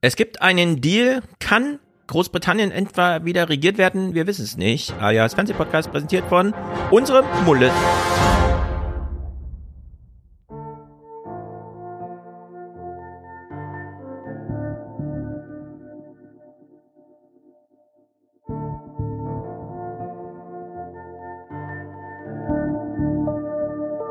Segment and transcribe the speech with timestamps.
[0.00, 1.22] Es gibt einen Deal.
[1.40, 4.14] Kann Großbritannien etwa wieder regiert werden?
[4.14, 4.94] Wir wissen es nicht.
[5.00, 6.54] Alias Fernsehpodcast präsentiert von
[6.92, 7.72] unserem Mulle.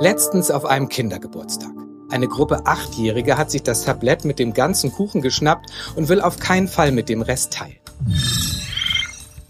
[0.01, 1.86] Letztens auf einem Kindergeburtstag.
[2.10, 6.39] Eine Gruppe Achtjährige hat sich das Tablett mit dem ganzen Kuchen geschnappt und will auf
[6.39, 7.75] keinen Fall mit dem Rest teilen.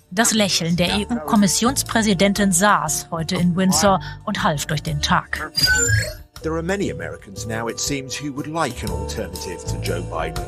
[0.10, 5.52] Das Lächeln der EU-Kommissionspräsidentin saß heute in Windsor und half durch den Tag.
[6.42, 10.44] There are many Americans now, it seems, who would like an alternative to Joe Biden.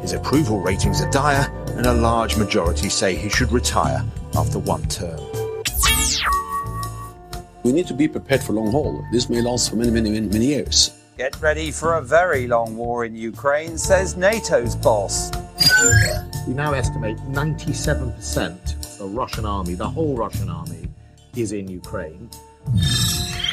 [0.00, 4.02] His approval ratings are dire, and a large majority say he should retire
[4.36, 5.20] after one term.
[7.62, 9.04] We need to be prepared for long haul.
[9.12, 10.90] This may last for many, many, many, many years.
[11.16, 15.30] Get ready for a very long war in Ukraine, says NATO's boss.
[16.48, 20.88] We now estimate 97% of the Russian army, the whole Russian army,
[21.36, 22.28] is in Ukraine.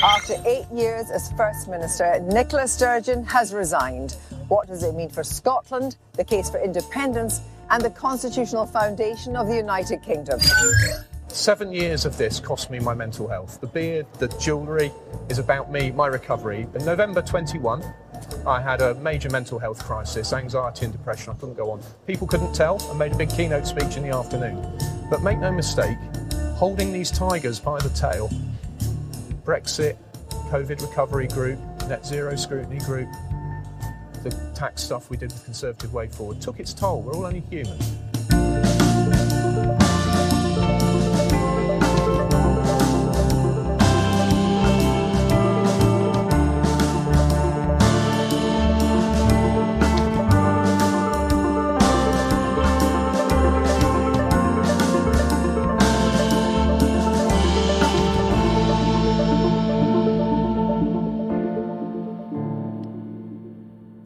[0.02, 4.18] After eight years as First Minister, Nicola Sturgeon has resigned.
[4.48, 9.46] What does it mean for Scotland, the case for independence, and the constitutional foundation of
[9.46, 10.40] the United Kingdom?
[11.34, 13.62] Seven years of this cost me my mental health.
[13.62, 14.92] The beard, the jewellery
[15.30, 16.68] is about me, my recovery.
[16.76, 17.82] In November 21,
[18.46, 21.32] I had a major mental health crisis, anxiety and depression.
[21.32, 21.82] I couldn't go on.
[22.06, 22.82] People couldn't tell.
[22.92, 24.62] I made a big keynote speech in the afternoon.
[25.10, 25.98] But make no mistake,
[26.56, 28.30] holding these tigers by the tail,
[29.46, 29.96] Brexit,
[30.30, 33.10] COVID recovery group, net zero scrutiny group,
[34.22, 37.02] the tax stuff we did with Conservative Way Forward took its toll.
[37.02, 37.80] We're all only human.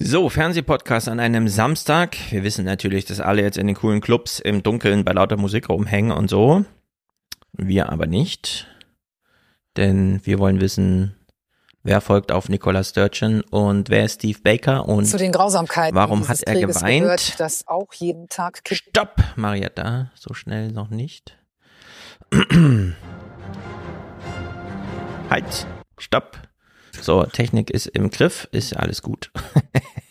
[0.07, 2.15] So, Fernsehpodcast an einem Samstag.
[2.29, 5.67] Wir wissen natürlich, dass alle jetzt in den coolen Clubs im Dunkeln bei lauter Musik
[5.67, 6.63] rumhängen und so.
[7.53, 8.67] Wir aber nicht.
[9.77, 11.15] Denn wir wollen wissen,
[11.81, 16.27] wer folgt auf Nicola Sturgeon und wer ist Steve Baker und Zu den Grausamkeiten warum
[16.27, 17.01] hat er Krieges geweint?
[17.01, 21.35] Gehört, dass auch jeden Tag Stopp, Marietta, so schnell noch nicht.
[25.31, 25.65] halt,
[25.97, 26.44] stopp.
[27.01, 29.31] So, Technik ist im Griff, ist alles gut.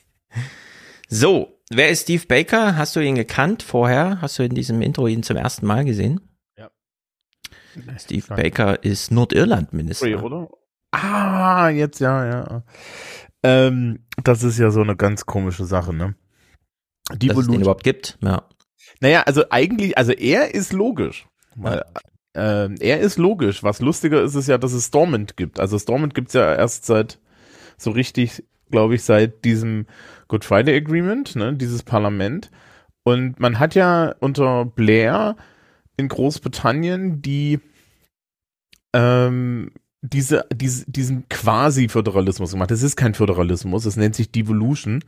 [1.09, 2.77] so, wer ist Steve Baker?
[2.77, 4.21] Hast du ihn gekannt vorher?
[4.21, 6.21] Hast du in diesem Intro ihn zum ersten Mal gesehen?
[6.57, 6.71] Ja.
[7.99, 10.23] Steve Baker ist Nordirland-Minister.
[10.23, 10.49] Oder?
[10.93, 12.63] Ah, jetzt ja, ja.
[13.43, 16.15] Ähm, das ist ja so eine ganz komische Sache, ne?
[17.13, 18.49] Die Dass es den überhaupt gibt, ja.
[19.01, 21.27] Naja, also eigentlich, also er ist logisch.
[21.57, 21.85] Weil,
[22.35, 23.63] ähm, er ist logisch.
[23.63, 25.61] Was lustiger ist, ist ja, dass es Stormont gibt.
[25.61, 27.19] Also Stormont gibt's ja erst seit,
[27.77, 29.87] so richtig, glaube ich, seit diesem
[30.29, 32.51] Good Friday Agreement, ne, dieses Parlament.
[33.05, 35.37] Und man hat ja unter Blair
[35.97, 37.61] in Großbritannien die,
[38.93, 39.71] ähm,
[40.03, 42.71] diese, diese, diesen Quasi-Föderalismus gemacht.
[42.71, 45.05] Es ist kein Föderalismus, es nennt sich Devolution.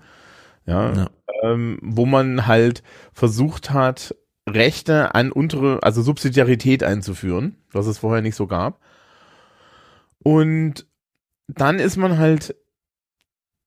[0.65, 1.10] Ja, Ja.
[1.42, 2.82] Ähm, wo man halt
[3.12, 4.15] versucht hat,
[4.49, 8.81] Rechte an untere, also Subsidiarität einzuführen, was es vorher nicht so gab.
[10.23, 10.87] Und
[11.49, 12.55] dann ist man halt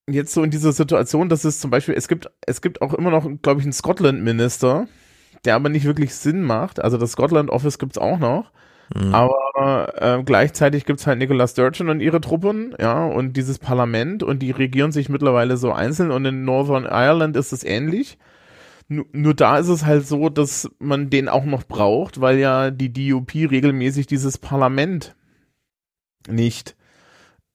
[0.10, 3.12] jetzt so in dieser Situation, dass es zum Beispiel, es gibt, es gibt auch immer
[3.12, 4.88] noch, glaube ich, einen Scotland-Minister,
[5.46, 6.82] der aber nicht wirklich Sinn macht.
[6.82, 8.52] Also das Scotland Office gibt's auch noch.
[8.96, 9.14] Mhm.
[9.14, 14.40] Aber äh, gleichzeitig gibt's halt Nicola Sturgeon und ihre Truppen, ja, und dieses Parlament und
[14.40, 18.18] die regieren sich mittlerweile so einzeln und in Northern Ireland ist es ähnlich.
[18.90, 22.72] Nur, nur da ist es halt so, dass man den auch noch braucht, weil ja
[22.72, 25.16] die DUP regelmäßig dieses Parlament
[26.28, 26.76] nicht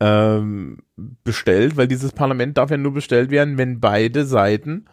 [0.01, 4.85] ähm, bestellt, weil dieses Parlament darf ja nur bestellt werden, wenn beide Seiten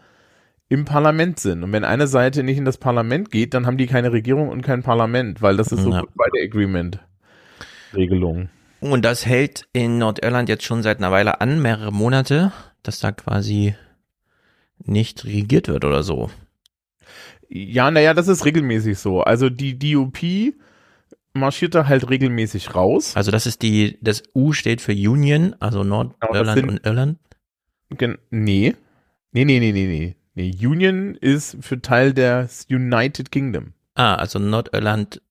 [0.68, 1.64] im Parlament sind.
[1.64, 4.62] Und wenn eine Seite nicht in das Parlament geht, dann haben die keine Regierung und
[4.62, 6.04] kein Parlament, weil das ist so Ja.
[6.16, 8.50] bei der Agreement-Regelung.
[8.80, 12.52] Und das hält in Nordirland jetzt schon seit einer Weile an, mehrere Monate,
[12.82, 13.76] dass da quasi
[14.84, 16.32] nicht regiert wird oder so.
[17.54, 19.22] Ja, naja, das ist regelmäßig so.
[19.22, 20.54] Also die DUP
[21.34, 23.18] marschiert da halt regelmäßig raus.
[23.18, 27.20] Also das ist die, das U steht für Union, also Nordirland sind- und Irland.
[27.90, 28.74] Gen nee.
[29.34, 30.16] Nee, nee, nee, nee, nee.
[30.34, 33.74] Nee, Union ist für Teil des United Kingdom.
[33.96, 35.22] Ah, also Nordirland,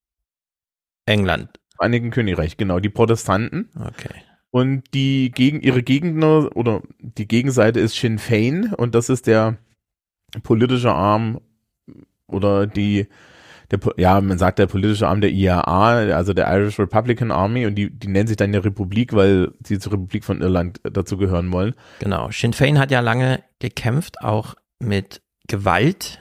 [1.06, 1.58] England.
[1.78, 2.80] Einigen Königreich, genau.
[2.80, 3.70] Die Protestanten.
[3.74, 4.14] Okay.
[4.50, 9.56] Und die gegen ihre Gegner oder die Gegenseite ist Sinn Fein und das ist der
[10.42, 11.40] politische Arm
[12.32, 13.06] oder die,
[13.70, 17.74] der, ja, man sagt der politische Arm der IAA, also der Irish Republican Army und
[17.76, 21.52] die, die nennen sich dann ja Republik, weil sie zur Republik von Irland dazu gehören
[21.52, 21.74] wollen.
[22.00, 22.30] Genau.
[22.30, 26.20] Sinn Fein hat ja lange gekämpft, auch mit Gewalt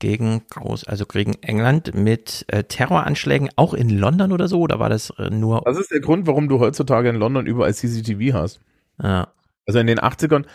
[0.00, 4.88] gegen groß, also gegen England mit äh, Terroranschlägen, auch in London oder so, oder war
[4.88, 5.62] das äh, nur?
[5.64, 8.60] Das ist der Grund, warum du heutzutage in London überall CCTV hast.
[9.00, 9.28] Ja.
[9.66, 10.46] Also in den 80ern,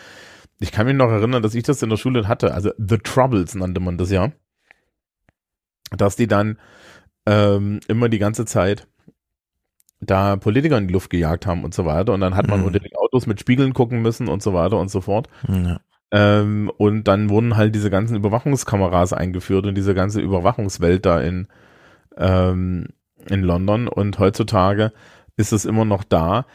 [0.59, 3.55] ich kann mich noch erinnern, dass ich das in der Schule hatte, also The Troubles
[3.55, 4.31] nannte man das ja,
[5.91, 6.57] dass die dann
[7.25, 8.87] ähm, immer die ganze Zeit
[10.01, 12.65] da Politiker in die Luft gejagt haben und so weiter und dann hat man Mhm.
[12.67, 15.27] unter den Autos mit Spiegeln gucken müssen und so weiter und so fort.
[15.47, 15.79] Ja.
[16.11, 21.47] Ähm, und dann wurden halt diese ganzen Überwachungskameras eingeführt und diese ganze Überwachungswelt da in,
[22.17, 22.89] ähm,
[23.27, 23.87] in London.
[23.87, 24.91] Und heutzutage
[25.37, 26.45] ist es immer noch da.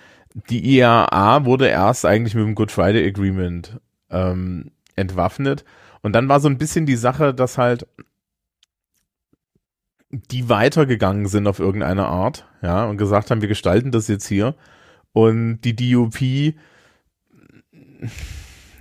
[0.49, 3.81] Die IAA wurde erst eigentlich mit dem Good Friday Agreement
[4.11, 5.65] ähm, entwaffnet.
[6.03, 7.87] Und dann war so ein bisschen die Sache, dass halt
[10.11, 14.55] die weitergegangen sind auf irgendeine Art, ja, und gesagt haben, wir gestalten das jetzt hier.
[15.13, 16.21] Und die DUP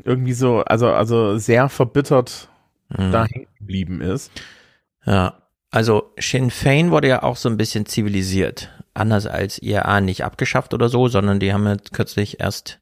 [0.03, 2.49] irgendwie so, also, also sehr verbittert
[2.89, 3.11] Mhm.
[3.11, 4.31] da hängen geblieben ist.
[5.05, 8.69] Ja, also Sinn Fein wurde ja auch so ein bisschen zivilisiert.
[8.93, 12.79] Anders als IAA nicht abgeschafft oder so, sondern die haben jetzt kürzlich erst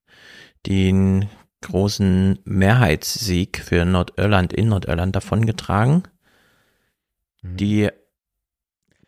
[0.66, 1.30] den
[1.62, 6.04] großen Mehrheitssieg für Nordirland in Nordirland davongetragen.
[7.42, 7.90] Die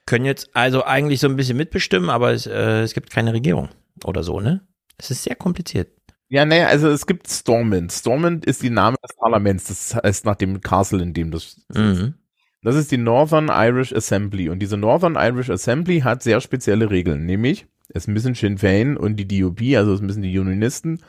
[0.10, 3.70] können jetzt also eigentlich so ein bisschen mitbestimmen, aber es, äh, es gibt keine Regierung
[4.04, 4.68] oder so, ne?
[4.98, 5.90] Es ist sehr kompliziert.
[6.30, 7.92] Ja, naja, also es gibt Stormont.
[7.92, 9.66] Stormont ist die Name des Parlaments.
[9.66, 12.16] Das heißt nach dem Castle, in dem das Mhm.
[12.62, 14.50] Das ist die Northern Irish Assembly.
[14.50, 17.26] Und diese Northern Irish Assembly hat sehr spezielle Regeln.
[17.26, 21.02] Nämlich, es müssen Sinn Fein und die DUP, also es müssen die Unionisten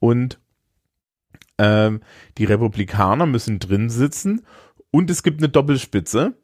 [0.00, 0.40] und
[1.58, 2.00] ähm,
[2.38, 4.42] die Republikaner müssen drin sitzen.
[4.90, 6.34] Und es gibt eine Doppelspitze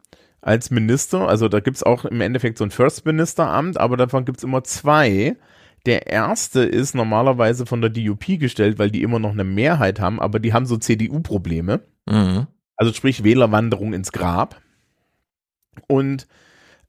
[0.47, 1.27] als Minister.
[1.27, 5.35] Also da gibt's auch im Endeffekt so ein First Minister-Amt, aber davon gibt's immer zwei.
[5.85, 10.21] Der erste ist normalerweise von der DUP gestellt, weil die immer noch eine Mehrheit haben,
[10.21, 11.81] aber die haben so CDU-Probleme.
[12.05, 12.47] Mhm.
[12.77, 14.61] Also sprich Wählerwanderung ins Grab.
[15.87, 16.27] Und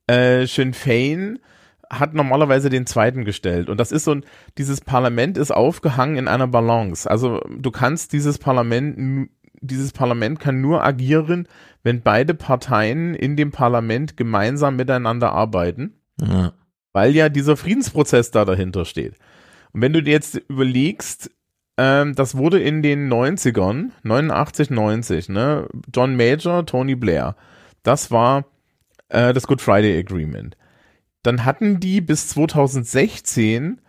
[0.07, 1.39] äh, Sinn Fein
[1.89, 3.67] hat normalerweise den zweiten gestellt.
[3.67, 4.25] Und das ist so ein,
[4.57, 7.09] dieses Parlament ist aufgehangen in einer Balance.
[7.09, 9.29] Also du kannst dieses Parlament,
[9.61, 11.47] dieses Parlament kann nur agieren,
[11.83, 16.53] wenn beide Parteien in dem Parlament gemeinsam miteinander arbeiten Ja.
[16.93, 19.15] weil ja dieser Friedensprozess da dahinter steht.
[19.71, 21.31] Und wenn du dir jetzt überlegst,
[21.77, 27.35] ähm, das wurde in den 90ern, 89, 90, ne, John Major, Tony Blair,
[27.83, 28.45] das war
[29.09, 30.57] äh, das Good Friday Agreement.
[31.23, 33.79] Dann hatten die bis 2016,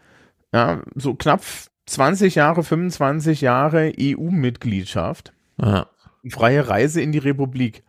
[0.52, 1.42] ja, so knapp
[1.86, 5.86] 20 Jahre, 25 Jahre EU-Mitgliedschaft Ja.
[6.28, 7.82] freie Reise in die Republik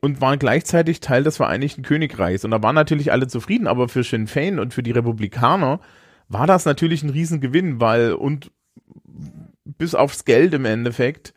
[0.00, 2.44] und waren gleichzeitig Teil des Vereinigten Königreichs.
[2.44, 5.80] Und da waren natürlich alle zufrieden, aber für Sinn Fein und für die Republikaner
[6.28, 8.52] war das natürlich ein Riesengewinn, weil und
[9.64, 11.34] bis aufs Geld im Endeffekt,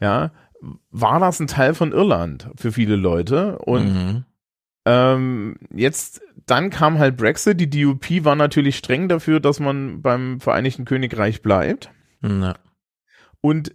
[0.00, 0.30] ja,
[0.90, 3.58] war das ein Teil von Irland für viele Leute.
[3.58, 4.24] Und Mhm.
[4.86, 7.60] ähm, jetzt, dann kam halt Brexit.
[7.60, 11.90] Die DUP war natürlich streng dafür, dass man beim Vereinigten Königreich bleibt.
[12.22, 12.54] Ja.
[13.40, 13.74] Und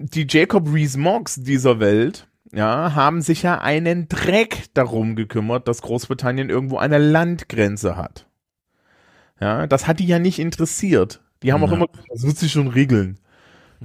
[0.00, 6.50] die Jacob Rees-Moggs dieser Welt, ja, haben sich ja einen Dreck darum gekümmert, dass Großbritannien
[6.50, 8.26] irgendwo eine Landgrenze hat.
[9.40, 11.22] Ja, das hat die ja nicht interessiert.
[11.42, 11.76] Die haben auch Ja.
[11.76, 13.18] immer, gesagt, das wird sich schon regeln.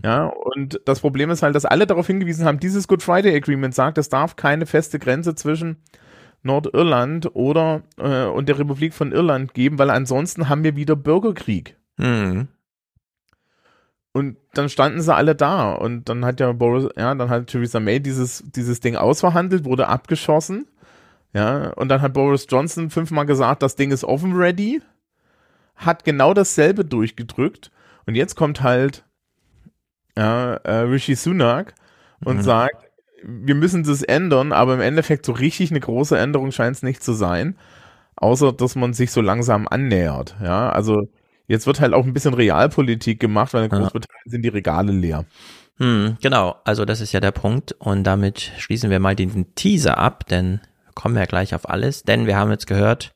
[0.03, 3.73] Ja, und das Problem ist halt, dass alle darauf hingewiesen haben, dieses Good Friday Agreement
[3.73, 5.77] sagt, es darf keine feste Grenze zwischen
[6.43, 11.77] Nordirland oder äh, und der Republik von Irland geben, weil ansonsten haben wir wieder Bürgerkrieg.
[11.97, 12.49] Mhm.
[14.15, 17.81] Und dann standen sie alle da und dann hat ja Boris, ja, dann hat Theresa
[17.81, 20.67] May dieses, dieses Ding ausverhandelt, wurde abgeschossen.
[21.33, 24.81] Ja, und dann hat Boris Johnson fünfmal gesagt, das Ding ist offen ready,
[25.75, 27.71] hat genau dasselbe durchgedrückt
[28.05, 29.03] und jetzt kommt halt
[30.17, 31.73] ja, äh, Rishi Sunak
[32.23, 32.41] und Mhm.
[32.41, 32.85] sagt,
[33.21, 37.03] wir müssen das ändern, aber im Endeffekt so richtig eine große Änderung scheint es nicht
[37.03, 37.57] zu sein,
[38.15, 40.37] außer dass man sich so langsam annähert.
[40.41, 41.09] Ja, also
[41.47, 43.79] jetzt wird halt auch ein bisschen Realpolitik gemacht, weil in Ja.
[43.79, 45.25] Großbritannien sind die Regale leer.
[45.77, 49.97] Hm, genau, also das ist ja der Punkt und damit schließen wir mal den Teaser
[49.97, 53.13] ab, denn wir kommen ja gleich auf alles, denn wir haben jetzt gehört,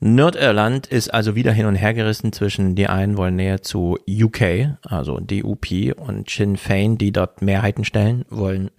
[0.00, 4.76] Nordirland ist also wieder hin und her gerissen zwischen die einen wollen näher zu UK,
[4.82, 8.70] also DUP und Sinn Fein, die dort Mehrheiten stellen, wollen,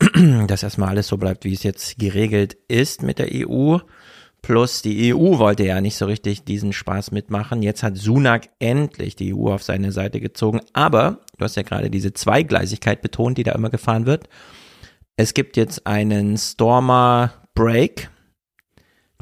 [0.46, 3.78] dass erstmal alles so bleibt, wie es jetzt geregelt ist mit der EU.
[4.44, 7.62] Plus die EU wollte ja nicht so richtig diesen Spaß mitmachen.
[7.62, 10.60] Jetzt hat Sunak endlich die EU auf seine Seite gezogen.
[10.74, 14.28] Aber du hast ja gerade diese Zweigleisigkeit betont, die da immer gefahren wird.
[15.16, 18.10] Es gibt jetzt einen Stormer Break,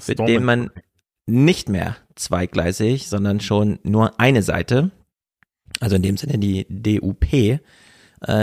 [0.09, 0.71] mit dem man
[1.27, 4.91] nicht mehr zweigleisig, sondern schon nur eine Seite,
[5.79, 7.61] also in dem Sinne die DUP, äh,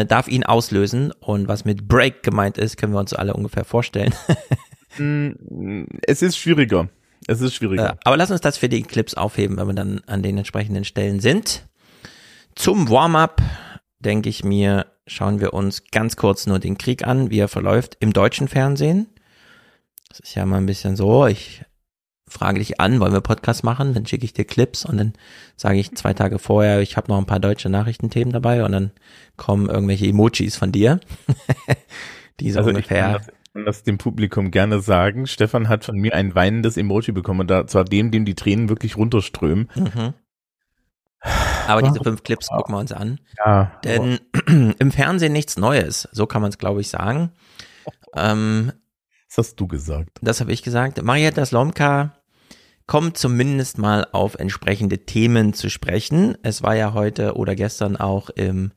[0.06, 1.12] darf ihn auslösen.
[1.20, 4.16] Und was mit Break gemeint ist, können wir uns alle ungefähr vorstellen.
[4.98, 6.90] Mm, es ist schwieriger.
[7.28, 7.92] Es ist schwieriger.
[7.92, 10.86] Äh, aber lass uns das für die Clips aufheben, wenn wir dann an den entsprechenden
[10.86, 11.68] Stellen sind.
[12.56, 13.42] Zum Warm-up,
[14.00, 17.98] denke ich mir, schauen wir uns ganz kurz nur den Krieg an, wie er verläuft
[18.00, 19.08] im deutschen Fernsehen.
[20.10, 21.64] Das ist ja mal ein bisschen so, ich
[22.28, 23.94] frage dich an, wollen wir Podcast machen?
[23.94, 25.14] Dann schicke ich dir Clips und dann
[25.56, 28.92] sage ich zwei Tage vorher, ich habe noch ein paar deutsche Nachrichtenthemen dabei und dann
[29.36, 31.00] kommen irgendwelche Emojis von dir,
[32.40, 33.22] die so Also ungefähr
[33.60, 35.28] kann, das, dem Publikum gerne sagen.
[35.28, 38.98] Stefan hat von mir ein weinendes Emoji bekommen, und zwar dem, dem die Tränen wirklich
[38.98, 39.70] runterströmen.
[39.76, 40.14] Mhm.
[41.68, 43.20] Aber diese fünf Clips gucken wir uns an.
[43.46, 43.72] Ja.
[43.84, 44.20] Denn
[44.80, 47.32] im Fernsehen nichts Neues, so kann man es, glaube ich, sagen.
[48.16, 48.72] Ähm,
[49.28, 50.18] das hast du gesagt.
[50.22, 51.02] Das habe ich gesagt.
[51.04, 52.16] Marietta Slomka
[52.88, 56.38] kommt zumindest mal auf entsprechende Themen zu sprechen.
[56.42, 58.72] Es war ja heute oder gestern auch im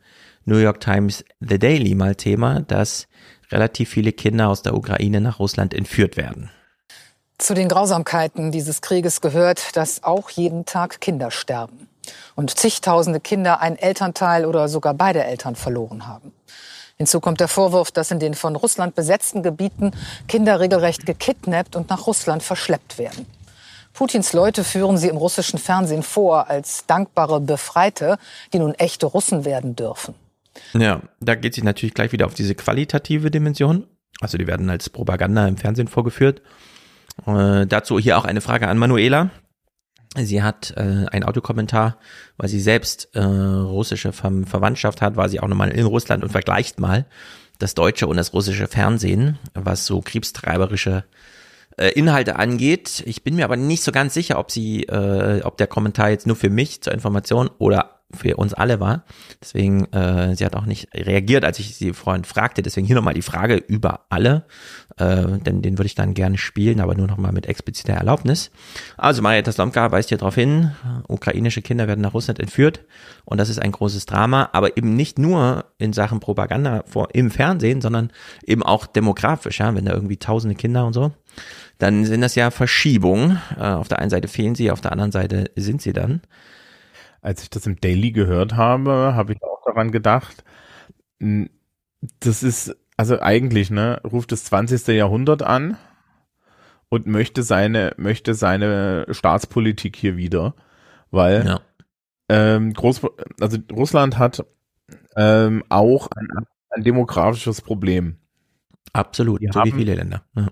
[0.44, 3.08] New York Times The Daily mal Thema, dass
[3.52, 6.50] relativ viele Kinder aus der Ukraine nach Russland entführt werden.
[7.38, 11.88] Zu den Grausamkeiten dieses Krieges gehört, dass auch jeden Tag Kinder sterben
[12.34, 16.32] und zigtausende Kinder einen Elternteil oder sogar beide Eltern verloren haben.
[16.96, 19.92] Hinzu kommt der Vorwurf, dass in den von Russland besetzten Gebieten
[20.28, 23.26] Kinder regelrecht gekidnappt und nach Russland verschleppt werden.
[23.92, 28.18] Putins Leute führen sie im russischen Fernsehen vor als dankbare Befreite,
[28.52, 30.14] die nun echte Russen werden dürfen.
[30.74, 33.86] Ja, da geht sich natürlich gleich wieder auf diese qualitative Dimension.
[34.20, 36.42] Also die werden als Propaganda im Fernsehen vorgeführt.
[37.26, 39.30] Äh, dazu hier auch eine Frage an Manuela.
[40.14, 41.96] Sie hat äh, einen Autokommentar,
[42.36, 46.30] weil sie selbst äh, russische Ver Verwandtschaft hat, war sie auch nochmal in Russland und
[46.30, 47.06] vergleicht mal
[47.58, 51.04] das deutsche und das russische Fernsehen, was so kriegstreiberische
[51.78, 53.02] äh, Inhalte angeht.
[53.06, 56.26] Ich bin mir aber nicht so ganz sicher, ob sie, äh, ob der Kommentar jetzt
[56.26, 59.04] nur für mich zur Information oder für uns alle war.
[59.40, 62.62] Deswegen, äh, sie hat auch nicht reagiert, als ich sie vorhin fragte.
[62.62, 64.44] Deswegen hier nochmal die Frage über alle,
[64.98, 68.50] äh, denn den würde ich dann gerne spielen, aber nur nochmal mit expliziter Erlaubnis.
[68.96, 70.72] Also Marietta Slomka weist hier darauf hin,
[71.08, 72.84] ukrainische Kinder werden nach Russland entführt
[73.24, 77.30] und das ist ein großes Drama, aber eben nicht nur in Sachen Propaganda vor, im
[77.30, 78.10] Fernsehen, sondern
[78.46, 81.12] eben auch demografisch, ja, wenn da irgendwie tausende Kinder und so,
[81.78, 83.40] dann sind das ja Verschiebungen.
[83.58, 86.20] Äh, auf der einen Seite fehlen sie, auf der anderen Seite sind sie dann
[87.22, 90.44] als ich das im Daily gehört habe, habe ich auch daran gedacht,
[92.20, 94.88] das ist, also eigentlich, ne, ruft das 20.
[94.88, 95.78] Jahrhundert an
[96.88, 100.54] und möchte seine, möchte seine Staatspolitik hier wieder,
[101.10, 101.60] weil ja.
[102.28, 103.02] ähm, Groß,
[103.40, 104.44] also Russland hat
[105.16, 106.28] ähm, auch ein,
[106.70, 108.16] ein demografisches Problem.
[108.92, 110.24] Absolut, die so haben, wie viele Länder.
[110.34, 110.48] Ja,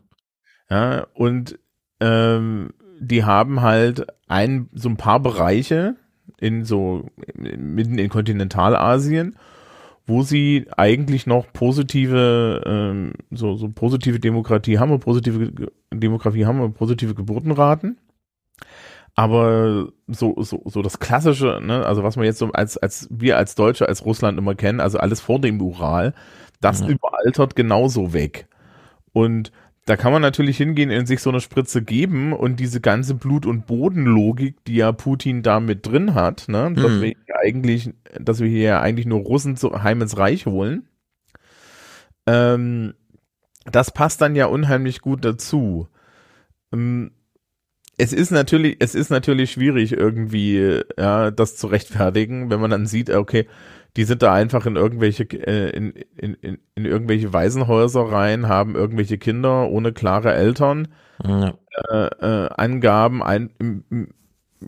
[0.71, 1.59] ja und
[1.99, 5.97] ähm, die haben halt ein, so ein paar Bereiche,
[6.41, 7.07] in so
[7.37, 9.37] mitten in Kontinentalasien,
[10.07, 15.53] wo sie eigentlich noch positive ähm, so so positive Demokratie haben und positive
[15.93, 17.99] Demografie haben positive Geburtenraten.
[19.17, 23.37] Aber so so so das klassische, ne, also was man jetzt so als als wir
[23.37, 26.15] als Deutsche als Russland immer kennen, also alles vor dem Ural,
[26.61, 26.89] das Ja.
[26.89, 28.49] überaltert genauso weg.
[29.13, 29.53] Und
[29.91, 33.45] da kann man natürlich hingehen und sich so eine Spritze geben und diese ganze Blut-
[33.45, 37.03] und Bodenlogik, die ja Putin da mit drin hat, ne, dass Mhm.
[37.03, 40.89] wir hier eigentlich, dass wir hier ja eigentlich nur Russen zu, heim ins Reich holen,
[42.29, 42.95] ähm,
[43.65, 45.89] das passt dann ja unheimlich gut dazu.
[46.73, 47.11] Ähm,
[47.99, 52.87] es ist natürlich, es ist natürlich schwierig irgendwie, ja, das zu rechtfertigen, wenn man dann
[52.87, 53.47] sieht, okay,
[53.97, 58.75] die sind da einfach in irgendwelche, äh, in, in, in, in irgendwelche Waisenhäuser rein, haben
[58.77, 60.89] irgendwelche Kinder ohne klare Eltern,
[61.25, 61.55] Ja.
[61.91, 64.09] äh, äh, Angaben ein, im, im,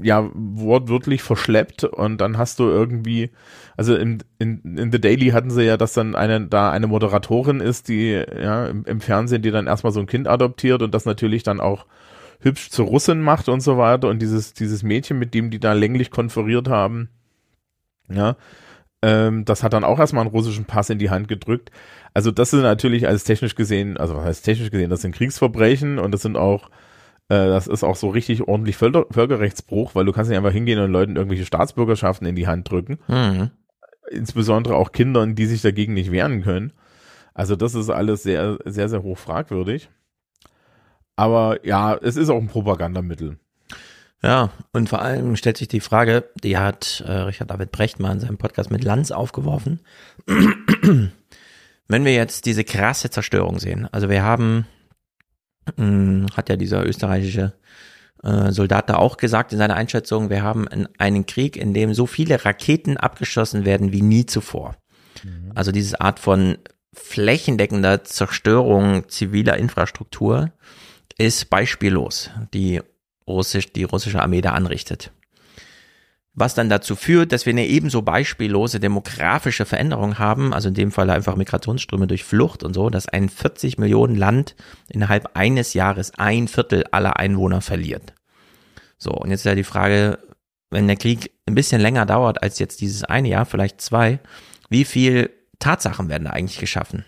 [0.02, 3.30] ja, wortwörtlich verschleppt und dann hast du irgendwie,
[3.76, 7.60] also in, in, in The Daily hatten sie ja, dass dann eine, da eine Moderatorin
[7.60, 11.04] ist, die, ja, im, im Fernsehen, die dann erstmal so ein Kind adoptiert und das
[11.04, 11.84] natürlich dann auch
[12.40, 15.74] hübsch zur Russin macht und so weiter und dieses, dieses Mädchen, mit dem die da
[15.74, 17.10] länglich konferiert haben,
[18.10, 18.36] ja,
[19.02, 21.70] ähm, das hat dann auch erstmal einen russischen Pass in die Hand gedrückt.
[22.14, 25.98] Also das sind natürlich als technisch gesehen, also was heißt technisch gesehen, das sind Kriegsverbrechen
[25.98, 26.68] und das sind auch,
[27.28, 30.78] äh, das ist auch so richtig ordentlich Völker Völkerrechtsbruch, weil du kannst nicht einfach hingehen
[30.78, 32.98] und Leuten irgendwelche Staatsbürgerschaften in die Hand drücken.
[33.08, 33.50] Mhm.
[34.10, 36.72] Insbesondere auch Kindern, die sich dagegen nicht wehren können.
[37.34, 39.88] Also das ist alles sehr, sehr, sehr hoch fragwürdig.
[41.16, 43.38] Aber ja, es ist auch ein Propagandamittel.
[44.22, 48.12] Ja, und vor allem stellt sich die Frage, die hat äh, Richard David Brecht mal
[48.12, 49.80] in seinem Podcast mit Lanz aufgeworfen.
[51.88, 54.66] Wenn wir jetzt diese krasse Zerstörung sehen, also wir haben,
[55.76, 57.54] mh, hm, hat ja dieser österreichische
[58.22, 62.06] äh, Soldat da auch gesagt in seiner Einschätzung, wir haben einen Krieg, in dem so
[62.06, 64.76] viele Raketen abgeschossen werden wie nie zuvor.
[65.24, 65.50] Mhm.
[65.56, 66.58] Also diese Art von
[66.94, 70.52] flächendeckender Zerstörung ziviler Infrastruktur
[71.18, 72.30] ist beispiellos.
[72.54, 72.80] Die
[73.32, 75.10] russisch, die russische Armee da anrichtet.
[76.34, 80.90] Was dann dazu führt, dass wir eine ebenso beispiellose demografische Veränderung haben, also in dem
[80.90, 84.56] Fall einfach Migrationsströme durch Flucht und so, dass ein 40 Millionen Land
[84.88, 88.14] innerhalb eines Jahres ein Viertel aller Einwohner verliert.
[88.96, 90.18] So, und jetzt ist ja die Frage,
[90.70, 94.18] wenn der Krieg ein bisschen länger dauert als jetzt dieses eine Jahr, vielleicht zwei,
[94.70, 97.04] wie viel Tatsachen werden da eigentlich geschaffen?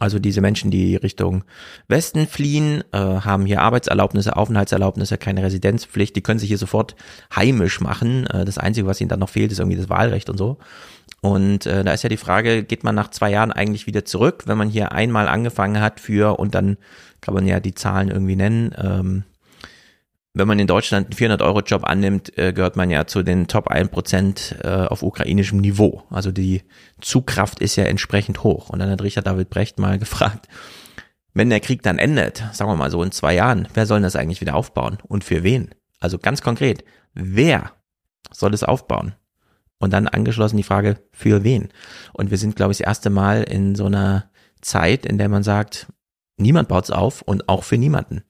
[0.00, 1.44] Also diese Menschen, die Richtung
[1.86, 6.96] Westen fliehen, äh, haben hier Arbeitserlaubnisse, Aufenthaltserlaubnisse, keine Residenzpflicht, die können sich hier sofort
[7.34, 8.26] heimisch machen.
[8.26, 10.58] Äh, das Einzige, was ihnen dann noch fehlt, ist irgendwie das Wahlrecht und so.
[11.20, 14.42] Und äh, da ist ja die Frage, geht man nach zwei Jahren eigentlich wieder zurück,
[14.46, 16.78] wenn man hier einmal angefangen hat für, und dann
[17.20, 19.24] kann man ja die Zahlen irgendwie nennen, ähm,
[20.36, 24.62] wenn man in Deutschland einen 400-Euro-Job annimmt, äh, gehört man ja zu den Top 1%
[24.62, 26.02] äh, auf ukrainischem Niveau.
[26.10, 26.62] Also die
[27.00, 28.68] Zugkraft ist ja entsprechend hoch.
[28.68, 30.46] Und dann hat Richard David Brecht mal gefragt,
[31.32, 34.14] wenn der Krieg dann endet, sagen wir mal so in zwei Jahren, wer soll das
[34.14, 35.70] eigentlich wieder aufbauen und für wen?
[36.00, 37.72] Also ganz konkret, wer
[38.30, 39.14] soll es aufbauen?
[39.78, 41.70] Und dann angeschlossen die Frage, für wen?
[42.12, 45.42] Und wir sind, glaube ich, das erste Mal in so einer Zeit, in der man
[45.42, 45.86] sagt,
[46.36, 48.22] niemand baut es auf und auch für niemanden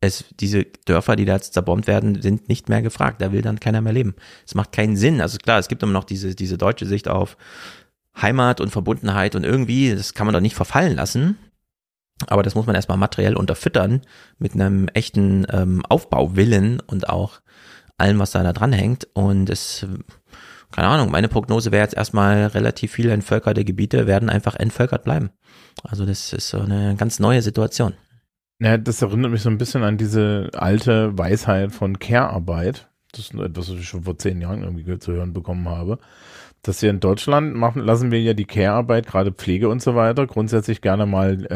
[0.00, 3.20] es, diese Dörfer, die da jetzt zerbombt werden, sind nicht mehr gefragt.
[3.20, 4.14] Da will dann keiner mehr leben.
[4.46, 5.20] Es macht keinen Sinn.
[5.20, 7.36] Also klar, es gibt immer noch diese, diese deutsche Sicht auf
[8.20, 11.38] Heimat und Verbundenheit und irgendwie, das kann man doch nicht verfallen lassen.
[12.26, 14.02] Aber das muss man erstmal materiell unterfüttern
[14.38, 17.40] mit einem echten ähm, Aufbauwillen und auch
[17.96, 19.08] allem, was da, da dran hängt.
[19.14, 19.86] Und es,
[20.70, 25.30] keine Ahnung, meine Prognose wäre jetzt erstmal relativ viele entvölkerte Gebiete werden einfach entvölkert bleiben.
[25.82, 27.94] Also das ist so eine ganz neue Situation.
[28.60, 32.88] Ja, das erinnert mich so ein bisschen an diese alte Weisheit von Care-Arbeit.
[33.12, 35.98] Das ist etwas, was ich schon vor zehn Jahren irgendwie zu hören bekommen habe.
[36.62, 40.26] Dass wir in Deutschland machen, lassen wir ja die Care-Arbeit, gerade Pflege und so weiter,
[40.26, 41.46] grundsätzlich gerne mal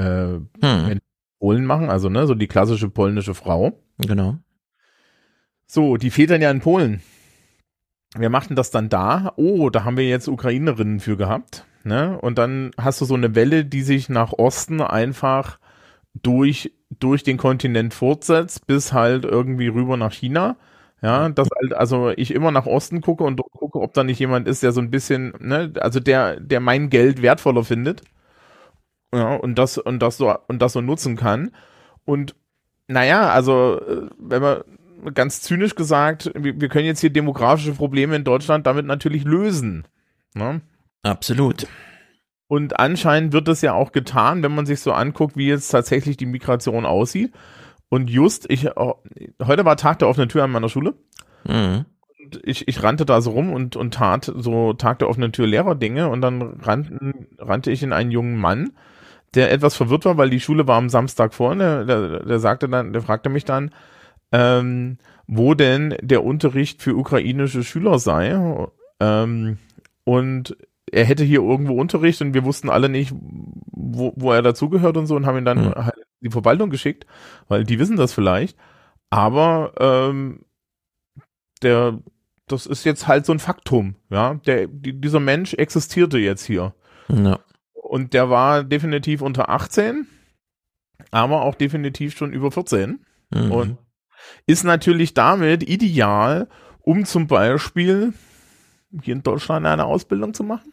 [0.62, 0.90] äh, hm.
[0.92, 0.98] in
[1.40, 3.78] Polen machen, also ne, so die klassische polnische Frau.
[3.98, 4.38] Genau.
[5.66, 7.02] So, die fehlt dann ja in Polen.
[8.16, 9.34] Wir machten das dann da.
[9.36, 11.66] Oh, da haben wir jetzt Ukrainerinnen für gehabt.
[11.82, 12.18] Ne?
[12.18, 15.58] Und dann hast du so eine Welle, die sich nach Osten einfach
[16.14, 20.56] durch durch den Kontinent fortsetzt, bis halt irgendwie rüber nach China.
[21.02, 24.48] Ja, dass halt, also ich immer nach Osten gucke und gucke, ob da nicht jemand
[24.48, 28.02] ist, der so ein bisschen, ne, also der, der mein Geld wertvoller findet.
[29.14, 31.50] Ja, und das, und das so, und das so nutzen kann.
[32.06, 32.34] Und
[32.88, 34.62] naja, also, äh, wenn man
[35.14, 39.86] ganz zynisch gesagt, wir, können jetzt hier demografische Probleme in Deutschland damit natürlich lösen.
[40.34, 40.62] Ne?
[41.02, 41.66] Absolut.
[42.54, 46.16] Und anscheinend wird das ja auch getan, wenn man sich so anguckt, wie jetzt tatsächlich
[46.16, 47.34] die Migration aussieht.
[47.88, 48.94] Und just, ich, oh,
[49.44, 50.94] heute war Tag der offenen Tür an meiner Schule.
[51.48, 51.84] Mhm.
[52.22, 55.48] Und ich, ich rannte da so rum und, und tat so Tag der offenen Tür
[55.48, 58.70] Lehrerdinge und dann rannten, rannte ich in einen jungen Mann,
[59.34, 61.56] der etwas verwirrt war, weil die Schule war am Samstag vor.
[61.56, 63.72] Der, der, der sagte dann, der fragte mich dann,
[64.30, 68.68] ähm, wo denn der Unterricht für ukrainische Schüler sei.
[69.00, 69.58] Ähm,
[70.04, 70.56] und
[70.90, 75.06] er hätte hier irgendwo Unterricht und wir wussten alle nicht, wo, wo er dazugehört und
[75.06, 75.74] so und haben ihn dann mhm.
[75.74, 77.06] halt die Verwaltung geschickt,
[77.48, 78.56] weil die wissen das vielleicht.
[79.10, 80.44] Aber ähm,
[81.62, 82.00] der,
[82.46, 84.34] das ist jetzt halt so ein Faktum, ja.
[84.46, 86.74] Der, die, dieser Mensch existierte jetzt hier.
[87.08, 87.38] Ja.
[87.72, 90.06] Und der war definitiv unter 18,
[91.10, 93.04] aber auch definitiv schon über 14.
[93.30, 93.52] Mhm.
[93.52, 93.78] Und
[94.46, 96.48] ist natürlich damit ideal,
[96.80, 98.14] um zum Beispiel
[99.02, 100.72] hier in Deutschland eine Ausbildung zu machen?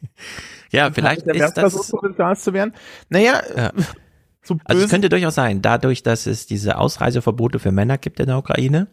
[0.70, 2.72] ja, vielleicht ist das Potenzial zu werden.
[3.08, 3.72] Naja, ja.
[4.42, 8.26] so also es könnte durchaus sein, dadurch, dass es diese Ausreiseverbote für Männer gibt in
[8.26, 8.88] der Ukraine,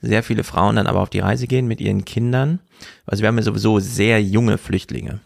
[0.00, 2.60] sehr viele Frauen dann aber auf die Reise gehen mit ihren Kindern.
[3.06, 5.20] Also wir haben ja sowieso sehr junge Flüchtlinge,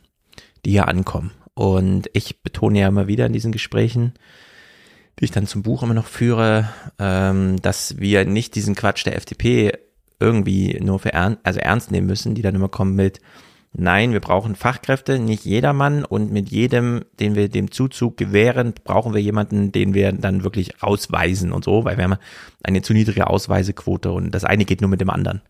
[0.65, 1.33] die hier ankommen.
[1.55, 4.15] Und ich betone ja immer wieder in diesen Gesprächen,
[5.19, 6.69] die ich dann zum Buch immer noch führe,
[7.01, 9.73] ähm, dass wir nicht diesen Quatsch der FDP
[10.21, 13.21] irgendwie nur für ernst, also ernst nehmen müssen, die dann immer kommen mit,
[13.73, 19.15] nein, wir brauchen Fachkräfte, nicht jedermann und mit jedem, den wir dem Zuzug gewähren, brauchen
[19.15, 22.17] wir jemanden, den wir dann wirklich ausweisen und so, weil wir haben
[22.63, 25.43] eine zu niedrige Ausweisequote und das eine geht nur mit dem anderen.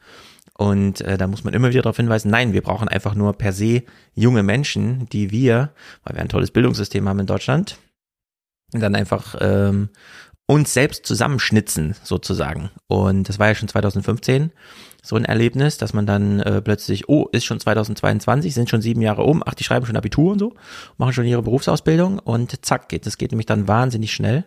[0.57, 3.53] Und äh, da muss man immer wieder darauf hinweisen, nein, wir brauchen einfach nur per
[3.53, 5.71] se junge Menschen, die wir,
[6.03, 7.79] weil wir ein tolles Bildungssystem haben in Deutschland,
[8.73, 9.89] dann einfach ähm,
[10.49, 12.71] uns selbst zusammenschnitzen, sozusagen.
[12.87, 14.51] Und das war ja schon 2015
[15.03, 19.03] so ein Erlebnis, dass man dann äh, plötzlich, oh, ist schon 2022, sind schon sieben
[19.03, 20.55] Jahre um, ach, die schreiben schon Abitur und so,
[20.97, 23.05] machen schon ihre Berufsausbildung und zack geht.
[23.05, 24.45] Das geht nämlich dann wahnsinnig schnell.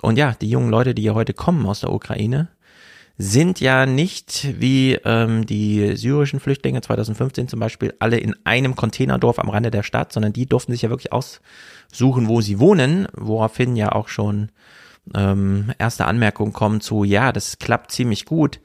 [0.00, 2.48] Und ja, die jungen Leute, die hier heute kommen aus der Ukraine,
[3.18, 9.40] sind ja nicht wie ähm, die syrischen Flüchtlinge 2015 zum Beispiel alle in einem Containerdorf
[9.40, 13.74] am Rande der Stadt, sondern die durften sich ja wirklich aussuchen, wo sie wohnen, woraufhin
[13.74, 14.50] ja auch schon
[15.14, 18.60] ähm, erste Anmerkungen kommen zu, ja, das klappt ziemlich gut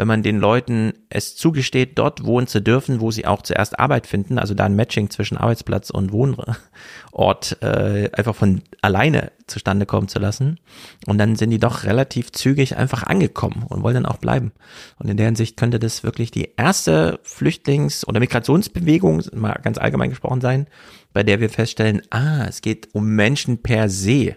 [0.00, 4.06] wenn man den Leuten es zugesteht, dort wohnen zu dürfen, wo sie auch zuerst Arbeit
[4.06, 10.08] finden, also da ein Matching zwischen Arbeitsplatz und Wohnort äh, einfach von alleine zustande kommen
[10.08, 10.58] zu lassen.
[11.06, 14.52] Und dann sind die doch relativ zügig einfach angekommen und wollen dann auch bleiben.
[14.98, 20.08] Und in der Hinsicht könnte das wirklich die erste Flüchtlings- oder Migrationsbewegung, mal ganz allgemein
[20.08, 20.66] gesprochen sein,
[21.12, 24.36] bei der wir feststellen, ah, es geht um Menschen per se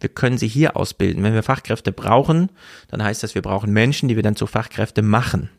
[0.00, 1.22] wir können sie hier ausbilden.
[1.22, 2.50] Wenn wir Fachkräfte brauchen,
[2.88, 5.50] dann heißt das, wir brauchen Menschen, die wir dann zu Fachkräfte machen.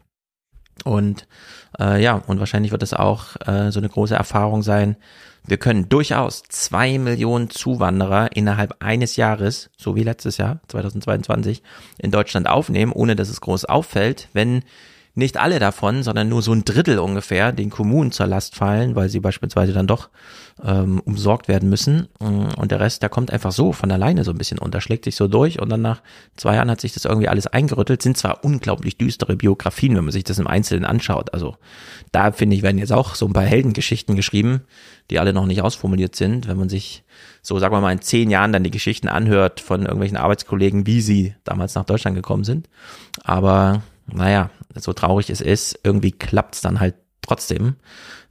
[0.84, 1.28] Und
[1.80, 4.98] äh, ja, und wahrscheinlich wird es auch äh, so eine große Erfahrung sein.
[5.46, 11.64] Wir können durchaus zwei Millionen Zuwanderer innerhalb eines Jahres, so wie letztes Jahr, 2022,
[11.98, 14.64] in Deutschland aufnehmen, ohne dass es groß auffällt, wenn
[15.14, 19.10] nicht alle davon, sondern nur so ein Drittel ungefähr den Kommunen zur Last fallen, weil
[19.10, 20.10] sie beispielsweise dann doch
[20.64, 22.08] ähm, umsorgt werden müssen.
[22.20, 25.16] Und der Rest, der kommt einfach so von alleine so ein bisschen unter, schlägt sich
[25.16, 26.02] so durch und dann nach
[26.38, 28.02] zwei Jahren hat sich das irgendwie alles eingerüttelt.
[28.02, 31.34] Sind zwar unglaublich düstere Biografien, wenn man sich das im Einzelnen anschaut.
[31.34, 31.58] Also
[32.14, 34.62] da finde ich, werden jetzt auch so ein paar Heldengeschichten geschrieben,
[35.10, 36.48] die alle noch nicht ausformuliert sind.
[36.48, 37.04] Wenn man sich
[37.42, 41.02] so, sagen wir mal, in zehn Jahren dann die Geschichten anhört von irgendwelchen Arbeitskollegen, wie
[41.02, 42.70] sie damals nach Deutschland gekommen sind.
[43.24, 43.82] Aber
[44.14, 47.76] naja, so traurig es ist, irgendwie klappt's dann halt trotzdem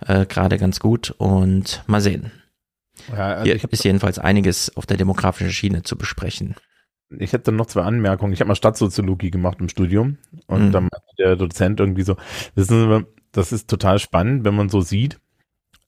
[0.07, 2.33] äh, gerade ganz gut und mal sehen.
[3.09, 6.55] Ja, also Hier ist jedenfalls einiges auf der demografischen Schiene zu besprechen.
[7.19, 8.33] Ich hätte dann noch zwei Anmerkungen.
[8.33, 10.73] Ich habe mal Stadtsoziologie gemacht im Studium und mhm.
[10.73, 12.17] dann meinte der Dozent irgendwie so,
[12.55, 15.19] wissen Sie, das ist total spannend, wenn man so sieht.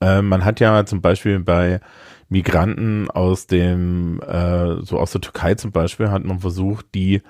[0.01, 1.81] Äh, man hat ja zum Beispiel bei
[2.29, 7.23] Migranten aus dem, äh, so aus der Türkei zum Beispiel, hat man versucht, die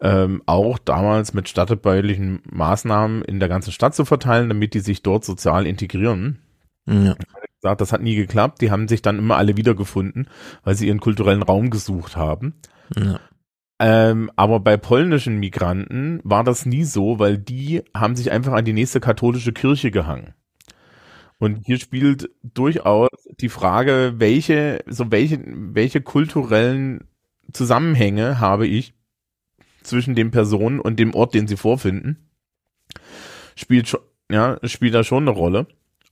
[0.00, 5.02] ähm, auch damals mit stadtbaulichen Maßnahmen in der ganzen Stadt zu verteilen, damit die sich
[5.02, 6.40] dort sozial integrieren.
[6.86, 7.16] Ja.
[7.60, 8.60] Gesagt, das hat nie geklappt.
[8.60, 10.28] Die haben sich dann immer alle wiedergefunden,
[10.62, 12.54] weil sie ihren kulturellen Raum gesucht haben.
[12.94, 13.18] Ja.
[13.78, 18.64] Ähm, aber bei polnischen Migranten war das nie so, weil die haben sich einfach an
[18.64, 20.34] die nächste katholische Kirche gehangen.
[21.38, 27.08] Und hier spielt durchaus die Frage, welche, so welche, welche kulturellen
[27.52, 28.94] Zusammenhänge habe ich
[29.86, 32.28] zwischen den Personen und dem Ort, den sie vorfinden,
[33.54, 35.66] spielt schon, ja, spielt da schon eine Rolle.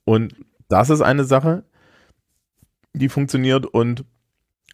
[0.04, 0.34] Und
[0.68, 1.64] das ist eine Sache,
[2.92, 4.04] die funktioniert und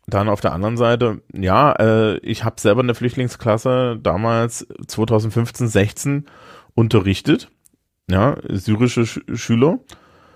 [0.06, 6.26] dann auf der anderen Seite, ja, äh, ich habe selber eine Flüchtlingsklasse damals 2015, 16
[6.74, 7.50] unterrichtet,
[8.10, 9.78] ja, syrische Sch Schüler.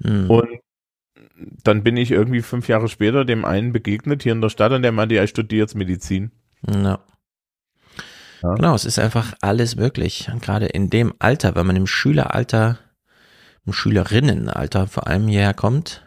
[0.01, 0.31] Mhm.
[0.31, 0.49] Und
[1.65, 4.83] dann bin ich irgendwie fünf Jahre später dem einen begegnet hier in der Stadt und
[4.83, 6.31] der meinte, ja, ich studiere jetzt Medizin.
[6.69, 7.01] Ja.
[8.45, 8.55] Ja.
[8.57, 10.31] Genau, es ist einfach alles möglich.
[10.43, 12.79] gerade in dem Alter, wenn man im Schüleralter,
[13.65, 16.03] im Schülerinnenalter vor allem hierher kommt,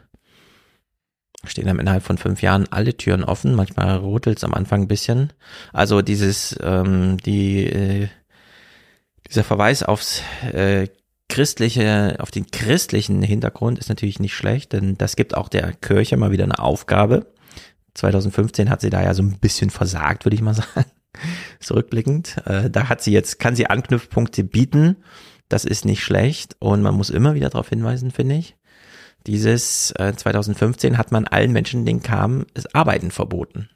[1.45, 3.55] stehen dann innerhalb von fünf Jahren alle Türen offen.
[3.55, 5.33] Manchmal rüttelt es am Anfang ein bisschen.
[5.73, 8.07] Also dieses, ähm, die, äh,
[9.27, 10.21] dieser Verweis aufs
[10.53, 10.89] äh,
[11.29, 16.17] christliche, auf den christlichen Hintergrund ist natürlich nicht schlecht, denn das gibt auch der Kirche
[16.17, 17.33] mal wieder eine Aufgabe.
[17.95, 20.85] 2015 hat sie da ja so ein bisschen versagt, würde ich mal sagen
[21.59, 22.37] zurückblickend.
[22.45, 24.97] Äh, da hat sie jetzt, kann sie Anknüpfpunkte bieten.
[25.49, 28.55] Das ist nicht schlecht und man muss immer wieder darauf hinweisen, finde ich.
[29.25, 33.69] Dieses äh, 2015 hat man allen Menschen, denen kamen, das Arbeiten verboten.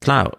[0.00, 0.38] Klar,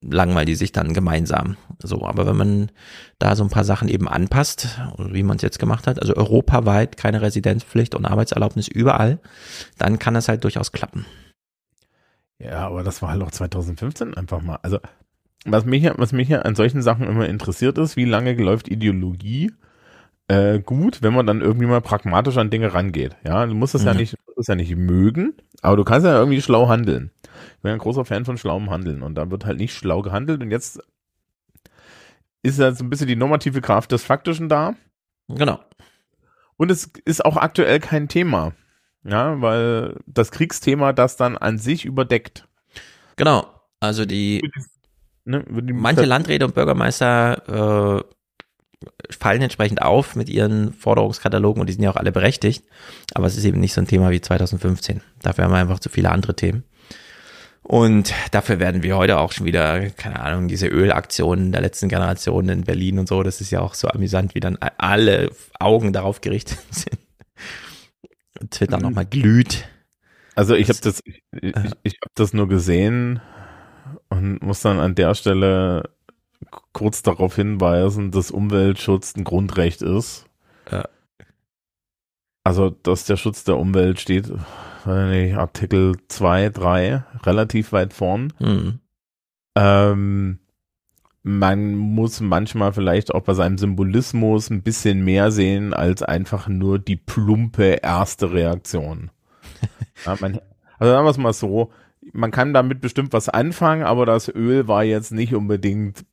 [0.00, 1.56] langweilen die sich dann gemeinsam.
[1.82, 2.70] So, aber wenn man
[3.18, 6.96] da so ein paar Sachen eben anpasst, wie man es jetzt gemacht hat, also europaweit
[6.96, 9.20] keine Residenzpflicht und Arbeitserlaubnis überall,
[9.78, 11.04] dann kann das halt durchaus klappen.
[12.38, 14.58] Ja, aber das war halt auch 2015 einfach mal.
[14.62, 14.78] Also,
[15.44, 19.52] was mich, was mich ja an solchen Sachen immer interessiert ist, wie lange läuft Ideologie
[20.28, 23.16] äh, gut, wenn man dann irgendwie mal pragmatisch an Dinge rangeht.
[23.24, 23.92] Ja, du musst es ja.
[23.92, 27.10] ja nicht, musst es ja nicht mögen, aber du kannst ja irgendwie schlau handeln.
[27.56, 30.42] Ich bin ein großer Fan von schlauem Handeln und da wird halt nicht schlau gehandelt
[30.42, 30.80] und jetzt
[32.42, 34.74] ist ja so ein bisschen die normative Kraft des Faktischen da.
[35.28, 35.60] Genau.
[36.56, 38.52] Und es ist auch aktuell kein Thema.
[39.04, 42.46] Ja, weil das Kriegsthema das dann an sich überdeckt.
[43.16, 43.46] Genau.
[43.80, 44.50] Also die,
[45.24, 48.04] ne, die manche Landräte und Bürgermeister äh,
[49.10, 52.64] fallen entsprechend auf mit ihren Forderungskatalogen und die sind ja auch alle berechtigt.
[53.14, 55.00] Aber es ist eben nicht so ein Thema wie 2015.
[55.22, 56.64] Dafür haben wir einfach zu viele andere Themen.
[57.62, 62.48] Und dafür werden wir heute auch schon wieder, keine Ahnung, diese Ölaktionen der letzten Generation
[62.48, 65.30] in Berlin und so, das ist ja auch so amüsant, wie dann alle
[65.60, 66.98] Augen darauf gerichtet sind.
[68.50, 69.68] Twitter nochmal glüht.
[70.34, 73.20] Also ich habe das, ich, ich, ich habe das nur gesehen
[74.08, 75.90] und muss dann an der Stelle
[76.72, 80.26] kurz darauf hinweisen, dass Umweltschutz ein Grundrecht ist.
[80.70, 80.88] Ja.
[82.44, 84.30] Also, dass der Schutz der Umwelt steht,
[84.86, 88.32] nicht, Artikel 2, 3, relativ weit vorn.
[88.38, 88.78] Hm.
[89.56, 90.38] Ähm,
[91.28, 96.78] man muss manchmal vielleicht auch bei seinem Symbolismus ein bisschen mehr sehen als einfach nur
[96.78, 99.10] die plumpe erste Reaktion.
[100.06, 100.40] ja, man,
[100.78, 101.70] also sagen wir es mal so,
[102.14, 106.06] man kann damit bestimmt was anfangen, aber das Öl war jetzt nicht unbedingt.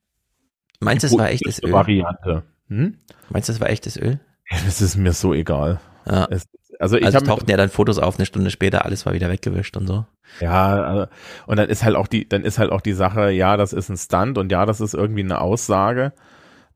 [0.81, 1.71] Meinst du, es war echtes Öl?
[1.71, 2.43] Variante.
[2.67, 2.97] Hm?
[3.29, 4.19] Meinst du, es war echtes Öl?
[4.49, 5.79] Das ist mir so egal.
[6.05, 6.27] Ja.
[6.29, 6.45] Es,
[6.79, 9.77] also ich also tauchten ja dann Fotos auf, eine Stunde später, alles war wieder weggewischt
[9.77, 10.05] und so.
[10.39, 11.07] Ja, also,
[11.47, 13.89] und dann ist halt auch die, dann ist halt auch die Sache, ja, das ist
[13.89, 16.13] ein Stunt und ja, das ist irgendwie eine Aussage.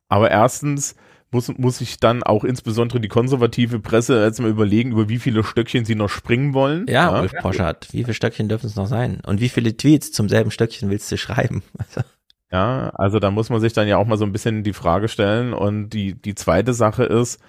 [0.08, 0.96] Aber erstens
[1.32, 5.44] muss, muss ich dann auch insbesondere die konservative Presse jetzt mal überlegen, über wie viele
[5.44, 6.86] Stöckchen sie noch springen wollen.
[6.88, 7.22] Ja, ja.
[7.22, 9.22] Ulf Poschardt, wie viele Stöckchen dürfen es noch sein?
[9.26, 11.62] Und wie viele Tweets zum selben Stöckchen willst du schreiben?
[12.52, 15.08] ja, also da muss man sich dann ja auch mal so ein bisschen die Frage
[15.08, 15.54] stellen.
[15.54, 17.40] Und die, die zweite Sache ist,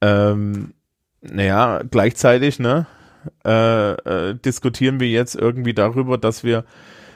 [0.00, 0.74] ähm,
[1.22, 2.86] naja, gleichzeitig, ne,
[3.46, 6.64] äh, äh, diskutieren wir jetzt irgendwie darüber, dass wir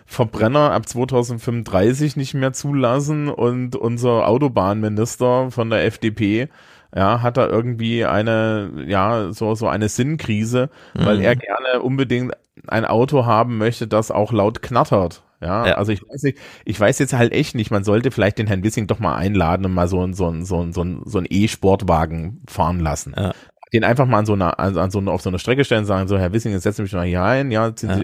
[0.07, 6.49] Verbrenner ab 2035 nicht mehr zulassen und unser Autobahnminister von der FDP
[6.95, 11.05] ja, hat da irgendwie eine, ja, so, so eine Sinnkrise, mhm.
[11.05, 12.33] weil er gerne unbedingt
[12.69, 15.23] ein Auto haben möchte, das auch laut knattert.
[15.43, 15.75] Ja, Ja.
[15.75, 18.65] also ich weiß nicht, ich weiß jetzt halt echt nicht, man sollte vielleicht den Herrn
[18.65, 21.19] Wissing doch mal einladen und mal so ein, so ein, so ein, so ein, so
[21.19, 23.15] ein E-Sportwagen fahren lassen.
[23.17, 23.33] Ja.
[23.73, 25.81] Den einfach mal an so einer, an, an so eine, auf so eine Strecke stellen
[25.81, 27.97] und sagen, so, Herr Wissing, jetzt setzen Sie mich mal hier ein, ja, ziehen Ja.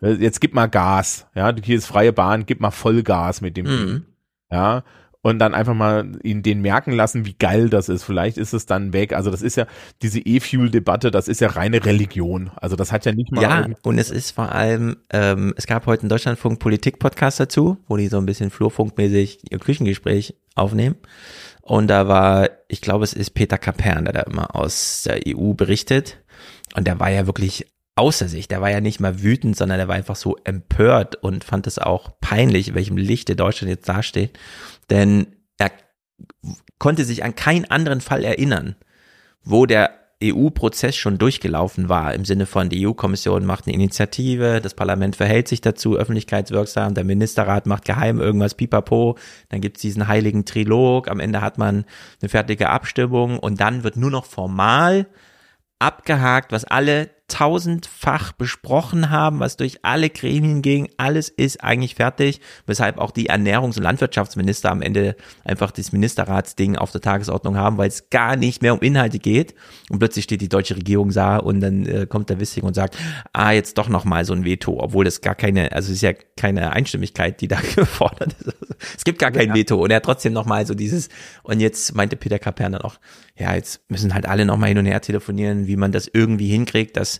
[0.00, 3.66] Sie, jetzt gib mal Gas, ja, hier ist freie Bahn, gib mal Vollgas mit dem.
[3.66, 4.06] Mhm.
[4.50, 4.82] Ja,
[5.22, 8.04] und dann einfach mal ihn den merken lassen, wie geil das ist.
[8.04, 9.12] Vielleicht ist es dann weg.
[9.12, 9.66] Also das ist ja
[10.02, 12.50] diese E-Fuel-Debatte, das ist ja reine Religion.
[12.56, 13.42] Also das hat ja nicht mal.
[13.42, 17.96] Ja, und es ist vor allem, ähm, es gab heute einen Deutschlandfunk Politik-Podcast dazu, wo
[17.96, 20.96] die so ein bisschen flurfunkmäßig ihr Küchengespräch aufnehmen.
[21.60, 25.52] Und da war, ich glaube, es ist Peter Kapern, der da immer aus der EU
[25.52, 26.18] berichtet.
[26.74, 27.66] Und der war ja wirklich
[28.00, 28.48] außer sich.
[28.48, 31.78] Der war ja nicht mal wütend, sondern der war einfach so empört und fand es
[31.78, 34.38] auch peinlich, in welchem Lichte Deutschland jetzt dasteht.
[34.90, 35.70] Denn er
[36.78, 38.76] konnte sich an keinen anderen Fall erinnern,
[39.42, 44.74] wo der EU-Prozess schon durchgelaufen war, im Sinne von, die EU-Kommission macht eine Initiative, das
[44.74, 49.16] Parlament verhält sich dazu, öffentlichkeitswirksam, der Ministerrat macht geheim irgendwas, pipapo,
[49.48, 51.86] dann gibt's diesen heiligen Trilog, am Ende hat man
[52.20, 55.06] eine fertige Abstimmung und dann wird nur noch formal
[55.78, 62.40] abgehakt, was alle tausendfach besprochen haben, was durch alle Gremien ging, alles ist eigentlich fertig,
[62.66, 67.78] weshalb auch die Ernährungs- und Landwirtschaftsminister am Ende einfach das Ministerratsding auf der Tagesordnung haben,
[67.78, 69.54] weil es gar nicht mehr um Inhalte geht.
[69.88, 72.96] Und plötzlich steht die deutsche Regierung da und dann äh, kommt der Wissing und sagt,
[73.32, 76.02] ah, jetzt doch noch mal so ein Veto, obwohl das gar keine, also es ist
[76.02, 78.56] ja keine Einstimmigkeit, die da gefordert ist.
[78.96, 81.08] Es gibt gar kein Veto und er hat trotzdem noch mal so dieses
[81.44, 82.96] und jetzt meinte Peter Kapern dann auch,
[83.36, 86.48] ja, jetzt müssen halt alle noch mal hin und her telefonieren, wie man das irgendwie
[86.48, 87.19] hinkriegt, dass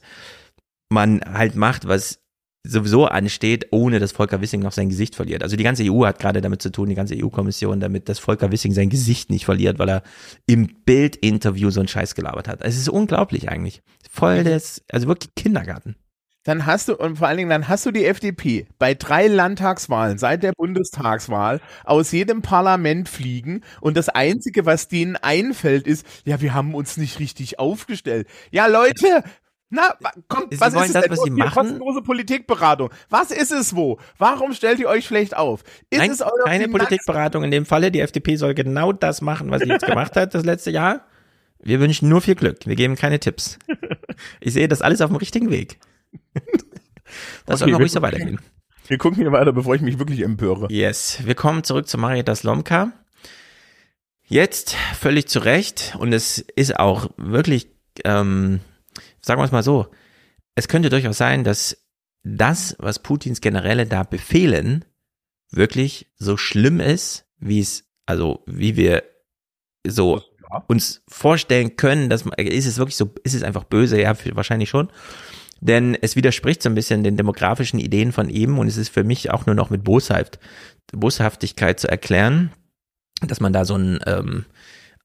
[0.89, 2.21] man halt macht, was
[2.63, 5.43] sowieso ansteht, ohne dass Volker Wissing noch sein Gesicht verliert.
[5.43, 8.53] Also die ganze EU hat gerade damit zu tun, die ganze EU-Kommission, damit dass Volker
[8.53, 10.03] Wissing sein Gesicht nicht verliert, weil er
[10.47, 12.61] im Bild-Interview so einen Scheiß gelabert hat.
[12.63, 13.83] Es ist unglaublich eigentlich.
[14.11, 15.97] Voll des, also wirklich Kindergarten.
[16.45, 20.17] Dann hast du, und vor allen Dingen, dann hast du die FDP bei drei Landtagswahlen
[20.17, 26.41] seit der Bundestagswahl aus jedem Parlament fliegen und das Einzige, was denen einfällt, ist, ja,
[26.41, 28.27] wir haben uns nicht richtig aufgestellt.
[28.51, 29.23] Ja, Leute,
[29.71, 29.95] na,
[30.29, 31.13] kommt, Sie was wollen ist das, denn?
[31.13, 31.55] was Sie machen?
[31.55, 32.91] Kostenlose Politikberatung.
[33.09, 33.99] Was ist es wo?
[34.19, 35.63] Warum stellt ihr euch schlecht auf?
[35.91, 37.91] Ist Nein, es euer keine Politikberatung in dem Falle.
[37.91, 41.07] Die FDP soll genau das machen, was sie jetzt gemacht hat das letzte Jahr.
[41.63, 42.67] Wir wünschen nur viel Glück.
[42.67, 43.59] Wir geben keine Tipps.
[44.41, 45.79] Ich sehe das alles auf dem richtigen Weg.
[47.47, 48.39] Das soll noch wir ruhig so weitergehen.
[48.87, 50.67] Wir gucken hier weiter, bevor ich mich wirklich empöre.
[50.71, 52.93] Yes, wir kommen zurück zu Marietta Slomka.
[54.27, 57.69] Jetzt völlig zu Recht und es ist auch wirklich,
[58.05, 58.61] ähm,
[59.21, 59.89] sagen wir es mal so,
[60.55, 61.87] es könnte durchaus sein, dass
[62.23, 64.85] das, was Putins Generäle da befehlen,
[65.51, 69.05] wirklich so schlimm ist, wie es, also wie wir
[69.87, 70.23] so
[70.67, 74.35] uns vorstellen können, dass man, ist es wirklich so, ist es einfach böse, ja, für-
[74.37, 74.91] wahrscheinlich schon.
[75.61, 79.05] Denn es widerspricht so ein bisschen den demografischen Ideen von ihm und es ist für
[79.05, 80.39] mich auch nur noch mit Boshaft,
[80.93, 82.51] Boshaftigkeit zu erklären,
[83.23, 84.47] dass man da so ein ähm,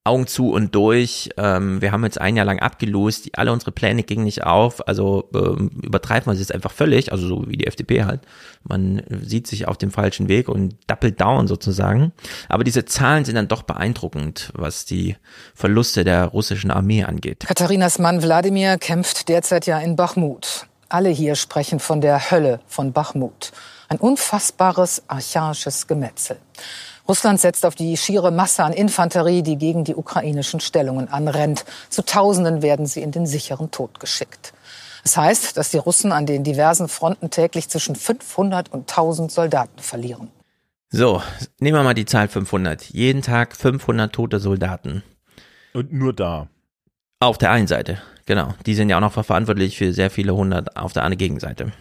[0.05, 1.31] Augen zu und durch.
[1.37, 4.87] Ähm, wir haben jetzt ein Jahr lang abgelost, alle unsere Pläne gingen nicht auf.
[4.87, 8.21] Also ähm, übertreibt man es jetzt einfach völlig, also so wie die FDP halt.
[8.63, 12.13] Man sieht sich auf dem falschen Weg und doppelt down sozusagen.
[12.49, 15.17] Aber diese Zahlen sind dann doch beeindruckend, was die
[15.55, 17.45] Verluste der russischen Armee angeht.
[17.47, 20.67] Katharinas Mann Wladimir kämpft derzeit ja in Bachmut.
[20.87, 23.51] Alle hier sprechen von der Hölle von Bachmut.
[23.87, 26.37] Ein unfassbares archaisches Gemetzel.
[27.07, 31.65] Russland setzt auf die schiere Masse an Infanterie, die gegen die ukrainischen Stellungen anrennt.
[31.89, 34.53] Zu Tausenden werden sie in den sicheren Tod geschickt.
[35.03, 39.79] Das heißt, dass die Russen an den diversen Fronten täglich zwischen 500 und 1000 Soldaten
[39.79, 40.29] verlieren.
[40.89, 41.21] So,
[41.59, 42.85] nehmen wir mal die Zahl 500.
[42.85, 45.03] Jeden Tag 500 tote Soldaten.
[45.73, 46.47] Und nur da.
[47.19, 48.53] Auf der einen Seite, genau.
[48.65, 51.71] Die sind ja auch noch verantwortlich für sehr viele hundert auf der anderen Gegenseite.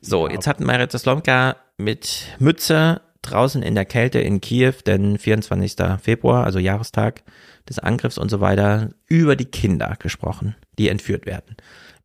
[0.00, 0.34] So, ja.
[0.34, 5.76] jetzt hat Marit Slomka mit Mütze draußen in der Kälte in Kiew, denn 24.
[6.00, 7.22] Februar, also Jahrestag
[7.68, 11.56] des Angriffs und so weiter, über die Kinder gesprochen, die entführt werden.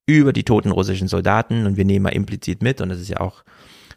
[0.05, 3.21] Über die toten russischen Soldaten und wir nehmen mal implizit mit, und das ist ja
[3.21, 3.43] auch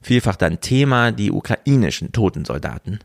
[0.02, 3.00] vielfach dann Thema, die ukrainischen toten Soldaten.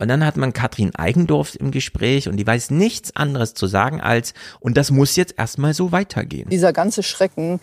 [0.00, 4.00] Und dann hat man Katrin Eigendorf im Gespräch und die weiß nichts anderes zu sagen
[4.00, 6.48] als, und das muss jetzt erstmal so weitergehen.
[6.50, 7.60] Dieser ganze Schrecken,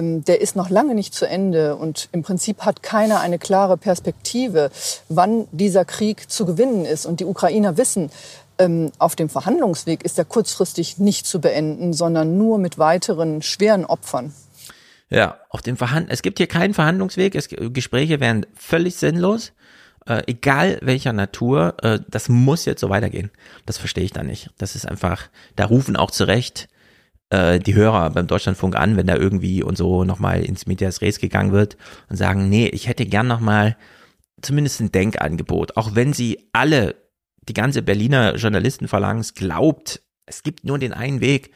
[0.00, 4.70] der ist noch lange nicht zu Ende und im Prinzip hat keiner eine klare Perspektive,
[5.08, 7.04] wann dieser Krieg zu gewinnen ist.
[7.04, 8.10] Und die Ukrainer wissen,
[8.58, 13.84] ähm, auf dem Verhandlungsweg ist er kurzfristig nicht zu beenden, sondern nur mit weiteren schweren
[13.84, 14.32] Opfern.
[15.10, 19.52] Ja, auf dem Verhand es gibt hier keinen Verhandlungsweg, es, Gespräche wären völlig sinnlos.
[20.06, 23.30] Äh, egal welcher Natur, äh, das muss jetzt so weitergehen.
[23.66, 24.50] Das verstehe ich da nicht.
[24.58, 26.68] Das ist einfach, da rufen auch zu Recht
[27.32, 31.18] äh, die Hörer beim Deutschlandfunk an, wenn da irgendwie und so nochmal ins Medias Res
[31.18, 31.78] gegangen wird
[32.10, 33.76] und sagen, nee, ich hätte gern nochmal
[34.42, 36.94] zumindest ein Denkangebot, auch wenn sie alle,
[37.48, 41.52] die ganze Berliner Journalistenverlangens glaubt, es gibt nur den einen Weg,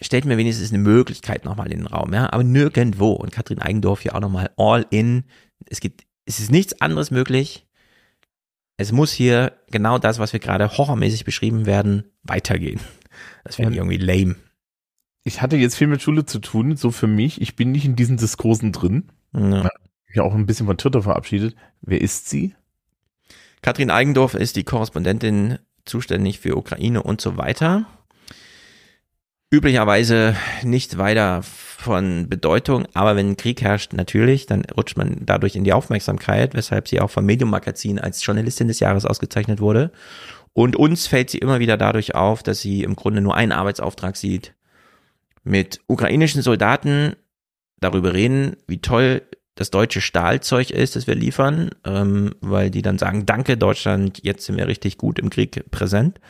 [0.00, 3.12] stellt mir wenigstens eine Möglichkeit nochmal in den Raum, ja, aber nirgendwo.
[3.12, 5.24] Und Katrin Eigendorf hier auch nochmal all in,
[5.70, 7.66] es gibt, es ist nichts anderes möglich,
[8.76, 12.80] es muss hier genau das, was wir gerade horrormäßig beschrieben werden, weitergehen.
[13.44, 14.36] Das wäre irgendwie lame
[15.26, 17.40] ich hatte jetzt viel mit Schule zu tun, so für mich.
[17.40, 19.10] Ich bin nicht in diesen Diskursen drin.
[19.34, 19.68] Ja.
[20.06, 21.56] Ich auch ein bisschen von Twitter verabschiedet.
[21.80, 22.54] Wer ist sie?
[23.60, 27.86] Katrin Eigendorf ist die Korrespondentin zuständig für Ukraine und so weiter.
[29.50, 35.64] Üblicherweise nicht weiter von Bedeutung, aber wenn Krieg herrscht, natürlich, dann rutscht man dadurch in
[35.64, 39.90] die Aufmerksamkeit, weshalb sie auch vom Medium Magazin als Journalistin des Jahres ausgezeichnet wurde.
[40.52, 44.16] Und uns fällt sie immer wieder dadurch auf, dass sie im Grunde nur einen Arbeitsauftrag
[44.16, 44.54] sieht,
[45.46, 47.14] mit ukrainischen Soldaten
[47.80, 49.22] darüber reden, wie toll
[49.54, 54.44] das deutsche Stahlzeug ist, das wir liefern, ähm, weil die dann sagen, danke Deutschland, jetzt
[54.44, 56.20] sind wir richtig gut im Krieg präsent.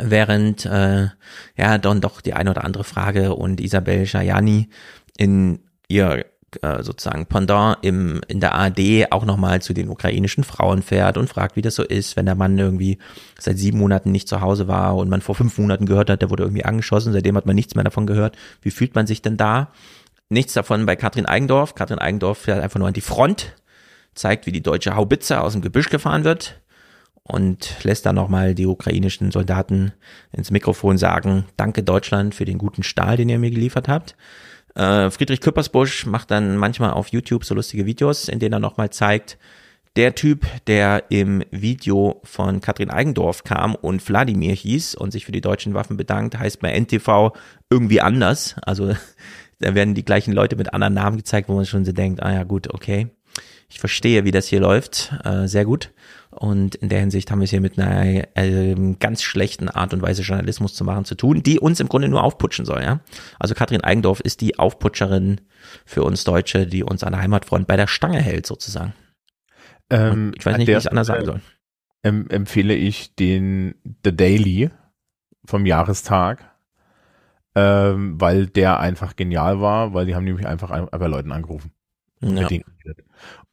[0.00, 1.08] Während äh,
[1.56, 4.68] ja dann doch die eine oder andere Frage und Isabel Schajani
[5.16, 6.24] in ihr
[6.62, 11.28] äh, sozusagen Pendant im, in der ARD auch nochmal zu den ukrainischen Frauen fährt und
[11.28, 12.98] fragt, wie das so ist, wenn der Mann irgendwie
[13.38, 16.30] seit sieben Monaten nicht zu Hause war und man vor fünf Monaten gehört hat, der
[16.30, 18.36] wurde irgendwie angeschossen, seitdem hat man nichts mehr davon gehört.
[18.62, 19.72] Wie fühlt man sich denn da?
[20.28, 21.74] Nichts davon bei Katrin Eigendorf.
[21.74, 23.54] Katrin Eigendorf fährt einfach nur an die Front,
[24.14, 26.60] zeigt, wie die deutsche Haubitze aus dem Gebüsch gefahren wird
[27.28, 29.92] und lässt dann nochmal die ukrainischen Soldaten
[30.32, 34.16] ins Mikrofon sagen, danke Deutschland für den guten Stahl, den ihr mir geliefert habt.
[34.76, 38.90] Äh, Friedrich Küppersbusch macht dann manchmal auf YouTube so lustige Videos, in denen er nochmal
[38.90, 39.38] zeigt,
[39.96, 45.32] der Typ, der im Video von Katrin Eigendorf kam und Wladimir hieß und sich für
[45.32, 47.32] die deutschen Waffen bedankt, heißt bei NTV
[47.70, 48.56] irgendwie anders.
[48.60, 48.94] Also
[49.58, 52.32] da werden die gleichen Leute mit anderen Namen gezeigt, wo man schon so denkt, ah
[52.32, 53.08] ja gut, okay.
[53.68, 55.12] Ich verstehe, wie das hier läuft.
[55.24, 55.92] Äh, sehr gut.
[56.30, 60.02] Und in der Hinsicht haben wir es hier mit einer äh, ganz schlechten Art und
[60.02, 62.82] Weise Journalismus zu machen zu tun, die uns im Grunde nur aufputschen soll.
[62.82, 63.00] Ja?
[63.38, 65.40] Also Katrin Eigendorf ist die Aufputscherin
[65.84, 68.92] für uns Deutsche, die uns an der Heimatfront bei der Stange hält sozusagen.
[69.90, 71.40] Ähm, ich weiß nicht, wie ich es anders sagen soll.
[72.04, 73.74] Ähm, empfehle ich den
[74.04, 74.70] The Daily
[75.44, 76.44] vom Jahrestag,
[77.54, 81.72] ähm, weil der einfach genial war, weil die haben nämlich einfach bei Leuten angerufen.
[82.20, 82.48] Ja.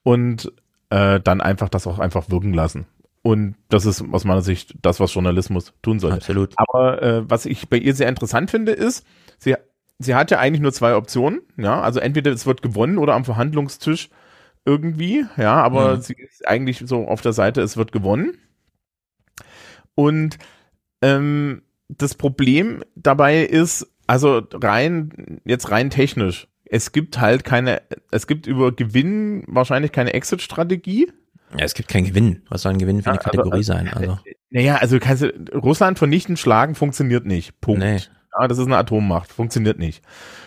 [0.03, 0.51] Und
[0.89, 2.85] äh, dann einfach das auch einfach wirken lassen.
[3.23, 6.17] Und das ist aus meiner Sicht das, was Journalismus tun sollte.
[6.17, 6.53] Absolut.
[6.57, 9.05] Aber äh, was ich bei ihr sehr interessant finde, ist,
[9.39, 9.55] sie,
[9.97, 11.41] sie hat ja eigentlich nur zwei Optionen.
[11.55, 14.09] Ja, also entweder es wird gewonnen oder am Verhandlungstisch
[14.65, 15.25] irgendwie.
[15.37, 16.01] Ja, aber mhm.
[16.01, 18.37] sie ist eigentlich so auf der Seite, es wird gewonnen.
[19.95, 20.37] Und
[21.01, 28.25] ähm, das Problem dabei ist, also rein, jetzt rein technisch, es gibt halt keine, es
[28.25, 31.11] gibt über Gewinn wahrscheinlich keine Exit-Strategie.
[31.55, 32.41] Ja, es gibt keinen Gewinn.
[32.49, 33.89] Was soll ein Gewinn für eine also, Kategorie also, sein?
[33.89, 34.17] Also.
[34.49, 37.61] Naja, also kannst du Russland vernichten, schlagen funktioniert nicht.
[37.61, 37.79] Punkt.
[37.79, 37.99] Nee.
[38.39, 40.03] Ja, das ist eine Atommacht, funktioniert nicht.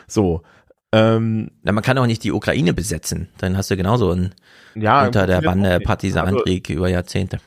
[0.09, 0.43] So.
[0.91, 3.29] Ähm, Na, man kann auch nicht die Ukraine besetzen.
[3.39, 4.35] Dann hast du genauso einen
[4.75, 5.79] ja, unter der Bande.
[5.79, 7.39] Partisanenkrieg über Jahrzehnte.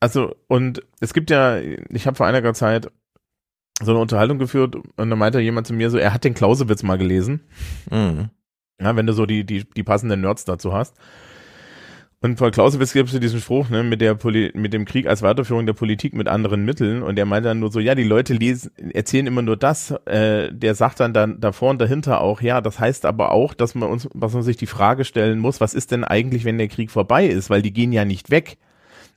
[0.00, 2.90] Also, und es gibt ja, ich habe vor einiger Zeit
[3.80, 6.82] so eine Unterhaltung geführt und da meinte jemand zu mir so, er hat den Clausewitz
[6.82, 7.40] mal gelesen.
[7.90, 8.30] Mhm.
[8.80, 10.96] Ja, wenn du so die, die, die passenden Nerds dazu hast.
[12.20, 15.22] Und vor Clausewitz gibt es diesen Spruch, ne, mit der Poli mit dem Krieg als
[15.22, 17.04] Weiterführung der Politik mit anderen Mitteln.
[17.04, 19.92] Und er meinte dann nur so, ja, die Leute lesen, erzählen immer nur das.
[20.06, 23.76] Äh, der sagt dann, dann davor und dahinter auch, ja, das heißt aber auch, dass
[23.76, 26.66] man uns, was man sich die Frage stellen muss, was ist denn eigentlich, wenn der
[26.66, 27.50] Krieg vorbei ist?
[27.50, 28.58] Weil die gehen ja nicht weg.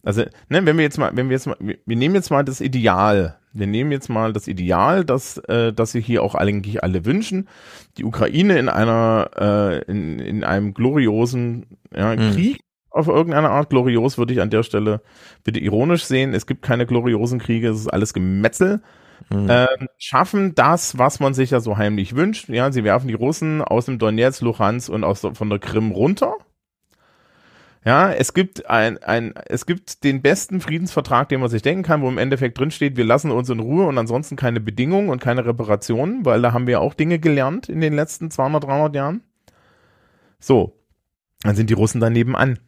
[0.03, 2.43] Also, ne, wenn wir jetzt mal, wenn wir jetzt mal, wir wir nehmen jetzt mal
[2.43, 3.37] das Ideal.
[3.53, 7.49] Wir nehmen jetzt mal das Ideal, dass, äh, dass sich hier auch eigentlich alle wünschen.
[7.97, 12.31] Die Ukraine in einer, äh, in, in einem gloriosen ja, Mhm.
[12.31, 13.69] Krieg auf irgendeine Art.
[13.69, 15.01] Glorios würde ich an der Stelle
[15.43, 16.33] bitte ironisch sehen.
[16.33, 18.81] Es gibt keine gloriosen Kriege, es ist alles Gemetzel.
[19.29, 19.47] Mhm.
[19.49, 22.49] Ähm, schaffen das, was man sich ja so heimlich wünscht.
[22.49, 25.91] Ja, sie werfen die Russen aus dem Donetsk, Luhansk und aus der, von der Krim
[25.91, 26.35] runter.
[27.83, 32.01] Ja, es gibt ein, ein, es gibt den besten Friedensvertrag, den man sich denken kann,
[32.03, 35.45] wo im Endeffekt drinsteht, wir lassen uns in Ruhe und ansonsten keine Bedingungen und keine
[35.45, 39.23] Reparationen, weil da haben wir auch Dinge gelernt in den letzten 200, 300 Jahren.
[40.39, 40.77] So.
[41.41, 42.59] Dann sind die Russen daneben an.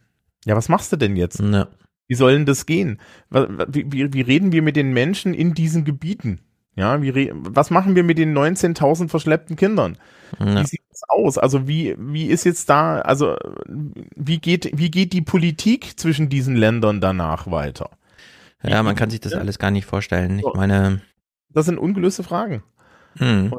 [0.46, 1.40] Ja, was machst du denn jetzt?
[1.40, 1.68] Ja.
[2.08, 3.00] Wie soll denn das gehen?
[3.30, 6.42] Wie, wie, wie reden wir mit den Menschen in diesen Gebieten?
[6.76, 9.98] Ja, wie was machen wir mit den 19.000 verschleppten Kindern?
[10.40, 10.62] Ja.
[10.62, 11.38] Wie sieht das aus?
[11.38, 16.56] Also wie, wie ist jetzt da, also wie geht, wie geht die Politik zwischen diesen
[16.56, 17.92] Ländern danach weiter?
[18.64, 20.40] ja, man kann sich das alles gar nicht vorstellen.
[20.40, 21.02] Ich meine,
[21.50, 22.64] Das sind ungelöste Fragen.
[23.18, 23.54] hm,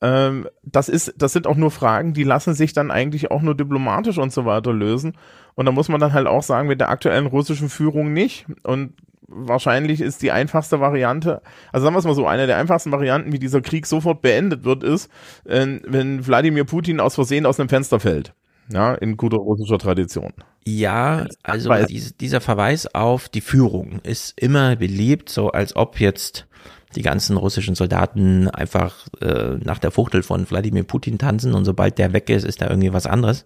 [0.00, 3.56] Ähm, das ist, das sind auch nur Fragen, die lassen sich dann eigentlich auch nur
[3.56, 5.18] diplomatisch und so weiter lösen.
[5.54, 8.46] Und da muss man dann halt auch sagen, mit der aktuellen russischen Führung nicht.
[8.62, 8.92] Und
[9.28, 13.32] wahrscheinlich ist die einfachste Variante, also sagen wir es mal so, eine der einfachsten Varianten,
[13.32, 15.10] wie dieser Krieg sofort beendet wird, ist,
[15.44, 18.32] äh, wenn Wladimir Putin aus Versehen aus einem Fenster fällt.
[18.70, 20.32] Ja, in guter russischer Tradition.
[20.66, 26.46] Ja, also dies, dieser Verweis auf die Führung ist immer beliebt, so als ob jetzt
[26.94, 31.98] die ganzen russischen Soldaten einfach äh, nach der Fuchtel von Wladimir Putin tanzen und sobald
[31.98, 33.44] der weg ist, ist da irgendwie was anderes.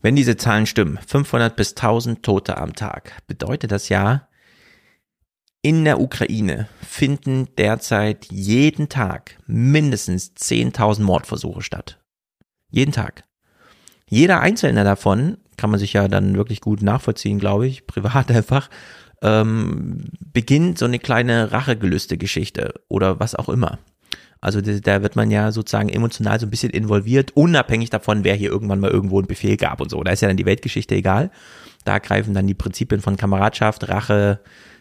[0.00, 4.27] Wenn diese Zahlen stimmen, 500 bis 1000 Tote am Tag, bedeutet das ja,
[5.62, 11.98] in der Ukraine finden derzeit jeden Tag mindestens 10.000 Mordversuche statt.
[12.70, 13.24] Jeden Tag.
[14.08, 18.70] Jeder einzelne davon kann man sich ja dann wirklich gut nachvollziehen, glaube ich, privat einfach,
[19.22, 23.78] ähm, beginnt so eine kleine Rachegelüste-Geschichte oder was auch immer.
[24.40, 28.50] Also da- wird man ja sozusagen emotional so ein bisschen involviert, unabhängig davon, wer hier
[28.50, 30.00] irgendwann mal irgendwo einen Befehl gab und so.
[30.04, 31.32] Da ist ja dann die Weltgeschichte egal.
[31.84, 34.38] Da greifen dann die Prinzipien von Kameradschaft, Rache,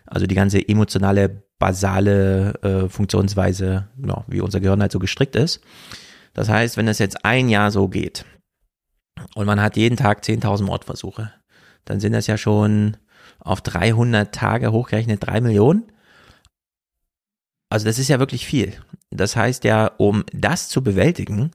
[0.08, 5.62] also die ganze emotionale, basale äh, Funktionsweise, ja, wie unser Gehirn halt so gestrickt ist.
[6.34, 8.26] Das heißt, wenn das jetzt ein Jahr so geht
[9.36, 11.32] und man hat jeden Tag 10.000 Mordversuche,
[11.86, 12.98] dann sind das ja schon
[13.40, 15.92] auf 300 Tage hochgerechnet 3 Millionen.
[17.70, 18.74] Also das ist ja wirklich viel.
[19.10, 21.52] Das heißt ja, um das zu bewältigen,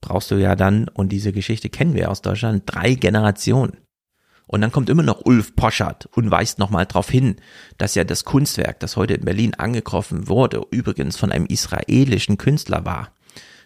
[0.00, 3.78] brauchst du ja dann, und diese Geschichte kennen wir aus Deutschland, drei Generationen.
[4.46, 7.36] Und dann kommt immer noch Ulf Poschardt und weist nochmal darauf hin,
[7.78, 12.84] dass ja das Kunstwerk, das heute in Berlin angegriffen wurde, übrigens von einem israelischen Künstler
[12.84, 13.10] war.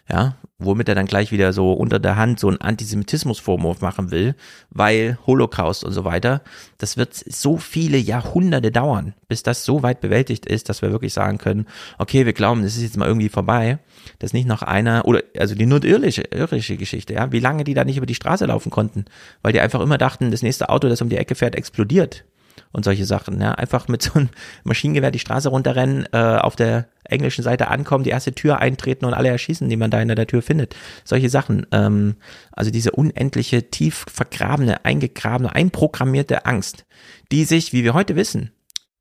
[0.09, 4.35] Ja, womit er dann gleich wieder so unter der Hand so einen Antisemitismusvorwurf machen will,
[4.69, 6.41] weil Holocaust und so weiter,
[6.77, 11.13] das wird so viele Jahrhunderte dauern, bis das so weit bewältigt ist, dass wir wirklich
[11.13, 11.65] sagen können,
[11.97, 13.79] okay, wir glauben, das ist jetzt mal irgendwie vorbei,
[14.19, 17.73] dass nicht noch einer, oder also die nur irische, irische Geschichte, ja, wie lange die
[17.73, 19.05] da nicht über die Straße laufen konnten,
[19.41, 22.25] weil die einfach immer dachten, das nächste Auto, das um die Ecke fährt, explodiert
[22.71, 23.41] und solche Sachen.
[23.41, 24.29] Ja, einfach mit so einem
[24.63, 29.13] Maschinengewehr die Straße runterrennen, äh, auf der englischen Seite ankommen, die erste Tür eintreten und
[29.13, 30.75] alle erschießen, die man da hinter der Tür findet.
[31.03, 31.65] Solche Sachen.
[31.71, 32.17] Ähm,
[32.51, 36.85] also diese unendliche, tief vergrabene, eingegrabene, einprogrammierte Angst,
[37.31, 38.51] die sich, wie wir heute wissen,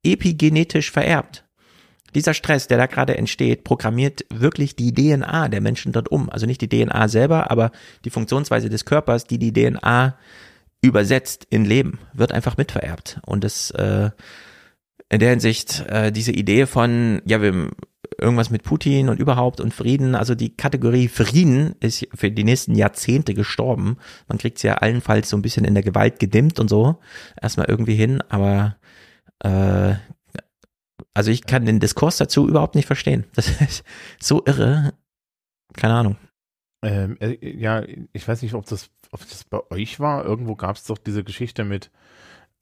[0.02, 1.44] epigenetisch vererbt.
[2.14, 6.30] Dieser Stress, der da gerade entsteht, programmiert wirklich die DNA der Menschen dort um.
[6.30, 7.70] Also nicht die DNA selber, aber
[8.04, 10.16] die Funktionsweise des Körpers, die die DNA
[10.80, 13.20] übersetzt in Leben, wird einfach mitvererbt.
[13.26, 14.10] Und das äh,
[15.08, 17.70] in der Hinsicht äh, diese Idee von, ja, wir
[18.20, 22.74] irgendwas mit Putin und überhaupt und Frieden, also die Kategorie Frieden ist für die nächsten
[22.74, 23.96] Jahrzehnte gestorben.
[24.26, 26.98] Man kriegt es ja allenfalls so ein bisschen in der Gewalt gedimmt und so,
[27.40, 28.76] erstmal irgendwie hin, aber
[29.40, 29.94] äh,
[31.14, 33.24] also ich kann den Diskurs dazu überhaupt nicht verstehen.
[33.34, 33.84] Das ist
[34.20, 34.94] so irre.
[35.74, 36.16] Keine Ahnung.
[36.82, 40.24] Ähm, äh, ja, ich weiß nicht, ob das, ob das bei euch war.
[40.24, 41.90] Irgendwo gab es doch diese Geschichte mit,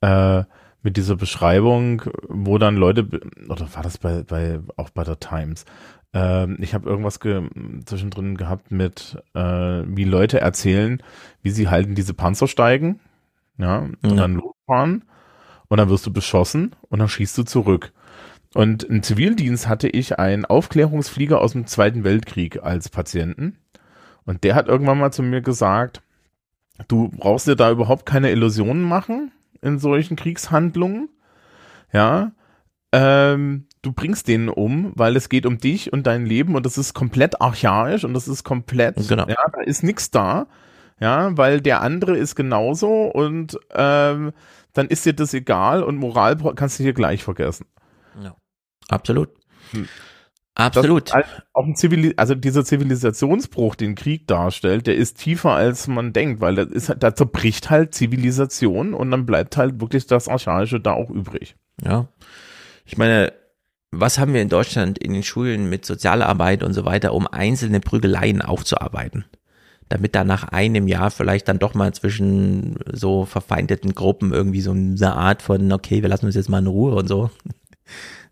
[0.01, 0.45] äh,
[0.83, 3.09] mit dieser Beschreibung, wo dann Leute,
[3.49, 5.65] oder war das bei, bei auch bei der Times?
[6.13, 7.49] Ähm, ich habe irgendwas ge
[7.85, 11.03] zwischendrin gehabt mit, äh, wie Leute erzählen,
[11.43, 13.01] wie sie halt in diese Panzer steigen,
[13.59, 14.15] ja, und Ja.
[14.15, 15.05] dann losfahren
[15.69, 17.93] und dann wirst du beschossen und dann schießt du zurück.
[18.55, 23.59] Und im Zivildienst hatte ich einen Aufklärungsflieger aus dem Zweiten Weltkrieg als Patienten.
[24.27, 26.03] Und der hat irgendwann mal zu mir gesagt,
[26.89, 31.09] du brauchst dir da überhaupt keine Illusionen machen in solchen Kriegshandlungen.
[31.93, 32.33] Ja,
[32.93, 36.77] ähm, du bringst denen um, weil es geht um dich und dein Leben und das
[36.77, 39.27] ist komplett archaisch und das ist komplett, Genau.
[39.29, 40.47] ja, da ist nichts da.
[40.99, 44.33] Ja, weil der andere ist genauso und ähm,
[44.73, 47.67] dann ist dir das egal und Moral kannst du hier gleich vergessen.
[48.89, 49.31] Absolut.
[49.73, 49.89] Hm.
[50.57, 51.13] Absolut.
[51.13, 56.15] Halt auch ein Zivili also dieser Zivilisationsbruch, den Krieg darstellt, der ist tiefer als man
[56.15, 60.81] denkt, weil das ist, da zerbricht halt Zivilisation und dann bleibt halt wirklich das Archaische
[60.81, 61.57] da auch übrig.
[61.85, 62.09] Ja.
[62.87, 63.35] Ich meine,
[63.91, 67.81] was haben wir in Deutschland in den Schulen mit Sozialarbeit und so weiter, um einzelne
[67.81, 69.27] Prügeleien aufzuarbeiten?
[69.91, 74.71] Damit da nach einem Jahr vielleicht dann doch mal zwischen so verfeindeten Gruppen irgendwie so
[74.71, 77.31] eine Art von, okay, wir lassen uns jetzt mal in Ruhe und so.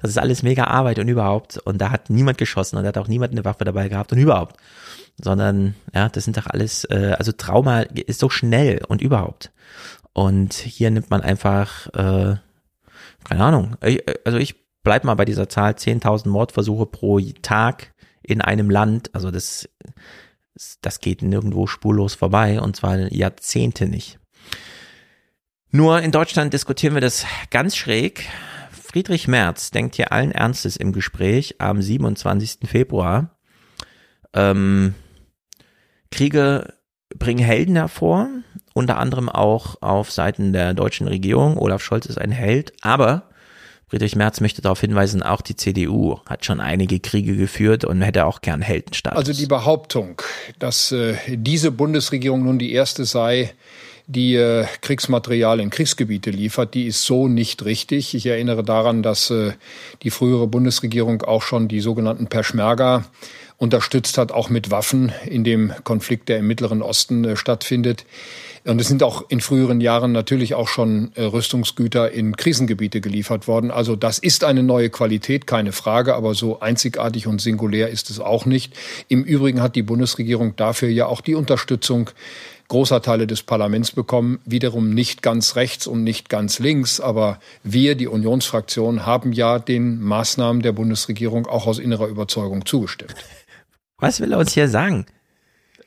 [0.04, 1.56] Das ist alles mega Arbeit und überhaupt.
[1.56, 4.18] Und da hat niemand geschossen und da hat auch niemand eine Waffe dabei gehabt und
[4.18, 4.58] überhaupt.
[5.18, 9.50] Sondern, ja, das sind doch alles, äh, also Trauma ist so schnell und überhaupt.
[10.12, 12.36] Und hier nimmt man einfach, äh,
[13.24, 18.42] keine Ahnung, ich, also ich bleib mal bei dieser Zahl 10.000 Mordversuche pro Tag in
[18.42, 19.70] einem Land, also das,
[20.82, 24.18] das geht nirgendwo spurlos vorbei und zwar Jahrzehnte nicht.
[25.70, 28.28] Nur in Deutschland diskutieren wir das ganz schräg.
[28.94, 32.58] Friedrich Merz denkt hier allen Ernstes im Gespräch am 27.
[32.64, 33.36] Februar.
[34.32, 34.94] Ähm,
[36.12, 36.74] Kriege
[37.12, 38.28] bringen Helden hervor,
[38.72, 41.58] unter anderem auch auf Seiten der deutschen Regierung.
[41.58, 43.30] Olaf Scholz ist ein Held, aber
[43.88, 48.26] Friedrich Merz möchte darauf hinweisen, auch die CDU hat schon einige Kriege geführt und hätte
[48.26, 49.18] auch gern Heldenstatus.
[49.18, 50.22] Also die Behauptung,
[50.60, 53.54] dass äh, diese Bundesregierung nun die erste sei,
[54.06, 58.14] die äh, Kriegsmaterial in Kriegsgebiete liefert, die ist so nicht richtig.
[58.14, 59.52] Ich erinnere daran, dass äh,
[60.02, 63.04] die frühere Bundesregierung auch schon die sogenannten Peschmerga
[63.56, 68.04] unterstützt hat, auch mit Waffen in dem Konflikt, der im Mittleren Osten äh, stattfindet.
[68.66, 73.46] Und es sind auch in früheren Jahren natürlich auch schon äh, Rüstungsgüter in Krisengebiete geliefert
[73.46, 73.70] worden.
[73.70, 78.20] Also das ist eine neue Qualität, keine Frage, aber so einzigartig und singulär ist es
[78.20, 78.74] auch nicht.
[79.08, 82.10] Im Übrigen hat die Bundesregierung dafür ja auch die Unterstützung
[82.74, 87.94] großer Teile des Parlaments bekommen, wiederum nicht ganz rechts und nicht ganz links, aber wir,
[87.94, 93.14] die Unionsfraktion, haben ja den Maßnahmen der Bundesregierung auch aus innerer Überzeugung zugestimmt.
[93.98, 95.06] Was will er uns hier sagen?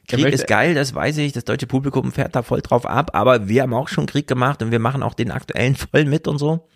[0.08, 3.12] Krieg möchte- ist geil, das weiß ich, das deutsche Publikum fährt da voll drauf ab,
[3.12, 6.26] aber wir haben auch schon Krieg gemacht und wir machen auch den aktuellen voll mit
[6.26, 6.70] und so.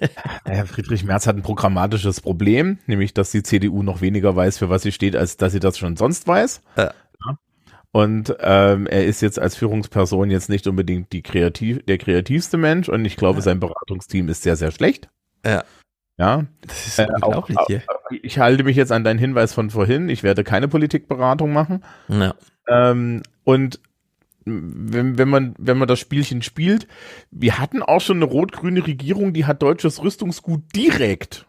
[0.44, 4.70] Naja, Friedrich Merz hat ein programmatisches Problem, nämlich dass die CDU noch weniger weiß, für
[4.70, 6.60] was sie steht, als dass sie das schon sonst weiß.
[6.76, 6.94] Ja.
[7.96, 12.90] Und ähm, er ist jetzt als Führungsperson jetzt nicht unbedingt die kreativ, der kreativste Mensch
[12.90, 15.08] und ich glaube, sein Beratungsteam ist sehr, sehr schlecht.
[15.46, 15.64] Ja.
[16.18, 16.44] Ja.
[16.60, 17.80] Das ist Äh, unglaublich auch, hier.
[18.20, 20.10] Ich halte mich jetzt an deinen Hinweis von vorhin.
[20.10, 21.84] Ich werde keine Politikberatung machen.
[22.08, 22.34] Ja.
[22.68, 23.80] Ähm, und
[24.44, 26.86] wenn, wenn man, wenn man das Spielchen spielt,
[27.30, 31.46] wir hatten auch schon eine rot-grüne Regierung, die hat deutsches Rüstungsgut direkt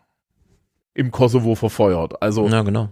[0.93, 2.21] im Kosovo verfeuert.
[2.21, 2.87] Also, Ja, genau.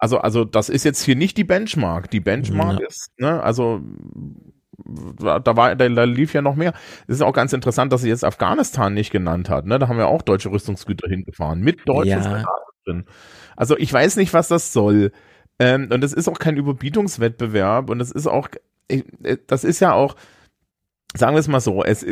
[0.00, 2.10] Also, also das ist jetzt hier nicht die Benchmark.
[2.10, 2.86] Die Benchmark Ja.
[2.86, 3.80] ist, ne, also
[5.18, 6.72] da war, da, da lief ja noch mehr.
[7.06, 9.66] Es ist auch ganz interessant, dass sie jetzt Afghanistan nicht genannt hat.
[9.66, 9.78] Ne?
[9.78, 12.44] Da haben wir auch deutsche Rüstungsgüter hingefahren mit deutschen Ja.
[12.86, 13.04] Drin.
[13.56, 15.12] Also ich weiß nicht, was das soll.
[15.58, 18.48] Ähm, und es ist auch kein Überbietungswettbewerb und es ist auch,
[18.88, 19.02] äh,
[19.46, 20.16] das ist ja auch,
[21.14, 22.06] sagen wir es mal so, es,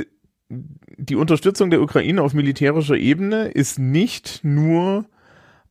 [0.51, 5.07] die Unterstützung der Ukraine auf militärischer Ebene ist nicht nur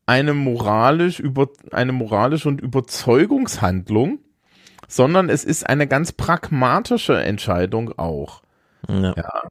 [0.08, 4.20] eine moralisch über eine moralische und Überzeugungshandlung,
[4.88, 8.42] sondern es ist eine ganz pragmatische Entscheidung auch.
[8.88, 9.14] Ja.
[9.16, 9.42] Ja.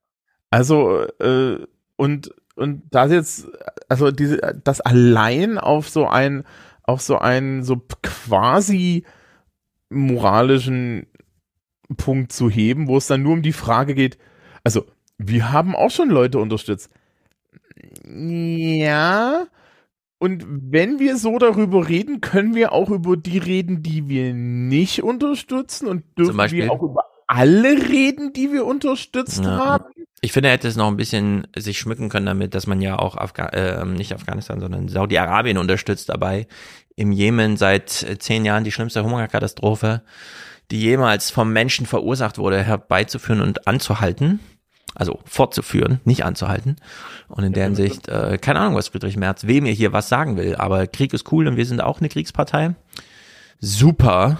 [0.51, 1.59] Also äh,
[1.97, 3.47] und und das jetzt
[3.89, 6.45] also diese das allein auf so ein
[6.83, 9.05] auf so einen so quasi
[9.91, 11.07] moralischen
[11.99, 14.19] Punkt zu heben, wo es dann nur um die Frage geht,
[14.65, 14.87] also
[15.19, 16.91] wir haben auch schon Leute unterstützt.
[18.05, 19.47] Ja.
[20.19, 25.03] Und wenn wir so darüber reden, können wir auch über die reden, die wir nicht
[25.03, 29.59] unterstützen und dürfen wir auch über alle reden, die wir unterstützt Ja.
[29.59, 29.85] haben.
[30.23, 32.99] Ich finde, er hätte es noch ein bisschen sich schmücken können damit, dass man ja
[32.99, 36.47] auch Afga äh, nicht Afghanistan, sondern Saudi-Arabien unterstützt dabei.
[36.95, 40.03] Im Jemen seit äh, zehn Jahren die schlimmste Hungerkatastrophe,
[40.71, 44.41] die jemals vom Menschen verursacht wurde, herbeizuführen und anzuhalten.
[44.97, 46.76] Also fortzuführen, nicht anzuhalten.
[47.28, 50.36] Und in der Hinsicht, äh, keine Ahnung, was Friedrich Merz, wem er hier was sagen
[50.36, 52.74] will, aber Krieg ist cool und wir sind auch eine Kriegspartei.
[53.61, 54.38] Super.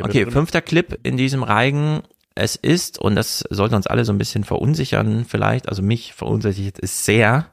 [0.00, 2.02] Okay, fünfter Clip in diesem Reigen.
[2.34, 6.78] Es ist, und das sollte uns alle so ein bisschen verunsichern, vielleicht, also mich verunsichert
[6.82, 7.46] es sehr,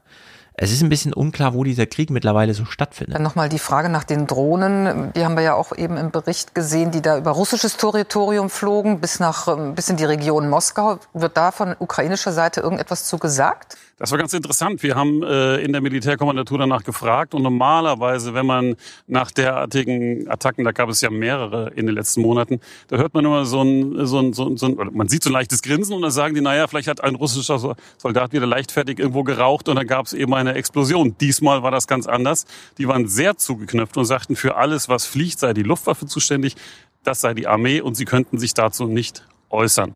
[0.56, 3.16] es ist ein bisschen unklar, wo dieser Krieg mittlerweile so stattfindet.
[3.16, 5.12] Dann nochmal die Frage nach den Drohnen.
[5.14, 9.00] Die haben wir ja auch eben im Bericht gesehen, die da über russisches Territorium flogen,
[9.00, 11.00] bis nach, ähm, bis in die Region Moskau.
[11.12, 13.76] Wird da von ukrainischer Seite irgendetwas zu gesagt?
[13.96, 14.82] Das war ganz interessant.
[14.82, 18.74] Wir haben äh, in der Militärkommandatur danach gefragt und normalerweise, wenn man
[19.06, 23.24] nach derartigen Attacken, da gab es ja mehrere in den letzten Monaten, da hört man
[23.24, 25.94] immer so ein, so ein, so ein, so ein man sieht so ein leichtes Grinsen
[25.94, 29.76] und dann sagen die, naja, vielleicht hat ein russischer Soldat wieder leichtfertig irgendwo geraucht und
[29.76, 31.16] dann gab es eben eine Explosion.
[31.20, 32.46] Diesmal war das ganz anders.
[32.78, 36.56] Die waren sehr zugeknöpft und sagten, für alles, was fliegt, sei die Luftwaffe zuständig,
[37.04, 39.94] das sei die Armee und sie könnten sich dazu nicht äußern.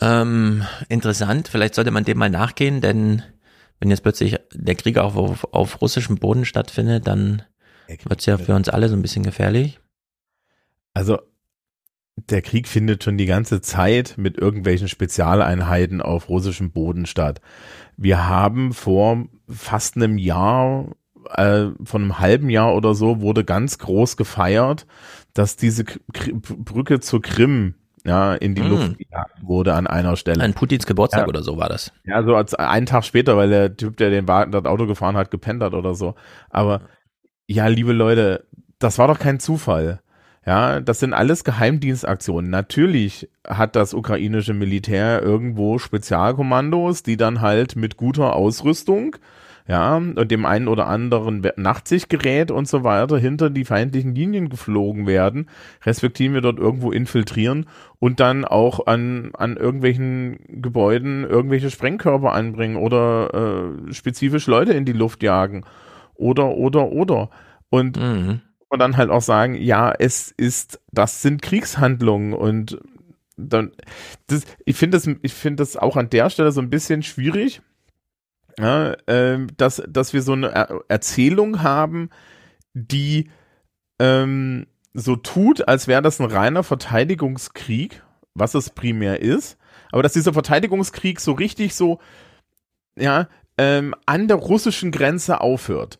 [0.00, 3.22] Ähm, interessant, vielleicht sollte man dem mal nachgehen, denn
[3.80, 7.42] wenn jetzt plötzlich der Krieg auch auf, auf russischem Boden stattfindet, dann
[8.04, 9.80] wird es ja für uns alle so ein bisschen gefährlich.
[10.94, 11.18] Also
[12.16, 17.40] der Krieg findet schon die ganze Zeit mit irgendwelchen Spezialeinheiten auf russischem Boden statt.
[17.96, 20.96] Wir haben vor fast einem Jahr,
[21.30, 24.86] äh, von einem halben Jahr oder so, wurde ganz groß gefeiert,
[25.32, 25.98] dass diese K
[26.32, 27.74] Brücke zur Krim
[28.08, 28.68] ja, in die mm.
[28.68, 30.42] Luft gejagt wurde an einer Stelle.
[30.42, 31.28] An Putins Geburtstag ja.
[31.28, 31.92] oder so war das.
[32.04, 35.16] Ja, so als einen Tag später, weil der Typ, der den Wagen, das Auto gefahren
[35.16, 36.14] hat, gepennt hat oder so.
[36.48, 36.80] Aber
[37.46, 38.46] ja, liebe Leute,
[38.78, 40.00] das war doch kein Zufall.
[40.46, 42.50] Ja, das sind alles Geheimdienstaktionen.
[42.50, 49.16] Natürlich hat das ukrainische Militär irgendwo Spezialkommandos, die dann halt mit guter Ausrüstung
[49.68, 55.06] ja, und dem einen oder anderen Nachtsichtgerät und so weiter hinter die feindlichen Linien geflogen
[55.06, 55.50] werden,
[55.84, 57.66] respektive dort irgendwo infiltrieren
[57.98, 64.86] und dann auch an, an irgendwelchen Gebäuden irgendwelche Sprengkörper anbringen oder äh, spezifisch Leute in
[64.86, 65.64] die Luft jagen
[66.14, 67.28] oder, oder, oder.
[67.68, 68.40] Und mhm.
[68.70, 72.80] man dann halt auch sagen, ja, es ist, das sind Kriegshandlungen und
[73.36, 73.72] dann,
[74.28, 77.60] das, ich finde das, ich finde das auch an der Stelle so ein bisschen schwierig,
[78.58, 82.10] ja, äh, dass, dass wir so eine er Erzählung haben,
[82.74, 83.30] die
[84.00, 88.02] ähm, so tut, als wäre das ein reiner Verteidigungskrieg,
[88.34, 89.58] was es primär ist,
[89.92, 92.00] aber dass dieser Verteidigungskrieg so richtig so,
[92.96, 95.98] ja, ähm, an der russischen Grenze aufhört.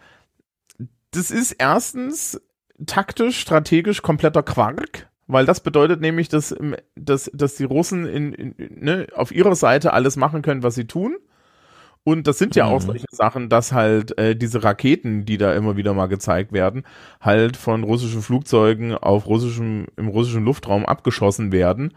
[1.13, 2.41] Das ist erstens
[2.87, 6.55] taktisch, strategisch kompletter Quark, weil das bedeutet nämlich, dass,
[6.95, 10.87] dass, dass die Russen in, in, ne, auf ihrer Seite alles machen können, was sie
[10.87, 11.17] tun.
[12.09, 12.87] Und das sind ja auch mhm.
[12.87, 16.85] solche Sachen, dass halt äh, diese Raketen, die da immer wieder mal gezeigt werden,
[17.21, 21.93] halt von russischen Flugzeugen auf russischem, im russischen Luftraum abgeschossen werden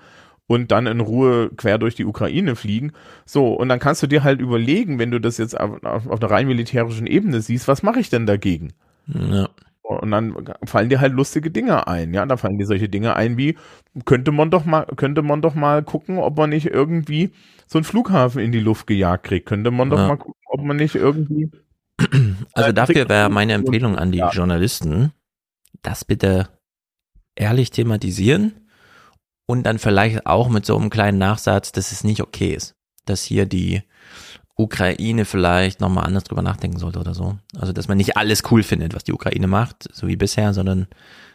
[0.47, 2.91] und dann in Ruhe quer durch die Ukraine fliegen.
[3.25, 6.21] So, und dann kannst du dir halt überlegen, wenn du das jetzt auf, auf, auf
[6.21, 8.73] einer rein militärischen Ebene siehst, was mache ich denn dagegen?
[9.07, 9.47] Ja.
[9.83, 10.35] Und dann
[10.65, 12.25] fallen dir halt lustige Dinge ein, ja.
[12.25, 13.57] Da fallen dir solche Dinge ein wie,
[14.03, 17.31] könnte man doch mal, könnte man doch mal gucken, ob man nicht irgendwie
[17.71, 19.45] so einen Flughafen in die Luft gejagt kriegt.
[19.47, 20.07] Könnte man doch ja.
[20.09, 21.49] mal gucken, ob man nicht irgendwie.
[22.53, 24.31] Also äh, dafür wäre meine Empfehlung an die ja.
[24.31, 25.13] Journalisten,
[25.83, 26.49] das bitte
[27.35, 28.67] ehrlich thematisieren
[29.45, 33.23] und dann vielleicht auch mit so einem kleinen Nachsatz, dass es nicht okay ist, dass
[33.23, 33.83] hier die
[34.55, 37.37] Ukraine vielleicht nochmal anders drüber nachdenken sollte oder so.
[37.57, 40.87] Also, dass man nicht alles cool findet, was die Ukraine macht, so wie bisher, sondern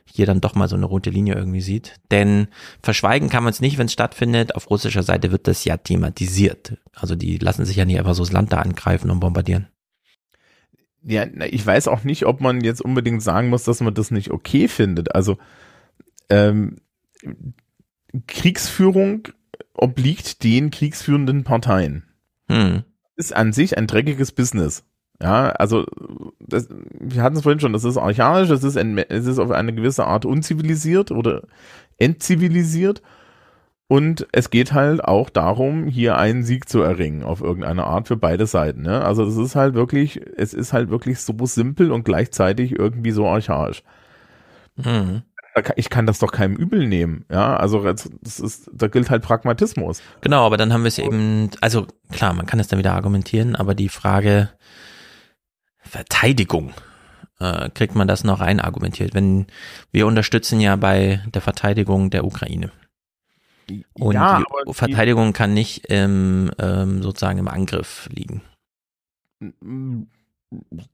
[0.06, 1.96] hier dann doch mal so eine rote Linie irgendwie sieht.
[2.10, 2.48] Denn
[2.82, 4.54] verschweigen kann man es nicht, wenn es stattfindet.
[4.54, 6.78] Auf russischer Seite wird das ja thematisiert.
[6.94, 9.68] Also die lassen sich ja nicht einfach so das Land da angreifen und bombardieren.
[11.02, 14.30] Ja, ich weiß auch nicht, ob man jetzt unbedingt sagen muss, dass man das nicht
[14.30, 15.14] okay findet.
[15.14, 15.38] Also
[16.30, 16.76] ähm,
[18.26, 19.28] Kriegsführung
[19.74, 22.04] obliegt den kriegsführenden Parteien.
[22.48, 22.84] Hm
[23.16, 24.84] ist an sich ein dreckiges Business.
[25.22, 25.86] Ja, also
[26.38, 26.68] das,
[27.00, 29.74] wir hatten es vorhin schon, das ist archaisch, es ist, ein, es ist auf eine
[29.74, 31.42] gewisse Art unzivilisiert oder
[31.98, 33.02] entzivilisiert.
[33.88, 38.16] Und es geht halt auch darum, hier einen Sieg zu erringen, auf irgendeine Art für
[38.16, 38.82] beide Seiten.
[38.82, 39.04] Ne?
[39.04, 43.26] Also es ist halt wirklich, es ist halt wirklich so simpel und gleichzeitig irgendwie so
[43.28, 43.84] archaisch.
[44.76, 45.22] Mhm
[45.76, 47.24] ich kann das doch keinem übel nehmen.
[47.30, 50.02] Ja, also das ist, da gilt halt Pragmatismus.
[50.20, 53.56] Genau, aber dann haben wir es eben, also klar, man kann es dann wieder argumentieren,
[53.56, 54.50] aber die Frage
[55.86, 56.74] Verteidigung,
[57.38, 59.14] äh, kriegt man das noch rein argumentiert?
[59.14, 59.46] Wenn
[59.92, 62.70] wir unterstützen ja bei der Verteidigung der Ukraine.
[63.94, 68.42] Und ja, die Verteidigung kann nicht im, ähm, sozusagen im Angriff liegen.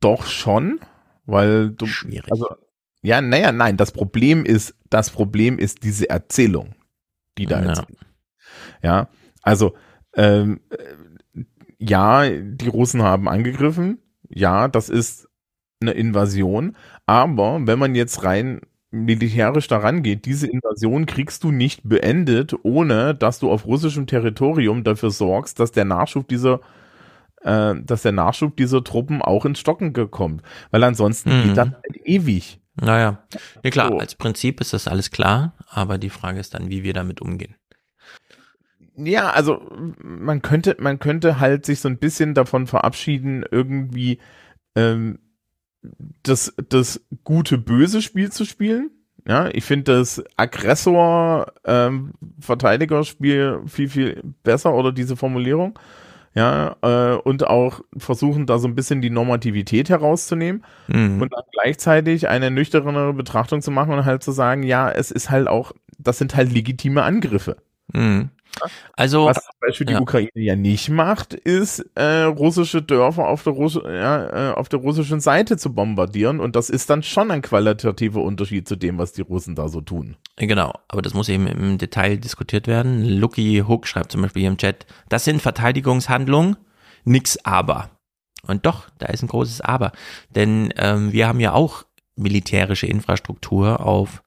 [0.01, 0.81] Doch schon,
[1.27, 2.31] weil du, Schwierig.
[2.31, 2.49] also
[3.03, 6.75] ja, naja, nein, das Problem ist, das Problem ist diese Erzählung,
[7.37, 7.73] die da ja.
[7.73, 7.85] ist.
[8.83, 9.09] Ja,
[9.43, 9.75] also
[10.15, 10.61] Ähm,
[11.79, 13.99] ja, die Russen haben angegriffen.
[14.35, 15.29] Ja, das ist
[15.81, 16.77] eine Invasion.
[17.07, 18.61] Aber wenn man jetzt rein
[18.91, 24.85] militärisch daran geht, diese Invasion kriegst du nicht beendet, ohne dass du auf russischem Territorium
[24.85, 26.61] dafür sorgst, dass der Nachschub dieser
[27.43, 30.43] äh, dass der Nachschub dieser Truppen auch ins Stocken kommt.
[30.71, 31.43] Weil ansonsten Mhm.
[31.43, 32.61] geht das halt ewig.
[32.81, 33.25] Naja,
[33.65, 33.99] ja klar, So.
[33.99, 37.57] als Prinzip ist das alles klar, aber die Frage ist dann, wie wir damit umgehen.
[38.97, 39.63] Ja, also
[40.03, 44.19] man könnte, man könnte halt sich so ein bisschen davon verabschieden, irgendwie
[44.77, 45.19] ähm,
[46.23, 48.91] das, das gute böse Spiel zu spielen.
[49.27, 55.79] Ja, ich finde das Aggressor ähm, Verteidigerspiel viel viel besser oder diese Formulierung.
[56.35, 61.21] Ja, äh, und auch versuchen da so ein bisschen die Normativität herauszunehmen Mhm.
[61.21, 65.31] und dann gleichzeitig eine nüchternere Betrachtung zu machen und halt zu sagen, ja, es ist
[65.31, 67.59] halt auch, das sind halt legitime Angriffe.
[67.93, 68.31] Mhm.
[68.95, 70.01] Also, Was zum Beispiel die ja.
[70.01, 74.81] Ukraine ja nicht macht, ist äh, russische Dörfer auf der, Russi ja, äh, auf der
[74.81, 79.13] russischen Seite zu bombardieren und das ist dann schon ein qualitativer Unterschied zu dem, was
[79.13, 80.17] die Russen da so tun.
[80.37, 83.05] Genau, aber das muss eben im Detail diskutiert werden.
[83.05, 86.57] Lucky Hook schreibt zum Beispiel hier im Chat, das sind Verteidigungshandlungen,
[87.05, 87.91] nix aber.
[88.47, 89.93] Und doch, da ist ein großes Aber.
[90.31, 91.85] Denn ähm, wir haben ja auch
[92.17, 94.23] militärische Infrastruktur auf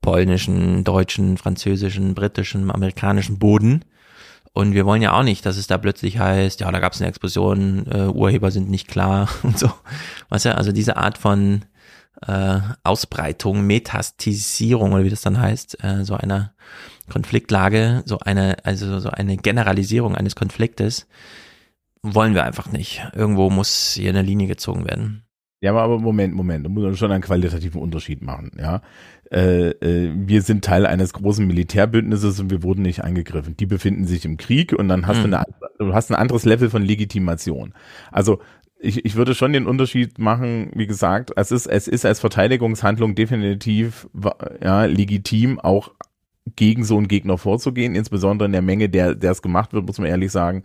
[0.00, 3.84] polnischen, deutschen, französischen, britischen, amerikanischen Boden.
[4.52, 7.00] Und wir wollen ja auch nicht, dass es da plötzlich heißt, ja, da gab es
[7.00, 9.70] eine Explosion, äh, Urheber sind nicht klar und so.
[10.30, 11.64] Weißt du, also diese Art von
[12.26, 16.54] äh, Ausbreitung, Metastisierung oder wie das dann heißt, äh, so einer
[17.10, 21.06] Konfliktlage, so eine, also so eine Generalisierung eines Konfliktes,
[22.02, 23.02] wollen wir einfach nicht.
[23.14, 25.24] Irgendwo muss hier eine Linie gezogen werden.
[25.60, 28.82] Ja, aber- aber Moment, Moment, da muss man schon einen qualitativen Unterschied machen, ja.
[29.32, 33.56] Äh, äh, wir sind Teil eines großen Militärbündnisses und wir wurden nicht angegriffen.
[33.56, 35.30] Die befinden sich im Krieg und dann hast Mhm.
[35.30, 35.46] du eine,
[35.78, 37.74] du hast ein anderes Level von Legitimation.
[38.12, 38.40] Also
[38.78, 43.14] ich, ich würde schon den Unterschied machen, wie gesagt, es ist, es ist als Verteidigungshandlung
[43.14, 44.06] definitiv
[44.62, 45.92] ja, legitim, auch
[46.54, 49.98] gegen so einen Gegner vorzugehen, insbesondere in der Menge, der, der es gemacht wird, muss
[49.98, 50.62] man ehrlich sagen.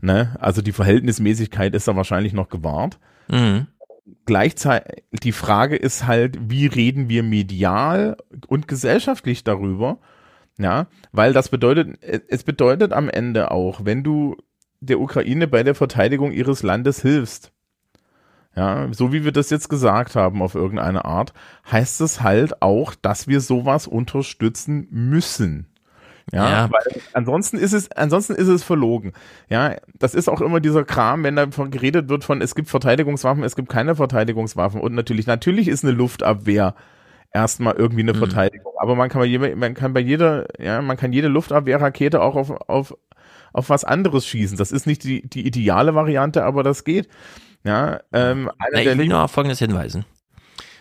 [0.00, 0.36] Ne?
[0.40, 3.66] Also die Verhältnismäßigkeit ist da wahrscheinlich noch gewahrt Mhm.
[4.26, 9.98] Gleichzeitig, die Frage ist halt, wie reden wir medial und gesellschaftlich darüber?
[10.58, 14.36] Ja, weil das bedeutet, es bedeutet am Ende auch, wenn du
[14.80, 17.52] der Ukraine bei der Verteidigung ihres Landes hilfst,
[18.54, 21.32] ja, so wie wir das jetzt gesagt haben auf irgendeine Art,
[21.70, 25.71] heißt es halt auch, dass wir sowas unterstützen müssen.
[26.30, 26.70] Ja, Ja.
[26.70, 29.12] weil ansonsten ist es, ansonsten ist es verlogen.
[29.48, 33.42] Ja, das ist auch immer dieser Kram, wenn davon geredet wird von, es gibt Verteidigungswaffen,
[33.42, 36.74] es gibt keine Verteidigungswaffen und natürlich, natürlich ist eine Luftabwehr
[37.32, 40.96] erstmal irgendwie eine Verteidigung, aber man kann bei jeder, man kann bei jeder, ja, man
[40.96, 42.94] kann jede Luftabwehrrakete auch auf, auf,
[43.52, 44.56] auf was anderes schießen.
[44.58, 47.08] Das ist nicht die, die ideale Variante, aber das geht.
[47.64, 50.04] Ja, ähm, Na, ich will nur auf Folgendes hinweisen.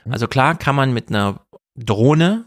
[0.10, 1.42] Also klar kann man mit einer
[1.76, 2.46] Drohne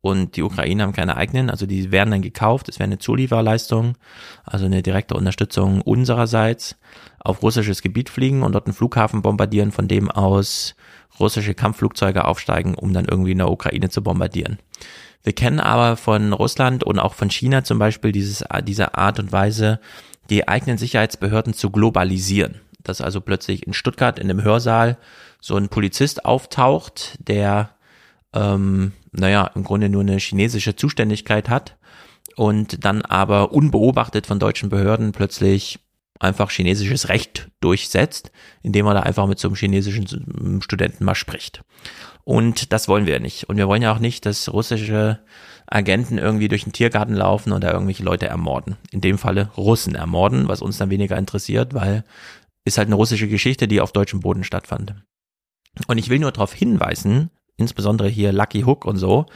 [0.00, 3.96] und die Ukraine haben keine eigenen, also die werden dann gekauft, es wäre eine Zulieferleistung,
[4.44, 6.76] also eine direkte Unterstützung unsererseits,
[7.18, 10.74] auf russisches Gebiet fliegen und dort einen Flughafen bombardieren, von dem aus
[11.18, 14.58] russische Kampfflugzeuge aufsteigen, um dann irgendwie in der Ukraine zu bombardieren.
[15.22, 19.32] Wir kennen aber von Russland und auch von China zum Beispiel dieses, diese Art und
[19.32, 19.80] Weise,
[20.30, 22.60] die eigenen Sicherheitsbehörden zu globalisieren.
[22.82, 24.96] Dass also plötzlich in Stuttgart in einem Hörsaal
[25.40, 27.70] so ein Polizist auftaucht, der
[28.34, 31.78] ähm, naja, im Grunde nur eine chinesische Zuständigkeit hat
[32.36, 35.80] und dann aber unbeobachtet von deutschen Behörden plötzlich
[36.18, 38.30] einfach chinesisches Recht durchsetzt,
[38.62, 41.62] indem er da einfach mit so einem chinesischen Studenten mal spricht.
[42.24, 43.48] Und das wollen wir nicht.
[43.48, 45.20] Und wir wollen ja auch nicht, dass russische
[45.66, 48.76] Agenten irgendwie durch den Tiergarten laufen und da irgendwelche Leute ermorden.
[48.90, 52.04] In dem Falle Russen ermorden, was uns dann weniger interessiert, weil
[52.64, 54.94] ist halt eine russische Geschichte, die auf deutschem Boden stattfand.
[55.86, 59.26] Und ich will nur darauf hinweisen, insbesondere hier Lucky Hook und so,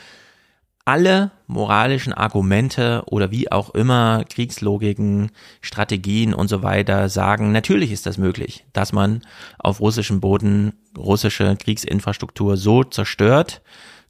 [0.86, 5.30] alle moralischen Argumente oder wie auch immer Kriegslogiken,
[5.62, 9.22] Strategien und so weiter sagen, natürlich ist das möglich, dass man
[9.58, 13.62] auf russischem Boden russische Kriegsinfrastruktur so zerstört,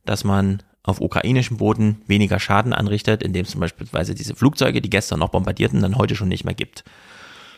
[0.04, 4.90] dass man auf ukrainischem Boden weniger Schaden anrichtet, indem es zum Beispiel diese Flugzeuge, die
[4.90, 6.84] gestern noch bombardierten, dann heute schon nicht mehr gibt.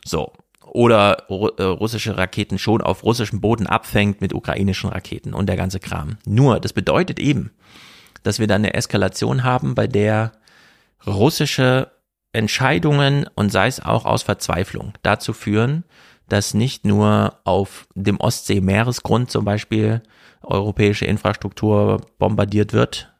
[0.04, 0.32] So.
[0.66, 5.80] Oder äh, russische Raketen schon auf russischem Boden abfängt mit ukrainischen Raketen und der ganze
[5.80, 6.18] Kram.
[6.26, 7.52] Nur, das bedeutet eben,
[8.22, 10.32] dass wir dann eine Eskalation haben, bei der
[11.06, 11.92] russische
[12.32, 15.84] Entscheidungen und sei es auch aus Verzweiflung dazu führen,
[16.28, 20.02] dass nicht nur auf dem Ostsee-Meeresgrund zum Beispiel
[20.42, 23.12] europäische Infrastruktur bombardiert wird,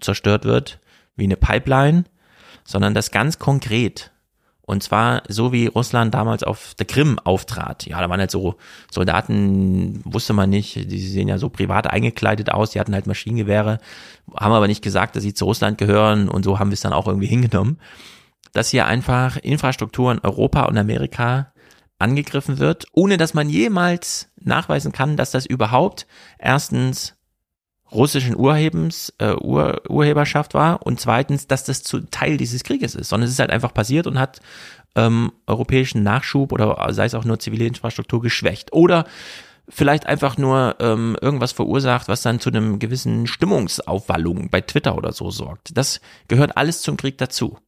[0.00, 0.80] zerstört wird,
[1.14, 2.04] wie eine Pipeline,
[2.64, 4.12] sondern dass ganz konkret
[4.66, 7.86] Und zwar so wie Russland damals auf der Krim auftrat.
[7.86, 8.56] Ja, da waren halt so
[8.90, 13.78] Soldaten, wusste man nicht, die sehen ja so privat eingekleidet aus, die hatten halt Maschinengewehre,
[14.34, 16.92] haben aber nicht gesagt, dass sie zu Russland gehören und so haben wir es dann
[16.92, 17.78] auch irgendwie hingenommen.
[18.52, 21.52] Dass hier einfach Infrastruktur in Europa und Amerika
[22.00, 26.08] angegriffen wird, ohne dass man jemals nachweisen kann, dass das überhaupt
[26.38, 27.15] erstens
[27.92, 33.08] russischen Urhebens, äh, Ur, Urheberschaft war und zweitens, dass das zu Teil dieses Krieges ist,
[33.08, 34.40] sondern es ist halt einfach passiert und hat
[34.96, 39.04] ähm, europäischen Nachschub oder sei es auch nur zivile Infrastruktur geschwächt oder
[39.68, 45.12] vielleicht einfach nur ähm, irgendwas verursacht, was dann zu einem gewissen Stimmungsaufwallung bei Twitter oder
[45.12, 45.76] so sorgt.
[45.76, 47.58] Das gehört alles zum Krieg dazu.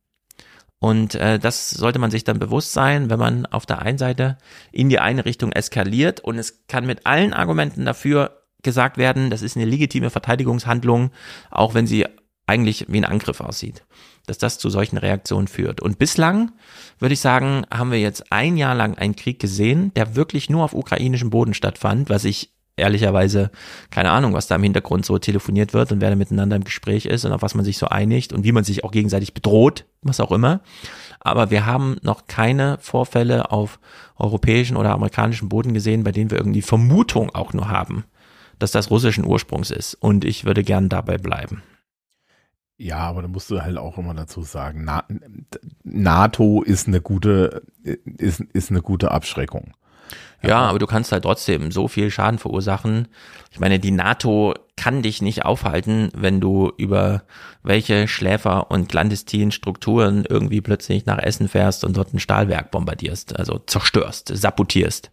[0.80, 4.38] Und äh, das sollte man sich dann bewusst sein, wenn man auf der einen Seite
[4.70, 9.42] in die eine Richtung eskaliert und es kann mit allen Argumenten dafür gesagt werden, das
[9.42, 11.10] ist eine legitime Verteidigungshandlung,
[11.50, 12.06] auch wenn sie
[12.46, 13.84] eigentlich wie ein Angriff aussieht,
[14.26, 15.80] dass das zu solchen Reaktionen führt.
[15.80, 16.52] Und bislang,
[16.98, 20.64] würde ich sagen, haben wir jetzt ein Jahr lang einen Krieg gesehen, der wirklich nur
[20.64, 23.50] auf ukrainischem Boden stattfand, was ich ehrlicherweise
[23.90, 27.06] keine Ahnung, was da im Hintergrund so telefoniert wird und wer da miteinander im Gespräch
[27.06, 29.84] ist und auf was man sich so einigt und wie man sich auch gegenseitig bedroht,
[30.02, 30.60] was auch immer.
[31.20, 33.80] Aber wir haben noch keine Vorfälle auf
[34.16, 38.04] europäischen oder amerikanischen Boden gesehen, bei denen wir irgendwie Vermutung auch nur haben,
[38.58, 39.94] dass das russischen Ursprungs ist.
[39.94, 41.62] Und ich würde gern dabei bleiben.
[42.76, 45.04] Ja, aber da musst du halt auch immer dazu sagen, Na
[45.82, 49.74] NATO ist eine gute, ist, ist eine gute Abschreckung.
[50.40, 53.08] Ja, aber du kannst halt trotzdem so viel Schaden verursachen.
[53.50, 57.24] Ich meine, die NATO kann dich nicht aufhalten, wenn du über
[57.64, 63.58] welche Schläfer- und Clandestin-Strukturen irgendwie plötzlich nach Essen fährst und dort ein Stahlwerk bombardierst, also
[63.58, 65.10] zerstörst, sabotierst.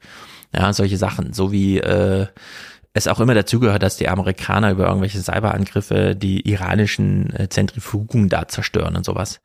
[0.53, 2.27] Ja, solche Sachen, so wie äh,
[2.95, 8.47] es auch immer dazugehört, dass die Amerikaner über irgendwelche Cyberangriffe die iranischen äh, Zentrifugen da
[8.47, 9.41] zerstören und sowas.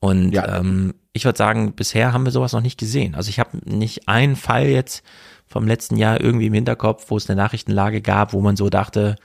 [0.00, 0.58] Und ja.
[0.58, 3.14] ähm, ich würde sagen, bisher haben wir sowas noch nicht gesehen.
[3.14, 5.04] Also ich habe nicht einen Fall jetzt
[5.46, 9.16] vom letzten Jahr irgendwie im Hinterkopf, wo es eine Nachrichtenlage gab, wo man so dachte,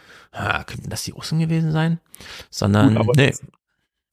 [0.67, 1.99] könnten das die Russen gewesen sein?
[2.49, 3.29] Sondern, Gut, aber nee.
[3.29, 3.41] Das,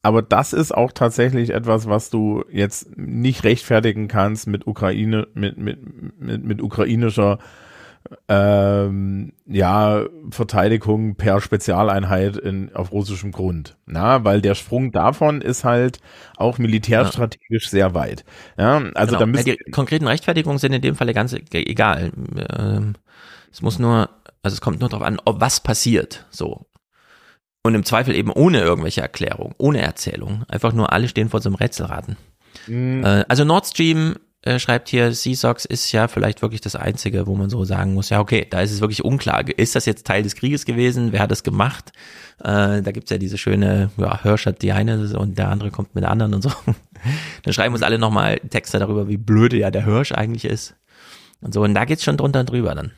[0.02, 5.58] aber das ist auch tatsächlich etwas, was du jetzt nicht rechtfertigen kannst mit Ukraine, mit,
[5.58, 5.80] mit,
[6.20, 7.38] mit, mit ukrainischer
[8.28, 13.76] ähm, ja, Verteidigung per Spezialeinheit in, auf russischem Grund.
[13.86, 16.00] Na, weil der Sprung davon ist halt
[16.36, 17.70] auch militärstrategisch ja.
[17.70, 18.24] sehr weit.
[18.56, 19.18] Ja, also genau.
[19.18, 22.12] da müssen ja, die konkreten Rechtfertigungen sind in dem Falle ganz e-, egal.
[22.58, 22.94] Ähm,
[23.50, 24.10] es muss nur,
[24.42, 26.26] also es kommt nur darauf an, ob was passiert.
[26.30, 26.66] So.
[27.62, 30.44] Und im Zweifel eben ohne irgendwelche Erklärung, ohne Erzählung.
[30.48, 32.16] Einfach nur alle stehen vor so einem Rätselraten.
[32.66, 33.04] Mhm.
[33.04, 34.16] Äh, also Nord Stream
[34.48, 38.08] äh, schreibt hier, Seasox ist ja vielleicht wirklich das Einzige, wo man so sagen muss,
[38.08, 39.46] ja, okay, da ist es wirklich unklar.
[39.46, 41.12] Ist das jetzt Teil des Krieges gewesen?
[41.12, 41.92] Wer hat das gemacht?
[42.40, 45.94] Äh, da gibt's ja diese schöne, ja, Hirsch hat die eine und der andere kommt
[45.94, 46.50] mit der anderen und so.
[47.42, 50.74] Dann schreiben uns alle nochmal Texte darüber, wie blöde ja der Hirsch eigentlich ist.
[51.40, 52.92] Und so, und da geht's schon drunter und drüber dann.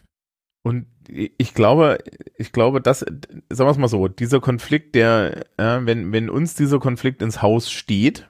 [0.62, 1.98] Und ich glaube,
[2.36, 6.54] ich glaube, dass, sagen wir es mal so, dieser Konflikt, der, äh, wenn, wenn uns
[6.54, 8.28] dieser Konflikt ins Haus steht,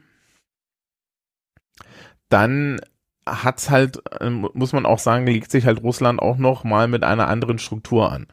[2.31, 2.81] dann
[3.27, 7.05] hat's halt, ähm, muss man auch sagen, liegt sich halt Russland auch noch mal mit
[7.05, 8.27] einer anderen Struktur an.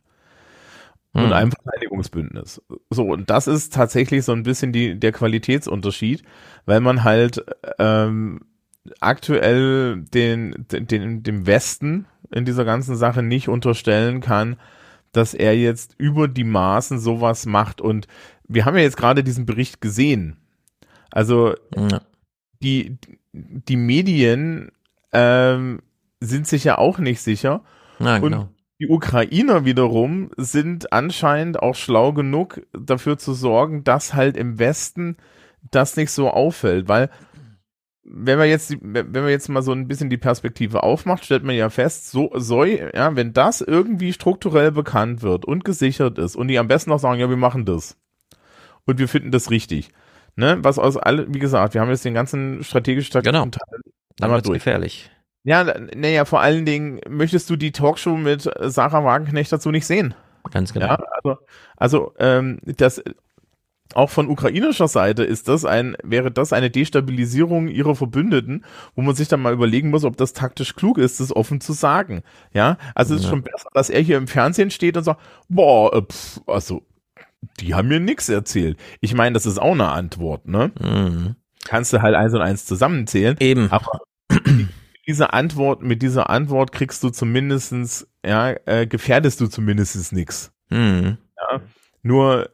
[1.14, 1.34] Und hm.
[1.34, 2.62] einem Verteidigungsbündnis.
[2.90, 6.24] So, und das ist tatsächlich so ein bisschen die, der Qualitätsunterschied,
[6.66, 7.44] weil man halt
[7.80, 8.42] ähm,
[9.00, 14.58] aktuell den, den, dem Westen in dieser ganzen Sache nicht unterstellen kann,
[15.12, 17.82] dass er jetzt über die Maßen sowas macht.
[17.82, 18.08] Und
[18.48, 20.38] wir haben ja jetzt gerade diesen Bericht gesehen.
[21.12, 22.02] Also ja.
[22.62, 22.98] die,
[23.34, 24.72] die Medien
[25.12, 25.82] ähm,
[26.20, 27.64] sind sich ja auch nicht sicher.
[28.00, 28.42] Ja, genau.
[28.42, 28.50] Und
[28.80, 35.18] die Ukrainer wiederum sind anscheinend auch schlau genug, dafür zu sorgen, dass halt im Westen
[35.72, 37.10] das nicht so auffällt, weil
[38.10, 41.56] wenn man jetzt, wenn man jetzt mal so ein bisschen die Perspektive aufmacht, stellt man
[41.56, 46.48] ja fest, so soll, ja, wenn das irgendwie strukturell bekannt wird und gesichert ist und
[46.48, 47.98] die am besten noch sagen, ja, wir machen das
[48.86, 49.90] und wir finden das richtig,
[50.36, 53.46] ne, was aus alle, wie gesagt, wir haben jetzt den ganzen strategischen genau.
[53.48, 53.82] Teil
[54.18, 55.10] dann wird's gefährlich.
[55.44, 55.64] Ja,
[55.96, 60.14] naja, vor allen Dingen möchtest du die Talkshow mit Sarah Wagenknecht dazu nicht sehen.
[60.52, 60.88] Ganz genau.
[60.88, 61.38] Ja, also,
[61.78, 63.02] also ähm, das
[63.94, 68.66] auch von ukrainischer Seite ist das ein, wäre das eine Destabilisierung ihrer Verbündeten,
[68.96, 71.74] wo man sich dann mal überlegen muss, ob das taktisch klug ist, das offen zu
[71.74, 72.24] sagen.
[72.54, 75.94] Ja, also es ist schon besser, dass er hier im Fernsehen steht und sagt, boah,
[75.94, 76.84] äh, pff, also
[77.60, 78.78] die haben mir nichts erzählt.
[79.00, 80.72] Ich meine, das ist auch eine Antwort, ne?
[80.80, 81.36] Mhm.
[81.68, 83.36] Kannst du halt eins und eins zusammenzählen.
[83.40, 83.72] Eben.
[83.72, 84.02] Aber
[85.08, 90.52] diese Antwort, mit dieser Antwort kriegst du zumindestens, ja, äh, gefährdest du zumindestens nichts.
[90.70, 91.18] Mhm.
[91.38, 91.62] Ja,
[92.02, 92.50] nur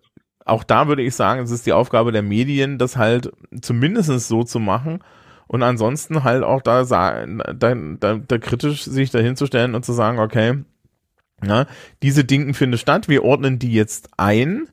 [0.45, 4.43] auch da würde ich sagen, es ist die Aufgabe der Medien, das halt zumindestens so
[4.43, 4.99] zu machen
[5.47, 10.63] Und ansonsten halt auch da, da, da, da kritisch sich dahinzustellen und zu sagen, okay,
[11.45, 11.67] ja,
[12.01, 14.67] diese Dinge finden statt, wir ordnen die jetzt ein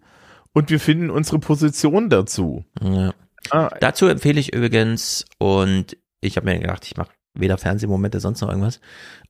[0.52, 2.64] und wir finden unsere Position dazu.
[2.80, 3.12] Ja.
[3.50, 8.40] Ah, Dazu empfehle ich übrigens, und ich habe mir gedacht, ich mache weder Fernsehmomente, sonst
[8.40, 8.80] noch irgendwas.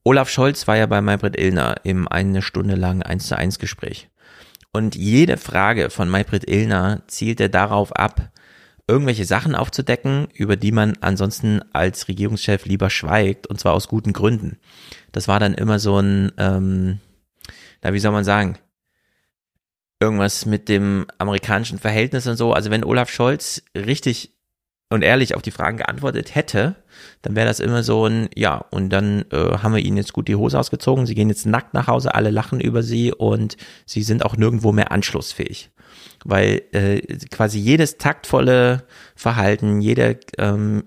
[0.05, 4.09] Olaf Scholz war ja bei Maybrit Illner im eine Stunde lang 1 zu 1 Gespräch.
[4.73, 8.31] Und jede Frage von Maybrit Illner zielte darauf ab,
[8.87, 14.13] irgendwelche Sachen aufzudecken, über die man ansonsten als Regierungschef lieber schweigt, und zwar aus guten
[14.13, 14.59] Gründen.
[15.13, 16.99] Das war dann immer so ein, ähm,
[17.83, 18.59] na, wie soll man sagen,
[20.01, 22.53] irgendwas mit dem amerikanischen Verhältnis und so.
[22.53, 24.34] Also wenn Olaf Scholz richtig
[24.88, 26.74] und ehrlich auf die Fragen geantwortet hätte,
[27.22, 30.26] dann wäre das immer so ein, ja, und dann äh, haben wir ihnen jetzt gut
[30.26, 34.03] die Hose ausgezogen, sie gehen jetzt nackt nach Hause, alle lachen über sie und sie
[34.03, 35.70] sind auch nirgendwo mehr anschlussfähig.
[36.24, 38.84] Weil äh, quasi jedes taktvolle
[39.14, 40.84] Verhalten, jede ähm,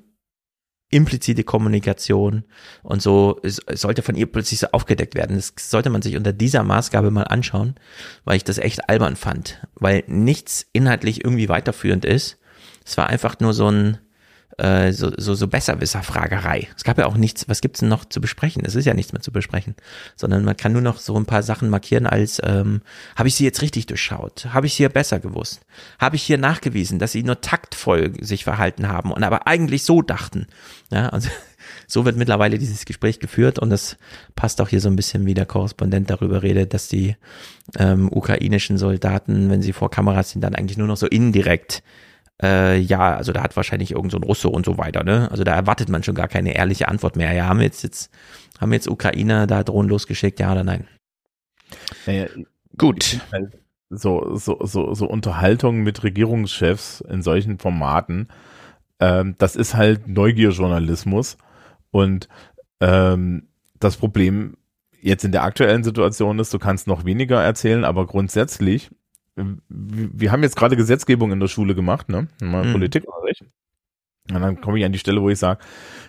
[0.94, 2.44] implizite Kommunikation
[2.84, 5.36] und so sollte von ihr plötzlich so aufgedeckt werden.
[5.36, 7.76] Das sollte man sich unter dieser Maßgabe mal anschauen,
[8.26, 12.38] weil ich das echt albern fand, weil nichts inhaltlich irgendwie weiterführend ist.
[12.86, 13.98] Es war einfach nur so ein
[14.58, 16.68] äh, so, so, so Besserwisser-Fragerei.
[16.76, 18.64] Es gab ja auch nichts, was gibt's denn noch zu besprechen?
[18.66, 19.76] Es ist ja nichts mehr zu besprechen,
[20.16, 22.82] sondern man kann nur noch so ein paar Sachen markieren als, ähm,
[23.16, 24.48] habe ich sie jetzt richtig durchschaut?
[24.54, 25.62] Habe ich sie ja besser gewusst?
[26.00, 30.02] Habe ich hier nachgewiesen, dass sie nur taktvoll sich verhalten haben und aber eigentlich so
[30.02, 30.48] dachten?
[30.92, 31.30] Ja, also
[31.88, 33.98] so wird mittlerweile dieses Gespräch geführt und das
[34.36, 37.16] passt auch hier so ein bisschen, wie der Korrespondent darüber redet, dass die
[37.80, 41.82] ähm, ukrainischen Soldaten, wenn sie vor Kameras sind, dann eigentlich nur noch so indirekt
[42.42, 45.30] äh, ja, also da hat wahrscheinlich irgend so ein Russe und so weiter, ne?
[45.32, 47.32] Also da erwartet man schon gar keine ehrliche Antwort mehr.
[47.34, 48.12] Ja, haben jetzt jetzt,
[48.60, 50.88] haben jetzt Ukrainer da Drohnen losgeschickt, ja oder nein?
[52.06, 52.28] Naja,
[52.78, 53.20] Gut.
[53.90, 58.28] So, so, so, so Unterhaltung mit Regierungschefs in solchen Formaten,
[59.00, 61.38] ähm, das ist halt Neugierjournalismus.
[61.92, 62.28] Und
[62.80, 64.58] ähm, das Problem
[65.02, 68.90] jetzt in der aktuellen Situation ist, du kannst noch weniger erzählen, aber grundsätzlich
[69.36, 72.28] wir haben jetzt gerade Gesetzgebung in der Schule gemacht, ne?
[72.42, 72.74] Mal mhm.
[72.74, 73.44] Politik oder Recht.
[74.32, 75.64] Und dann komme ich an die Stelle, wo ich sage,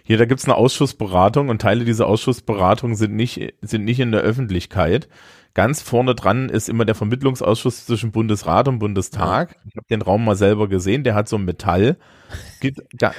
[0.04, 4.20] hier, da gibt's eine Ausschussberatung und Teile dieser Ausschussberatung sind nicht, sind nicht in der
[4.20, 5.08] Öffentlichkeit.
[5.54, 9.56] Ganz vorne dran ist immer der Vermittlungsausschuss zwischen Bundesrat und Bundestag.
[9.70, 11.96] Ich habe den Raum mal selber gesehen, der hat so ein Metall,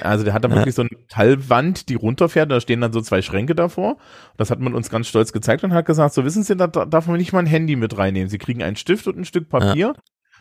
[0.01, 3.21] also der hat da wirklich so eine Metallwand, die runterfährt, da stehen dann so zwei
[3.21, 3.95] Schränke davor.
[4.35, 7.07] Das hat man uns ganz stolz gezeigt und hat gesagt, so wissen Sie, da darf
[7.07, 8.27] man nicht mal ein Handy mit reinnehmen.
[8.27, 9.93] Sie kriegen einen Stift und ein Stück Papier.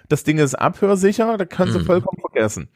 [0.08, 1.86] Das Ding ist abhörsicher, da können Sie mhm.
[1.86, 2.70] vollkommen vergessen.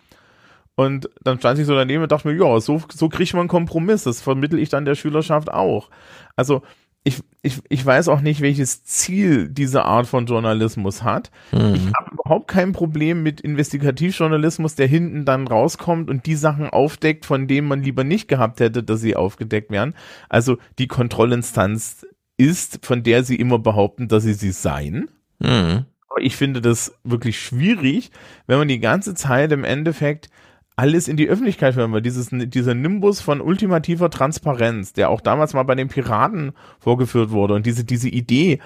[0.76, 3.48] Und dann stand ich so daneben und dachte mir, ja, so, so kriegt man einen
[3.48, 4.04] Kompromiss.
[4.04, 5.90] Das vermittel ich dann der Schülerschaft auch.
[6.36, 6.62] Also
[7.04, 11.30] ich, ich, ich weiß auch nicht, welches Ziel diese Art von Journalismus hat.
[11.52, 11.74] Mhm.
[11.74, 17.24] Ich habe überhaupt kein Problem mit Investigativjournalismus, der hinten dann rauskommt und die Sachen aufdeckt,
[17.24, 19.94] von denen man lieber nicht gehabt hätte, dass sie aufgedeckt werden.
[20.28, 25.08] Also die Kontrollinstanz ist, von der sie immer behaupten, dass sie sie seien.
[25.38, 25.86] Mhm.
[26.10, 28.10] Aber ich finde das wirklich schwierig,
[28.46, 30.30] wenn man die ganze Zeit im Endeffekt
[30.78, 32.00] alles in die Öffentlichkeit hören wir.
[32.00, 37.54] Dieses, dieser Nimbus von ultimativer Transparenz, der auch damals mal bei den Piraten vorgeführt wurde
[37.54, 38.60] und diese, diese Idee,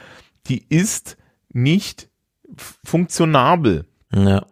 [0.47, 1.17] die ist
[1.49, 2.11] nicht
[2.85, 3.87] funktionabel.
[4.15, 4.45] Ja.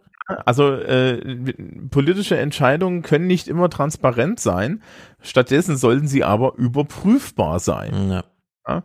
[0.43, 1.53] Also äh,
[1.91, 4.81] politische Entscheidungen können nicht immer transparent sein.
[5.19, 8.09] Stattdessen sollten sie aber überprüfbar sein.
[8.09, 8.23] Ja.
[8.67, 8.83] Ja?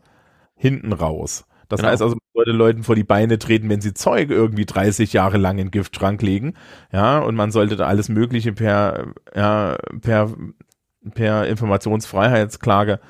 [0.55, 1.47] Hinten raus.
[1.71, 1.93] Das genau.
[1.93, 5.59] heißt also, sollte Leuten vor die Beine treten, wenn sie Zeug irgendwie 30 Jahre lang
[5.59, 6.55] in Giftschrank legen.
[6.93, 10.33] Ja, und man sollte da alles Mögliche per, ja, per,
[11.15, 13.01] per Informationsfreiheitsklage,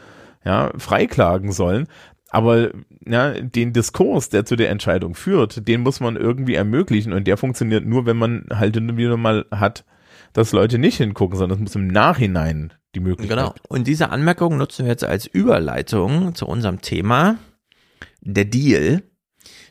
[0.45, 1.89] ja, freiklagen sollen.
[2.31, 2.71] Aber
[3.05, 7.37] ja, den Diskurs, der zu der Entscheidung führt, den muss man irgendwie ermöglichen und der
[7.37, 9.85] funktioniert nur, wenn man halt wieder mal hat,
[10.33, 13.39] dass Leute nicht hingucken, sondern es muss im Nachhinein die Möglichkeit.
[13.39, 13.55] Genau.
[13.69, 17.39] Und diese Anmerkung nutzen wir jetzt als Überleitung zu unserem Thema
[18.21, 19.03] der Deal,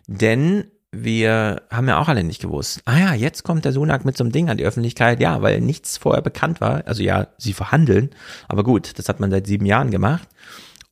[0.07, 2.81] denn wir haben ja auch alle nicht gewusst.
[2.85, 5.19] Ah ja, jetzt kommt der Sunak mit so einem Ding an die Öffentlichkeit.
[5.19, 6.83] Ja, weil nichts vorher bekannt war.
[6.87, 8.11] Also ja, sie verhandeln.
[8.47, 10.29] Aber gut, das hat man seit sieben Jahren gemacht.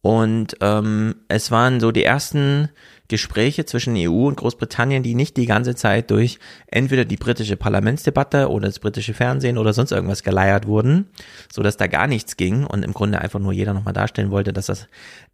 [0.02, 2.68] Und ähm, es waren so die ersten
[3.08, 8.50] Gespräche zwischen EU und Großbritannien, die nicht die ganze Zeit durch entweder die britische Parlamentsdebatte
[8.50, 11.10] oder das britische Fernsehen oder sonst irgendwas geleiert wurden,
[11.52, 14.52] so dass da gar nichts ging und im Grunde einfach nur jeder nochmal darstellen wollte,
[14.52, 14.88] dass das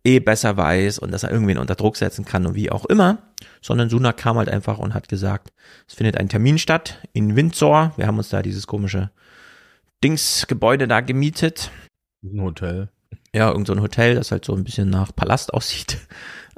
[0.04, 3.20] eh besser weiß und dass er irgendwen unter Druck setzen kann und wie auch immer,
[3.62, 5.52] sondern Sunak kam halt einfach und hat gesagt,
[5.88, 7.94] es findet ein Termin statt in Windsor.
[7.98, 9.12] Wir haben uns da dieses komische
[10.04, 11.72] Dingsgebäude da gemietet.
[12.24, 12.90] Ein Hotel.
[13.34, 15.98] Ja, irgend so ein Hotel, das halt so ein bisschen nach Palast aussieht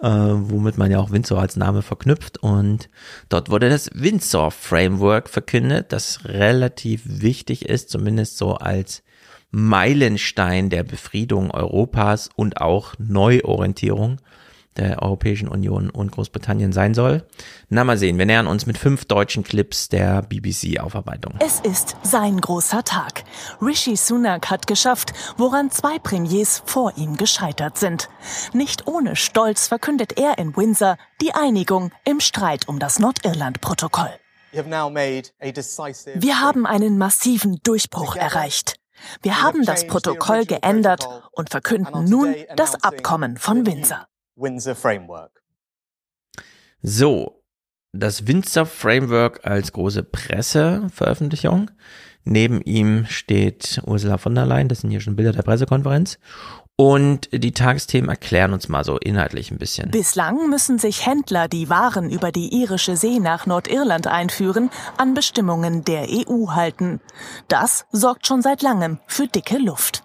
[0.01, 2.39] äh, womit man ja auch Windsor als Name verknüpft.
[2.39, 2.89] Und
[3.29, 9.03] dort wurde das Windsor Framework verkündet, das relativ wichtig ist, zumindest so als
[9.51, 14.17] Meilenstein der Befriedung Europas und auch Neuorientierung
[14.77, 17.25] der Europäischen Union und Großbritannien sein soll.
[17.69, 21.35] Na mal sehen, wir nähern uns mit fünf deutschen Clips der BBC-Aufarbeitung.
[21.39, 23.23] Es ist sein großer Tag.
[23.61, 28.09] Rishi Sunak hat geschafft, woran zwei Premiers vor ihm gescheitert sind.
[28.53, 34.09] Nicht ohne Stolz verkündet er in Windsor die Einigung im Streit um das Nordirland-Protokoll.
[34.53, 38.80] Wir haben einen massiven Durchbruch erreicht.
[39.21, 44.07] Wir haben das Protokoll geändert und verkünden nun das Abkommen von Windsor.
[44.35, 45.43] Windsor Framework.
[46.81, 47.43] So,
[47.93, 51.71] das Windsor Framework als große Presseveröffentlichung.
[52.23, 56.19] Neben ihm steht Ursula von der Leyen, das sind hier schon Bilder der Pressekonferenz.
[56.77, 59.91] Und die Tagesthemen erklären uns mal so inhaltlich ein bisschen.
[59.91, 65.83] Bislang müssen sich Händler, die Waren über die irische See nach Nordirland einführen, an Bestimmungen
[65.83, 66.99] der EU halten.
[67.47, 70.03] Das sorgt schon seit langem für dicke Luft.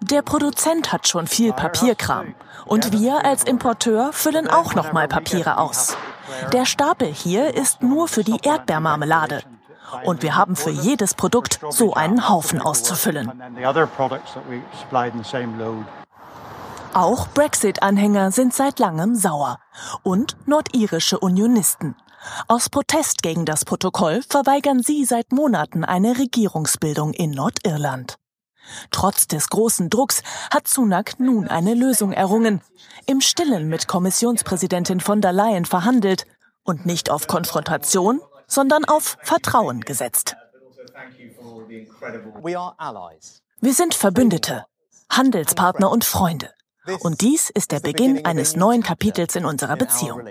[0.00, 2.34] Der Produzent hat schon viel Papierkram
[2.66, 5.96] und wir als Importeur füllen auch noch mal Papiere aus.
[6.52, 9.42] Der Stapel hier ist nur für die Erdbeermarmelade
[10.04, 13.30] und wir haben für jedes Produkt so einen Haufen auszufüllen.
[16.94, 19.58] Auch Brexit-Anhänger sind seit langem sauer
[20.02, 21.94] und nordirische Unionisten.
[22.48, 28.16] Aus Protest gegen das Protokoll verweigern sie seit Monaten eine Regierungsbildung in Nordirland.
[28.90, 32.62] Trotz des großen Drucks hat Sunak nun eine Lösung errungen,
[33.06, 36.26] im Stillen mit Kommissionspräsidentin von der Leyen verhandelt
[36.64, 40.36] und nicht auf Konfrontation, sondern auf Vertrauen gesetzt.
[43.60, 44.64] Wir sind Verbündete,
[45.10, 46.50] Handelspartner und Freunde.
[47.00, 50.22] Und dies ist der Beginn eines neuen Kapitels in unserer Beziehung.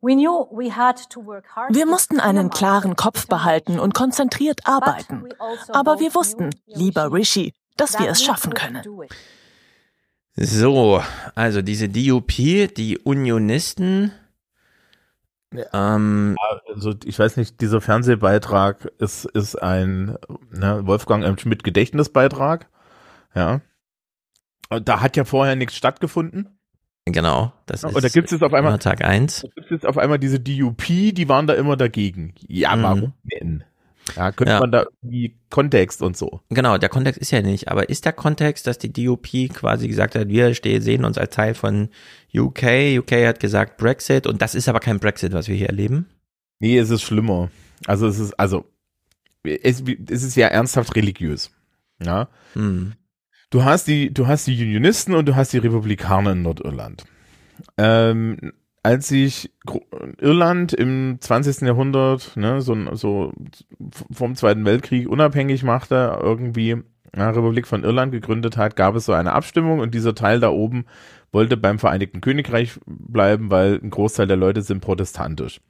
[0.00, 5.28] Wir mussten einen klaren Kopf behalten und konzentriert arbeiten.
[5.38, 8.82] also Aber wir wussten, lieber Rishi, dass wir es schaffen können.
[10.34, 11.02] So,
[11.34, 12.28] also diese DUP,
[12.74, 14.12] die Unionisten.
[15.72, 16.36] Ähm,
[16.72, 20.16] Also ich weiß nicht, dieser Fernsehbeitrag ist, ist ein
[20.50, 21.38] ne, Wolfgang M.
[21.38, 22.68] Schmidt Gedächtnisbeitrag.
[23.34, 23.60] Ja.
[24.70, 26.58] Und Da hat ja vorher nichts stattgefunden.
[27.04, 29.40] Genau, das Ja, ist und da gibt es jetzt auf einmal immer Tag eins.
[29.42, 32.34] Da gibt es jetzt auf einmal diese DUP, die waren da immer dagegen.
[32.46, 32.82] Ja, Mhm.
[32.82, 33.64] warum denn?
[34.16, 34.60] Ja, könnte Ja.
[34.60, 36.40] man da irgendwie Kontext und so.
[36.50, 40.14] Genau, der Kontext ist ja nicht, aber ist der Kontext, dass die DUP quasi gesagt
[40.14, 41.88] hat, wir stehen, sehen uns als Teil von
[42.34, 46.06] UK, UK hat gesagt Brexit und das ist aber kein Brexit, was wir hier erleben?
[46.58, 47.50] Nee, es ist schlimmer.
[47.86, 48.64] Also es ist, also
[49.44, 51.50] es, es ist ja ernsthaft religiös.
[52.02, 52.28] Ja.
[52.54, 52.92] Hm.
[53.50, 57.04] Du hast die, du hast die Unionisten und du hast die Republikaner in Nordirland.
[57.76, 59.52] Ähm, als sich
[60.18, 61.62] Irland im 20.
[61.62, 63.32] Jahrhundert, ne, so, so
[64.10, 66.82] vom Zweiten Weltkrieg unabhängig machte, irgendwie
[67.14, 70.50] ja, Republik von Irland gegründet hat, gab es so eine Abstimmung und dieser Teil da
[70.50, 70.86] oben
[71.30, 75.60] wollte beim Vereinigten Königreich bleiben, weil ein Großteil der Leute sind protestantisch.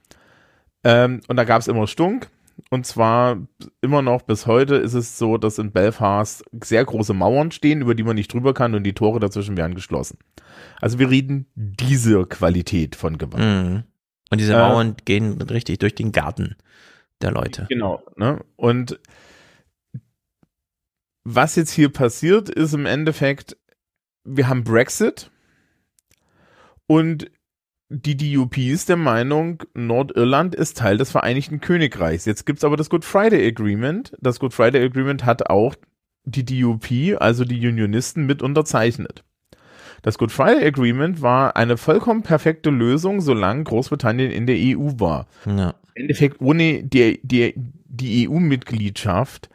[0.83, 2.29] Ähm, und da gab es immer Stunk.
[2.69, 3.37] Und zwar
[3.81, 7.95] immer noch bis heute ist es so, dass in Belfast sehr große Mauern stehen, über
[7.95, 10.17] die man nicht drüber kann und die Tore dazwischen werden geschlossen.
[10.81, 13.43] Also wir reden diese Qualität von Gewalt.
[13.43, 13.83] Mhm.
[14.31, 16.55] Und diese Äh, Mauern gehen richtig durch den Garten
[17.21, 17.67] der Leute.
[17.69, 18.03] Genau.
[18.15, 18.43] Ne?
[18.55, 18.99] Und
[21.23, 23.57] was jetzt hier passiert, ist im Endeffekt,
[24.23, 25.31] wir haben Brexit
[26.87, 27.31] und
[27.89, 32.25] die DUP ist der Meinung, Nordirland ist Teil des Vereinigten Königreichs.
[32.25, 34.13] Jetzt gibt's aber das Good Friday Agreement.
[34.19, 35.75] Das Good Friday Agreement hat auch
[36.25, 36.87] die DUP,
[37.19, 39.23] also die Unionisten, mit unterzeichnet.
[40.01, 45.27] Das Good Friday Agreement war eine vollkommen perfekte Lösung, solange Großbritannien in der EU war.
[45.45, 45.75] Ja.
[45.95, 49.49] Im Endeffekt ohne die, die, die EU-Mitgliedschaft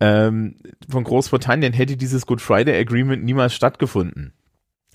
[0.00, 0.56] ähm,
[0.88, 4.32] von Großbritannien hätte dieses Good Friday Agreement niemals stattgefunden.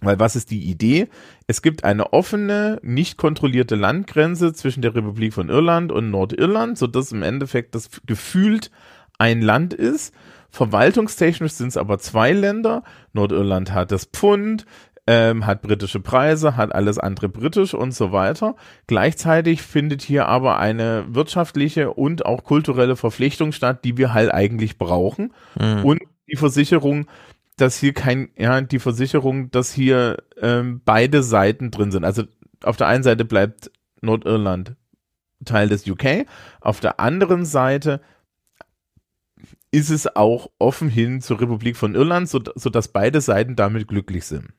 [0.01, 1.07] Weil was ist die Idee?
[1.47, 7.11] Es gibt eine offene, nicht kontrollierte Landgrenze zwischen der Republik von Irland und Nordirland, sodass
[7.11, 8.71] im Endeffekt das gefühlt
[9.19, 10.13] ein Land ist.
[10.49, 12.83] Verwaltungstechnisch sind es aber zwei Länder.
[13.13, 14.65] Nordirland hat das Pfund,
[15.07, 18.55] ähm, hat britische Preise, hat alles andere britisch und so weiter.
[18.87, 24.77] Gleichzeitig findet hier aber eine wirtschaftliche und auch kulturelle Verpflichtung statt, die wir halt eigentlich
[24.77, 25.33] brauchen.
[25.59, 25.85] Mhm.
[25.85, 26.01] Und
[26.31, 27.07] die Versicherung,
[27.61, 32.03] dass hier kein, ja, die Versicherung, dass hier ähm, beide Seiten drin sind.
[32.03, 32.23] Also
[32.63, 33.71] auf der einen Seite bleibt
[34.01, 34.75] Nordirland
[35.45, 36.25] Teil des UK,
[36.59, 38.01] auf der anderen Seite
[39.71, 44.25] ist es auch offen hin zur Republik von Irland, so, sodass beide Seiten damit glücklich
[44.25, 44.49] sind.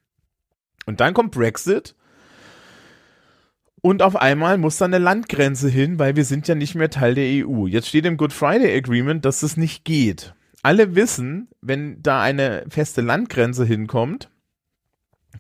[0.87, 1.95] Und dann kommt Brexit.
[3.83, 7.15] Und auf einmal muss da eine Landgrenze hin, weil wir sind ja nicht mehr Teil
[7.15, 7.67] der EU.
[7.67, 10.35] Jetzt steht im Good Friday Agreement, dass das nicht geht.
[10.63, 14.31] Alle wissen, wenn da eine feste Landgrenze hinkommt,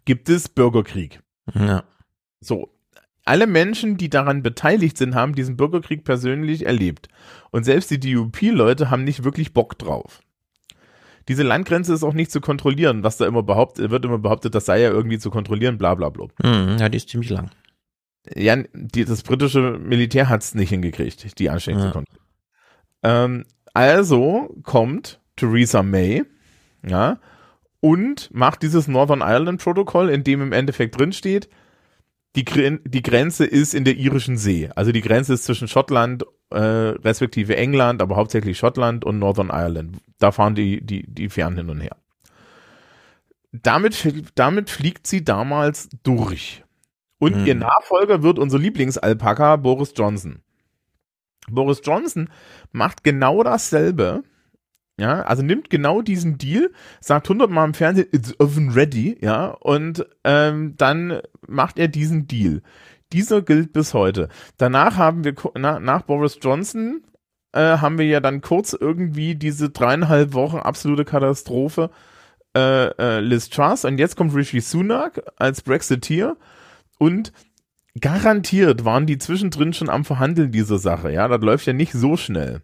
[0.05, 1.20] gibt es Bürgerkrieg.
[1.55, 1.85] Ja.
[2.40, 2.69] So.
[3.24, 7.09] Alle Menschen, die daran beteiligt sind, haben diesen Bürgerkrieg persönlich erlebt.
[7.53, 10.23] Und selbst die DUP-Leute haben nicht wirklich Bock drauf.
[11.28, 14.66] Diese Landgrenze ist auch nicht zu kontrollieren, was da immer behauptet, wird immer behauptet, das
[14.66, 16.27] sei ja irgendwie zu kontrollieren, bla bla bla.
[16.43, 17.51] Mhm, ja, die ist ziemlich lang.
[18.35, 21.90] Ja, die, das britische Militär hat es nicht hingekriegt, die anständig Ja.
[21.90, 22.27] zu kontrollieren.
[23.05, 23.44] Ähm,
[23.74, 26.24] also kommt Theresa May,
[26.86, 27.19] ja,
[27.81, 31.49] und macht dieses Northern Ireland Protokoll, in dem im Endeffekt drin steht,
[32.36, 34.70] die, Gren- die Grenze ist in der irischen See.
[34.74, 39.99] Also die Grenze ist zwischen Schottland, äh, respektive England, aber hauptsächlich Schottland und Northern Ireland.
[40.19, 41.97] Da fahren die, die, die Fähren hin und her.
[43.53, 46.65] Damit, damit fliegt sie damals durch.
[47.19, 47.47] Und Mhm.
[47.47, 50.40] ihr Nachfolger wird unser Lieblingsalpaka Boris Johnson.
[51.51, 52.31] Boris Johnson
[52.70, 54.23] macht genau dasselbe.
[54.98, 56.70] Ja, also nimmt genau diesen Deal,
[57.01, 62.62] sagt hundertmal im Fernsehen, it's oven ready, ja, und ähm, dann macht er diesen Deal.
[63.12, 64.28] Dieser gilt bis heute.
[64.59, 67.02] Danach haben wir, na, nach Boris Johnson,
[67.52, 71.90] äh, haben wir ja dann kurz irgendwie diese dreieinhalb Wochen absolute Katastrophe
[72.56, 76.36] äh, äh, Liz Truss und jetzt kommt Rishi Sunak als Brexiteer
[76.98, 77.32] und
[78.01, 81.12] garantiert waren die zwischendrin schon am Verhandeln dieser Sache.
[81.12, 82.62] Ja, das läuft ja nicht so schnell.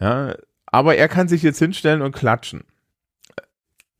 [0.00, 0.34] Ja,
[0.66, 2.64] aber er kann sich jetzt hinstellen und klatschen.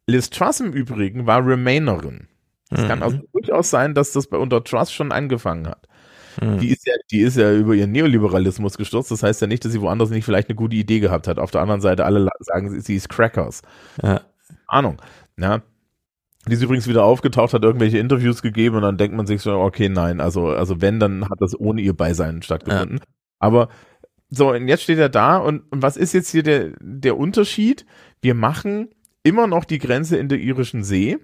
[0.06, 2.28] Liz Truss im Übrigen war Remainerin.
[2.70, 3.02] Es kann Mhm.
[3.04, 5.86] also durchaus sein, dass das bei unter Truss schon angefangen hat.
[6.40, 6.58] Mhm.
[6.58, 9.10] Die ist ja, die ist ja über ihren Neoliberalismus gestürzt.
[9.10, 11.38] Das heißt ja nicht, dass sie woanders nicht vielleicht eine gute Idee gehabt hat.
[11.38, 13.62] Auf der anderen Seite alle sagen, sie, sie ist Crackers.
[14.02, 14.20] Ja.
[14.66, 15.00] Ahnung.
[15.38, 15.62] Ja.
[16.48, 19.52] Die ist übrigens wieder aufgetaucht, hat irgendwelche Interviews gegeben und dann denkt man sich so,
[19.58, 23.00] okay, nein, also, also wenn, dann hat das ohne ihr Beisein stattgefunden.
[23.38, 23.68] Aber
[24.30, 27.86] so, und jetzt steht er da und, und was ist jetzt hier der, der Unterschied?
[28.20, 28.88] Wir machen
[29.22, 31.18] immer noch die Grenze in der irischen See,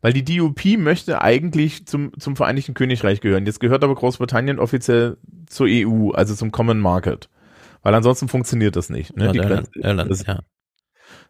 [0.00, 3.46] weil die DUP möchte eigentlich zum, zum Vereinigten Königreich gehören.
[3.46, 5.16] Jetzt gehört aber Großbritannien offiziell
[5.46, 7.28] zur EU, also zum Common Market.
[7.82, 9.16] Weil ansonsten funktioniert das nicht.
[9.16, 9.26] Ne?
[9.26, 10.40] Ja, die Irland, Grenze, Irland, das, ja.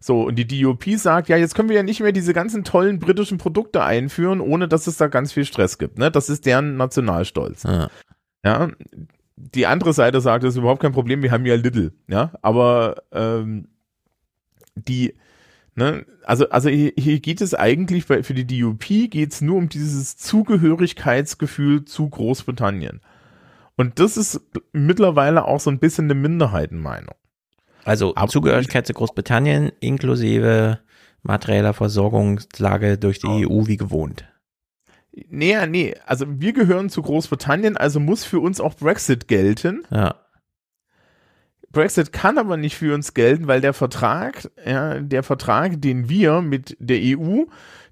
[0.00, 3.00] So, und die DUP sagt, ja, jetzt können wir ja nicht mehr diese ganzen tollen
[3.00, 5.98] britischen Produkte einführen, ohne dass es da ganz viel Stress gibt.
[5.98, 6.10] Ne?
[6.10, 7.64] Das ist deren Nationalstolz.
[7.64, 7.88] Ja.
[8.44, 8.68] Ja.
[9.36, 12.32] Die andere Seite sagt, das ist überhaupt kein Problem, wir haben ja Little, ja.
[12.42, 13.68] Aber ähm,
[14.74, 15.14] die,
[15.74, 19.56] ne, also, also hier, hier geht es eigentlich bei, für die DUP geht es nur
[19.56, 23.00] um dieses Zugehörigkeitsgefühl zu Großbritannien.
[23.76, 24.40] Und das ist
[24.72, 27.14] mittlerweile auch so ein bisschen eine Minderheitenmeinung.
[27.88, 30.80] Also Zugehörigkeit zu Großbritannien inklusive
[31.22, 34.24] materieller Versorgungslage durch die EU wie gewohnt.
[35.28, 39.82] Nee, nee, also wir gehören zu Großbritannien, also muss für uns auch Brexit gelten.
[39.90, 40.14] Ja.
[41.70, 46.40] Brexit kann aber nicht für uns gelten, weil der Vertrag, ja, der Vertrag, den wir
[46.40, 47.44] mit der EU,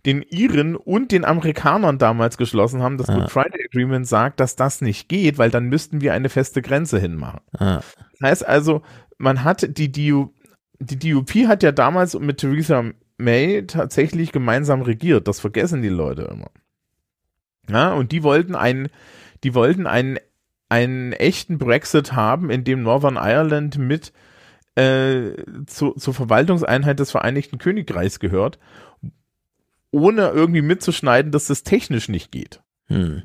[0.06, 3.18] den Iren und den Amerikanern damals geschlossen haben, das Ja.
[3.18, 6.98] Good Friday Agreement sagt, dass das nicht geht, weil dann müssten wir eine feste Grenze
[6.98, 7.40] hinmachen.
[7.58, 7.82] Ja.
[8.12, 8.82] Das heißt also,
[9.18, 10.28] man hat die DU,
[10.78, 12.84] die DUP hat ja damals mit Theresa
[13.18, 15.26] May tatsächlich gemeinsam regiert.
[15.26, 16.50] Das vergessen die Leute immer.
[17.68, 18.88] Ja, und die wollten einen,
[19.42, 20.18] die wollten einen,
[20.68, 24.12] einen echten Brexit haben, in dem Northern Ireland mit
[24.74, 25.32] äh,
[25.66, 28.58] zu, zur Verwaltungseinheit des Vereinigten Königreichs gehört,
[29.90, 32.62] ohne irgendwie mitzuschneiden, dass das technisch nicht geht.
[32.88, 33.22] Hm.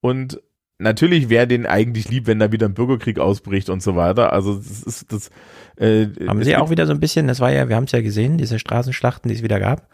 [0.00, 0.40] Und
[0.80, 4.32] natürlich wäre denen eigentlich lieb, wenn da wieder ein Bürgerkrieg ausbricht und so weiter.
[4.32, 5.30] Also das ist das.
[5.76, 8.00] Äh, Haben sie auch wieder so ein bisschen, das war ja, wir haben es ja
[8.00, 9.88] gesehen, diese Straßenschlachten, die es wieder gab,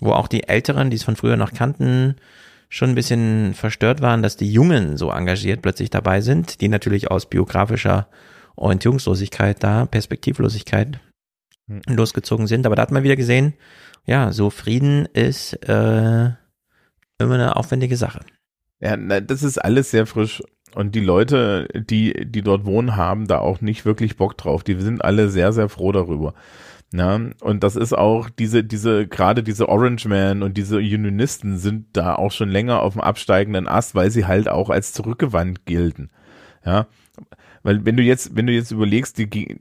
[0.00, 2.16] wo auch die Älteren, die es von früher noch kannten,
[2.68, 7.10] schon ein bisschen verstört waren, dass die Jungen so engagiert plötzlich dabei sind, die natürlich
[7.10, 8.08] aus biografischer
[8.56, 11.00] Orientierungslosigkeit da, Perspektivlosigkeit
[11.68, 11.82] Hm.
[11.86, 12.66] losgezogen sind.
[12.66, 13.54] Aber da hat man wieder gesehen,
[14.06, 16.30] ja, so Frieden ist äh,
[17.18, 18.20] immer eine aufwendige Sache.
[18.80, 20.42] Ja, na, das ist alles sehr frisch.
[20.74, 24.62] Und die Leute, die, die dort wohnen, haben da auch nicht wirklich Bock drauf.
[24.62, 26.34] Die sind alle sehr, sehr froh darüber.
[26.92, 31.86] Ja, und das ist auch diese, diese, gerade diese Orange Man und diese Unionisten sind
[31.92, 36.10] da auch schon länger auf dem absteigenden Ast, weil sie halt auch als zurückgewandt gelten.
[36.64, 36.86] Ja,
[37.62, 39.60] weil wenn du jetzt, wenn du jetzt überlegst, die,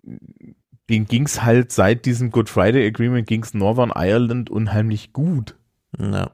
[0.90, 5.58] denen ging's halt seit diesem Good Friday Agreement ging's Northern Ireland unheimlich gut.
[6.00, 6.32] Ja.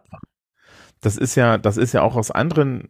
[1.06, 2.90] Das ist ja, das ist ja auch aus anderen,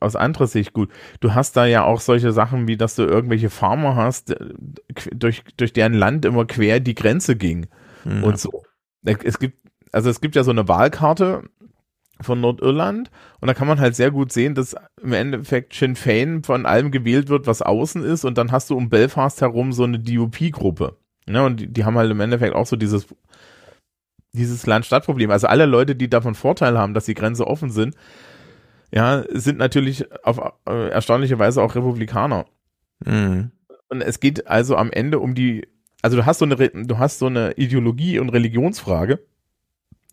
[0.00, 0.90] aus anderer Sicht gut.
[1.20, 4.54] Du hast da ja auch solche Sachen, wie dass du irgendwelche Farmer hast, äh,
[5.12, 7.66] durch, durch deren Land immer quer die Grenze ging
[8.04, 8.22] Ja.
[8.22, 8.62] und so.
[9.04, 9.58] Es gibt,
[9.92, 11.44] also es gibt ja so eine Wahlkarte,
[12.22, 13.10] von Nordirland.
[13.40, 16.90] Und da kann man halt sehr gut sehen, dass im Endeffekt Sinn Fein von allem
[16.90, 18.24] gewählt wird, was außen ist.
[18.24, 20.96] Und dann hast du um Belfast herum so eine DUP-Gruppe.
[21.26, 21.42] Ne?
[21.42, 23.06] Und die, die haben halt im Endeffekt auch so dieses,
[24.32, 25.30] dieses Land-Stadt-Problem.
[25.30, 27.94] Also alle Leute, die davon Vorteil haben, dass die Grenze offen sind,
[28.92, 32.46] ja, sind natürlich auf äh, erstaunliche Weise auch Republikaner.
[33.04, 33.50] Mhm.
[33.88, 35.66] Und es geht also am Ende um die,
[36.02, 39.20] also du hast so eine, du hast so eine Ideologie- und Religionsfrage.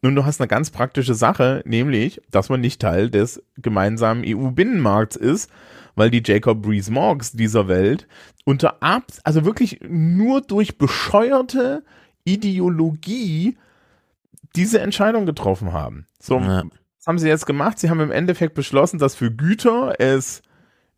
[0.04, 5.16] Und du hast eine ganz praktische Sache, nämlich, dass man nicht Teil des gemeinsamen EU-Binnenmarkts
[5.16, 5.50] ist,
[5.96, 8.08] weil die Jacob Rees-Moggs dieser Welt
[8.46, 11.84] unter ab, also wirklich nur durch bescheuerte
[12.24, 13.58] Ideologie
[14.58, 16.08] diese Entscheidung getroffen haben.
[16.20, 16.64] So, Ja.
[16.98, 17.80] was haben sie jetzt gemacht?
[17.80, 20.42] Sie haben im Endeffekt beschlossen, dass für Güter es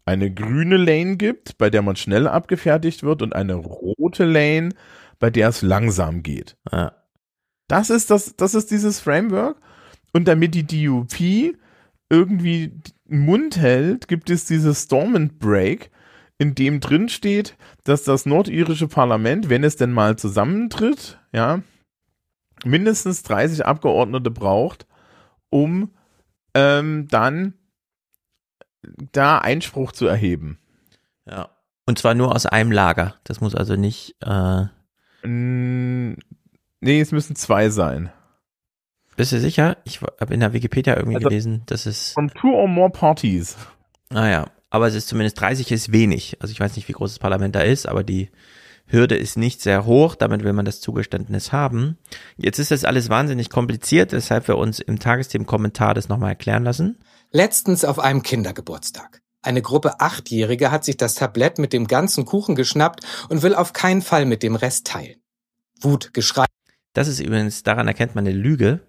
[0.05, 4.69] eine grüne Lane gibt, bei der man schnell abgefertigt wird und eine rote Lane,
[5.19, 6.57] bei der es langsam geht.
[6.71, 6.93] Ja.
[7.67, 9.57] Das ist das, das ist dieses Framework.
[10.13, 11.55] Und damit die DUP
[12.09, 15.91] irgendwie den Mund hält, gibt es dieses Stormont Break,
[16.39, 21.61] in dem drin steht, dass das nordirische Parlament, wenn es denn mal zusammentritt, ja,
[22.65, 24.85] mindestens 30 Abgeordnete braucht,
[25.49, 25.91] um
[26.53, 27.53] ähm, dann
[29.11, 30.57] da Einspruch zu erheben.
[31.25, 31.49] Ja.
[31.85, 33.15] Und zwar nur aus einem Lager.
[33.23, 34.15] Das muss also nicht.
[34.21, 34.65] Äh,
[35.21, 36.13] Mm,
[36.81, 38.09] Nee, es müssen zwei sein.
[39.17, 39.75] bist du sicher?
[39.83, 42.13] Ich habe in der Wikipedia irgendwie Also- gelesen, dass es.
[42.13, 43.57] From two or more parties.
[44.09, 46.37] Naja, aber es ist zumindest 30 ist wenig.
[46.41, 48.29] Also ich weiß nicht, wie groß das Parlament da ist, aber die
[48.89, 50.15] Hürde ist nicht sehr hoch.
[50.15, 51.97] Damit will man das Zugeständnis haben.
[52.37, 56.97] Jetzt ist das alles wahnsinnig kompliziert, deshalb wir uns im Tagesthemen-Kommentar das nochmal erklären lassen.
[57.31, 59.21] Letztens auf einem Kindergeburtstag.
[59.41, 63.71] Eine Gruppe Achtjährige hat sich das Tablett mit dem ganzen Kuchen geschnappt und will auf
[63.71, 65.21] keinen Fall mit dem Rest teilen.
[65.79, 66.45] Wut, Geschrei.
[66.93, 68.81] Das ist übrigens, daran erkennt man eine Lüge.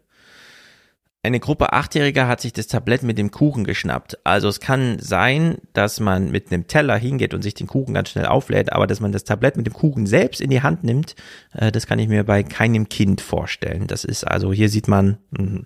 [1.23, 4.19] Eine Gruppe Achtjähriger hat sich das Tablett mit dem Kuchen geschnappt.
[4.25, 8.09] Also es kann sein, dass man mit einem Teller hingeht und sich den Kuchen ganz
[8.09, 11.15] schnell auflädt, aber dass man das Tablett mit dem Kuchen selbst in die Hand nimmt,
[11.53, 13.87] äh, das kann ich mir bei keinem Kind vorstellen.
[13.87, 15.65] Das ist also, hier sieht man mh,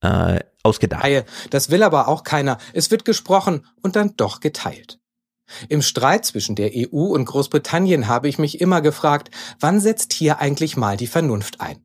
[0.00, 1.06] äh, ausgedacht.
[1.50, 2.56] Das will aber auch keiner.
[2.72, 4.98] Es wird gesprochen und dann doch geteilt.
[5.68, 10.38] Im Streit zwischen der EU und Großbritannien habe ich mich immer gefragt, wann setzt hier
[10.38, 11.84] eigentlich mal die Vernunft ein?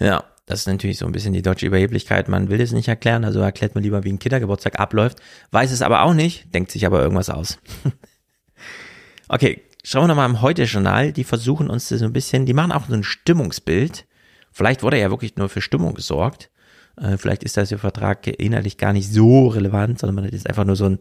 [0.00, 2.28] Ja, das ist natürlich so ein bisschen die deutsche Überheblichkeit.
[2.28, 5.18] Man will es nicht erklären, also erklärt man lieber, wie ein Kindergeburtstag abläuft,
[5.50, 7.58] weiß es aber auch nicht, denkt sich aber irgendwas aus.
[9.28, 11.12] okay, schauen wir nochmal im Heute-Journal.
[11.12, 14.06] Die versuchen uns das so ein bisschen, die machen auch so ein Stimmungsbild.
[14.50, 16.50] Vielleicht wurde ja wirklich nur für Stimmung gesorgt.
[16.96, 20.48] Äh, Vielleicht ist das der Vertrag inhaltlich gar nicht so relevant, sondern man hat jetzt
[20.48, 20.98] einfach nur so ein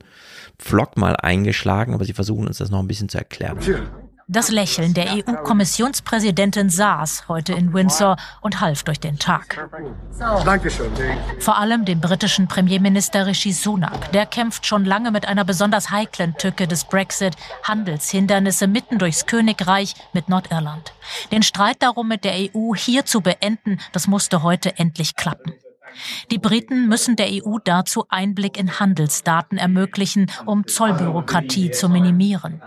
[0.60, 3.60] Pflock mal eingeschlagen, aber sie versuchen uns das noch ein bisschen zu erklären.
[4.30, 9.70] Das Lächeln der EU-Kommissionspräsidentin saß heute in Windsor und half durch den Tag.
[11.40, 14.12] Vor allem dem britischen Premierminister Rishi Sunak.
[14.12, 19.96] Der kämpft schon lange mit einer besonders heiklen Tücke des Brexit, Handelshindernisse mitten durchs Königreich
[20.12, 20.94] mit Nordirland.
[21.32, 25.54] Den Streit darum mit der EU hier zu beenden, das musste heute endlich klappen.
[26.32, 32.62] Die Briten müssen der EU dazu Einblick in Handelsdaten ermöglichen, um Zollbürokratie zu minimieren.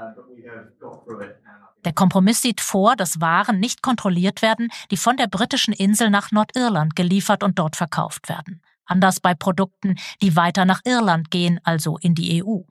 [1.85, 6.31] Der Kompromiss sieht vor, dass Waren nicht kontrolliert werden, die von der britischen Insel nach
[6.31, 8.63] Nordirland geliefert und dort verkauft werden.
[8.85, 12.63] Anders bei Produkten, die weiter nach Irland gehen, also in die EU.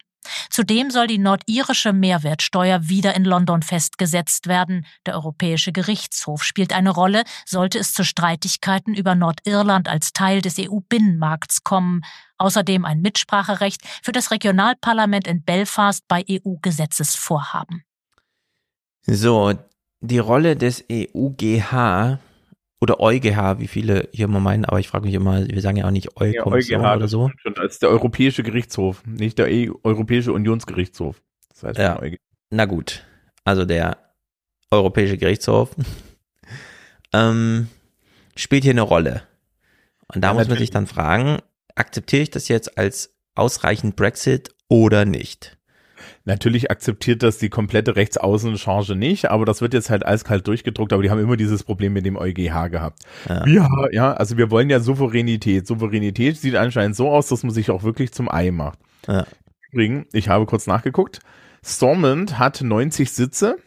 [0.50, 4.86] Zudem soll die nordirische Mehrwertsteuer wieder in London festgesetzt werden.
[5.06, 10.60] Der Europäische Gerichtshof spielt eine Rolle, sollte es zu Streitigkeiten über Nordirland als Teil des
[10.60, 12.02] EU-Binnenmarkts kommen.
[12.38, 17.84] Außerdem ein Mitspracherecht für das Regionalparlament in Belfast bei EU-Gesetzesvorhaben.
[19.06, 19.54] So,
[20.02, 22.20] die Rolle des EUGH
[22.82, 25.86] oder EuGH, wie viele hier immer meinen, aber ich frage mich immer, wir sagen ja
[25.86, 27.32] auch nicht Ja, EU-Kommission EuGH, oder so.
[27.38, 27.54] schon.
[27.66, 31.22] Ist der Europäische Gerichtshof, nicht der EU Europäische Unionsgerichtshof.
[31.50, 32.00] Das heißt Ja.
[32.02, 32.18] EuGH.
[32.52, 33.04] Na gut,
[33.44, 33.98] also der
[34.72, 35.76] Europäische Gerichtshof
[37.14, 37.68] ähm,
[38.36, 39.24] spielt hier eine Rolle.
[40.14, 40.60] Und da Ja, muss man natürlich.
[40.70, 41.40] sich dann fragen,
[41.76, 45.58] akzeptiere ich das jetzt als ausreichend Brexit oder nicht?
[46.26, 51.02] Natürlich akzeptiert das die komplette Rechtsaußencharge nicht, aber das wird jetzt halt eiskalt durchgedruckt, aber
[51.02, 53.04] die haben immer dieses Problem mit dem EuGH gehabt.
[53.28, 53.48] Ja.
[53.48, 55.66] Ja, ja, also wir wollen ja Souveränität.
[55.66, 58.80] Souveränität sieht anscheinend so aus, dass man sich auch wirklich zum Ei macht.
[59.08, 59.26] Ja.
[59.72, 61.20] Übrigens, ich habe kurz nachgeguckt.
[61.64, 63.58] Stormont hat 90 Sitze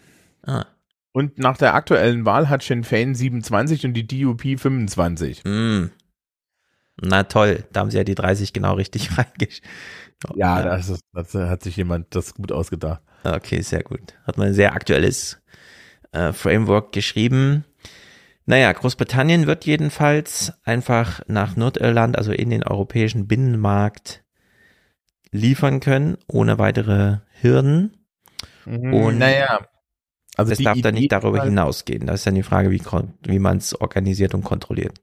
[0.45, 0.67] Ah.
[1.13, 5.43] und nach der aktuellen Wahl hat Sinn Fein 27 und die DUP 25.
[5.45, 5.91] Hm.
[7.01, 9.61] Na toll, da haben sie ja die 30 genau richtig reingesch.
[10.35, 13.03] Ja, das, ist, das hat sich jemand das gut ausgedacht.
[13.25, 14.15] Okay, sehr gut.
[14.27, 15.41] Hat man ein sehr aktuelles
[16.13, 17.65] äh, Framework geschrieben.
[18.45, 24.25] Naja, Großbritannien wird jedenfalls einfach nach Nordirland, also in den europäischen Binnenmarkt
[25.31, 27.97] liefern können, ohne weitere Hürden.
[28.65, 29.67] Mhm, Und naja,
[30.37, 32.07] also die darf dann Idee nicht darüber hinausgehen.
[32.07, 32.83] Das ist dann die Frage, wie,
[33.27, 34.99] wie man es organisiert und kontrolliert.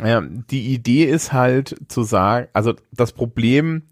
[0.00, 3.88] Ja, die Idee ist halt zu sagen, also das Problem,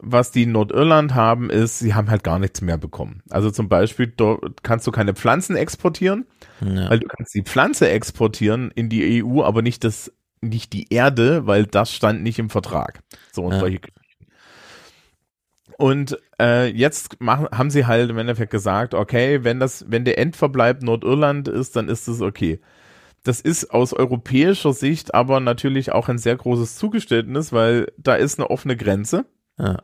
[0.00, 3.22] was die in Nordirland haben, ist, sie haben halt gar nichts mehr bekommen.
[3.30, 6.26] Also zum Beispiel, dort kannst du keine Pflanzen exportieren,
[6.60, 6.90] Ja.
[6.90, 10.12] weil du kannst die Pflanze exportieren in die EU, aber nicht das,
[10.42, 13.00] nicht die Erde, weil das stand nicht im Vertrag.
[13.32, 13.60] So und Ja.
[13.60, 13.80] solche
[15.78, 20.18] und äh, jetzt machen, haben sie halt im Endeffekt gesagt, okay, wenn das, wenn der
[20.18, 22.60] Endverbleib Nordirland ist, dann ist es okay.
[23.24, 28.38] Das ist aus europäischer Sicht aber natürlich auch ein sehr großes Zugeständnis, weil da ist
[28.38, 29.26] eine offene Grenze.
[29.58, 29.78] Ja.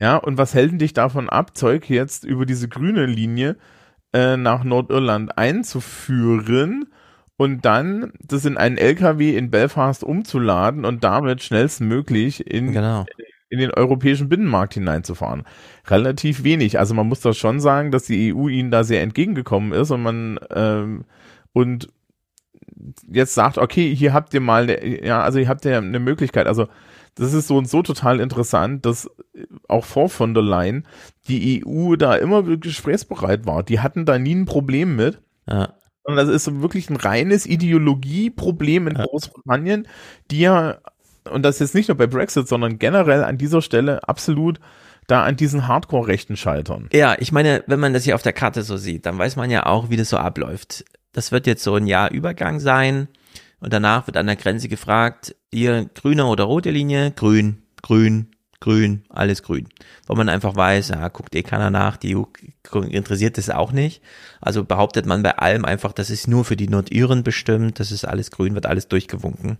[0.00, 3.56] Ja, und was hält denn dich davon ab, Zeug jetzt über diese grüne Linie
[4.14, 6.86] äh, nach Nordirland einzuführen
[7.36, 13.04] und dann das in einen LKW in Belfast umzuladen und damit schnellstmöglich in, Genau.
[13.50, 15.44] in den europäischen Binnenmarkt hineinzufahren?
[15.86, 16.78] Relativ wenig.
[16.78, 20.02] Also man muss das schon sagen, dass die EU ihnen da sehr entgegengekommen ist und
[20.02, 21.04] man ähm,
[21.52, 21.88] und
[23.06, 24.68] jetzt sagt, okay, hier habt ihr mal,
[25.04, 26.46] ja, also hier habt ihr eine Möglichkeit.
[26.46, 26.68] Also
[27.14, 29.10] das ist so und so total interessant, dass
[29.68, 30.86] auch vor von der Leyen
[31.28, 33.62] die EU da immer gesprächsbereit war.
[33.62, 35.20] Die hatten da nie ein Problem mit.
[35.48, 35.74] Ja.
[36.04, 39.86] Und das ist wirklich ein reines Ideologieproblem in Großbritannien,
[40.30, 40.78] die ja,
[41.30, 44.60] und das jetzt nicht nur bei Brexit, sondern generell an dieser Stelle absolut
[45.06, 46.88] da an diesen Hardcore-Rechten scheitern.
[46.92, 49.50] Ja, ich meine, wenn man das hier auf der Karte so sieht, dann weiß man
[49.50, 50.84] ja auch, wie das so abläuft.
[51.12, 53.08] Das wird jetzt so ein Jahr Übergang sein
[53.60, 57.12] und danach wird an der Grenze gefragt, ihr grüne oder rote Linie?
[57.12, 58.28] Grün, grün,
[58.58, 59.68] grün, alles grün.
[60.06, 62.24] Weil man einfach weiß, ja, guckt eh keiner nach, die EU
[62.88, 64.02] interessiert das auch nicht.
[64.40, 68.04] Also behauptet man bei allem einfach, das ist nur für die Nordiren bestimmt, das ist
[68.04, 69.58] alles grün, wird alles durchgewunken.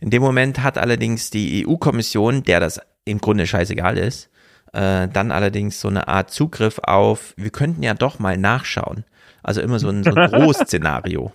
[0.00, 4.28] In dem Moment hat allerdings die EU-Kommission, der das im Grunde scheißegal ist,
[4.74, 9.04] äh, dann allerdings so eine Art Zugriff auf, wir könnten ja doch mal nachschauen.
[9.42, 11.32] Also immer so ein, so ein Großszenario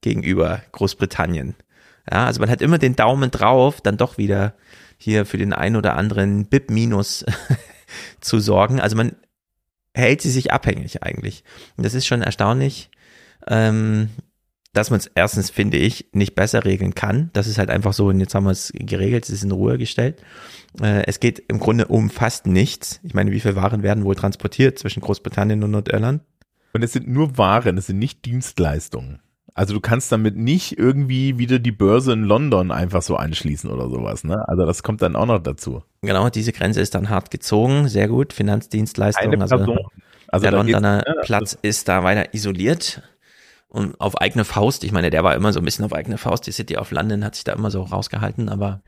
[0.00, 1.54] gegenüber Großbritannien.
[2.10, 4.54] Ja, also man hat immer den Daumen drauf, dann doch wieder
[4.96, 7.24] hier für den ein oder anderen BIP minus
[8.20, 8.80] zu sorgen.
[8.80, 9.16] Also man
[9.94, 11.44] hält sie sich abhängig eigentlich.
[11.76, 12.90] Und das ist schon erstaunlich,
[13.46, 14.10] ähm,
[14.72, 17.30] dass man es erstens, finde ich, nicht besser regeln kann.
[17.34, 19.76] Das ist halt einfach so, und jetzt haben wir es geregelt, es ist in Ruhe
[19.76, 20.22] gestellt.
[20.80, 23.00] Äh, es geht im Grunde um fast nichts.
[23.02, 26.22] Ich meine, wie viele Waren werden wohl transportiert zwischen Großbritannien und Nordirland?
[26.72, 29.20] Und es sind nur Waren, es sind nicht Dienstleistungen.
[29.54, 33.90] Also du kannst damit nicht irgendwie wieder die Börse in London einfach so anschließen oder
[33.90, 34.48] sowas, ne?
[34.48, 35.82] Also das kommt dann auch noch dazu.
[36.00, 37.88] Genau, diese Grenze ist dann hart gezogen.
[37.88, 38.32] Sehr gut.
[38.32, 39.32] Finanzdienstleistungen.
[39.34, 39.60] Eine Person.
[39.60, 39.90] Also,
[40.32, 43.02] Also der Londoner ja, Platz ist da weiter isoliert
[43.68, 44.82] und auf eigene Faust.
[44.82, 46.46] Ich meine, der war immer so ein bisschen auf eigene Faust.
[46.46, 48.82] Die City of London hat sich da immer so rausgehalten, aber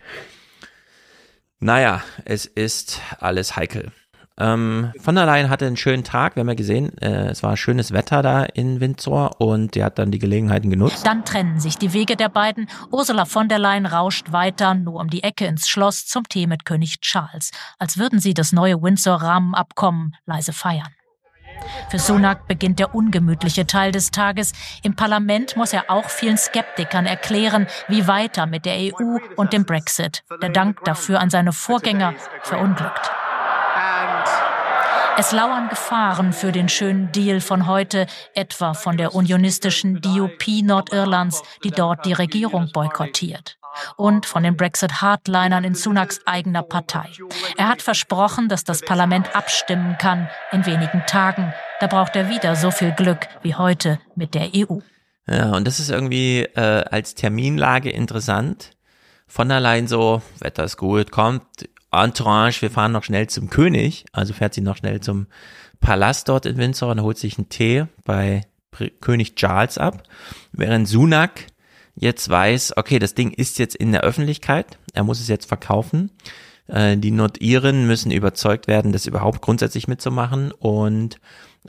[1.61, 3.93] naja, es ist alles heikel.
[4.39, 6.35] Ähm, von der Leyen hatte einen schönen Tag.
[6.35, 9.99] Wir haben ja gesehen, äh, es war schönes Wetter da in Windsor und die hat
[9.99, 11.07] dann die Gelegenheiten genutzt.
[11.07, 12.69] Dann trennen sich die Wege der beiden.
[12.91, 16.65] Ursula von der Leyen rauscht weiter, nur um die Ecke ins Schloss zum Tee mit
[16.65, 20.93] König Charles, als würden sie das neue Windsor-Rahmenabkommen leise feiern.
[21.89, 24.53] Für Sunak beginnt der ungemütliche Teil des Tages.
[24.83, 29.65] Im Parlament muss er auch vielen Skeptikern erklären, wie weiter mit der EU und dem
[29.65, 30.25] Brexit.
[30.43, 33.11] Der Dank dafür an seine Vorgänger verunglückt.
[35.17, 41.43] Es lauern Gefahren für den schönen Deal von heute, etwa von der unionistischen DUP Nordirlands,
[41.63, 43.57] die dort die Regierung boykottiert.
[43.97, 47.11] Und von den Brexit-Hardlinern in Sunaks eigener Partei.
[47.57, 51.55] Er hat versprochen, dass das Parlament abstimmen kann in wenigen Tagen.
[51.79, 54.79] Da braucht er wieder so viel Glück wie heute mit der EU.
[55.29, 58.73] Ja, und das ist irgendwie äh, als Terminlage interessant.
[59.27, 61.69] Von allein so, Wetter ist gut, kommt,
[62.03, 64.05] Entourage, wir fahren noch schnell zum König.
[64.13, 65.27] Also fährt sie noch schnell zum
[65.81, 68.43] Palast dort in Windsor und holt sich einen Tee bei
[69.01, 70.03] König Charles ab.
[70.53, 71.47] Während Sunak
[71.95, 76.11] jetzt weiß, okay, das Ding ist jetzt in der Öffentlichkeit, er muss es jetzt verkaufen.
[76.67, 81.21] Äh, die Nordiren müssen überzeugt werden, das überhaupt grundsätzlich mitzumachen und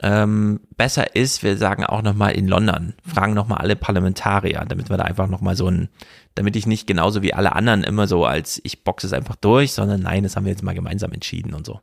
[0.01, 4.97] ähm, besser ist, wir sagen auch nochmal in London, fragen nochmal alle Parlamentarier, damit wir
[4.97, 5.89] da einfach nochmal so ein,
[6.35, 9.71] damit ich nicht genauso wie alle anderen immer so als ich boxe es einfach durch,
[9.73, 11.79] sondern nein, das haben wir jetzt mal gemeinsam entschieden und so.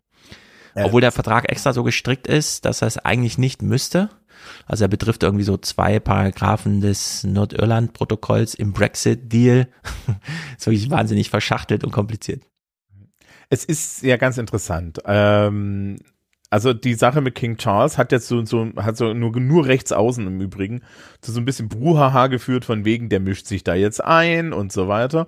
[0.75, 0.87] Ja.
[0.87, 4.11] Obwohl der Vertrag extra so gestrickt ist, dass er es eigentlich nicht müsste.
[4.67, 9.69] Also er betrifft irgendwie so zwei Paragraphen des Nordirland-Protokolls im Brexit-Deal.
[10.59, 12.43] ist wirklich wahnsinnig verschachtelt und kompliziert.
[13.51, 14.99] Es ist ja ganz interessant.
[15.05, 15.99] Ähm,
[16.53, 19.91] also die Sache mit King Charles hat jetzt so, so hat so nur, nur rechts
[19.91, 20.83] außen im Übrigen
[21.23, 24.71] zu so ein bisschen Bruhaha geführt von wegen, der mischt sich da jetzt ein und
[24.71, 25.27] so weiter.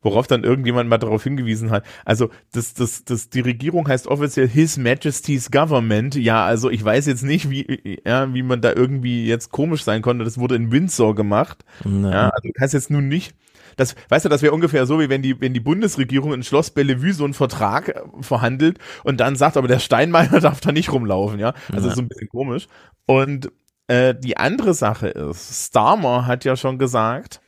[0.00, 1.84] Worauf dann irgendjemand mal darauf hingewiesen hat.
[2.06, 6.14] Also, das, das, das, die Regierung heißt offiziell His Majesty's Government.
[6.14, 10.00] Ja, also ich weiß jetzt nicht, wie, ja, wie man da irgendwie jetzt komisch sein
[10.00, 10.24] konnte.
[10.24, 11.66] Das wurde in Windsor gemacht.
[11.84, 13.34] Ja, also du kannst jetzt nun nicht,
[13.76, 16.70] das, weißt du, das wäre ungefähr so, wie wenn die, wenn die Bundesregierung in Schloss
[16.70, 20.92] Bellevue so einen Vertrag äh, verhandelt und dann sagt, aber der Steinmeier darf da nicht
[20.92, 21.54] rumlaufen, ja.
[21.72, 21.94] Also Ja.
[21.94, 22.68] so ein bisschen komisch.
[23.06, 23.50] Und
[23.88, 27.40] äh, die andere Sache ist, Starmer hat ja schon gesagt,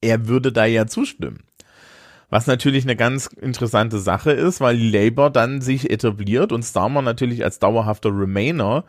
[0.00, 1.44] er würde da ja zustimmen.
[2.30, 7.42] Was natürlich eine ganz interessante Sache ist, weil Labour dann sich etabliert und Starmer natürlich
[7.42, 8.84] als dauerhafter Remainer,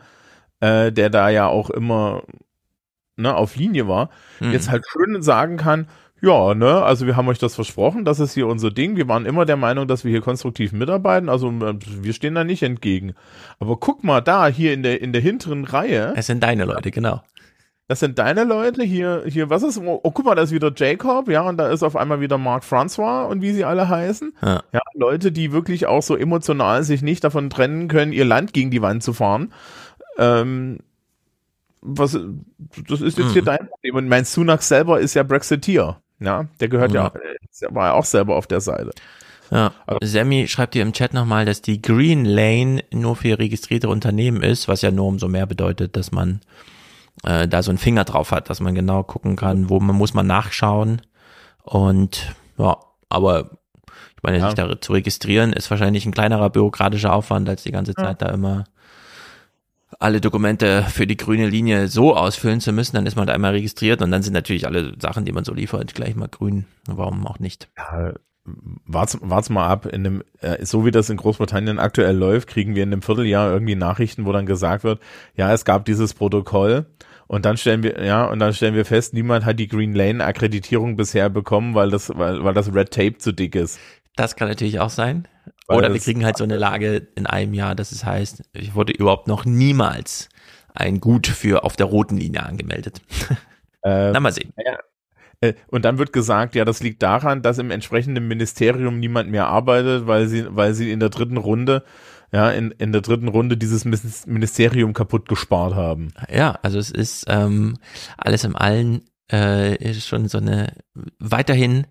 [0.60, 2.22] äh, der da ja auch immer
[3.20, 4.10] ne, auf Linie war,
[4.40, 4.52] Mhm.
[4.52, 5.86] jetzt halt schön sagen kann,
[6.22, 8.96] ja, ne, also wir haben euch das versprochen, das ist hier unser Ding.
[8.96, 12.44] Wir waren immer der Meinung, dass wir hier konstruktiv mitarbeiten, also äh, wir stehen da
[12.44, 13.14] nicht entgegen.
[13.58, 16.12] Aber guck mal da, hier in der, in der hinteren Reihe.
[16.16, 17.22] Es sind deine Leute, genau.
[17.88, 21.28] Das sind deine Leute hier, hier, was ist, oh, guck mal, da ist wieder Jacob,
[21.28, 24.34] ja, und da ist auf einmal wieder Marc François und wie sie alle heißen.
[24.42, 24.62] Ja.
[24.72, 28.70] Ja, Leute, die wirklich auch so emotional sich nicht davon trennen können, ihr Land gegen
[28.70, 29.52] die Wand zu fahren.
[30.18, 30.78] Ähm,
[31.82, 32.12] was,
[32.88, 33.46] das ist jetzt hier Mhm.
[33.46, 33.94] dein Problem.
[33.96, 36.00] Und mein Sunak selber ist ja Brexiteer.
[36.18, 37.12] Ja, der gehört ja,
[37.60, 37.74] Ja.
[37.74, 38.90] war ja auch selber auf der Seite.
[39.50, 44.42] Ja, Sammy schreibt hier im Chat nochmal, dass die Green Lane nur für registrierte Unternehmen
[44.42, 46.40] ist, was ja nur umso mehr bedeutet, dass man
[47.24, 50.14] äh, da so einen Finger drauf hat, dass man genau gucken kann, wo man muss
[50.14, 51.02] man nachschauen.
[51.64, 52.76] Und ja,
[53.08, 53.50] aber
[54.16, 54.46] ich meine, Ja.
[54.46, 58.28] sich da zu registrieren ist wahrscheinlich ein kleinerer bürokratischer Aufwand, als die ganze Zeit da
[58.28, 58.64] immer
[59.98, 63.52] alle Dokumente für die grüne Linie so ausfüllen zu müssen, dann ist man da einmal
[63.52, 66.66] registriert und dann sind natürlich alle Sachen, die man so liefert, gleich mal grün.
[66.86, 67.68] Warum auch nicht?
[67.76, 68.14] Ja,
[68.86, 69.86] wart's, wart's mal ab.
[69.86, 73.50] In dem, äh, so wie das in Großbritannien aktuell läuft, kriegen wir in einem Vierteljahr
[73.50, 75.00] irgendwie Nachrichten, wo dann gesagt wird,
[75.34, 76.86] ja, es gab dieses Protokoll
[77.26, 80.24] und dann stellen wir, ja, und dann stellen wir fest, niemand hat die Green Lane
[80.24, 83.78] Akkreditierung bisher bekommen, weil das, weil, weil das Red Tape zu dick ist.
[84.16, 85.28] Das kann natürlich auch sein.
[85.76, 88.92] Oder wir kriegen halt so eine Lage in einem Jahr, dass es heißt, ich wurde
[88.92, 90.28] überhaupt noch niemals
[90.74, 93.00] ein Gut für auf der roten Linie angemeldet.
[93.82, 94.52] Äh, Na, mal sehen.
[94.62, 94.78] Ja.
[95.40, 99.46] Äh, Und dann wird gesagt, ja, das liegt daran, dass im entsprechenden Ministerium niemand mehr
[99.46, 101.82] arbeitet, weil sie, weil sie in der dritten Runde,
[102.30, 106.12] ja, in, in der dritten Runde dieses Ministerium kaputt gespart haben.
[106.30, 107.78] Ja, also es ist ähm,
[108.18, 110.74] alles im Allen äh, schon so eine
[111.18, 111.86] weiterhin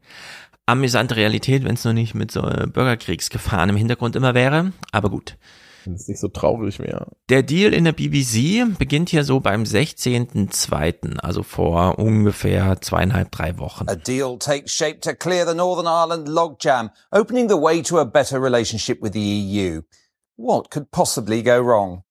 [0.70, 4.72] amüsante Realität, wenn es nur nicht mit so äh, Bürgerkriegsgefahren im Hintergrund immer wäre.
[4.91, 5.38] Aber gut.
[5.86, 7.08] Wenn es nicht so traurig wäre.
[7.30, 13.58] Der Deal in der BBC beginnt hier so beim 16.02., also vor ungefähr zweieinhalb, drei
[13.58, 13.88] Wochen.
[13.90, 18.06] A deal takes shape to clear the Northern Ireland logjam, opening the way to a
[18.06, 19.82] better relationship with the EU.
[20.36, 22.04] What could possibly go wrong?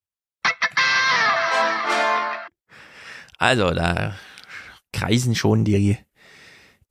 [3.37, 4.15] Also, da
[4.91, 5.97] kreisen schon die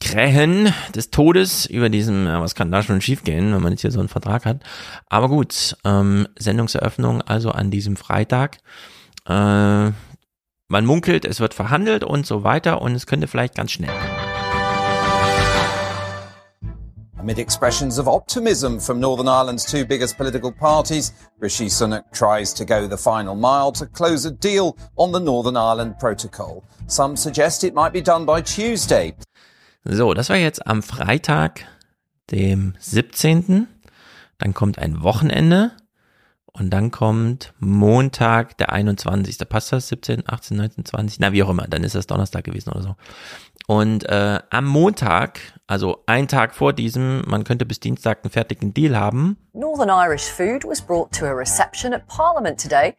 [0.01, 3.91] Krähen des Todes über diesem, ja, was kann da schon schiefgehen, wenn man jetzt hier
[3.91, 4.63] so einen Vertrag hat.
[5.07, 8.59] Aber gut, ähm, Sendungseröffnung also an diesem Freitag.
[9.27, 9.91] Äh,
[10.71, 13.91] man munkelt, es wird verhandelt und so weiter und es könnte vielleicht ganz schnell.
[17.19, 22.65] Amid expressions of optimism from Northern Ireland's two biggest political parties, Rishi Sunak tries to
[22.65, 26.63] go the final mile to close a deal on the Northern Ireland Protocol.
[26.87, 29.15] Some suggest it might be done by Tuesday.
[29.85, 31.65] So, das war jetzt am Freitag,
[32.31, 33.67] dem 17.
[34.39, 35.73] Dann kommt ein Wochenende
[36.53, 39.49] und dann kommt Montag, der 21.
[39.49, 39.89] Passt das?
[39.89, 41.21] 17, 18, 19, 20?
[41.21, 41.67] Na, wie auch immer.
[41.69, 42.97] Dann ist das Donnerstag gewesen oder so.
[43.67, 48.73] Und äh, am Montag, also ein Tag vor diesem, man könnte bis Dienstag einen fertigen
[48.73, 52.95] Deal haben, Northern Irish food was brought to a reception at Parliament today.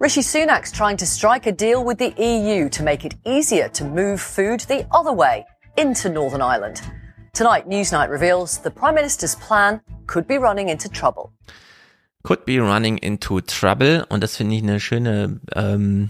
[0.00, 3.84] Rishi Sunak's trying to strike a deal with the EU to make it easier to
[3.84, 5.44] move food the other way
[5.76, 6.82] into Northern Ireland.
[7.32, 11.30] Tonight, Newsnight reveals the Prime Minister's plan could be running into trouble.
[12.22, 16.08] could be running into trouble und das finde ich eine schöne, ähm,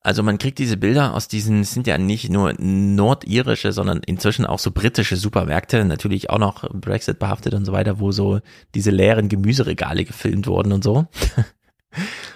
[0.00, 4.44] also man kriegt diese Bilder aus diesen, es sind ja nicht nur nordirische, sondern inzwischen
[4.44, 8.40] auch so britische Supermärkte, natürlich auch noch Brexit behaftet und so weiter, wo so
[8.74, 11.06] diese leeren Gemüseregale gefilmt wurden und so.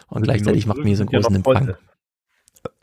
[0.09, 1.57] Und gleichzeitig macht mir so einen Ja, großen voll.
[1.57, 1.77] Empfang.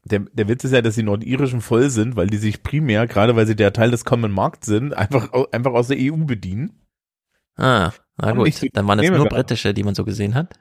[0.05, 3.35] Der, der Witz ist ja, dass die Nordirischen voll sind, weil die sich primär, gerade
[3.35, 6.71] weil sie der Teil des Common Markt sind, einfach, einfach aus der EU bedienen.
[7.55, 10.57] Ah, na gut, dann waren es nur britische, die man so gesehen hat.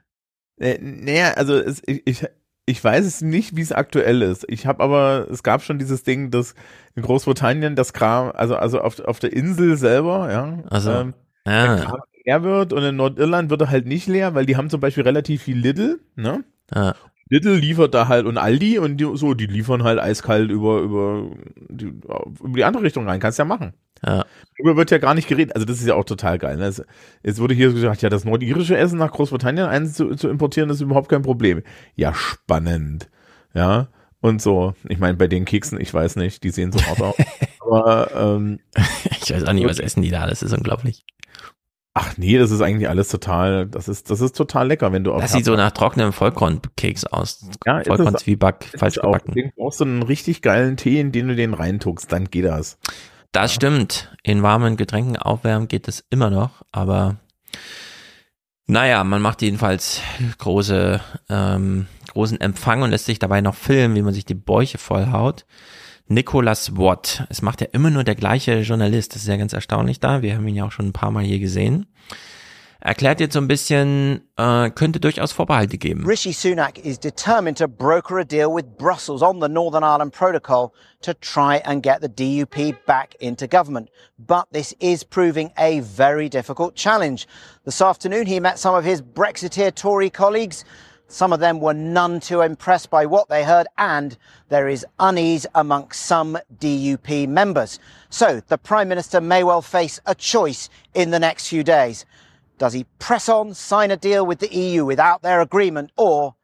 [0.59, 2.27] Äh, naja, also es, ich, ich,
[2.67, 4.45] ich weiß es nicht, wie es aktuell ist.
[4.49, 6.55] Ich habe aber, es gab schon dieses Ding, dass
[6.97, 11.15] in Großbritannien das Kram, also also auf, auf der Insel selber, ja, Also, ähm,
[11.47, 11.77] ja.
[11.77, 14.69] der Kram leer wird und in Nordirland wird er halt nicht leer, weil die haben
[14.69, 16.45] zum Beispiel relativ viel Lidl, ne?
[16.75, 16.95] Ja.
[17.31, 21.31] Lidl liefert da halt und Aldi und die, so, die liefern halt eiskalt über, über,
[21.69, 23.21] die, über die andere Richtung rein.
[23.21, 23.75] Kannst ja machen.
[24.05, 24.25] Ja.
[24.57, 25.55] Darüber wird ja gar nicht geredet.
[25.55, 26.57] Also das ist ja auch total geil.
[26.57, 26.67] Ne?
[26.67, 26.83] Es,
[27.23, 30.81] es wurde hier gesagt, ja, das nordirische Essen nach Großbritannien ein, zu, zu importieren, ist
[30.81, 31.63] überhaupt kein Problem.
[31.97, 33.09] Ja, spannend.
[33.55, 33.89] Ja.
[34.21, 37.15] Und so, ich meine, bei den Keksen, ich weiß nicht, die sehen so hart aus.
[37.61, 38.61] Aber ähm,
[39.23, 41.05] ich weiß auch nicht, was essen die da, das ist unglaublich.
[42.01, 45.13] Ach nee, das ist eigentlich alles total, das ist, das ist total lecker, wenn du
[45.13, 45.21] auf.
[45.21, 47.45] Das sieht so nach trockenem Vollkornkeks aus.
[47.67, 49.33] Ja, Vollkornzwieback, falsch gebacken.
[49.35, 52.79] Du brauchst so einen richtig geilen Tee, in den du den reintuckst, dann geht das.
[53.33, 54.17] Das stimmt.
[54.23, 57.17] In warmen Getränken aufwärmen geht es immer noch, aber
[58.69, 60.01] naja, man macht jedenfalls
[60.39, 64.79] große, ähm, großen Empfang und lässt sich dabei noch filmen, wie man sich die Bäuche
[64.79, 65.47] vollhaut.
[66.09, 67.25] Nicholas Watt.
[67.29, 69.15] Es macht ja immer nur der gleiche Journalist.
[69.15, 70.23] Das ist ja ganz erstaunlich da.
[70.23, 71.87] Wir haben ihn ja auch schon ein paar Mal hier gesehen.
[72.81, 76.07] Erklärt jetzt so ein bisschen, äh, könnte durchaus Vorbehalte geben.
[76.07, 80.73] Rishi Sunak is determined to broker a deal with Brussels on the Northern Ireland Protocol
[81.03, 83.91] to try and get the DUP back into government.
[84.17, 87.27] But this is proving a very difficult challenge.
[87.65, 90.65] This afternoon he met some of his Brexiteer Tory colleagues
[91.11, 94.17] Some of them were none too impressed by what they heard, and
[94.51, 97.81] there is unease amongst some DUP members.
[98.11, 102.05] So the Prime Minister may well face a choice in the next few days.
[102.59, 106.35] Does he press on, sign a deal with the EU without their agreement, or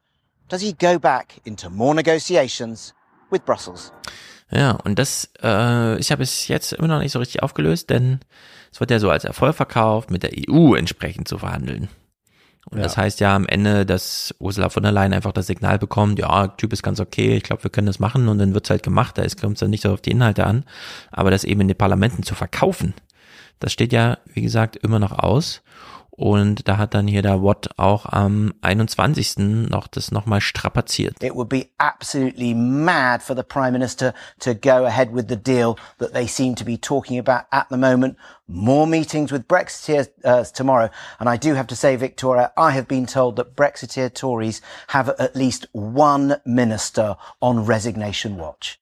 [0.49, 2.95] does he go back into more negotiations
[3.31, 3.93] with Brussels?
[4.51, 8.21] Ja, und das äh, ist ja bis jetzt immer noch nicht so richtig aufgelöst, denn
[8.73, 11.89] es wird ja so als Erfolg verkauft, mit der EU entsprechend zu verhandeln.
[12.71, 12.85] Und ja.
[12.85, 16.49] das heißt ja am Ende, dass Ursula von der Leyen einfach das Signal bekommt, ja,
[16.49, 19.19] Typ ist ganz okay, ich glaube, wir können das machen und dann wird's halt gemacht,
[19.19, 20.65] da kommt es dann nicht so auf die Inhalte an,
[21.11, 22.95] aber das eben in den Parlamenten zu verkaufen,
[23.61, 25.63] das steht ja, wie gesagt, immer noch aus.
[26.17, 29.69] Und da hat dann hier der Watt auch am 21.
[29.69, 31.21] noch das nochmal strapaziert.
[31.21, 35.75] It would be absolutely mad for the Prime Minister to go ahead with the deal
[35.99, 38.17] that they seem to be talking about at the moment.
[38.47, 40.89] More meetings with Brexiteers uh, tomorrow.
[41.19, 45.09] And I do have to say, Victoria, I have been told that Brexiteer Tories have
[45.09, 48.79] at least one minister on resignation watch.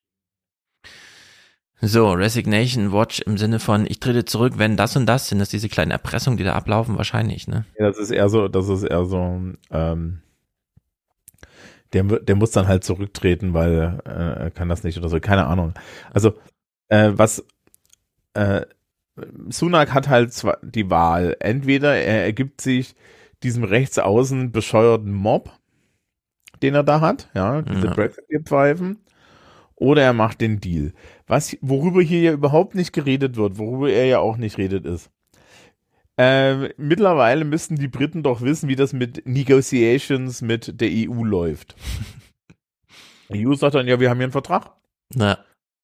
[1.84, 5.48] So, Resignation Watch im Sinne von, ich trete zurück, wenn das und das, sind das
[5.48, 7.64] diese kleinen Erpressungen, die da ablaufen, wahrscheinlich, ne?
[7.76, 9.40] Ja, das ist eher so, das ist eher so,
[9.72, 10.22] ähm,
[11.92, 15.46] der, der muss dann halt zurücktreten, weil äh, er kann das nicht oder so, keine
[15.46, 15.74] Ahnung.
[16.12, 16.34] Also,
[16.88, 17.44] äh, was,
[18.34, 18.64] äh,
[19.48, 21.36] Sunak hat halt zwar die Wahl.
[21.40, 22.94] Entweder er ergibt sich
[23.42, 25.50] diesem rechtsaußen bescheuerten Mob,
[26.62, 27.92] den er da hat, ja, diese ja.
[27.92, 29.00] Brexit-Pfeifen,
[29.74, 30.92] oder er macht den Deal.
[31.32, 35.08] Was, worüber hier ja überhaupt nicht geredet wird, worüber er ja auch nicht redet, ist.
[36.18, 41.74] Ähm, mittlerweile müssten die Briten doch wissen, wie das mit Negotiations mit der EU läuft.
[43.32, 44.72] Die EU sagt dann, ja, wir haben hier einen Vertrag.
[45.14, 45.38] Na.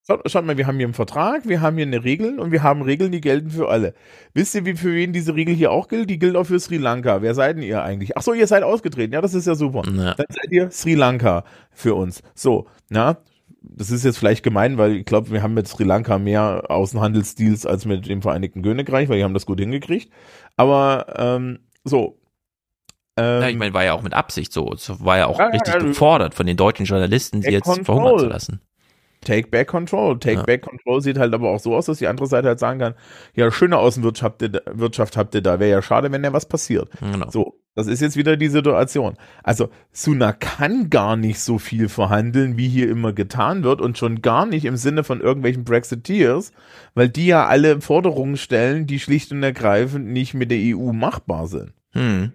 [0.06, 2.62] Schaut, schaut, mal, wir haben hier einen Vertrag, wir haben hier eine Regel und wir
[2.62, 3.94] haben Regeln, die gelten für alle.
[4.34, 6.10] Wisst ihr, wie für wen diese Regel hier auch gilt?
[6.10, 7.22] Die gilt auch für Sri Lanka.
[7.22, 8.18] Wer seid denn ihr eigentlich?
[8.18, 9.14] Ach so, ihr seid ausgetreten.
[9.14, 9.80] Ja, das ist ja super.
[9.90, 10.12] Na.
[10.12, 12.22] Dann seid ihr Sri Lanka für uns.
[12.34, 13.16] So, na,
[13.60, 17.66] das ist jetzt vielleicht gemein, weil ich glaube, wir haben mit Sri Lanka mehr Außenhandelsdeals
[17.66, 20.12] als mit dem Vereinigten Königreich, weil die haben das gut hingekriegt.
[20.56, 22.20] Aber ähm, so.
[23.16, 24.72] Ähm, ja, ich meine, war ja auch mit Absicht so.
[24.72, 28.18] Es war ja auch ja, richtig ja, gefordert von den deutschen Journalisten, sie jetzt verhungern
[28.18, 28.60] zu lassen.
[29.24, 30.18] Take back control.
[30.18, 30.42] Take ja.
[30.42, 32.94] back control sieht halt aber auch so aus, dass die andere Seite halt sagen kann,
[33.34, 34.42] ja, schöne Außenwirtschaft
[34.72, 35.58] Wirtschaft habt ihr da.
[35.60, 36.88] Wäre ja schade, wenn da was passiert.
[37.00, 37.30] Genau.
[37.30, 39.16] So, das ist jetzt wieder die Situation.
[39.44, 44.20] Also Suna kann gar nicht so viel verhandeln, wie hier immer getan wird und schon
[44.20, 46.52] gar nicht im Sinne von irgendwelchen Brexiteers,
[46.94, 51.46] weil die ja alle Forderungen stellen, die schlicht und ergreifend nicht mit der EU machbar
[51.46, 51.72] sind.
[51.92, 52.32] Hm.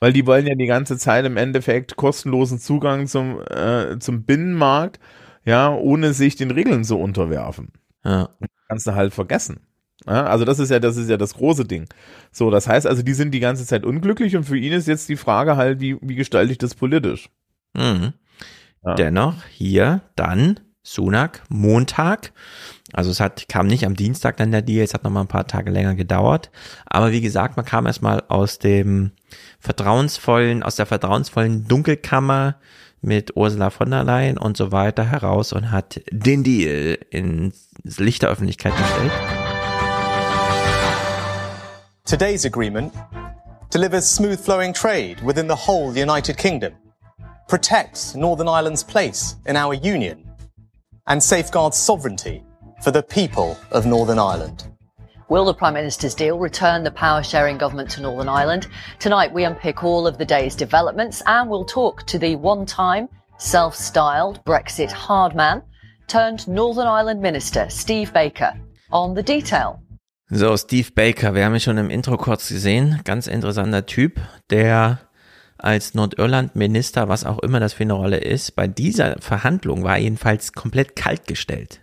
[0.00, 5.00] Weil die wollen ja die ganze Zeit im Endeffekt kostenlosen Zugang zum, äh, zum Binnenmarkt,
[5.44, 7.72] ja, ohne sich den Regeln zu unterwerfen.
[8.04, 8.30] Ja.
[8.68, 9.60] kannst du halt vergessen.
[10.06, 11.86] Ja, also das ist ja, das ist ja das große Ding.
[12.30, 15.08] So, das heißt also, die sind die ganze Zeit unglücklich und für ihn ist jetzt
[15.08, 17.30] die Frage halt, wie, wie gestalte ich das politisch?
[17.74, 18.12] Mhm.
[18.84, 18.94] Ja.
[18.94, 22.32] Dennoch hier dann Sunak Montag.
[22.92, 25.28] Also es hat, kam nicht am Dienstag dann der Deal, es hat noch mal ein
[25.28, 26.50] paar Tage länger gedauert.
[26.84, 29.12] Aber wie gesagt, man kam erstmal aus dem
[29.58, 32.56] vertrauensvollen, aus der vertrauensvollen Dunkelkammer
[33.04, 37.68] mit Ursula von der Leyen und so weiter heraus und hat den Deal ins
[37.98, 39.12] Licht der Öffentlichkeit gestellt.
[42.04, 42.92] Today's agreement
[43.70, 46.72] delivers smooth flowing trade within the whole United Kingdom,
[47.48, 50.24] protects Northern Ireland's place in our union,
[51.06, 52.42] and safeguards sovereignty
[52.82, 54.73] for the people of Northern Ireland.
[55.30, 58.66] Will the Prime Minister's deal return the power sharing government to Northern Ireland?
[58.98, 63.08] Tonight, we unpick all of the day's developments and we'll talk to the one time
[63.38, 65.62] self styled Brexit hardman
[66.08, 68.52] turned Northern Ireland Minister Steve Baker
[68.92, 69.80] on the detail.
[70.28, 73.00] So, Steve Baker, wir haben ihn schon im Intro kurz gesehen.
[73.04, 74.20] Ganz interessanter Typ,
[74.50, 74.98] der
[75.56, 80.52] als Nordirland-Minister, was auch immer das für eine Rolle ist, bei dieser Verhandlung war jedenfalls
[80.52, 81.80] komplett kaltgestellt.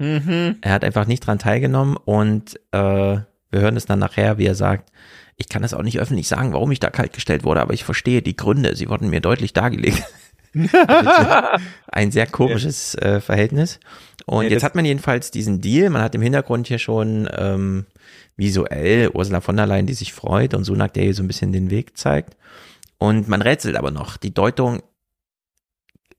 [0.00, 0.56] Mhm.
[0.62, 4.54] Er hat einfach nicht dran teilgenommen und äh, wir hören es dann nachher, wie er
[4.54, 4.90] sagt,
[5.36, 8.22] ich kann das auch nicht öffentlich sagen, warum ich da kaltgestellt wurde, aber ich verstehe
[8.22, 10.02] die Gründe, sie wurden mir deutlich dargelegt.
[11.92, 13.78] Ein sehr komisches äh, Verhältnis.
[14.26, 17.86] Und ja, jetzt hat man jedenfalls diesen Deal, man hat im Hintergrund hier schon ähm,
[18.36, 21.52] visuell Ursula von der Leyen, die sich freut und Sunak, der hier so ein bisschen
[21.52, 22.36] den Weg zeigt.
[22.98, 24.16] Und man rätselt aber noch.
[24.16, 24.82] Die Deutung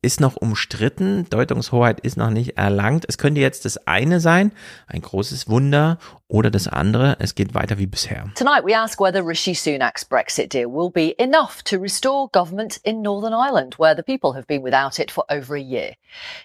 [0.03, 3.05] ist noch umstritten, Deutungshoheit ist noch nicht erlangt.
[3.07, 4.51] Es könnte jetzt das eine sein,
[4.87, 5.99] ein großes Wunder,
[6.31, 8.31] oder das andere, es geht weiter wie bisher.
[8.35, 13.01] Tonight we ask whether Rishi Sunak's Brexit deal will be enough to restore government in
[13.01, 15.95] Northern Ireland, where the people have been without it for over a year.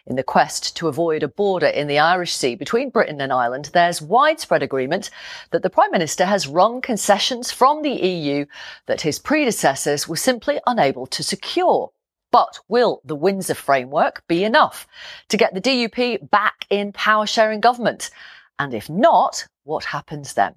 [0.04, 3.70] In the quest to avoid a border in the Irish Sea between Britain and Ireland,
[3.72, 5.10] there's widespread agreement
[5.52, 8.44] that the Prime Minister has wrung concessions from the EU
[8.86, 11.90] that his predecessors were simply unable to secure.
[12.36, 14.86] But will the Windsor framework be enough
[15.30, 18.10] to get the DUP back in power sharing government?
[18.58, 20.52] And if not, what happens then?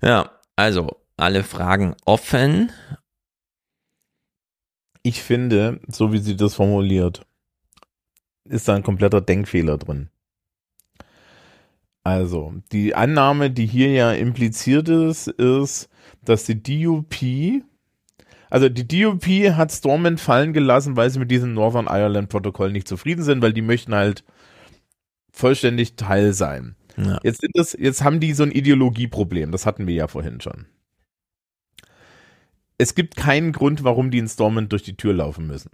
[0.00, 2.70] Ja, also alle Fragen offen.
[5.02, 7.26] Ich finde, so wie sie das formuliert,
[8.44, 10.10] ist da ein kompletter Denkfehler drin.
[12.04, 15.88] Also, die Annahme, die hier ja impliziert ist, ist,
[16.22, 17.64] dass die DUP
[18.56, 22.88] also die DUP hat Stormont fallen gelassen, weil sie mit diesem Northern Ireland Protokoll nicht
[22.88, 24.24] zufrieden sind, weil die möchten halt
[25.30, 26.74] vollständig Teil sein.
[26.96, 27.20] Ja.
[27.22, 30.64] Jetzt sind das, jetzt haben die so ein Ideologieproblem, das hatten wir ja vorhin schon.
[32.78, 35.72] Es gibt keinen Grund, warum die in Stormont durch die Tür laufen müssen.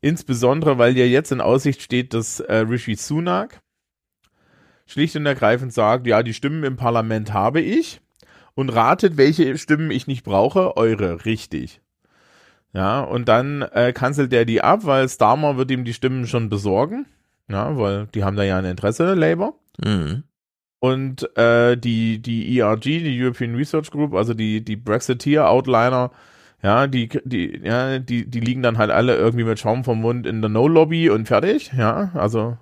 [0.00, 3.62] Insbesondere, weil ja jetzt in Aussicht steht, dass äh, Rishi Sunak
[4.86, 8.00] schlicht und ergreifend sagt, ja, die Stimmen im Parlament habe ich
[8.54, 10.76] und ratet, welche Stimmen ich nicht brauche.
[10.76, 11.80] Eure, richtig.
[12.72, 16.48] Ja, und dann äh, kanzelt er die ab, weil Starmer wird ihm die Stimmen schon
[16.48, 17.06] besorgen.
[17.48, 19.54] Ja, weil die haben da ja ein Interesse, Labour.
[19.84, 20.22] Mhm.
[20.78, 26.10] Und äh, die, die ERG, die European Research Group, also die, die Brexiteer-Outliner,
[26.62, 30.26] ja, die, die, ja, die, die liegen dann halt alle irgendwie mit Schaum vom Mund
[30.26, 32.56] in der No-Lobby und fertig, ja, also,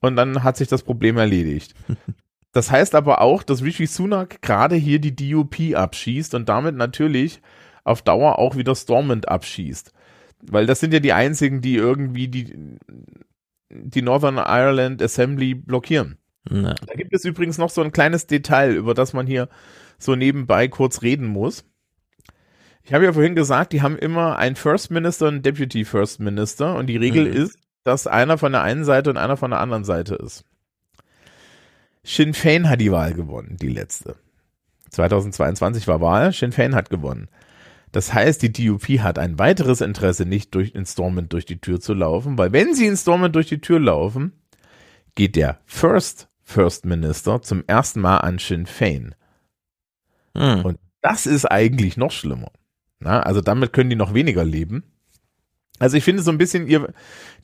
[0.00, 1.74] und dann hat sich das Problem erledigt.
[2.52, 7.40] Das heißt aber auch, dass Rishi Sunak gerade hier die DUP abschießt und damit natürlich
[7.84, 9.92] auf Dauer auch wieder Stormont abschießt.
[10.42, 12.76] Weil das sind ja die einzigen, die irgendwie die,
[13.70, 16.18] die Northern Ireland Assembly blockieren.
[16.48, 16.74] Na.
[16.86, 19.48] Da gibt es übrigens noch so ein kleines Detail, über das man hier
[19.98, 21.64] so nebenbei kurz reden muss.
[22.82, 26.18] Ich habe ja vorhin gesagt, die haben immer einen First Minister und einen Deputy First
[26.18, 27.36] Minister und die Regel mhm.
[27.36, 30.44] ist, dass einer von der einen Seite und einer von der anderen Seite ist.
[32.04, 34.16] Sinn Fein hat die Wahl gewonnen, die letzte.
[34.90, 37.28] 2022 war Wahl, Sinn Fein hat gewonnen.
[37.92, 41.94] Das heißt, die DUP hat ein weiteres Interesse, nicht durch Installment durch die Tür zu
[41.94, 44.32] laufen, weil wenn sie Installment durch die Tür laufen,
[45.14, 49.14] geht der First First Minister zum ersten Mal an Sinn Fein.
[50.36, 50.64] Hm.
[50.64, 52.50] Und das ist eigentlich noch schlimmer.
[52.98, 54.84] Na, also damit können die noch weniger leben.
[55.78, 56.92] Also ich finde so ein bisschen ihr,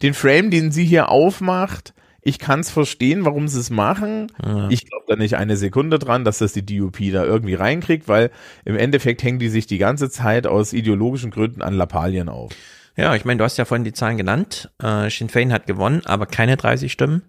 [0.03, 1.95] den Frame, den sie hier aufmacht,
[2.29, 4.31] ich kann es verstehen, warum sie es machen.
[4.45, 4.69] Ja.
[4.69, 8.31] Ich glaube da nicht eine Sekunde dran, dass das die DUP da irgendwie reinkriegt, weil
[8.65, 12.53] im Endeffekt hängen die sich die ganze Zeit aus ideologischen Gründen an Lappalien auf.
[12.97, 14.71] Ja, ich meine, du hast ja vorhin die Zahlen genannt.
[14.83, 17.23] Äh, Sinn Fein hat gewonnen, aber keine 30 Stimmen.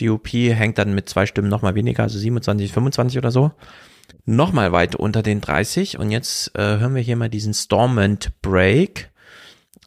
[0.00, 3.52] DUP hängt dann mit zwei Stimmen nochmal weniger, also 27, 25 oder so.
[4.26, 5.98] Nochmal weit unter den 30.
[5.98, 9.11] Und jetzt äh, hören wir hier mal diesen Stormont Break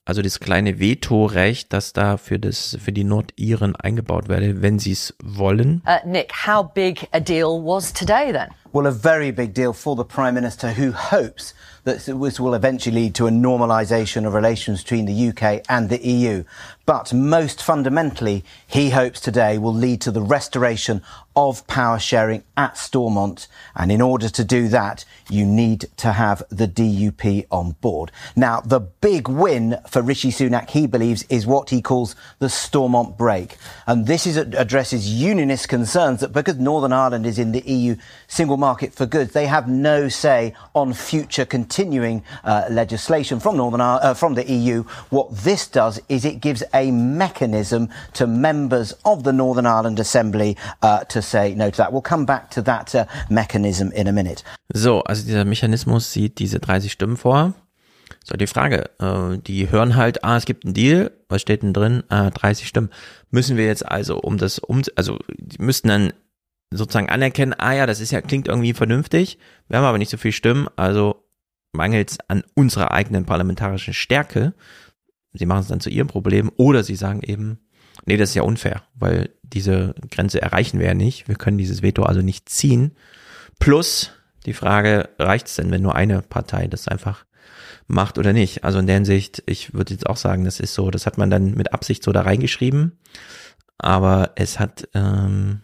[0.06, 4.91] also das kleine Vetorecht, das da für das für die Nordiren eingebaut werde, wenn sie
[4.91, 5.82] es wollen.
[5.86, 8.49] Uh, Nick, how big a deal was today then?
[8.72, 11.56] Well, a very big deal for the Prime Minister who hopes
[11.86, 15.99] that this will eventually lead to a normalisation of relations between the UK and the
[16.06, 16.44] EU.
[16.86, 21.02] But most fundamentally, he hopes today will lead to the restoration
[21.36, 23.48] of power sharing at Stormont.
[23.76, 28.12] And in order to do that, you need to have the DUP on board.
[28.36, 33.18] Now, the big win for Rishi Sunak, he believes, is what he calls the Stormont
[33.18, 33.57] break.
[33.86, 37.95] And this is, addresses unionist concerns that because Northern Ireland is in the EU
[38.28, 39.34] single market for goods.
[39.34, 44.84] They have no say on future continuing uh, legislation from Northern uh, from the EU.
[45.10, 50.58] What this does is it gives a mechanism to members of the Northern Ireland Assembly
[50.82, 51.92] uh, to say no to that.
[51.92, 54.44] We'll come back to that uh, mechanism in a minute.
[54.74, 57.54] So, also dieser Mechanismus sieht diese 30 Stimmen vor.
[58.24, 61.74] So, die Frage, äh, die hören halt, ah, es gibt einen Deal, was steht denn
[61.74, 62.04] drin?
[62.10, 62.90] Ah, 30 Stimmen.
[63.32, 66.14] Müssen wir jetzt also um das um, also die müssten dann
[66.72, 69.38] sozusagen anerkennen, ah ja, das ist ja, klingt irgendwie vernünftig,
[69.68, 71.24] wir haben aber nicht so viel Stimmen, also
[71.76, 74.54] mangelt es an unserer eigenen parlamentarischen Stärke.
[75.38, 77.60] Sie machen es dann zu ihrem Problem oder sie sagen eben,
[78.06, 81.82] nee, das ist ja unfair, weil diese Grenze erreichen wir ja nicht, wir können dieses
[81.82, 82.91] Veto also nicht ziehen.
[83.60, 84.12] Plus
[84.45, 87.26] die Frage, reicht es denn, wenn nur eine Partei das einfach
[87.88, 88.64] macht oder nicht?
[88.64, 91.30] Also in der Hinsicht, ich würde jetzt auch sagen, das ist so, das hat man
[91.30, 92.99] dann mit Absicht so da reingeschrieben,
[93.78, 95.62] aber es hat ähm,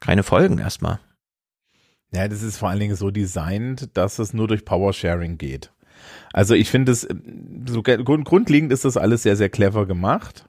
[0.00, 1.00] keine Folgen erstmal.
[2.14, 5.72] Ja, das ist vor allen Dingen so designt, dass es nur durch Power-Sharing geht.
[6.32, 7.06] Also ich finde es,
[7.66, 10.46] so grundlegend ist das alles sehr, sehr clever gemacht.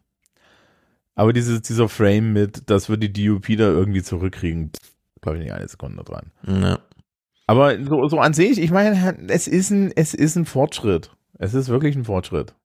[1.15, 4.71] Aber dieses, dieser Frame mit, das wird die DUP da irgendwie zurückkriegen,
[5.21, 6.31] glaube ich nicht eine Sekunde dran.
[6.47, 6.79] Ja.
[7.45, 11.11] Aber so, so an sich, ich meine, es ist ein, es ist ein Fortschritt.
[11.37, 12.55] Es ist wirklich ein Fortschritt.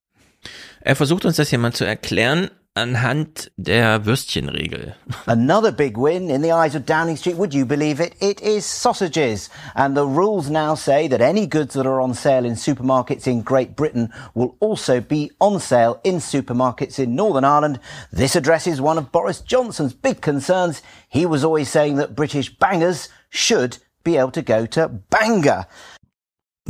[0.80, 2.48] Er versucht uns das hier mal zu erklären
[2.78, 4.94] anhand der Würstchenregel.
[5.26, 8.14] Another big win in the eyes of Downing Street, would you believe it?
[8.20, 9.50] It is sausages.
[9.74, 13.42] And the rules now say that any goods that are on sale in supermarkets in
[13.42, 17.80] Great Britain will also be on sale in supermarkets in Northern Ireland.
[18.12, 20.82] This addresses one of Boris Johnson's big concerns.
[21.08, 25.66] He was always saying that British bangers should be able to go to Bangor.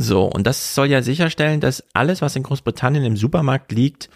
[0.01, 4.09] So, und das soll ja sicherstellen, dass alles, was in Großbritannien im Supermarkt liegt,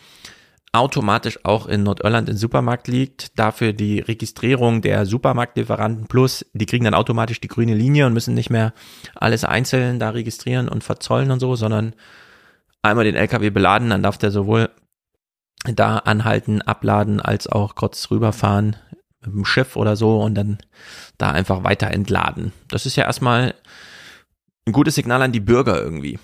[0.74, 3.38] automatisch auch in Nordirland im Supermarkt liegt.
[3.40, 8.34] Dafür die Registrierung der Supermarktlieferanten plus, die kriegen dann automatisch die grüne Linie und müssen
[8.34, 8.74] nicht mehr
[9.16, 11.96] alles einzeln da registrieren und verzollen und so, sondern
[12.82, 14.70] einmal den LKW beladen, dann darf der sowohl
[15.64, 18.76] da anhalten, abladen, als auch kurz rüberfahren
[19.22, 20.58] mit dem Schiff oder so und dann
[21.18, 22.52] da einfach weiter entladen.
[22.68, 23.54] Das ist ja erstmal
[24.66, 26.20] ein gutes Signal an die Bürger irgendwie.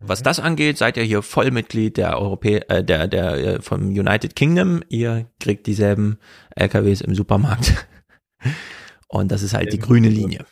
[0.00, 4.36] Was das angeht, seid ihr hier Vollmitglied der Europä äh, der der äh, vom United
[4.36, 4.82] Kingdom.
[4.88, 6.18] Ihr kriegt dieselben
[6.54, 7.86] LKWs im Supermarkt.
[9.08, 10.44] Und das ist halt die grüne Linie.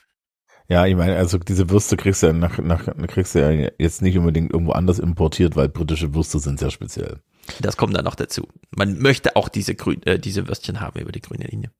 [0.68, 4.02] Ja, ich meine, also diese Würste kriegst du ja nach, nach kriegst du ja jetzt
[4.02, 7.20] nicht unbedingt irgendwo anders importiert, weil britische Würste sind sehr speziell.
[7.60, 8.48] Das kommt dann noch dazu.
[8.76, 11.70] Man möchte auch diese grün, äh, diese Würstchen haben über die grüne Linie.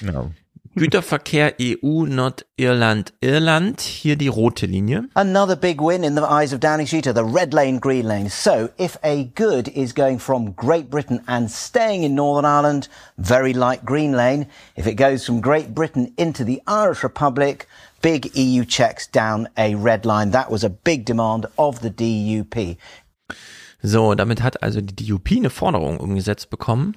[0.00, 0.32] Genau.
[0.74, 5.04] Güterverkehr EU Nordirland Irland hier die rote Linie.
[5.14, 8.30] Another big win in the eyes of Downing Street are the red lane green lane.
[8.30, 12.88] So if a good is going from Great Britain and staying in Northern Ireland,
[13.18, 14.46] very light green lane.
[14.74, 17.68] If it goes from Great Britain into the Irish Republic,
[18.00, 20.30] big EU checks down a red line.
[20.30, 22.78] That was a big demand of the DUP.
[23.82, 26.96] So, damit hat also die DUP eine Forderung umgesetzt bekommen.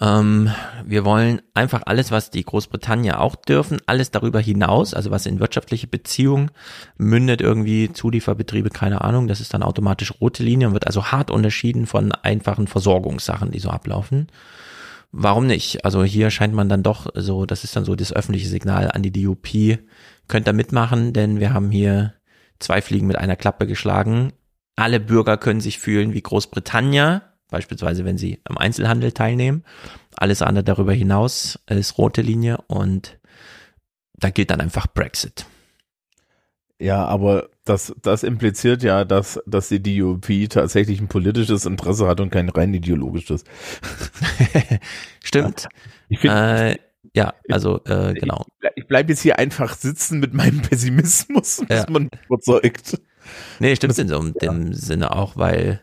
[0.00, 0.50] Ähm,
[0.84, 5.40] wir wollen einfach alles, was die Großbritannien auch dürfen, alles darüber hinaus, also was in
[5.40, 6.50] wirtschaftliche Beziehungen
[6.96, 11.30] mündet, irgendwie Zulieferbetriebe, keine Ahnung, das ist dann automatisch rote Linie und wird also hart
[11.30, 14.28] unterschieden von einfachen Versorgungssachen, die so ablaufen.
[15.12, 15.84] Warum nicht?
[15.84, 19.02] Also hier scheint man dann doch so, das ist dann so das öffentliche Signal an
[19.02, 19.78] die DUP,
[20.26, 22.14] könnt da mitmachen, denn wir haben hier
[22.58, 24.32] zwei Fliegen mit einer Klappe geschlagen.
[24.74, 27.20] Alle Bürger können sich fühlen wie Großbritannien,
[27.54, 29.62] beispielsweise wenn sie am Einzelhandel teilnehmen.
[30.16, 33.18] Alles andere darüber hinaus ist rote Linie und
[34.14, 35.46] da gilt dann einfach Brexit.
[36.80, 42.20] Ja, aber das, das impliziert ja, dass, dass die DUP tatsächlich ein politisches Interesse hat
[42.20, 43.44] und kein rein ideologisches.
[45.22, 45.68] Stimmt.
[46.10, 46.76] Find, äh,
[47.14, 48.44] ja, also äh, genau.
[48.60, 51.86] Ich, ich bleibe jetzt hier einfach sitzen mit meinem Pessimismus, bis ja.
[51.88, 53.00] man überzeugt.
[53.60, 54.72] Nee, stimmt in so dem ja.
[54.72, 55.80] Sinne auch, weil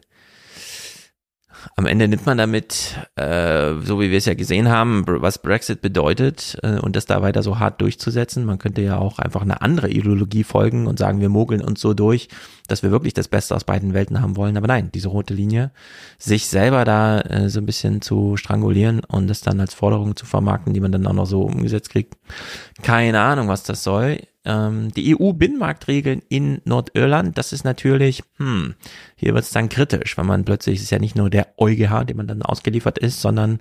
[1.75, 5.81] am Ende nimmt man damit, äh, so wie wir es ja gesehen haben, was Brexit
[5.81, 8.45] bedeutet äh, und das da weiter so hart durchzusetzen.
[8.45, 11.93] Man könnte ja auch einfach eine andere Ideologie folgen und sagen, wir mogeln uns so
[11.93, 12.29] durch,
[12.67, 14.57] dass wir wirklich das Beste aus beiden Welten haben wollen.
[14.57, 15.71] Aber nein, diese rote Linie,
[16.17, 20.25] sich selber da äh, so ein bisschen zu strangulieren und das dann als Forderung zu
[20.25, 22.15] vermarkten, die man dann auch noch so umgesetzt kriegt.
[22.81, 28.75] Keine Ahnung, was das soll ähm, die EU-Binnenmarktregeln in Nordirland, das ist natürlich, hm,
[29.15, 32.17] hier wird es dann kritisch, weil man plötzlich, ist ja nicht nur der EuGH, dem
[32.17, 33.59] man dann ausgeliefert ist, sondern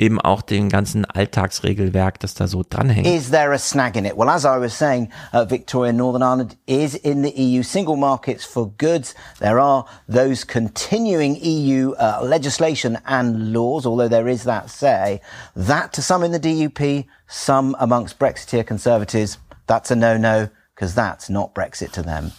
[0.00, 3.06] eben auch den ganzen Alltagsregelwerk, das da so dranhängt.
[3.06, 4.16] Is there a snag in it?
[4.16, 8.44] Well, as I was saying, uh, Victoria Northern Ireland is in the EU single markets
[8.44, 9.14] for goods.
[9.40, 15.20] There are those continuing EU uh, legislation and laws, although there is that say,
[15.54, 19.38] that to some in the DUP, some amongst Brexiteer conservatives
[19.70, 22.32] that's a no-no because that's not Brexit to them.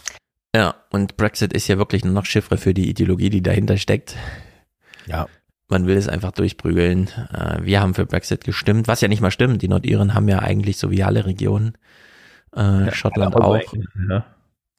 [0.54, 4.16] Ja, und Brexit ist ja wirklich nur noch Chiffre für die Ideologie, die dahinter steckt.
[5.06, 5.26] Ja.
[5.68, 7.08] Man will es einfach durchprügeln.
[7.32, 9.62] Äh, wir haben für Brexit gestimmt, was ja nicht mal stimmt.
[9.62, 11.78] Die Nordiren haben ja eigentlich so wie alle Regionen.
[12.54, 13.58] Äh, ja, Schottland auch.
[14.10, 14.26] Ja.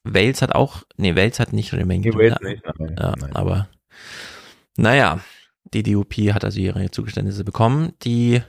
[0.03, 2.01] Wales hat auch, nee, Wales hat nicht Remain.
[2.01, 2.63] Nee, Wales nicht,
[2.99, 3.35] ja, nein.
[3.35, 3.67] Aber
[4.77, 5.21] naja,
[5.73, 7.93] die DUP hat also ihre Zugeständnisse bekommen.
[8.03, 8.43] Die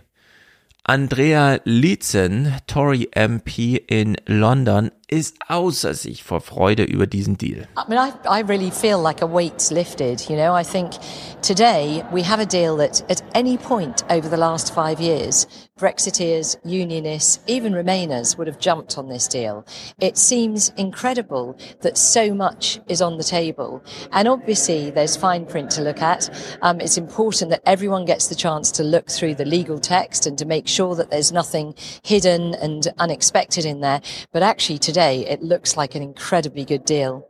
[0.86, 7.66] Andrea Lietzen, Tory MP in London, ist außer sich vor Freude über diesen Deal.
[7.76, 10.28] I mean, I, I really feel like a weight's lifted.
[10.28, 10.92] You know, I think
[11.42, 15.46] today we have a deal that at any point over the last five years,
[15.78, 19.66] Brexiteers, Unionists, even Remainers would have jumped on this deal.
[19.98, 23.82] It seems incredible that so much is on the table.
[24.12, 26.30] And obviously, there's fine print to look at.
[26.62, 30.38] Um, it's important that everyone gets the chance to look through the legal text and
[30.38, 31.74] to make sure that there's nothing
[32.04, 34.00] hidden and unexpected in there.
[34.30, 37.28] But actually, today, today, it looks like an incredibly good deal.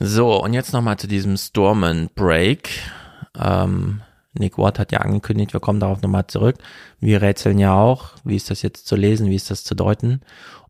[0.00, 1.36] So, und jetzt nochmal zu diesem
[1.84, 2.70] and Break.
[3.38, 4.00] Ähm,
[4.36, 6.56] Nick Watt hat ja angekündigt, wir kommen darauf nochmal zurück.
[6.98, 10.22] Wir rätseln ja auch, wie ist das jetzt zu lesen, wie ist das zu deuten.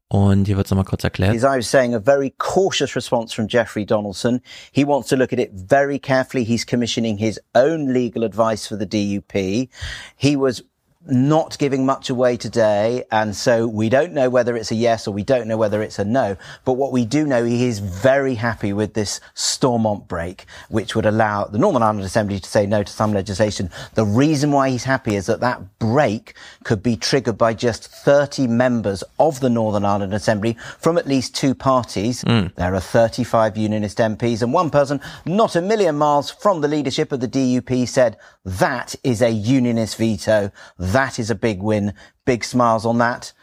[0.09, 1.35] Und hier wird es nochmal kurz erklärt.
[1.35, 4.41] As I was saying, a very cautious response from Jeffrey Donaldson.
[4.71, 6.45] He wants to look at it very carefully.
[6.45, 9.69] He's commissioning his own legal advice for the DUP.
[10.17, 10.63] He was
[11.07, 13.05] not giving much away today.
[13.11, 15.99] And so we don't know whether it's a yes or we don't know whether it's
[15.99, 16.37] a no.
[16.65, 21.07] But what we do know, he is very happy with this Stormont break, which would
[21.07, 23.71] allow the Northern Ireland Assembly to say no to some legislation.
[23.95, 28.47] The reason why he's happy is that that break could be triggered by just 30
[28.47, 32.25] members of the Northern Ireland Assembly from at least two parties.
[32.25, 32.55] Mm.
[32.55, 37.13] There are 35 Unionist MPs and one person not a million miles from the leadership
[37.13, 40.51] of the DUP said that is a Unionist veto.
[40.79, 41.93] That is a big win.
[42.25, 43.35] Big smiles on that.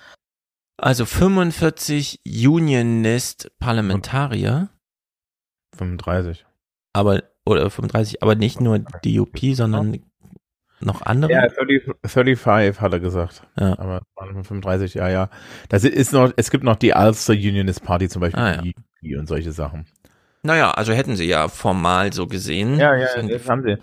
[0.77, 4.69] Also 45 Unionist Parlamentarier.
[5.77, 6.45] 35.
[6.93, 9.99] Aber, oder 35, aber nicht nur DUP, sondern
[10.79, 11.31] noch andere?
[11.31, 13.43] Ja, 30, 35 hat er gesagt.
[13.59, 13.77] Ja.
[13.77, 15.29] Aber 35, ja, ja.
[15.69, 18.63] Das ist noch, es gibt noch die Ulster Unionist Party zum Beispiel ah,
[19.01, 19.19] ja.
[19.19, 19.85] und solche Sachen.
[20.43, 22.79] Naja, also hätten sie ja formal so gesehen.
[22.79, 23.77] Ja, ja, das haben sie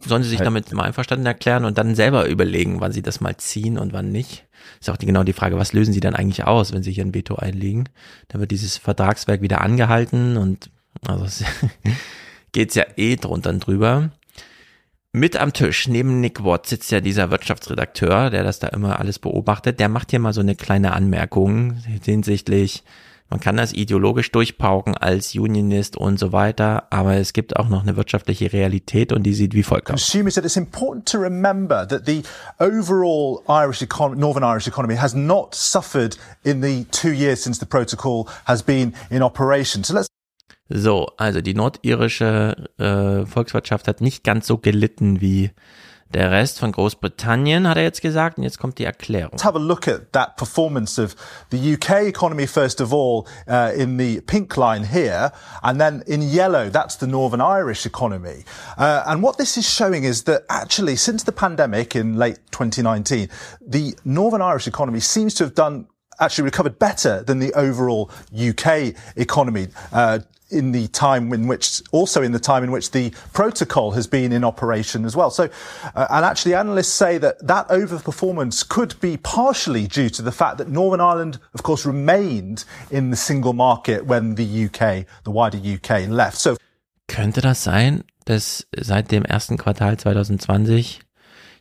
[0.00, 3.36] sollen sie sich damit mal einverstanden erklären und dann selber überlegen, wann sie das mal
[3.36, 4.46] ziehen und wann nicht.
[4.80, 7.04] Ist auch die, genau die Frage, was lösen sie dann eigentlich aus, wenn sie hier
[7.04, 7.88] ein Veto einlegen?
[8.28, 10.70] Da wird dieses Vertragswerk wieder angehalten und
[11.06, 11.44] also
[12.52, 14.10] geht's ja eh drunter und drüber.
[15.12, 19.18] Mit am Tisch neben Nick Watt sitzt ja dieser Wirtschaftsredakteur, der das da immer alles
[19.18, 19.80] beobachtet.
[19.80, 21.74] Der macht hier mal so eine kleine Anmerkung
[22.04, 22.84] hinsichtlich,
[23.30, 27.82] man kann das ideologisch durchpauken als Unionist und so weiter, aber es gibt auch noch
[27.82, 30.00] eine wirtschaftliche Realität und die sieht wie folgt aus.
[30.00, 32.22] Consumers said it's important to remember that the
[32.58, 37.66] overall Irish economy, Northern Irish economy has not suffered in the two years since the
[37.66, 39.84] protocol has been in operation.
[39.84, 40.08] So let's
[40.70, 45.50] so, also die nordirische äh, Volkswirtschaft hat nicht ganz so gelitten wie
[46.14, 49.32] Der Rest von Großbritannien hat er jetzt gesagt und jetzt kommt die Erklärung.
[49.32, 51.14] Let's have a look at that performance of
[51.50, 55.32] the UK economy first of all uh, in the pink line here
[55.62, 58.44] and then in yellow that's the Northern Irish economy.
[58.78, 63.28] Uh, and what this is showing is that actually since the pandemic in late 2019
[63.60, 65.88] the Northern Irish economy seems to have done
[66.20, 69.68] actually recovered better than the overall UK economy.
[69.92, 74.06] Uh, in the time in which, also in the time in which the protocol has
[74.06, 75.30] been in operation as well.
[75.30, 75.48] So,
[75.94, 80.58] uh, and actually analysts say that that overperformance could be partially due to the fact
[80.58, 85.58] that Northern Ireland, of course, remained in the single market when the UK, the wider
[85.58, 86.38] UK left.
[86.38, 86.56] So.
[87.08, 91.00] Könnte das sein, dass seit dem ersten Quartal 2020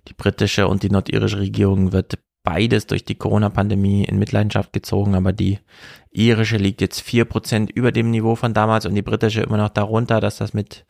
[0.08, 5.34] die britische und die nordirische Regierung wird beides durch die Corona-Pandemie in Mitleidenschaft gezogen, aber
[5.34, 5.60] die
[6.12, 9.70] irische liegt jetzt vier Prozent über dem Niveau von damals und die britische immer noch
[9.70, 10.86] darunter, dass das mit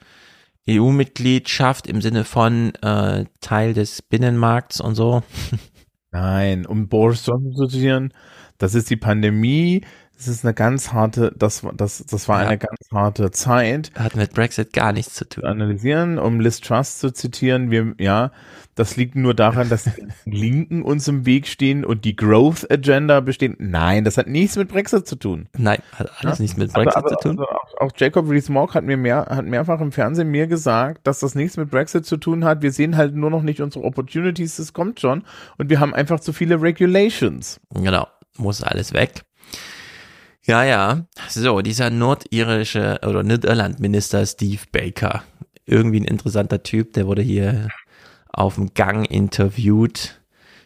[0.70, 5.24] EU-Mitgliedschaft im Sinne von äh, Teil des Binnenmarkts und so.
[6.12, 8.14] Nein, um Boris Johnson zu zitieren,
[8.58, 9.82] das ist die Pandemie,
[10.18, 12.48] das ist eine ganz harte, das, das, das war ja.
[12.48, 13.92] eine ganz harte Zeit.
[13.96, 15.46] Hat mit Brexit gar nichts zu tun.
[15.46, 18.32] Analysieren, um Liz Truss zu zitieren, wir, ja,
[18.78, 19.92] das liegt nur daran, dass die
[20.26, 23.56] Linken uns im Weg stehen und die Growth Agenda bestehen.
[23.58, 25.50] Nein, das hat nichts mit Brexit zu tun.
[25.58, 26.44] Nein, hat alles ja?
[26.44, 27.40] nichts mit Brexit aber, aber, zu tun.
[27.40, 31.20] Also auch, auch, Jacob Rees-Mogg hat mir mehr, hat mehrfach im Fernsehen mir gesagt, dass
[31.20, 32.62] das nichts mit Brexit zu tun hat.
[32.62, 35.24] Wir sehen halt nur noch nicht unsere Opportunities, das kommt schon.
[35.58, 37.60] Und wir haben einfach zu viele Regulations.
[37.74, 39.24] Genau, muss alles weg.
[40.44, 41.08] Ja, ja.
[41.30, 45.24] So, dieser nordirische oder Nordirland-Minister Steve Baker.
[45.66, 47.68] Irgendwie ein interessanter Typ, der wurde hier
[48.38, 50.20] auf dem Gang interviewt.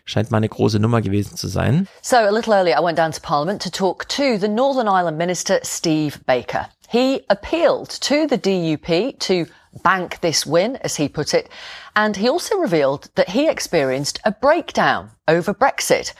[0.05, 1.87] Scheint mal eine große Nummer gewesen zu sein.
[2.01, 5.17] So, a little earlier, I went down to Parliament to talk to the Northern Ireland
[5.17, 6.67] Minister, Steve Baker.
[6.89, 9.45] He appealed to the DUP to
[9.83, 11.49] bank this win, as he put it,
[11.95, 16.13] and he also revealed that he experienced a breakdown over Brexit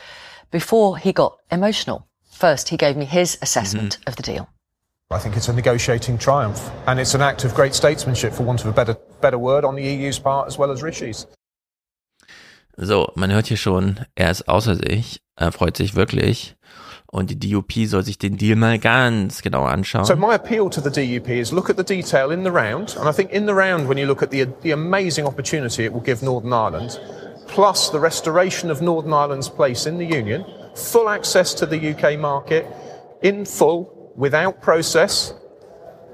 [0.52, 2.08] before he got emotional.
[2.30, 4.10] First, he gave me his assessment mm-hmm.
[4.10, 4.48] of the deal.
[5.10, 8.62] I think it's a negotiating triumph, and it's an act of great statesmanship, for want
[8.62, 11.28] of a better, better word, on the EU's part as well as Rishi's.
[12.84, 16.56] So, man hört hier schon, er ist außer sich, er freut sich wirklich.
[17.12, 20.06] Und die DUP soll sich den Deal mal ganz genau anschauen.
[20.06, 23.08] So my appeal to the DUP is look at the detail in the round, and
[23.08, 26.02] I think in the round when you look at the, the amazing opportunity it will
[26.02, 27.00] give Northern Ireland,
[27.48, 30.44] plus the restoration of Northern Ireland's place in the Union,
[30.74, 32.66] full access to the UK market,
[33.22, 35.36] in full, without process,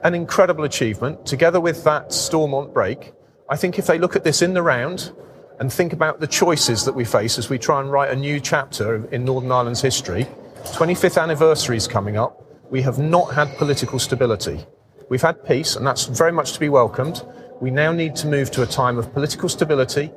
[0.03, 3.13] an incredible achievement, together with that Stormont break.
[3.47, 5.13] I think if they look at this in the round
[5.59, 8.39] and think about the choices that we face as we try and write a new
[8.39, 10.27] chapter in Northern Ireland's history,
[10.75, 12.43] 25th anniversary is coming up.
[12.69, 14.65] We have not had political stability.
[15.09, 17.25] We've had peace, and that's very much to be welcomed.
[17.61, 20.11] We now need to move to a time of political stability,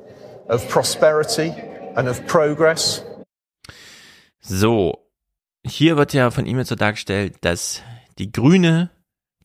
[0.49, 1.53] of prosperity,
[1.95, 3.03] and of progress.
[4.41, 5.07] So,
[5.63, 7.81] hier wird ja von ihm jetzt so dargestellt, dass
[8.17, 8.89] die grüne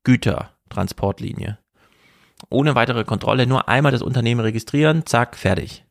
[0.04, 1.58] Gütertransportlinie
[2.50, 5.85] ohne weitere Kontrolle nur einmal das Unternehmen registrieren, zack, fertig.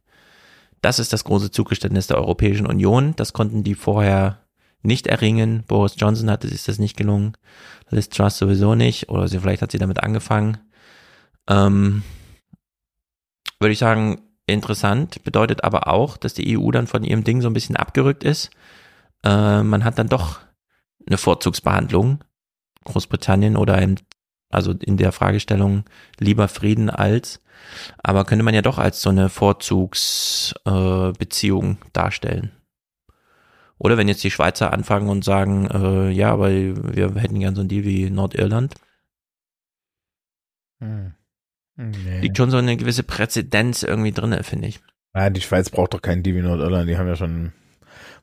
[0.85, 3.15] Das ist das große Zugeständnis der Europäischen Union.
[3.15, 4.37] Das konnten die vorher
[4.83, 5.63] nicht erringen.
[5.65, 7.33] Boris Johnson hatte sich das nicht gelungen.
[7.89, 9.09] Liz Truss sowieso nicht.
[9.09, 10.59] Oder sie, vielleicht hat sie damit angefangen.
[11.49, 12.03] Ähm,
[13.59, 15.23] würde ich sagen, interessant.
[15.23, 18.51] Bedeutet aber auch, dass die EU dann von ihrem Ding so ein bisschen abgerückt ist.
[19.23, 20.41] Äh, man hat dann doch
[21.07, 22.23] eine Vorzugsbehandlung.
[22.83, 23.95] Großbritannien oder im,
[24.51, 25.85] also in der Fragestellung
[26.19, 27.41] lieber Frieden als.
[28.03, 32.51] Aber könnte man ja doch als so eine Vorzugsbeziehung äh, darstellen.
[33.77, 37.61] Oder wenn jetzt die Schweizer anfangen und sagen, äh, ja, aber wir hätten gern so
[37.61, 38.75] ein Deal wie Nordirland.
[40.79, 41.13] Hm.
[41.75, 42.21] Nee.
[42.21, 44.79] Liegt schon so eine gewisse Präzedenz irgendwie drin, finde ich.
[45.13, 47.51] Nein, die Schweiz braucht doch keinen Deal wie Nordirland, die haben ja schon.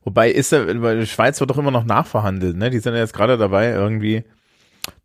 [0.05, 2.71] Wobei ist ja, die Schweiz wird doch immer noch nachverhandelt, ne?
[2.71, 4.25] Die sind ja jetzt gerade dabei, irgendwie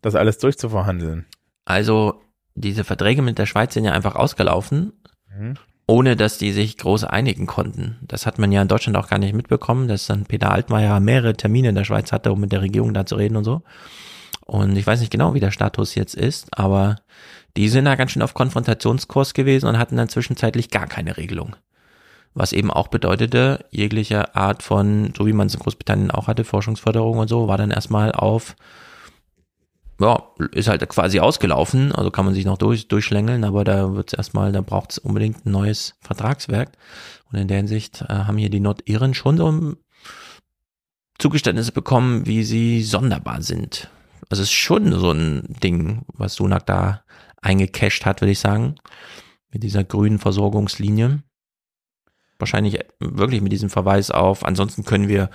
[0.01, 1.25] das alles durchzuverhandeln.
[1.65, 2.21] Also,
[2.59, 4.93] diese Verträge mit der Schweiz sind ja einfach ausgelaufen.
[5.37, 5.57] Mhm
[5.87, 7.97] ohne dass die sich groß einigen konnten.
[8.01, 11.33] Das hat man ja in Deutschland auch gar nicht mitbekommen, dass dann Peter Altmaier mehrere
[11.33, 13.61] Termine in der Schweiz hatte, um mit der Regierung da zu reden und so.
[14.45, 16.97] Und ich weiß nicht genau, wie der Status jetzt ist, aber
[17.55, 21.55] die sind da ganz schön auf Konfrontationskurs gewesen und hatten dann zwischenzeitlich gar keine Regelung.
[22.33, 26.43] Was eben auch bedeutete, jegliche Art von, so wie man es in Großbritannien auch hatte,
[26.43, 28.55] Forschungsförderung und so, war dann erstmal auf
[29.99, 34.13] ja, ist halt quasi ausgelaufen, also kann man sich noch durch, durchschlängeln, aber da wird's
[34.13, 36.71] erstmal, da braucht's unbedingt ein neues Vertragswerk.
[37.31, 39.75] Und in der Hinsicht äh, haben hier die Nordiren schon so
[41.19, 43.89] Zugeständnisse bekommen, wie sie sonderbar sind.
[44.29, 47.03] Also es ist schon so ein Ding, was Sunak da
[47.41, 48.75] eingecasht hat, würde ich sagen,
[49.51, 51.23] mit dieser grünen Versorgungslinie.
[52.39, 55.29] Wahrscheinlich wirklich mit diesem Verweis auf, ansonsten können wir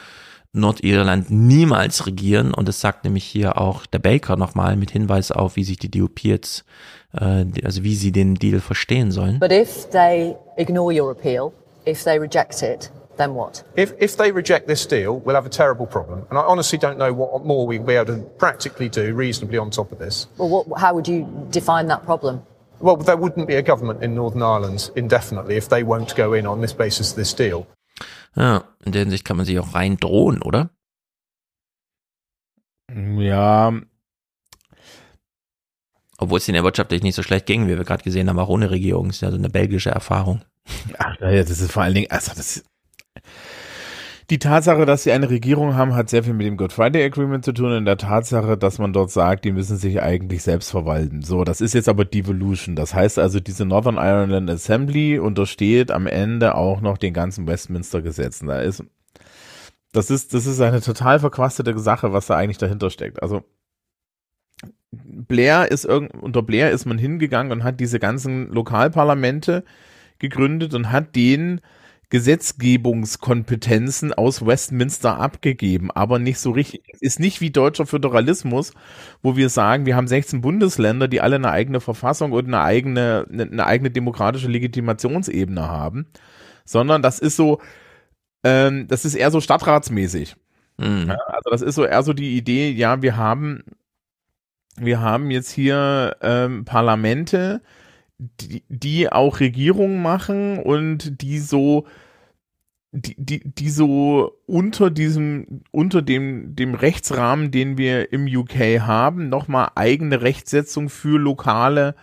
[0.55, 5.57] Nordirland niemals regieren und das sagt nämlich hier auch der Baker nochmal mit Hinweis auf,
[5.57, 6.65] wie sich die DUP jetzt,
[7.19, 9.39] äh, also wie sie den Deal verstehen sollen.
[9.41, 11.53] But if they ignore your appeal,
[11.87, 13.65] if they reject it, then what?
[13.77, 16.27] If, if they reject this deal, we'll have a terrible problem.
[16.29, 19.71] And I honestly don't know what more we'll be able to practically do reasonably on
[19.71, 20.29] top of this.
[20.37, 22.43] Well, what, how would you define that problem?
[22.79, 26.47] Well, there wouldn't be a government in Northern Ireland indefinitely if they won't go in
[26.47, 27.67] on this basis of this deal.
[28.37, 30.71] Ja, in der Hinsicht kann man sich auch rein drohen, oder?
[32.95, 33.73] Ja.
[36.19, 38.71] Obwohl es den wirtschaftlich nicht so schlecht ging, wie wir gerade gesehen haben, auch ohne
[38.71, 39.09] Regierung.
[39.09, 40.45] Das ist ja so eine belgische Erfahrung.
[40.99, 42.65] Ach, das ist vor allen Dingen, also das,
[44.31, 47.45] die Tatsache, dass sie eine Regierung haben, hat sehr viel mit dem Good Friday Agreement
[47.45, 51.23] zu tun und der Tatsache, dass man dort sagt, die müssen sich eigentlich selbst verwalten.
[51.23, 52.77] So, das ist jetzt aber Devolution.
[52.77, 58.01] Das heißt also, diese Northern Ireland Assembly untersteht am Ende auch noch den ganzen Westminster
[58.01, 58.47] Gesetzen.
[58.47, 58.85] Da ist,
[59.93, 63.23] das ist, das ist eine total verquastete Sache, was da eigentlich dahinter steckt.
[63.23, 63.43] Also,
[64.93, 69.65] Blair ist irgend, unter Blair ist man hingegangen und hat diese ganzen Lokalparlamente
[70.19, 71.61] gegründet und hat denen
[72.13, 76.83] Gesetzgebungskompetenzen aus Westminster abgegeben, aber nicht so richtig.
[77.01, 78.75] Ist nicht wie deutscher Föderalismus,
[79.23, 83.25] wo wir sagen, wir haben 16 Bundesländer, die alle eine eigene Verfassung und eine eigene,
[83.31, 86.05] eine eigene demokratische Legitimationsebene haben,
[86.67, 87.63] sondern das ist so,
[88.45, 90.37] ähm, das ist eher so stadtratsmäßig.
[90.77, 91.07] Mhm.
[91.09, 93.65] Ja, also das ist so eher so die Idee, ja, wir haben,
[94.77, 97.63] wir haben jetzt hier ähm, Parlamente,
[98.41, 101.87] die, die auch Regierungen machen und die so
[102.93, 109.31] die, die, die so unter diesem, unter dem, dem Rechtsrahmen, den wir im UK haben,
[109.31, 111.95] nochmal eigene Rechtsetzung für lokale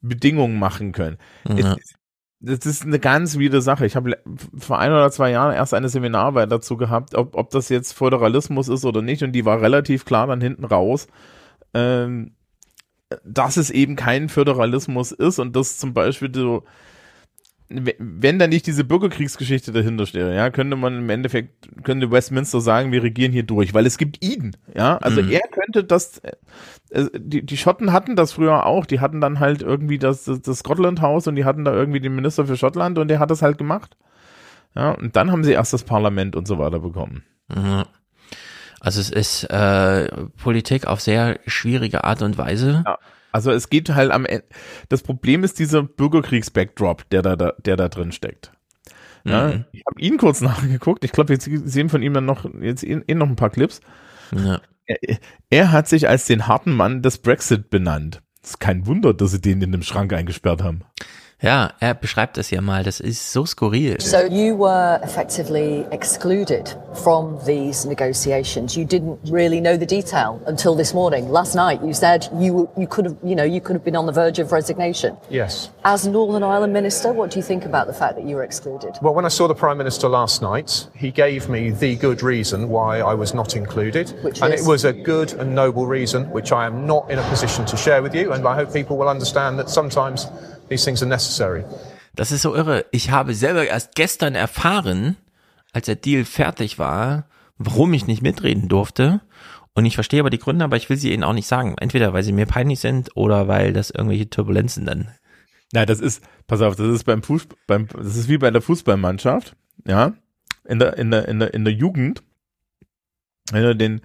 [0.00, 1.18] Bedingungen machen können.
[1.48, 1.74] Ja.
[1.76, 1.94] Es,
[2.40, 3.84] das ist eine ganz wieder Sache.
[3.84, 4.16] Ich habe
[4.56, 8.68] vor ein oder zwei Jahren erst eine Seminararbeit dazu gehabt, ob, ob das jetzt Föderalismus
[8.68, 11.08] ist oder nicht, und die war relativ klar dann hinten raus,
[11.74, 12.36] ähm,
[13.24, 16.64] dass es eben kein Föderalismus ist und dass zum Beispiel so
[17.70, 22.92] wenn da nicht diese Bürgerkriegsgeschichte dahinter steht, ja, könnte man im Endeffekt, könnte Westminster sagen,
[22.92, 25.30] wir regieren hier durch, weil es gibt ihn, ja, also mhm.
[25.30, 26.32] er könnte das, äh,
[27.14, 30.60] die, die Schotten hatten das früher auch, die hatten dann halt irgendwie das, das, das
[30.60, 33.42] Scotland House und die hatten da irgendwie den Minister für Schottland und der hat das
[33.42, 33.98] halt gemacht,
[34.74, 37.24] ja, und dann haben sie erst das Parlament und so weiter bekommen.
[37.48, 37.84] Mhm.
[38.80, 40.08] Also es ist äh,
[40.42, 42.84] Politik auf sehr schwierige Art und Weise.
[42.86, 42.98] Ja.
[43.32, 44.44] Also es geht halt am Ende.
[44.88, 48.52] Das Problem ist dieser Bürgerkriegs-Backdrop, der da, der da drin steckt.
[49.24, 49.64] Ja, mhm.
[49.72, 51.04] Ich habe ihn kurz nachgeguckt.
[51.04, 53.80] Ich glaube, jetzt sehen von ihm dann noch jetzt eh, eh noch ein paar Clips.
[54.34, 54.60] Ja.
[54.86, 55.18] Er,
[55.50, 58.22] er, hat sich als den harten Mann des Brexit benannt.
[58.42, 60.82] Es ist kein Wunder, dass sie den in dem Schrank eingesperrt haben.
[61.40, 62.82] Ja, er beschreibt das ja mal.
[62.82, 64.00] Das ist so skurril.
[64.00, 68.74] So you were effectively excluded from these negotiations.
[68.74, 71.30] You didn't really know the detail until this morning.
[71.30, 74.06] Last night you said you you could have you know you could have been on
[74.06, 75.16] the verge of resignation.
[75.30, 75.70] Yes.
[75.84, 78.98] As Northern Ireland minister, what do you think about the fact that you were excluded?
[79.00, 82.68] Well, when I saw the prime minister last night, he gave me the good reason
[82.68, 84.60] why I was not included, which and is?
[84.60, 87.76] it was a good and noble reason, which I am not in a position to
[87.76, 90.26] share with you, and I hope people will understand that sometimes
[90.68, 91.64] These things are necessary.
[92.14, 92.84] Das ist so irre.
[92.90, 95.16] Ich habe selber erst gestern erfahren,
[95.72, 97.28] als der Deal fertig war,
[97.58, 99.20] warum ich nicht mitreden durfte.
[99.74, 101.76] Und ich verstehe aber die Gründe, aber ich will sie ihnen auch nicht sagen.
[101.78, 105.12] Entweder weil sie mir peinlich sind oder weil das irgendwelche Turbulenzen dann.
[105.72, 108.62] Ja, das ist, pass auf, das ist beim Fußball, beim, das ist wie bei der
[108.62, 109.54] Fußballmannschaft,
[109.86, 110.14] ja,
[110.64, 112.22] in der, in der, in der, in der Jugend,
[113.52, 114.00] wenn du den,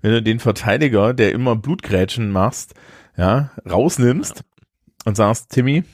[0.00, 2.74] wenn du den Verteidiger, der immer Blutgrätschen machst,
[3.16, 4.42] ja, rausnimmst
[5.04, 5.84] und sagst, Timmy,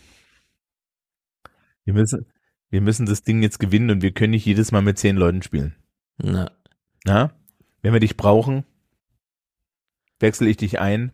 [1.89, 2.27] wir müssen,
[2.69, 5.41] wir müssen das Ding jetzt gewinnen und wir können nicht jedes Mal mit zehn Leuten
[5.41, 5.75] spielen.
[6.19, 6.51] Na.
[7.07, 7.33] Na?
[7.81, 8.65] Wenn wir dich brauchen,
[10.21, 11.13] wechsle ich dich ein.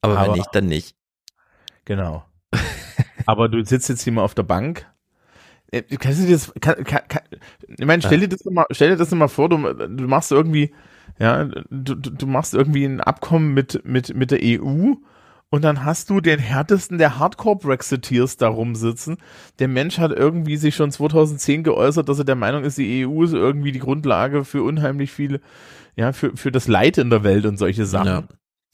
[0.00, 0.96] Aber, aber wenn nicht, dann nicht.
[1.86, 2.24] Genau.
[3.26, 4.86] aber du sitzt jetzt hier mal auf der Bank.
[5.72, 7.22] Äh, kannst du dir das, kann, kann, kann,
[7.66, 10.72] ich meine, stell dir das mal, stell dir das mal vor, du, du machst irgendwie,
[11.18, 14.94] ja, du, du machst irgendwie ein Abkommen mit, mit, mit der EU
[15.50, 19.16] und dann hast du den härtesten der Hardcore-Brexiteers da rumsitzen.
[19.58, 23.22] Der Mensch hat irgendwie sich schon 2010 geäußert, dass er der Meinung ist, die EU
[23.22, 25.40] ist irgendwie die Grundlage für unheimlich viele,
[25.96, 28.06] ja, für, für das Leid in der Welt und solche Sachen.
[28.06, 28.24] Ja.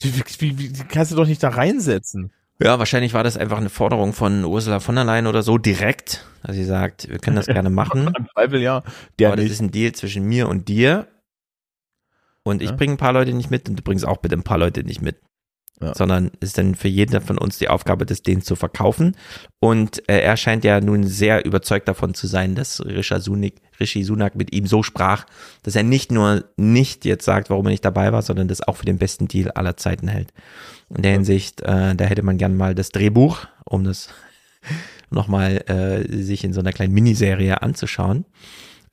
[0.01, 2.31] Wie, wie, wie, kannst du doch nicht da reinsetzen?
[2.59, 6.25] Ja, wahrscheinlich war das einfach eine Forderung von Ursula von der Leyen oder so direkt,
[6.43, 8.13] dass sie sagt, wir können das gerne machen.
[8.17, 8.83] Im Zweifel ja.
[9.19, 11.07] Der Aber das ist ein Deal zwischen mir und dir.
[12.43, 12.75] Und ich ja.
[12.75, 15.01] bringe ein paar Leute nicht mit und du bringst auch bitte ein paar Leute nicht
[15.01, 15.17] mit
[15.81, 15.93] ja.
[15.93, 19.15] sondern ist dann für jeden von uns die Aufgabe, das denen zu verkaufen.
[19.59, 24.03] Und äh, er scheint ja nun sehr überzeugt davon zu sein, dass Rishi Sunak, Rishi
[24.03, 25.25] Sunak mit ihm so sprach,
[25.63, 28.77] dass er nicht nur nicht jetzt sagt, warum er nicht dabei war, sondern das auch
[28.77, 30.31] für den besten Deal aller Zeiten hält.
[30.95, 34.09] In der Hinsicht, äh, da hätte man gern mal das Drehbuch, um das
[35.09, 38.25] nochmal äh, sich in so einer kleinen Miniserie anzuschauen.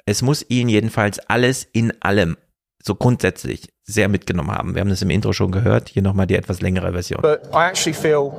[0.04, 2.36] Es muss ihn jedenfalls alles in allem
[2.82, 4.74] so grundsätzlich sehr mitgenommen haben.
[4.74, 5.88] Wir haben das im Intro schon gehört.
[5.88, 7.20] Hier nochmal die etwas längere Version.
[7.22, 8.32] But I actually feel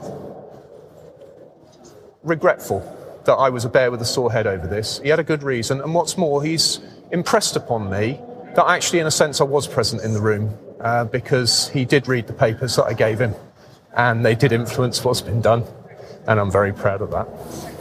[2.24, 2.82] regretful
[3.26, 5.00] that I was a bear with a sore head over this.
[5.04, 8.20] He had a good reason, and what's more, he's impressed upon me
[8.56, 12.08] that actually, in a sense, I was present in the room uh, because he did
[12.08, 13.34] read the papers that I gave him,
[13.96, 15.64] and they did influence what's been done,
[16.28, 17.28] and I'm very proud of that.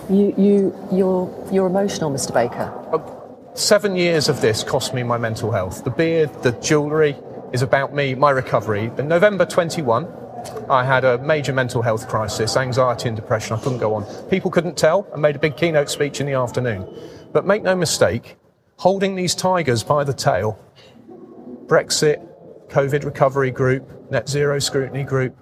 [0.08, 2.32] You, you, you're, you're emotional, Mr.
[2.32, 2.72] Baker.
[2.92, 3.21] Uh,
[3.54, 5.84] seven years of this cost me my mental health.
[5.84, 7.16] The beard, the jewellery
[7.52, 8.90] is about me, my recovery.
[8.98, 10.08] In November 21,
[10.68, 13.56] I had a major mental health crisis, anxiety and depression.
[13.56, 14.04] I couldn't go on.
[14.28, 15.06] People couldn't tell.
[15.14, 16.86] I made a big keynote speech in the afternoon.
[17.32, 18.36] But make no mistake,
[18.76, 20.58] holding these tigers by the tail,
[21.66, 22.26] Brexit,
[22.68, 25.36] COVID recovery group, net zero scrutiny group,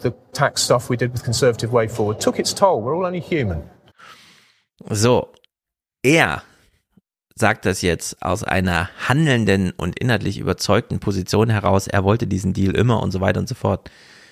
[0.00, 2.82] the tax stuff we did with Conservative Way Forward took its toll.
[2.82, 3.68] We're all only human.
[4.94, 5.32] So,
[6.06, 6.42] er
[7.38, 12.74] sagt das jetzt aus einer handelnden und inhaltlich überzeugten Position heraus, er wollte diesen Deal
[12.74, 13.90] immer und so weiter und so fort.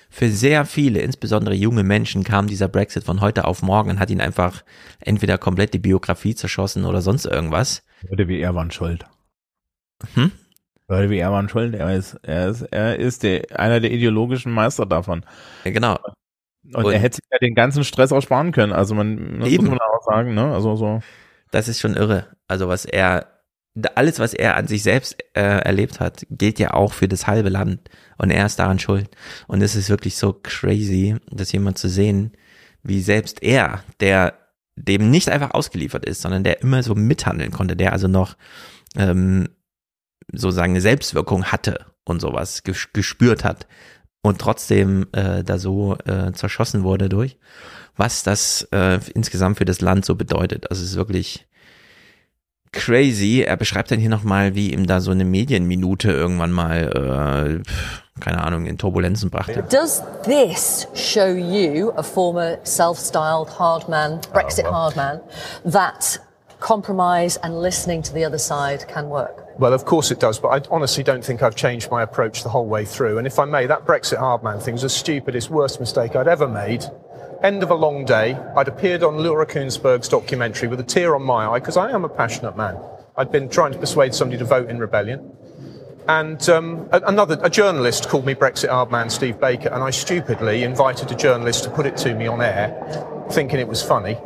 [0.09, 4.09] Für sehr viele, insbesondere junge Menschen, kam dieser Brexit von heute auf morgen und hat
[4.09, 4.63] ihn einfach
[4.99, 7.83] entweder komplett die Biografie zerschossen oder sonst irgendwas.
[8.09, 9.05] Leute wie er waren schuld.
[10.13, 10.31] Hm?
[10.87, 11.75] Leute wie er waren schuld.
[11.75, 15.25] Er ist, er ist, er ist der, einer der ideologischen Meister davon.
[15.65, 15.97] Ja, genau.
[16.73, 18.73] Und, und, er hätte sich ja den ganzen Stress auch sparen können.
[18.73, 19.65] Also man, das eben.
[19.65, 20.53] muss man auch sagen, ne?
[20.53, 21.01] Also so.
[21.51, 22.27] Das ist schon irre.
[22.47, 23.27] Also was er,
[23.95, 27.49] alles was er an sich selbst äh, erlebt hat, gilt ja auch für das halbe
[27.49, 27.89] Land.
[28.17, 29.09] Und er ist daran schuld.
[29.47, 32.31] Und es ist wirklich so crazy, das jemand zu sehen,
[32.83, 34.33] wie selbst er, der
[34.75, 38.37] dem nicht einfach ausgeliefert ist, sondern der immer so mithandeln konnte, der also noch
[38.95, 39.49] ähm,
[40.31, 43.67] sozusagen eine Selbstwirkung hatte und sowas gespürt hat
[44.21, 47.37] und trotzdem äh, da so äh, zerschossen wurde durch,
[47.97, 50.69] was das äh, insgesamt für das Land so bedeutet.
[50.69, 51.45] Also es ist wirklich
[52.71, 53.43] crazy.
[53.45, 58.43] Er beschreibt dann hier nochmal, wie ihm da so eine Medienminute irgendwann mal, äh, keine
[58.43, 59.63] Ahnung, in Turbulenzen brachte.
[59.63, 65.21] Does this show you, a former self-styled hard man, Brexit hard man,
[65.65, 66.19] that
[66.59, 69.43] compromise and listening to the other side can work?
[69.59, 72.49] Well, of course it does, but I honestly don't think I've changed my approach the
[72.49, 73.17] whole way through.
[73.17, 76.27] And if I may, that Brexit hard man thing was the stupidest, worst mistake I'd
[76.27, 76.85] ever made.
[77.43, 78.33] End of a long day.
[78.55, 82.03] I'd appeared on Laura Koonsberg's documentary with a tear on my eye because I am
[82.03, 82.79] a passionate man.
[83.15, 85.37] I'd been trying to persuade somebody to vote in rebellion.
[86.07, 90.63] And um, another, a journalist called me Brexit hard man, Steve Baker, and I stupidly
[90.63, 94.17] invited a journalist to put it to me on air, thinking it was funny.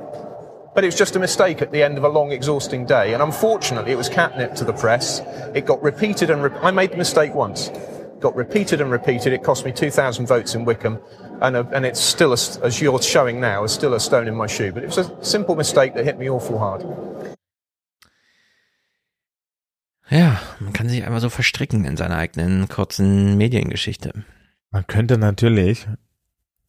[0.73, 3.13] But it was just a mistake at the end of a long, exhausting day.
[3.13, 5.19] And unfortunately, it was catnip to the press.
[5.53, 7.71] It got repeated and re- I made the mistake once.
[8.19, 9.33] Got repeated and repeated.
[9.33, 10.99] It cost me 2,000 votes in Wickham
[11.41, 14.35] and, a, and it's still, a, as you're showing now, is still a stone in
[14.35, 14.72] my shoe.
[14.72, 16.85] But it was a simple mistake that hit me awful hard.
[20.09, 24.26] Ja, man kann sich einfach so verstricken in seiner eigenen kurzen Mediengeschichte.
[24.69, 25.88] Man könnte natürlich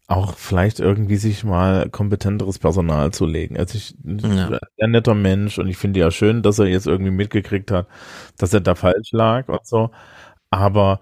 [0.07, 3.57] auch vielleicht irgendwie sich mal kompetenteres Personal zulegen.
[3.57, 4.59] Also ich ja.
[4.81, 7.89] ein netter Mensch und ich finde ja schön, dass er jetzt irgendwie mitgekriegt hat,
[8.39, 9.91] dass er da falsch lag und so.
[10.51, 11.01] Aber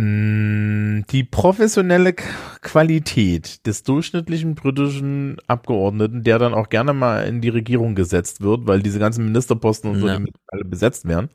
[0.00, 7.94] die professionelle Qualität des durchschnittlichen britischen Abgeordneten, der dann auch gerne mal in die Regierung
[7.94, 10.18] gesetzt wird, weil diese ganzen Ministerposten und so ja.
[10.48, 11.28] alle besetzt werden.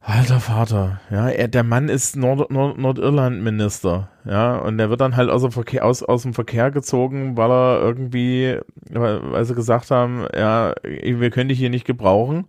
[0.00, 5.16] Alter Vater, ja, er, der Mann ist Nord, Nord, Nordirland-Minister, ja, und der wird dann
[5.16, 8.58] halt aus dem, Verkehr, aus, aus dem Verkehr gezogen, weil er irgendwie,
[8.88, 12.46] weil, weil sie gesagt haben, ja, wir können dich hier nicht gebrauchen.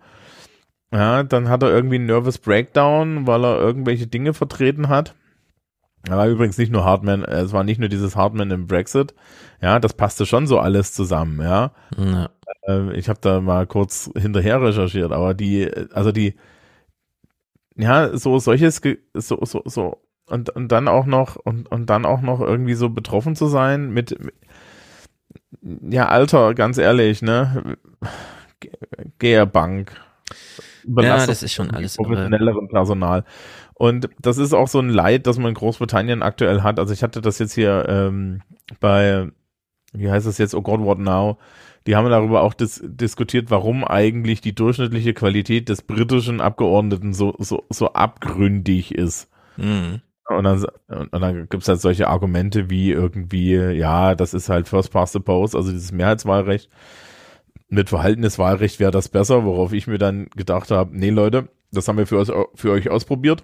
[0.91, 5.15] Ja, dann hat er irgendwie einen Nervous Breakdown, weil er irgendwelche Dinge vertreten hat.
[6.07, 9.13] Er war übrigens nicht nur Hardman, äh, es war nicht nur dieses Hardman im Brexit.
[9.61, 11.71] Ja, das passte schon so alles zusammen, ja.
[11.97, 12.29] ja.
[12.67, 16.35] Äh, ich habe da mal kurz hinterher recherchiert, aber die, also die,
[17.75, 18.81] ja, so solches,
[19.13, 22.89] so, so, so, und, und dann auch noch, und, und dann auch noch irgendwie so
[22.89, 24.17] betroffen zu sein mit,
[25.61, 27.77] ja, Alter, ganz ehrlich, ne?
[29.51, 29.93] Bank
[30.87, 33.23] ja, das ist schon alles professionelleren Personal.
[33.73, 36.79] Und das ist auch so ein Leid, das man in Großbritannien aktuell hat.
[36.79, 38.41] Also ich hatte das jetzt hier ähm,
[38.79, 39.29] bei,
[39.93, 41.37] wie heißt das jetzt, Oh God, What Now?
[41.85, 47.35] Die haben darüber auch dis diskutiert, warum eigentlich die durchschnittliche Qualität des britischen Abgeordneten so,
[47.39, 49.29] so, so abgründig ist.
[49.55, 50.01] Mhm.
[50.27, 54.67] Und dann, und dann gibt es halt solche Argumente wie irgendwie, ja, das ist halt
[54.67, 56.69] First Past the Post, also dieses Mehrheitswahlrecht
[57.69, 61.97] mit Verhalteniswahlrecht wäre das besser, worauf ich mir dann gedacht habe, nee Leute, das haben
[61.97, 63.43] wir für, euch, für euch ausprobiert.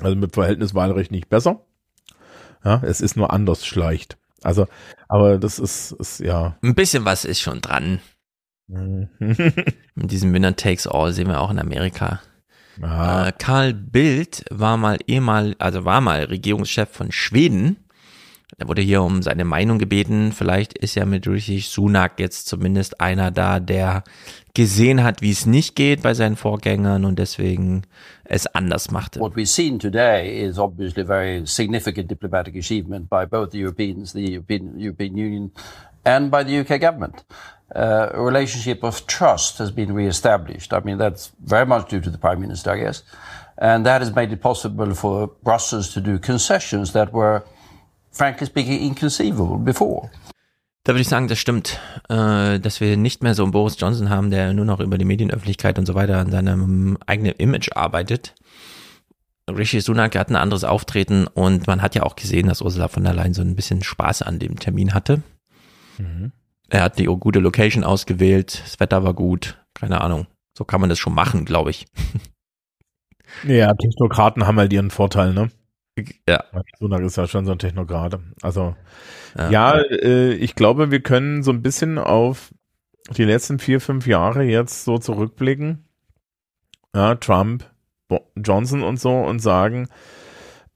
[0.00, 1.64] Also mit Verhältniswahlrecht nicht besser.
[2.64, 4.18] Ja, es ist nur anders schleicht.
[4.42, 4.66] Also,
[5.08, 6.56] aber das ist, ist ja.
[6.62, 8.00] Ein bisschen was ist schon dran.
[8.68, 9.08] Mhm.
[9.94, 12.20] mit diesem Winner Takes All sehen wir auch in Amerika.
[12.80, 17.87] Äh, Karl Bildt war mal ehemal, also war mal Regierungschef von Schweden
[18.58, 20.32] er wurde hier um seine Meinung gebeten.
[20.32, 24.02] Vielleicht ist ja mit Rishi Sunak jetzt zumindest einer da, der
[24.52, 27.82] gesehen hat, wie es nicht geht bei seinen Vorgängern und deswegen
[28.24, 29.20] es anders machte.
[29.20, 34.32] What we've seen today is obviously very significant diplomatic achievement by both the Europeans, the
[34.32, 35.52] European, European Union
[36.04, 37.24] and by the UK government.
[37.72, 40.72] Uh, a relationship of trust has been re-established.
[40.72, 43.04] I mean, that's very much due to the Prime Minister, I guess.
[43.58, 47.44] And that has made it possible for Brussels to do concessions that were
[48.18, 50.10] frankly speaking, inconceivable before.
[50.84, 51.78] Da würde ich sagen, das stimmt,
[52.08, 55.04] äh, dass wir nicht mehr so einen Boris Johnson haben, der nur noch über die
[55.04, 58.34] Medienöffentlichkeit und so weiter an seinem eigenen Image arbeitet.
[59.48, 63.04] Rishi Sunak hat ein anderes Auftreten und man hat ja auch gesehen, dass Ursula von
[63.04, 65.22] der Leyen so ein bisschen Spaß an dem Termin hatte.
[65.98, 66.32] Mhm.
[66.68, 70.26] Er hat die gute Location ausgewählt, das Wetter war gut, keine Ahnung.
[70.56, 71.86] So kann man das schon machen, glaube ich.
[73.44, 75.50] Ja, Technokraten haben halt ihren Vorteil, ne?
[76.28, 76.44] Ja.
[76.78, 78.18] Sunak ist ja schon so ein Technokrat.
[78.42, 78.76] Also,
[79.36, 82.52] ja, ja äh, ich glaube, wir können so ein bisschen auf
[83.16, 85.84] die letzten vier, fünf Jahre jetzt so zurückblicken.
[86.94, 87.64] Ja, Trump,
[88.08, 89.88] Bo Johnson und so und sagen,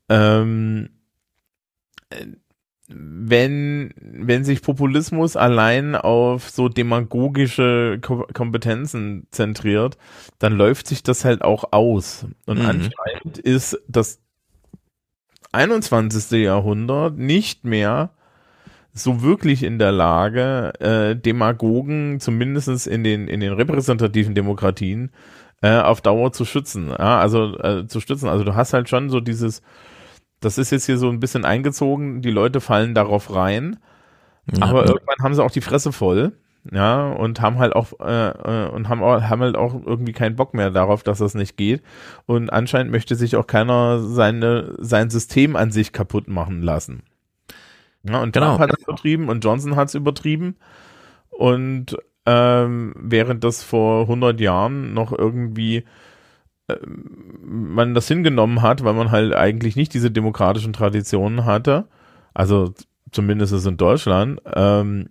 [0.08, 0.90] ähm,
[2.94, 9.96] wenn, wenn sich Populismus allein auf so demagogische Ko Kompetenzen zentriert,
[10.38, 12.26] dann läuft sich das halt auch aus.
[12.46, 12.66] Und mhm.
[12.66, 14.20] anscheinend ist das
[15.52, 16.42] 21.
[16.42, 18.10] Jahrhundert nicht mehr
[18.94, 25.10] so wirklich in der Lage, äh, Demagogen zumindest in den, in den repräsentativen Demokratien
[25.62, 28.28] äh, auf Dauer zu schützen, ja, also äh, zu stützen.
[28.28, 29.62] Also du hast halt schon so dieses,
[30.40, 33.78] das ist jetzt hier so ein bisschen eingezogen, die Leute fallen darauf rein,
[34.52, 34.66] ja.
[34.66, 36.32] aber irgendwann haben sie auch die Fresse voll,
[36.70, 40.36] ja, und haben halt auch äh, äh, und haben auch, haben halt auch irgendwie keinen
[40.36, 41.82] Bock mehr darauf, dass das nicht geht.
[42.26, 47.02] Und anscheinend möchte sich auch keiner seine sein System an sich kaputt machen lassen.
[48.04, 48.56] Ja, und genau.
[48.56, 50.56] Trump hat es übertrieben und Johnson hat es übertrieben.
[51.30, 55.84] Und ähm, während das vor 100 Jahren noch irgendwie
[56.68, 56.76] äh,
[57.44, 61.88] man das hingenommen hat, weil man halt eigentlich nicht diese demokratischen Traditionen hatte,
[62.34, 62.72] also
[63.10, 65.10] zumindest in Deutschland, ähm,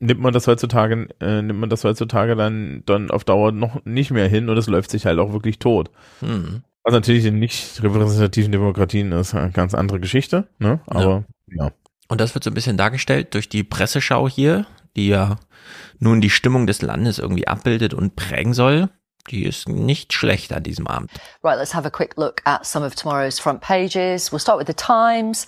[0.00, 4.10] nimmt man das heutzutage, äh, nimmt man das heutzutage dann, dann auf Dauer noch nicht
[4.10, 5.90] mehr hin und es läuft sich halt auch wirklich tot.
[6.20, 6.62] Hm.
[6.84, 10.80] Was natürlich in nicht repräsentativen Demokratien ist eine ganz andere Geschichte, ne?
[10.86, 11.64] Aber ja.
[11.64, 11.72] ja.
[12.08, 14.66] Und das wird so ein bisschen dargestellt durch die Presseschau hier,
[14.96, 15.36] die ja
[15.98, 18.88] nun die Stimmung des Landes irgendwie abbildet und prägen soll.
[19.30, 21.10] Die ist nicht schlecht an diesem Abend.
[21.42, 24.32] Right, let's have a quick look at some of tomorrow's front pages.
[24.32, 25.46] We'll start with the Times.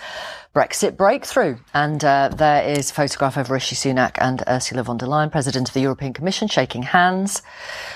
[0.55, 1.59] Brexit breakthrough.
[1.73, 5.69] And uh, there is a photograph of Rishi Sunak and Ursula von der Leyen, President
[5.69, 7.43] of the European Commission, shaking hands.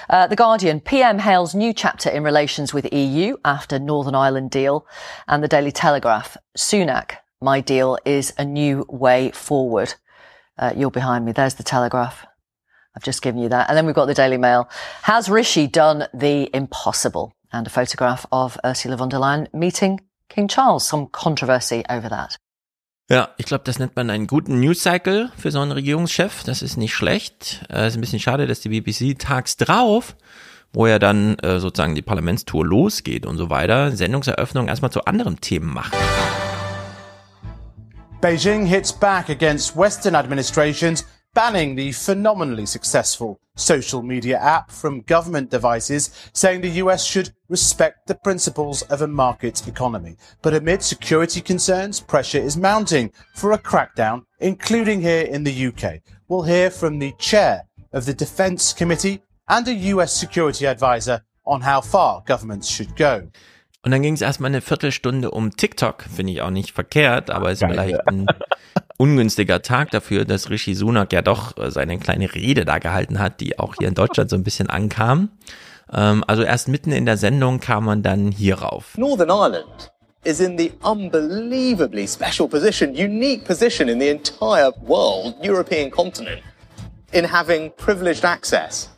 [0.08, 4.86] Uh, the Guardian, PM hails new chapter in relations with EU after Northern Ireland deal.
[5.26, 9.94] And the Daily Telegraph, Sunak, my deal is a new way forward.
[10.56, 11.32] Uh, you're behind me.
[11.32, 12.24] There's the Telegraph.
[12.96, 13.68] I've just given you that.
[13.68, 14.68] And then we've got the Daily Mail.
[15.02, 17.32] Has Rishi done the impossible?
[17.52, 20.86] And a photograph of Ursula von der Leyen meeting King Charles.
[20.86, 22.38] Some controversy over that.
[23.10, 26.42] Ja, ich glaube, das nennt man einen guten News Cycle für so einen Regierungschef.
[26.44, 27.64] Das ist nicht schlecht.
[27.70, 30.16] Äh, ist ein bisschen schade, dass die BBC tags drauf,
[30.72, 35.40] wo ja dann äh, sozusagen die Parlamentstour losgeht und so weiter, Sendungseröffnung erstmal zu anderen
[35.40, 35.94] Themen macht.
[38.22, 41.04] Beijing hits back against Western administrations
[41.34, 48.06] banning the phenomenally successful social media app from government devices, saying the US should respect
[48.06, 50.16] the principles of a market economy.
[50.42, 56.00] But amid security concerns, pressure is mounting for a crackdown, including here in the UK.
[56.28, 61.60] We'll hear from the chair of the Defence Committee and a US security advisor on
[61.60, 63.28] how far governments should go.
[63.82, 67.52] Und dann ging es erstmal eine Viertelstunde um TikTok, finde ich auch nicht verkehrt, aber
[67.52, 67.70] ist Geil.
[67.70, 68.26] vielleicht ein
[68.96, 73.40] ungünstiger Tag dafür, dass Rishi Sunak ja doch äh, seine kleine Rede da gehalten hat,
[73.40, 75.30] die auch hier in Deutschland so ein bisschen ankam.
[75.92, 78.96] Ähm, also erst mitten in der Sendung kam man dann hier rauf.
[78.96, 79.92] Northern Ireland
[80.24, 86.42] is in the unbelievably special position, unique position in the entire world, European continent,
[87.12, 88.88] in having privileged access,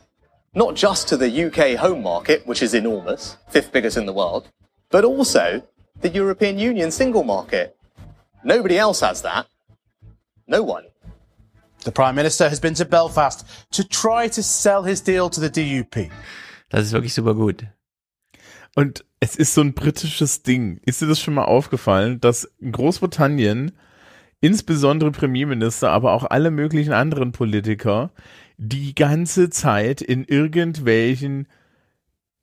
[0.53, 4.49] not just to the UK home market, which is enormous, fifth biggest in the world,
[4.89, 5.61] but also
[6.01, 7.75] the European Union single market.
[8.43, 9.47] Nobody else has that.
[10.47, 10.85] No one.
[11.83, 15.49] The Prime Minister has been to Belfast to try to sell his deal to the
[15.49, 16.09] DUP.
[16.69, 17.65] Das ist wirklich super gut.
[18.75, 20.79] Und es ist so ein britisches Ding.
[20.85, 23.71] Ist dir das schon mal aufgefallen, dass in Großbritannien
[24.39, 28.11] insbesondere Premierminister, aber auch alle möglichen anderen Politiker
[28.57, 31.47] die ganze Zeit in irgendwelchen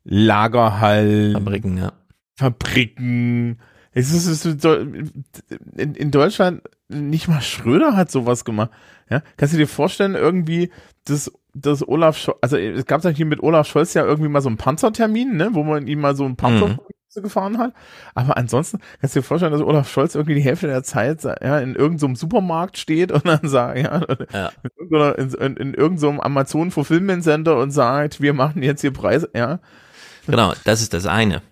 [0.05, 1.93] Lagerhallen, Fabriken, ja.
[2.37, 3.59] Fabriken.
[3.93, 8.71] Es ist, in, in Deutschland nicht mal Schröder hat sowas gemacht.
[9.11, 10.71] Ja, kannst du dir vorstellen, irgendwie,
[11.05, 14.41] dass, dass Olaf Scholz, also es gab ja hier mit Olaf Scholz ja irgendwie mal
[14.41, 17.23] so einen Panzertermin, ne, wo man ihm mal so ein Panzer mhm.
[17.23, 17.75] gefahren hat.
[18.15, 21.59] Aber ansonsten kannst du dir vorstellen, dass Olaf Scholz irgendwie die Hälfte der Zeit ja,
[21.59, 24.01] in irgendeinem Supermarkt steht und dann sagt, ja,
[24.33, 25.11] ja.
[25.11, 29.61] In, in, in irgendeinem Amazon Fulfillment Center und sagt, wir machen jetzt hier Preise, ja.
[30.27, 31.43] Genau, das ist das eine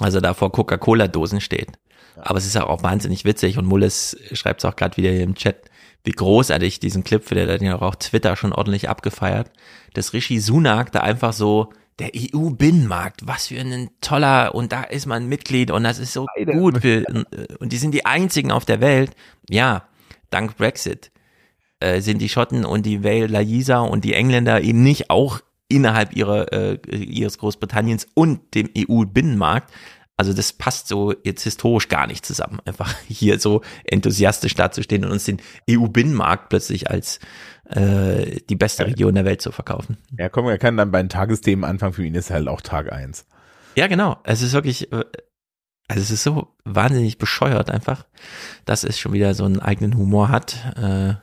[0.00, 1.78] also da vor Coca-Cola-Dosen steht.
[2.22, 5.34] Aber es ist auch wahnsinnig witzig und Mullis schreibt es auch gerade wieder hier im
[5.34, 5.70] Chat,
[6.04, 9.50] wie großartig diesen Clip, für der hat ja auch Twitter schon ordentlich abgefeiert,
[9.94, 15.06] dass Rishi Sunak da einfach so der EU-Binnenmarkt, was für ein toller, und da ist
[15.06, 16.52] man Mitglied und das ist so Beide.
[16.52, 17.04] gut für,
[17.58, 19.10] und die sind die einzigen auf der Welt.
[19.50, 19.88] Ja,
[20.30, 21.10] dank Brexit
[21.80, 26.16] äh, sind die Schotten und die Wales, Lisa und die Engländer eben nicht auch innerhalb
[26.16, 29.70] ihrer, äh, ihres Großbritanniens und dem EU-Binnenmarkt.
[30.20, 35.12] Also das passt so jetzt historisch gar nicht zusammen, einfach hier so enthusiastisch dazustehen und
[35.12, 35.40] uns den
[35.70, 37.20] EU-Binnenmarkt plötzlich als
[37.70, 39.96] äh, die beste Region der Welt zu verkaufen.
[40.18, 42.92] Ja, komm, er kann dann bei den Tagesthemen anfangen, für ihn ist halt auch Tag
[42.92, 43.24] eins.
[43.76, 44.18] Ja, genau.
[44.24, 45.04] Es ist wirklich, äh,
[45.88, 48.04] Also es ist so wahnsinnig bescheuert einfach,
[48.66, 50.54] dass es schon wieder so einen eigenen Humor hat.
[50.76, 51.14] Äh,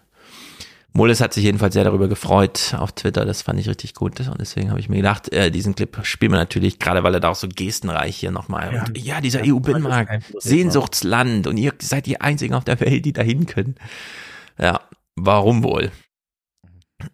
[0.98, 4.41] Moles hat sich jedenfalls sehr darüber gefreut auf Twitter, das fand ich richtig gut und
[4.41, 7.30] deswegen habe ich mir gedacht, äh, diesen Clip spielen wir natürlich, gerade weil er da
[7.30, 12.19] auch so gestenreich hier nochmal, ja, und, ja dieser EU-Binnenmarkt, Sehnsuchtsland und ihr seid die
[12.19, 13.76] Einzigen auf der Welt, die dahin können.
[14.57, 14.82] Ja,
[15.15, 15.91] warum wohl?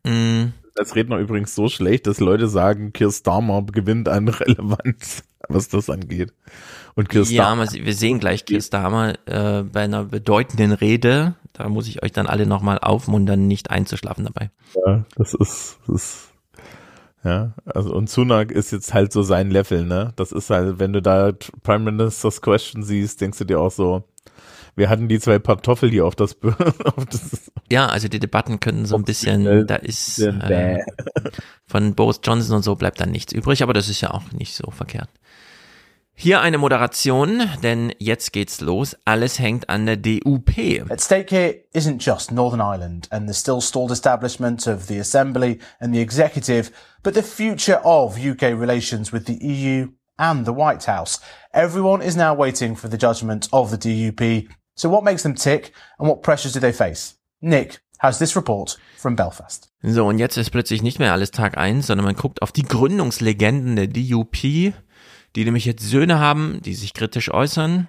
[0.05, 0.53] Mhm.
[0.75, 5.89] Das Redner übrigens so schlecht, dass Leute sagen, Keir Starmer gewinnt an Relevanz, was das
[5.89, 6.31] angeht.
[6.95, 7.65] Und Keir Starmer.
[7.65, 11.35] Ja, wir sehen gleich Keir Starmer äh, bei einer bedeutenden Rede.
[11.53, 14.51] Da muss ich euch dann alle nochmal aufmuntern, nicht einzuschlafen dabei.
[14.85, 16.33] Ja, das ist, das ist
[17.23, 20.11] ja, also und Sunak ist jetzt halt so sein Level, ne?
[20.17, 21.31] Das ist halt, wenn du da
[21.63, 24.03] Prime Minister's Question siehst, denkst du dir auch so,
[24.75, 28.85] wir hatten die zwei Kartoffel hier auf das, auf das Ja, also die Debatten können
[28.85, 30.79] so ein bisschen, da ist äh,
[31.65, 34.53] von Boris Johnson und so bleibt dann nichts übrig, aber das ist ja auch nicht
[34.53, 35.09] so verkehrt.
[36.15, 38.95] Hier eine Moderation, denn jetzt geht's los.
[39.03, 40.89] Alles hängt an der DUP.
[40.89, 45.59] At stake here isn't just Northern Ireland and the still stalled establishment of the Assembly
[45.79, 46.71] and the Executive,
[47.01, 51.19] but the future of UK relations with the EU and the White House.
[51.53, 55.71] Everyone is now waiting for the judgment of the DUP So what makes them tick
[55.99, 57.15] and what pressures do they face?
[57.41, 59.69] Nick has this report from Belfast.
[59.83, 62.63] So, und jetzt ist plötzlich nicht mehr alles Tag eins, sondern man guckt auf die
[62.63, 64.73] Gründungslegenden der DUP,
[65.35, 67.87] die nämlich jetzt Söhne haben, die sich kritisch äußern.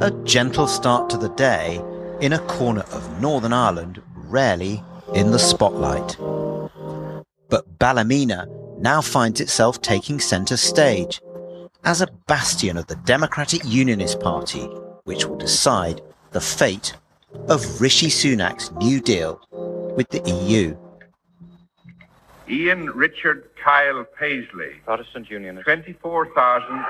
[0.00, 1.80] A gentle start to the day
[2.20, 4.00] in a corner of Northern Ireland,
[4.30, 4.82] rarely
[5.14, 6.18] in the spotlight.
[7.48, 8.46] But Ballymena
[8.78, 11.20] now finds itself taking centre stage
[11.84, 14.68] as a bastion of the Democratic Unionist Party,
[15.04, 16.02] which will decide
[16.32, 16.94] the fate
[17.48, 19.40] of Rishi Sunak's New Deal
[19.96, 20.76] with the EU.
[22.48, 26.84] Ian Richard Kyle Paisley, Protestant Unionist, 24,130.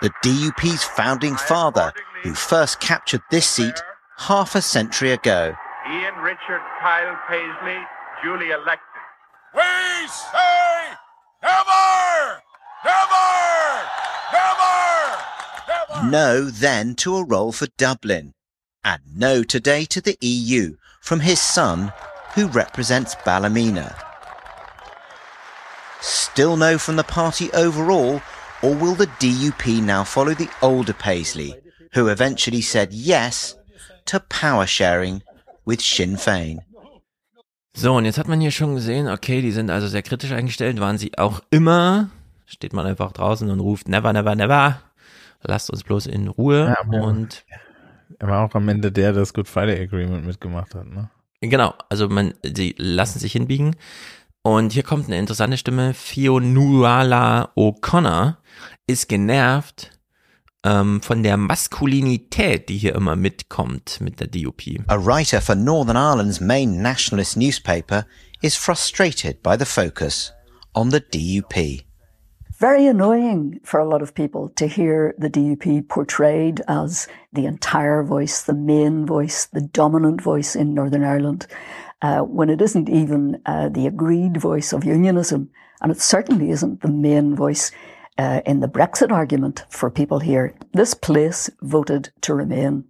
[0.00, 3.82] The DUP's founding father, who first captured this seat
[4.16, 5.56] half a century ago.
[5.90, 7.80] Ian Richard Kyle Paisley,
[8.22, 8.86] duly elected.
[9.56, 10.94] We say
[11.42, 12.40] never!
[12.84, 13.88] Never!
[14.32, 15.18] Never!
[15.66, 16.04] Never!
[16.08, 18.34] No then to a role for Dublin.
[18.84, 21.92] And no today to the EU from his son,
[22.34, 23.94] who represents Ballymena.
[26.00, 28.20] Still no from the party overall,
[28.62, 31.54] or will the DUP now follow the older Paisley,
[31.94, 33.56] who eventually said yes
[34.06, 35.22] to power sharing
[35.64, 36.58] with Sinn Féin?
[37.74, 40.78] So, und jetzt hat man hier schon gesehen, okay, die sind also sehr kritisch eingestellt,
[40.80, 42.10] waren sie auch immer
[42.52, 44.80] steht man einfach draußen und ruft never, never, never.
[45.42, 46.76] Lasst uns bloß in Ruhe.
[46.76, 47.44] Ja, und
[48.18, 51.10] er war auch am Ende der, der das Good Friday Agreement mitgemacht hat, ne?
[51.42, 53.74] Genau, also man, sie lassen sich hinbiegen.
[54.42, 55.92] Und hier kommt eine interessante Stimme.
[55.92, 58.36] Fionuala O'Connor
[58.86, 59.90] ist genervt
[60.64, 64.62] ähm, von der Maskulinität, die hier immer mitkommt mit der DUP.
[64.86, 68.06] A writer for Northern Ireland's main nationalist newspaper
[68.40, 70.32] is frustrated by the focus
[70.74, 71.84] on the DUP.
[72.62, 78.04] Very annoying for a lot of people to hear the DUP portrayed as the entire
[78.04, 81.48] voice, the main voice, the dominant voice in Northern Ireland,
[82.02, 85.50] uh, when it isn't even uh, the agreed voice of unionism.
[85.80, 87.72] And it certainly isn't the main voice
[88.16, 90.54] uh, in the Brexit argument for people here.
[90.72, 92.84] This place voted to remain.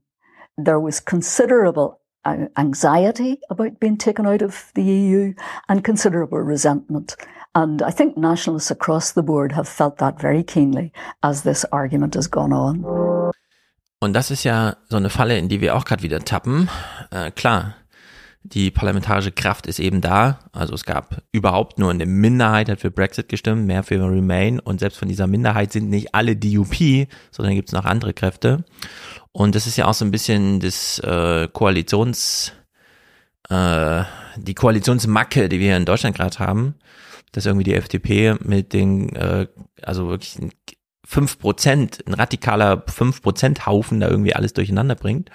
[0.59, 5.33] There was considerable uh, anxiety about being taken out of the EU
[5.71, 7.17] and considerable resentment.
[7.55, 12.15] And I think nationalists across the board have felt that very keenly as this argument
[12.15, 13.33] has gone on.
[14.01, 16.69] Und das ist ja so eine Falle, in die wir auch gerade wieder tappen.
[17.11, 17.75] Äh, klar,
[18.43, 20.41] die parlamentarische Kraft ist eben da.
[20.53, 24.59] Also es gab überhaupt nur eine Minderheit hat für Brexit gestimmt, mehr für Remain.
[24.59, 28.65] Und selbst von dieser Minderheit sind nicht alle DUP, sondern gibt es noch andere Kräfte.
[29.31, 32.53] Und das ist ja auch so ein bisschen das äh, Koalitions,
[33.51, 34.03] äh,
[34.37, 36.75] die Koalitionsmacke, die wir in Deutschland gerade haben
[37.33, 39.47] dass irgendwie die FDP mit den, äh,
[39.83, 40.39] also wirklich
[41.05, 45.31] fünf Prozent, ein radikaler fünf Prozent Haufen da irgendwie alles durcheinander bringt.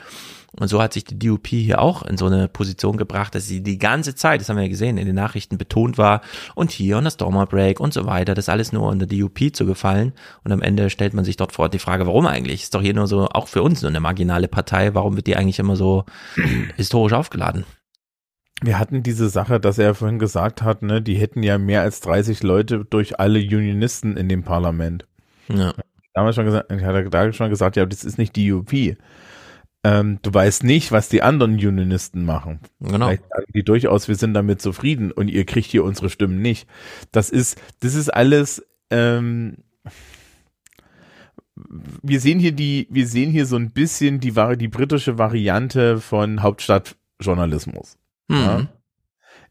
[0.60, 3.62] Und so hat sich die DUP hier auch in so eine Position gebracht, dass sie
[3.62, 6.22] die ganze Zeit, das haben wir ja gesehen, in den Nachrichten betont war
[6.56, 9.66] und hier und das Dormer Break und so weiter, das alles nur unter DUP zu
[9.66, 10.14] gefallen.
[10.44, 12.64] Und am Ende stellt man sich dort vor die Frage, warum eigentlich?
[12.64, 15.36] Ist doch hier nur so, auch für uns nur eine marginale Partei, warum wird die
[15.36, 16.06] eigentlich immer so
[16.76, 17.66] historisch aufgeladen?
[18.64, 22.02] Wir hatten diese Sache, dass er vorhin gesagt hat, ne, die hätten ja mehr als
[22.02, 25.08] 30 Leute durch alle Unionisten in dem Parlament.
[25.48, 25.74] Ja.
[26.14, 28.74] Damals schon gesagt, ich hatte da schon gesagt, ja, das ist nicht die UP.
[29.84, 32.60] Ähm, du weißt nicht, was die anderen Unionisten machen.
[32.80, 33.08] Genau.
[33.08, 36.68] Vielleicht sagen die durchaus, wir sind damit zufrieden und ihr kriegt hier unsere Stimmen nicht.
[37.12, 39.58] Das ist, das ist alles, ähm,
[42.02, 46.42] wir sehen hier die, wir sehen hier so ein bisschen die, die britische Variante von
[46.42, 47.98] Hauptstadtjournalismus.
[48.28, 48.38] Mhm.
[48.38, 48.68] Ja?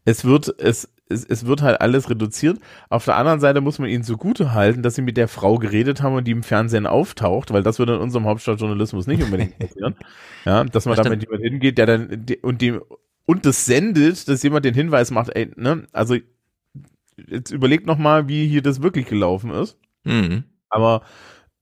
[0.05, 2.59] Es wird, es, es, es wird halt alles reduziert.
[2.89, 6.01] Auf der anderen Seite muss man ihnen zugute halten, dass sie mit der Frau geredet
[6.01, 9.95] haben und die im Fernsehen auftaucht, weil das würde in unserem Hauptstadtjournalismus nicht unbedingt passieren.
[10.45, 12.81] ja, dass man damit jemand hingeht, der dann die, und dem
[13.25, 16.15] und das sendet, dass jemand den Hinweis macht, ey, ne, also
[17.17, 19.77] jetzt überlegt noch mal, wie hier das wirklich gelaufen ist.
[20.05, 20.45] Mhm.
[20.69, 21.01] Aber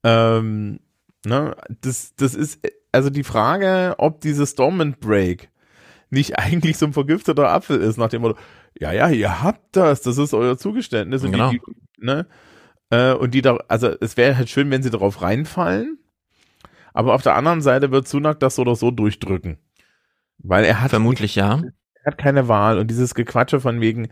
[0.03, 0.79] ähm,
[1.25, 2.59] ne, das, das ist
[2.91, 5.49] also die Frage, ob dieses Dormant Break
[6.09, 8.37] nicht eigentlich so ein vergifteter Apfel ist, nach dem Motto,
[8.79, 11.23] ja, ja, ihr habt das, das ist euer Zugeständnis.
[11.23, 11.51] Und genau.
[11.51, 11.61] Die,
[11.97, 12.27] ne,
[12.89, 15.97] äh, und die da, also es wäre halt schön, wenn sie darauf reinfallen,
[16.93, 19.57] aber auf der anderen Seite wird Sunak das so oder so durchdrücken.
[20.37, 20.91] Weil er hat.
[20.91, 21.61] Vermutlich, ja.
[22.03, 24.09] Er hat keine Wahl und dieses Gequatsche von wegen,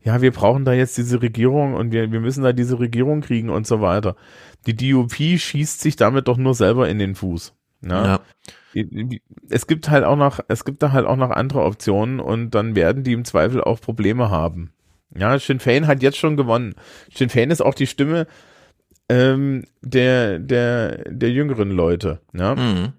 [0.00, 3.50] ja, wir brauchen da jetzt diese Regierung und wir, wir müssen da diese Regierung kriegen
[3.50, 4.16] und so weiter.
[4.66, 7.54] Die DUP schießt sich damit doch nur selber in den Fuß.
[7.82, 7.94] Ne?
[7.94, 8.20] Ja
[9.48, 12.74] es gibt halt auch noch, es gibt da halt auch noch andere Optionen und dann
[12.74, 14.72] werden die im Zweifel auch Probleme haben.
[15.16, 16.74] Ja, Sinn Fein hat jetzt schon gewonnen.
[17.12, 18.26] Sinn Fein ist auch die Stimme
[19.08, 22.20] ähm, der, der, der jüngeren Leute.
[22.32, 22.54] Ja?
[22.54, 22.92] Mhm.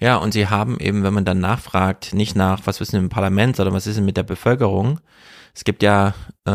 [0.00, 3.56] ja, und sie haben eben, wenn man dann nachfragt, nicht nach, was wissen im Parlament,
[3.56, 5.00] sondern was ist denn mit der Bevölkerung.
[5.54, 6.14] Es gibt ja
[6.44, 6.50] äh,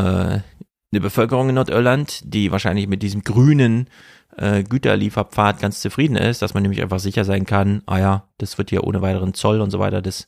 [0.93, 3.87] eine Bevölkerung in Nordirland, die wahrscheinlich mit diesem grünen
[4.37, 8.57] äh, Güterlieferpfad ganz zufrieden ist, dass man nämlich einfach sicher sein kann, ah ja, das
[8.57, 10.27] wird hier ohne weiteren Zoll und so weiter, das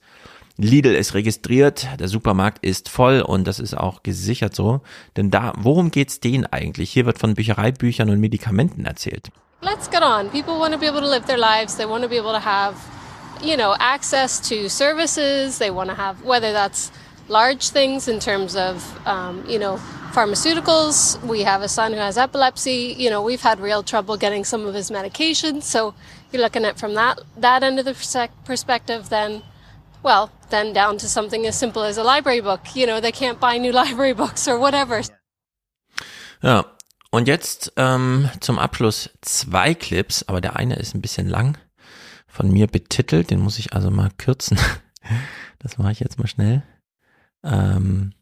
[0.57, 4.81] Lidl ist registriert, der Supermarkt ist voll und das ist auch gesichert so.
[5.17, 6.91] Denn da, worum geht's denen eigentlich?
[6.91, 9.31] Hier wird von Büchereibüchern und Medikamenten erzählt.
[9.61, 10.30] Let's get on.
[10.30, 11.75] People want to be able to live their lives.
[11.75, 12.75] They want to be able to have,
[13.41, 15.57] you know, access to services.
[15.57, 16.91] They want to have, whether that's
[17.27, 19.77] large things in terms of, um, you know,
[20.13, 21.21] pharmaceuticals.
[21.23, 22.95] We have a son who has epilepsy.
[22.97, 25.63] You know, we've had real trouble getting some of his medications.
[25.63, 25.93] So
[26.31, 29.41] you're looking at from that that end of the perspective, then,
[30.03, 32.75] well, then down to something as simple as a library book.
[32.75, 35.01] You know, they can't buy new library books or whatever.
[36.41, 36.65] Ja,
[37.09, 41.57] und jetzt ähm, zum Abschluss zwei Clips, aber der eine ist ein bisschen lang
[42.27, 44.59] von mir betitelt, den muss ich also mal kürzen.
[45.59, 46.61] Das mache ich jetzt mal schnell.
[47.44, 48.14] Ähm,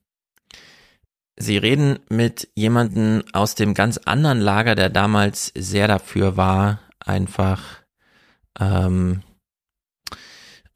[1.38, 7.64] Sie reden mit jemandem aus dem ganz anderen Lager, der damals sehr dafür war, einfach
[8.60, 9.24] ähm,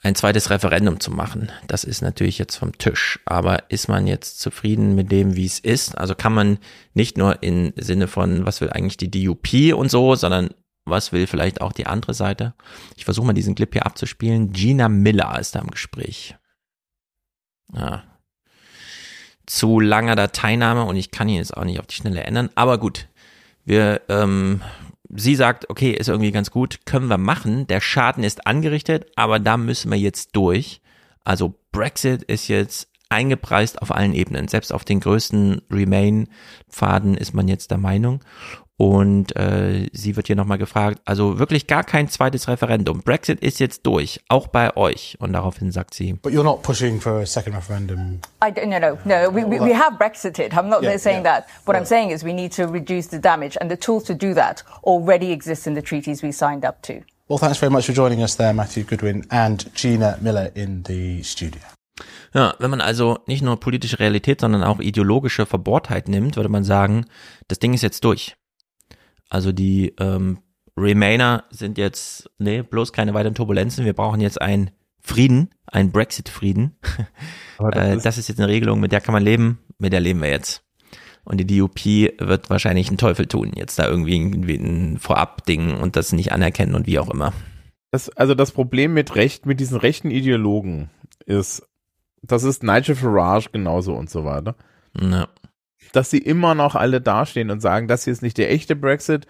[0.01, 1.51] ein zweites Referendum zu machen.
[1.67, 3.19] Das ist natürlich jetzt vom Tisch.
[3.25, 5.97] Aber ist man jetzt zufrieden mit dem, wie es ist?
[5.97, 6.59] Also kann man
[6.93, 10.49] nicht nur im Sinne von, was will eigentlich die DUP und so, sondern
[10.85, 12.53] was will vielleicht auch die andere Seite?
[12.95, 14.51] Ich versuche mal diesen Clip hier abzuspielen.
[14.51, 16.35] Gina Miller ist da im Gespräch.
[17.73, 18.03] Ja,
[19.45, 22.49] zu langer Dateiname und ich kann ihn jetzt auch nicht auf die Schnelle ändern.
[22.55, 23.07] Aber gut,
[23.63, 24.61] wir, ähm,
[25.09, 27.67] sie sagt, okay, ist irgendwie ganz gut, können wir machen.
[27.67, 30.81] Der Schaden ist angerichtet, aber da müssen wir jetzt durch.
[31.23, 34.47] Also Brexit ist jetzt eingepreist auf allen Ebenen.
[34.47, 38.21] Selbst auf den größten Remain-Pfaden ist man jetzt der Meinung.
[38.77, 43.01] Und äh, sie wird hier nochmal gefragt, also wirklich gar kein zweites Referendum.
[43.01, 45.15] Brexit ist jetzt durch, auch bei euch.
[45.19, 46.13] Und daraufhin sagt sie.
[46.13, 48.19] But you're not pushing for a second referendum.
[48.43, 49.33] I don't, no, no, no.
[49.33, 50.53] We, we, we have Brexited.
[50.53, 51.39] I'm not yeah, saying yeah.
[51.39, 51.47] that.
[51.63, 51.81] What right.
[51.81, 54.63] I'm saying is we need to reduce the damage, and the tools to do that
[54.83, 57.01] already exist in the treaties we signed up to.
[57.29, 61.23] Well, thanks very much for joining us there, Matthew Goodwin and Gina Miller in the
[61.23, 61.61] studio.
[62.33, 66.65] Ja, wenn man also nicht nur politische Realität, sondern auch ideologische Verbohrtheit nimmt, würde man
[66.65, 67.05] sagen,
[67.47, 68.35] das Ding ist jetzt durch.
[69.29, 70.39] Also die ähm,
[70.77, 73.85] Remainer sind jetzt, nee, bloß keine weiteren Turbulenzen.
[73.85, 74.71] Wir brauchen jetzt einen
[75.01, 76.77] Frieden, einen Brexit-Frieden.
[77.57, 80.21] Das, äh, das ist jetzt eine Regelung, mit der kann man leben, mit der leben
[80.21, 80.61] wir jetzt.
[81.23, 86.11] Und die DUP wird wahrscheinlich einen Teufel tun, jetzt da irgendwie ein Vorab-Ding und das
[86.11, 87.31] nicht anerkennen und wie auch immer.
[87.91, 90.89] Das, also das Problem mit Recht, mit diesen rechten Ideologen
[91.25, 91.65] ist,
[92.21, 94.57] das ist Nigel Farage genauso und so weiter.
[94.99, 95.29] Ja
[95.95, 99.25] dass sie immer noch alle dastehen und sagen, das hier ist nicht der echte Brexit.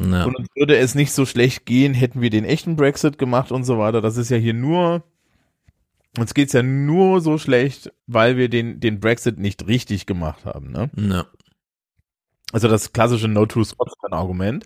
[0.00, 0.24] Ja.
[0.24, 3.64] Und uns würde es nicht so schlecht gehen, hätten wir den echten Brexit gemacht und
[3.64, 4.00] so weiter.
[4.00, 5.02] Das ist ja hier nur,
[6.18, 10.70] uns geht's ja nur so schlecht, weil wir den, den Brexit nicht richtig gemacht haben,
[10.70, 10.90] ne?
[10.96, 11.26] Ja.
[12.52, 14.64] Also das klassische No True Scotsman Argument.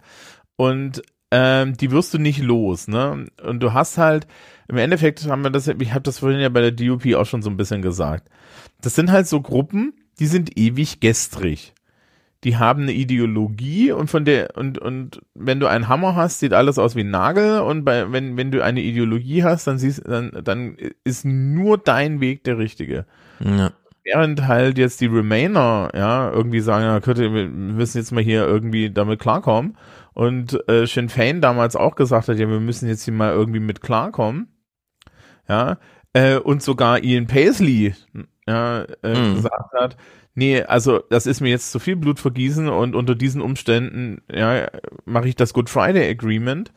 [0.57, 3.27] Und ähm, die wirst du nicht los, ne?
[3.43, 4.27] Und du hast halt,
[4.69, 7.43] im Endeffekt haben wir das, ich habe das vorhin ja bei der DUP auch schon
[7.43, 8.29] so ein bisschen gesagt.
[8.81, 11.75] Das sind halt so Gruppen, die sind ewig gestrig.
[12.45, 16.53] Die haben eine Ideologie und von der, und, und wenn du einen Hammer hast, sieht
[16.53, 20.07] alles aus wie ein Nagel und bei, wenn, wenn du eine Ideologie hast, dann siehst,
[20.07, 23.07] dann, dann ist nur dein Weg der richtige.
[23.41, 23.73] Ja.
[24.05, 28.47] Während halt jetzt die Remainer, ja, irgendwie sagen, ja, könnte, wir müssen jetzt mal hier
[28.47, 29.79] irgendwie damit klarkommen
[30.13, 33.61] und äh, Sinn Fein damals auch gesagt hat, ja, wir müssen jetzt hier mal irgendwie
[33.61, 34.49] mit klarkommen.
[35.49, 35.79] Ja,
[36.13, 37.95] äh, und sogar Ian Paisley
[38.47, 39.37] ja, äh, mhm.
[39.37, 39.97] gesagt hat,
[40.35, 44.69] nee, also das ist mir jetzt zu viel Blut vergießen und unter diesen Umständen, ja,
[45.05, 46.73] mache ich das Good Friday Agreement.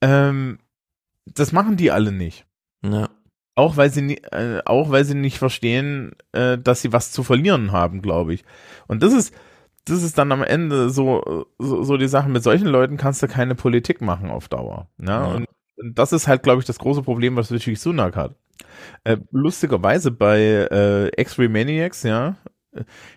[0.00, 0.58] Ähm,
[1.26, 2.46] das machen die alle nicht.
[2.82, 3.08] Ja.
[3.54, 7.72] Auch weil sie äh, auch weil sie nicht verstehen, äh, dass sie was zu verlieren
[7.72, 8.44] haben, glaube ich.
[8.86, 9.34] Und das ist
[9.86, 12.28] das ist dann am Ende so, so so die Sache.
[12.28, 14.88] Mit solchen Leuten kannst du keine Politik machen auf Dauer.
[14.98, 15.10] Ne?
[15.10, 15.24] Ja?
[15.26, 15.46] Und,
[15.76, 18.34] und das ist halt, glaube ich, das große Problem, was Rishi Sunak hat.
[19.04, 22.36] Äh, lustigerweise bei äh, X-Ray Maniacs, ja,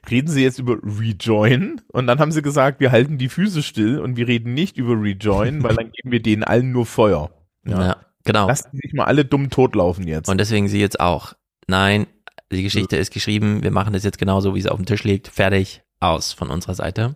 [0.09, 3.99] reden sie jetzt über Rejoin und dann haben sie gesagt, wir halten die Füße still
[3.99, 7.31] und wir reden nicht über Rejoin, weil dann geben wir denen allen nur Feuer.
[7.65, 8.47] Ja, ja genau.
[8.47, 10.29] Lassen sich mal alle dumm totlaufen jetzt.
[10.29, 11.33] Und deswegen sie jetzt auch.
[11.67, 12.07] Nein,
[12.51, 13.01] die Geschichte ja.
[13.01, 15.27] ist geschrieben, wir machen das jetzt genauso, wie es auf dem Tisch liegt.
[15.27, 17.15] Fertig, aus von unserer Seite.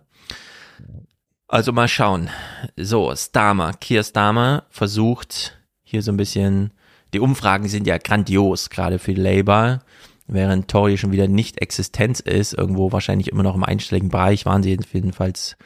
[1.48, 2.30] Also mal schauen.
[2.76, 6.72] So, Starmer, Keir Starmer versucht hier so ein bisschen,
[7.14, 9.80] die Umfragen sind ja grandios, gerade für Labour
[10.26, 14.62] während Tory schon wieder nicht Existenz ist, irgendwo wahrscheinlich immer noch im einstelligen Bereich, waren
[14.62, 15.56] sie jedenfalls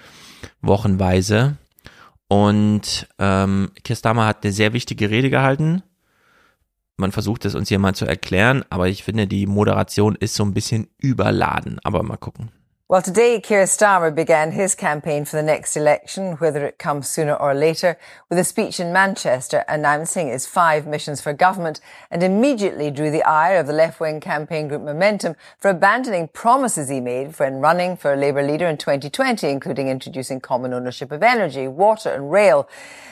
[0.61, 1.57] wochenweise.
[2.29, 5.83] Und ähm, Kirstama hat eine sehr wichtige Rede gehalten.
[6.97, 10.45] Man versucht es uns hier mal zu erklären, aber ich finde, die Moderation ist so
[10.45, 11.79] ein bisschen überladen.
[11.85, 12.51] Aber mal gucken.
[12.91, 17.35] Well, today, Keir Starmer began his campaign for the next election, whether it comes sooner
[17.35, 17.99] or later,
[18.31, 23.23] with a speech in Manchester announcing his five missions for government and immediately drew the
[23.25, 28.15] ire of the left-wing campaign group Momentum for abandoning promises he made when running for
[28.15, 32.67] a Labour leader in 2020, including introducing common ownership of energy, water and rail.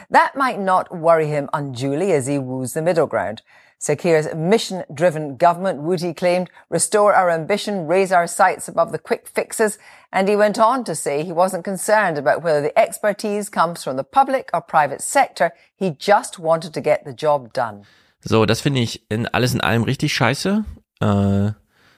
[0.08, 3.42] That might not worry him unduly as he woos the middle ground.
[3.78, 9.28] Sakir's mission-driven government, would he claimed, restore our ambition, raise our sights above the quick
[9.28, 9.78] fixes.
[10.10, 13.96] And he went on to say he wasn't concerned about whether the expertise comes from
[13.96, 15.52] the public or private sector.
[15.76, 17.82] He just wanted to get the job done.
[18.20, 20.64] So, das finde ich in alles in allem richtig scheiße.
[21.00, 21.52] Äh,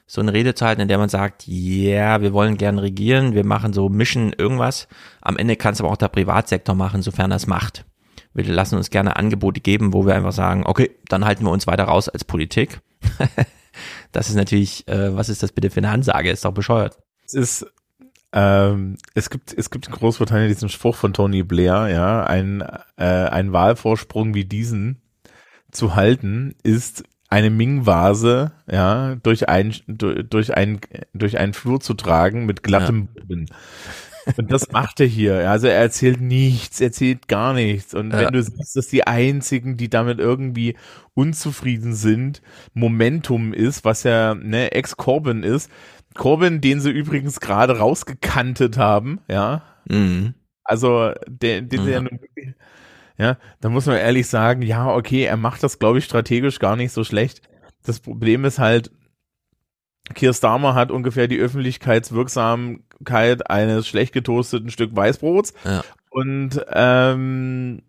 [0.07, 3.35] so eine Rede zu halten, in der man sagt, ja, yeah, wir wollen gern regieren,
[3.35, 4.89] wir machen so Mission irgendwas.
[5.21, 7.85] Am Ende kann es aber auch der Privatsektor machen, sofern er es macht
[8.39, 11.67] wir lassen uns gerne Angebote geben, wo wir einfach sagen, okay, dann halten wir uns
[11.67, 12.81] weiter raus als Politik.
[14.13, 16.31] das ist natürlich, äh, was ist das bitte für eine Ansage?
[16.31, 16.99] Ist doch bescheuert.
[17.25, 17.67] Es ist,
[18.33, 22.63] ähm, es gibt, es gibt in Großbritannien diesen Spruch von Tony Blair, ja, ein,
[22.97, 25.03] äh, ein Wahlvorsprung wie diesen
[25.71, 30.81] zu halten ist eine Ming-Vase, ja, durch ein, durch, durch ein,
[31.13, 33.23] durch einen Flur zu tragen mit glattem ja.
[33.23, 33.47] Boden.
[34.37, 35.51] Und das macht er hier.
[35.51, 37.95] Also er erzählt nichts, erzählt gar nichts.
[37.95, 38.21] Und ja.
[38.21, 40.77] wenn du siehst, dass die einzigen, die damit irgendwie
[41.15, 42.43] unzufrieden sind,
[42.75, 45.71] Momentum ist, was ja ne, Ex-Corbin ist.
[46.15, 49.63] Corbin, den sie übrigens gerade rausgekantet haben, ja.
[49.89, 50.35] Mhm.
[50.65, 51.85] Also, den, den mhm.
[51.85, 52.55] sie ja nun wirklich,
[53.17, 56.77] ja, da muss man ehrlich sagen, ja, okay, er macht das, glaube ich, strategisch gar
[56.77, 57.49] nicht so schlecht.
[57.85, 58.91] Das Problem ist halt,
[60.15, 61.39] Keir Starmer hat ungefähr die
[62.99, 65.55] Öffentlichkeitswirksamkeit eines schlecht getoasteten Stück Weißbrots.
[65.65, 65.83] Ja.
[66.11, 67.83] Und ähm,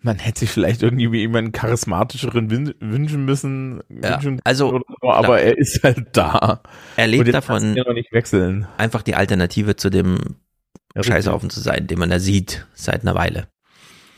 [0.00, 3.82] man hätte sich vielleicht irgendwie jemanden charismatischeren wün wünschen müssen.
[3.88, 6.62] Ja, wünschen also, so, aber er ist halt da.
[6.96, 8.66] Er lebt davon, noch nicht wechseln.
[8.76, 10.36] einfach die Alternative zu dem
[10.94, 13.48] ja, Scheißhaufen zu sein, den man da sieht seit einer Weile.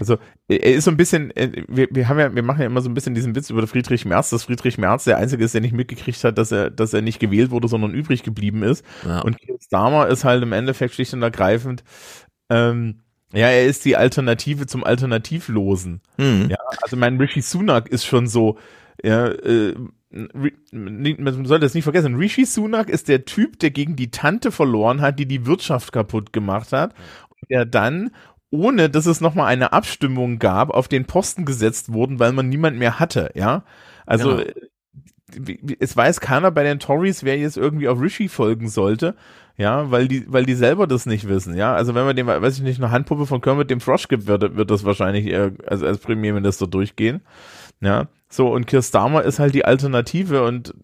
[0.01, 0.19] Also
[0.49, 2.89] er ist so ein bisschen, äh, wir, wir haben ja, wir machen ja immer so
[2.89, 5.75] ein bisschen diesen Witz über Friedrich Merz, dass Friedrich Merz der Einzige ist, der nicht
[5.75, 8.85] mitgekriegt hat, dass er, dass er nicht gewählt wurde, sondern übrig geblieben ist.
[9.05, 9.21] Ja.
[9.21, 11.85] Und Keir Starmer ist halt im Endeffekt schlicht und ergreifend,
[12.51, 13.01] ähm,
[13.33, 16.01] ja, er ist die Alternative zum Alternativlosen.
[16.17, 16.47] Mhm.
[16.51, 18.59] Ja, also mein Rishi Sunak ist schon so,
[19.03, 19.75] ja, äh,
[20.11, 25.03] man sollte das nicht vergessen, Rishi Sunak ist der Typ, der gegen die Tante verloren
[25.03, 26.95] hat, die die Wirtschaft kaputt gemacht hat,
[27.29, 28.11] und der dann
[28.51, 32.79] ohne dass es nochmal eine Abstimmung gab, auf den Posten gesetzt wurden, weil man niemand
[32.79, 33.65] mehr hatte, ja.
[34.07, 34.43] Also genau.
[34.43, 34.55] Äh,
[35.79, 39.15] es weiß keiner bei den Tories, wer jetzt irgendwie auf Rishi folgen sollte,
[39.59, 41.75] ja, weil die, weil die selber das nicht wissen, ja.
[41.75, 44.57] Also wenn man dem, weiß ich nicht, eine Handpuppe von Kermit dem Frosch gibt, wird,
[44.57, 47.21] wird das wahrscheinlich eher, also als Premierminister durchgehen,
[47.81, 48.09] ja.
[48.31, 50.75] So, und Keir Starmer ist halt die Alternative und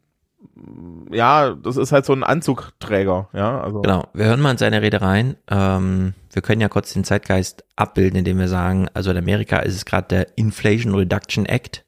[1.10, 3.60] ja, das ist halt so ein Anzugträger, ja.
[3.60, 3.82] Also.
[3.82, 5.36] Genau, wir hören mal in seine Rede rein.
[5.50, 9.74] Ähm, wir können ja kurz den Zeitgeist abbilden, indem wir sagen, also in Amerika ist
[9.74, 11.84] es gerade der Inflation Reduction Act,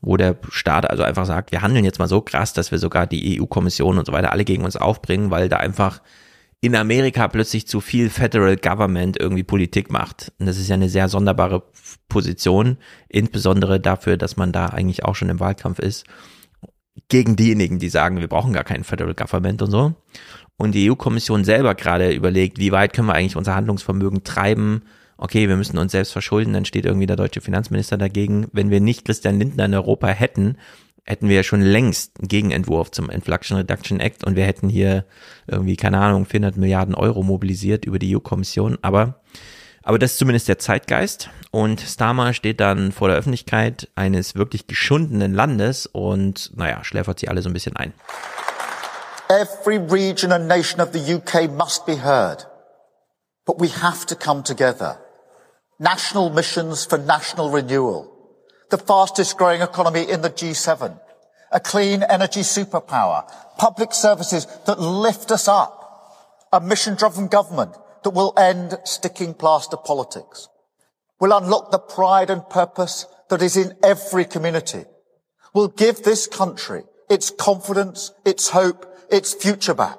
[0.00, 3.06] wo der Staat also einfach sagt, wir handeln jetzt mal so krass, dass wir sogar
[3.06, 6.00] die EU-Kommission und so weiter alle gegen uns aufbringen, weil da einfach
[6.60, 10.32] in Amerika plötzlich zu viel Federal Government irgendwie Politik macht.
[10.38, 11.62] Und das ist ja eine sehr sonderbare
[12.08, 16.06] Position, insbesondere dafür, dass man da eigentlich auch schon im Wahlkampf ist
[17.08, 19.94] gegen diejenigen, die sagen, wir brauchen gar kein Federal Government und so.
[20.56, 24.82] Und die EU-Kommission selber gerade überlegt, wie weit können wir eigentlich unser Handlungsvermögen treiben.
[25.16, 28.48] Okay, wir müssen uns selbst verschulden, dann steht irgendwie der deutsche Finanzminister dagegen.
[28.52, 30.56] Wenn wir nicht Christian Lindner in Europa hätten,
[31.04, 35.04] hätten wir ja schon längst einen Gegenentwurf zum Inflation Reduction Act und wir hätten hier
[35.46, 38.78] irgendwie, keine Ahnung, 400 Milliarden Euro mobilisiert über die EU-Kommission.
[38.82, 39.20] Aber,
[39.84, 41.30] aber das ist zumindest der Zeitgeist.
[41.50, 47.28] Und Starmer steht dann vor der Öffentlichkeit eines wirklich geschundenen Landes und, naja, schläfert sie
[47.28, 47.92] alle so ein bisschen ein.
[49.28, 52.46] Every region and nation of the UK must be heard.
[53.46, 54.98] But we have to come together.
[55.78, 58.14] National missions for national renewal
[58.70, 60.98] the fastest growing economy in the G7,
[61.52, 63.24] a clean energy superpower,
[63.56, 69.76] public services that lift us up, a mission driven government that will end sticking plaster
[69.76, 70.48] politics,
[71.18, 74.84] will unlock the pride and purpose that is in every community,
[75.52, 79.98] will give this country its confidence, its hope, its future back.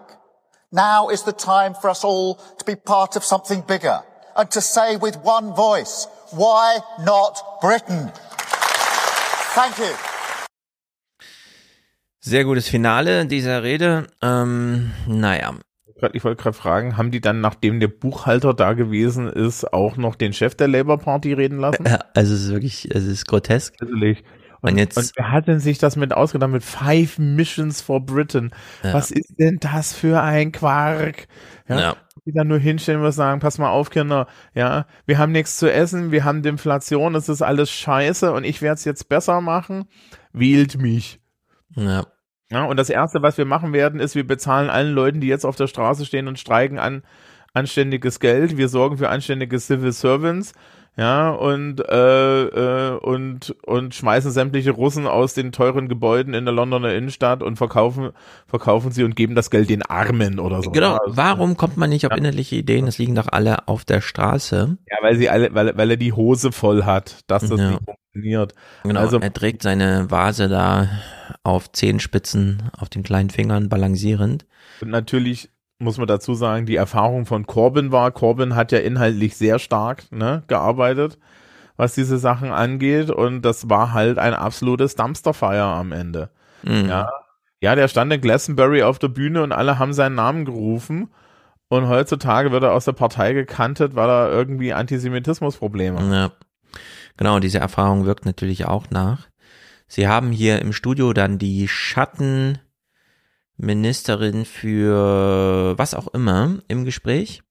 [0.72, 4.02] Now is the time for us all to be part of something bigger
[4.36, 8.12] and to say with one voice, why not Britain?
[9.56, 9.96] Thank you.
[12.20, 14.08] Sehr gutes Finale dieser Rede.
[14.22, 15.54] Ähm, naja.
[16.14, 20.16] Ich wollte gerade fragen, haben die dann, nachdem der Buchhalter da gewesen ist, auch noch
[20.16, 21.86] den Chef der Labour Party reden lassen?
[21.86, 23.76] Ja, also es ist wirklich, es ist grotesk.
[23.80, 24.24] Natürlich.
[24.62, 26.50] Und, und, jetzt, und wer hat denn sich das mit ausgedacht?
[26.50, 28.52] Mit Five Missions for Britain.
[28.84, 28.94] Ja.
[28.94, 31.28] Was ist denn das für ein Quark?
[31.70, 31.80] Ja.
[31.80, 31.96] ja.
[32.26, 35.72] Die dann nur hinstellen und sagen, pass mal auf, Kinder, ja, wir haben nichts zu
[35.72, 39.86] essen, wir haben Inflation, es ist alles scheiße und ich werde es jetzt besser machen.
[40.34, 41.20] Wählt mich.
[41.76, 42.06] Ja.
[42.52, 45.46] Ja, und das Erste, was wir machen werden, ist, wir bezahlen allen Leuten, die jetzt
[45.46, 47.04] auf der Straße stehen und streiken, an
[47.54, 48.58] anständiges Geld.
[48.58, 50.54] Wir sorgen für anständige Civil Servants
[50.98, 56.54] ja, und, äh, äh, und, und schmeißen sämtliche Russen aus den teuren Gebäuden in der
[56.54, 58.12] Londoner Innenstadt und verkaufen,
[58.48, 60.72] verkaufen sie und geben das Geld den Armen oder so.
[60.72, 62.18] Genau, warum kommt man nicht auf ja.
[62.18, 62.88] innerliche Ideen?
[62.88, 64.78] Es liegen doch alle auf der Straße.
[64.90, 67.72] Ja, weil sie alle, weil, weil er die Hose voll hat, dass das ja.
[67.72, 67.82] nicht
[68.16, 68.54] funktioniert.
[68.84, 70.90] Genau, also, er trägt seine Vase da
[71.44, 74.46] auf Zehenspitzen, auf den kleinen Fingern balancierend.
[74.82, 79.36] Und natürlich muss man dazu sagen, die Erfahrung von Corbyn war, Corbyn hat ja inhaltlich
[79.36, 81.18] sehr stark ne, gearbeitet,
[81.76, 86.30] was diese Sachen angeht und das war halt ein absolutes Dumpsterfire am Ende.
[86.64, 86.88] Mhm.
[86.88, 87.10] Ja.
[87.60, 91.10] ja, der stand in Glastonbury auf der Bühne und alle haben seinen Namen gerufen
[91.68, 96.12] und heutzutage wird er aus der Partei gekantet, weil er irgendwie Antisemitismusprobleme hat.
[96.12, 96.32] Ja.
[97.18, 99.28] Genau, diese Erfahrung wirkt natürlich auch nach.
[99.88, 102.60] Sie haben hier im Studio dann die Schatten
[103.58, 107.42] Ministerin für was auch immer im Gespräch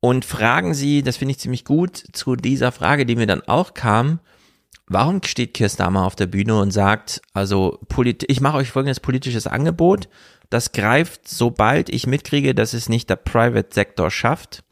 [0.00, 3.74] und fragen sie, das finde ich ziemlich gut, zu dieser Frage, die mir dann auch
[3.74, 4.20] kam,
[4.88, 7.80] warum steht Kirstama auf der Bühne und sagt, also
[8.28, 10.08] ich mache euch folgendes politisches Angebot,
[10.50, 14.64] das greift, sobald ich mitkriege, dass es nicht der Private Sektor schafft,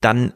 [0.00, 0.32] dann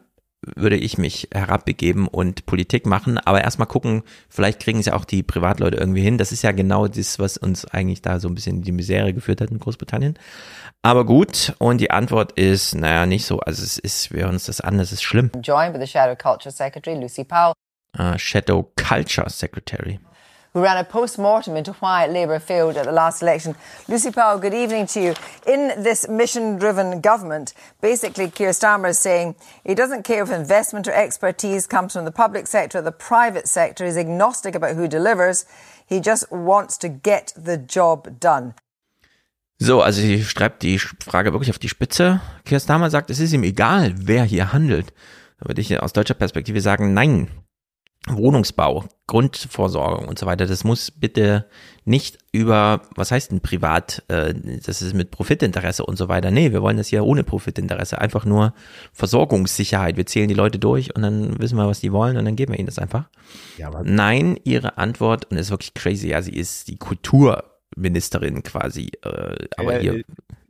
[0.55, 5.05] würde ich mich herabbegeben und Politik machen, aber erstmal gucken, vielleicht kriegen es ja auch
[5.05, 6.17] die Privatleute irgendwie hin.
[6.17, 9.13] Das ist ja genau das, was uns eigentlich da so ein bisschen in die Misere
[9.13, 10.17] geführt hat in Großbritannien.
[10.81, 13.39] Aber gut, und die Antwort ist, naja, nicht so.
[13.39, 15.31] Also es ist, wir hören uns das an, das ist schlimm.
[15.41, 17.53] Joined by the Shadow Culture Secretary Lucy Powell.
[17.97, 19.99] Uh, Shadow Culture Secretary.
[20.55, 23.55] Who ran a post-mortem into why Labour failed at the last election.
[23.89, 25.13] Lucy Powell, good evening to you.
[25.45, 29.35] In this mission-driven government, basically Keir Starmer is saying
[29.65, 33.49] he doesn't care if investment or expertise comes from the public sector or the private
[33.49, 33.83] sector.
[33.83, 35.45] He's agnostic about who delivers.
[35.85, 38.53] He just wants to get the job done.
[39.59, 42.21] So, also sie schreibt die Frage wirklich auf die Spitze.
[42.45, 44.93] Keir Starmer sagt, es ist ihm egal, wer hier handelt.
[45.37, 47.29] Da würde ich aus deutscher Perspektive sagen, nein,
[48.07, 51.45] Wohnungsbau, Grundvorsorge und so weiter, das muss bitte
[51.85, 54.33] nicht über, was heißt denn privat, äh,
[54.65, 56.29] das ist mit Profitinteresse und so weiter.
[56.29, 58.53] Nee, wir wollen das ja ohne Profitinteresse, einfach nur
[58.93, 59.97] Versorgungssicherheit.
[59.97, 62.53] Wir zählen die Leute durch und dann wissen wir, was die wollen und dann geben
[62.53, 63.05] wir ihnen das einfach.
[63.57, 68.91] Ja, Nein, ihre Antwort, und das ist wirklich crazy, ja, sie ist die Kulturministerin quasi,
[69.03, 70.03] äh, aber äh, hier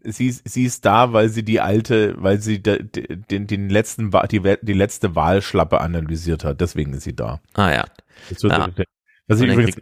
[0.06, 4.11] sie, sie ist da, weil sie die alte, weil sie de, de, den, den letzten,
[4.32, 6.61] die, die letzte Wahlschlappe analysiert hat.
[6.61, 7.42] Deswegen ist sie da.
[7.53, 7.85] Ah ja.
[8.30, 8.69] Wird, ja.
[9.27, 9.75] Was ich übrigens,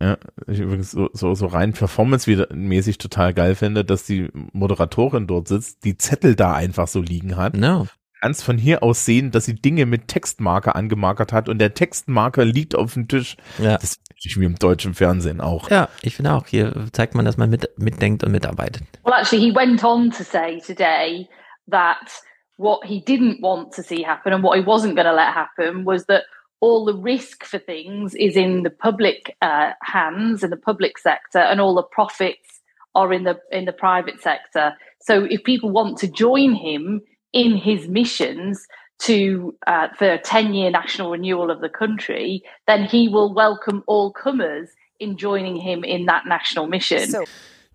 [0.00, 0.18] ja,
[0.48, 5.84] ich übrigens so, so, so rein performancemäßig total geil finde, dass die Moderatorin dort sitzt,
[5.84, 7.56] die Zettel da einfach so liegen hat.
[7.56, 7.86] No
[8.24, 12.46] kannst von hier aus sehen, dass sie Dinge mit Textmarker angemarkert hat und der Textmarker
[12.46, 13.36] liegt auf dem Tisch.
[13.58, 13.76] Ja.
[13.76, 15.68] Das ist wie im deutschen Fernsehen auch.
[15.68, 18.82] Ja, ich finde auch, hier zeigt man, dass man mit, mitdenkt und mitarbeitet.
[19.04, 21.28] Well, actually, he went on to say today
[21.70, 22.22] that
[22.56, 25.84] what he didn't want to see happen and what he wasn't going to let happen
[25.84, 26.22] was that
[26.60, 31.40] all the risk for things is in the public uh, hands in the public sector,
[31.40, 32.62] and all the profits
[32.94, 34.72] are in the in the private sector.
[35.02, 37.02] So if people want to join him
[37.34, 38.66] in his missions
[39.00, 44.12] to uh, the 10 year national renewal of the country, then he will welcome all
[44.12, 47.10] comers in joining him in that national mission.
[47.10, 47.24] So.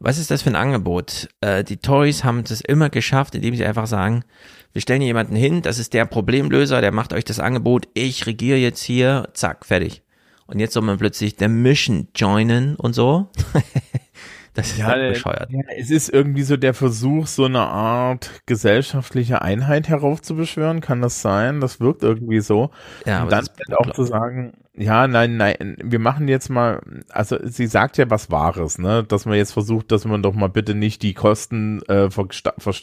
[0.01, 1.27] Was ist das für ein Angebot?
[1.41, 4.23] Äh, die Tories haben es immer geschafft, indem sie einfach sagen,
[4.71, 8.57] wir stellen jemanden hin, das ist der Problemlöser, der macht euch das Angebot, ich regiere
[8.57, 10.01] jetzt hier, zack, fertig.
[10.47, 13.29] Und jetzt soll man plötzlich der Mission joinen und so.
[14.53, 15.49] Das ist ja, halt bescheuert.
[15.51, 20.81] Ja, es ist irgendwie so der Versuch, so eine Art gesellschaftliche Einheit heraufzubeschwören.
[20.81, 21.61] Kann das sein?
[21.61, 22.71] Das wirkt irgendwie so.
[23.05, 27.37] Ja, aber dann halt auch zu sagen, ja, nein, nein, wir machen jetzt mal, also
[27.43, 30.73] sie sagt ja was Wahres, ne, dass man jetzt versucht, dass man doch mal bitte
[30.73, 32.27] nicht die Kosten äh, ver,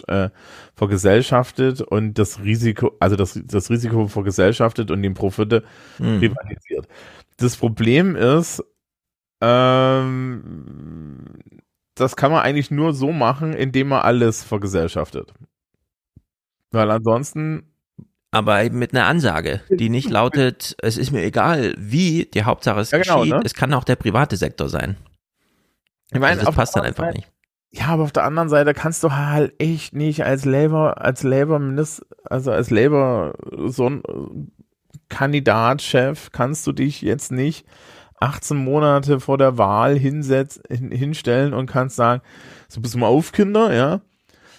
[0.08, 0.28] äh,
[0.74, 5.64] vergesellschaftet und das Risiko, also das, das Risiko vergesellschaftet und den Profite
[5.98, 6.18] mhm.
[6.18, 6.86] privatisiert.
[7.38, 8.62] Das Problem ist,
[9.40, 11.05] ähm,
[11.96, 15.32] das kann man eigentlich nur so machen, indem man alles vergesellschaftet.
[16.70, 17.72] Weil ansonsten.
[18.30, 22.80] Aber eben mit einer Ansage, die nicht lautet, es ist mir egal, wie, die Hauptsache
[22.80, 23.34] es ja, genau, geschieht.
[23.34, 23.40] Ne?
[23.44, 24.96] Es kann auch der private Sektor sein.
[26.10, 27.32] Ich meine, also das passt dann einfach Seite, nicht.
[27.70, 31.60] Ja, aber auf der anderen Seite kannst du halt echt nicht als Labour, als Labour
[31.60, 33.34] Minister, also als Labour
[33.68, 34.02] so
[35.08, 37.64] Kandidat, Chef, kannst du dich jetzt nicht
[38.26, 42.22] 18 Monate vor der Wahl hinsetz, hin, hinstellen und kannst sagen,
[42.68, 44.00] so bist du mal auf, Kinder, ja.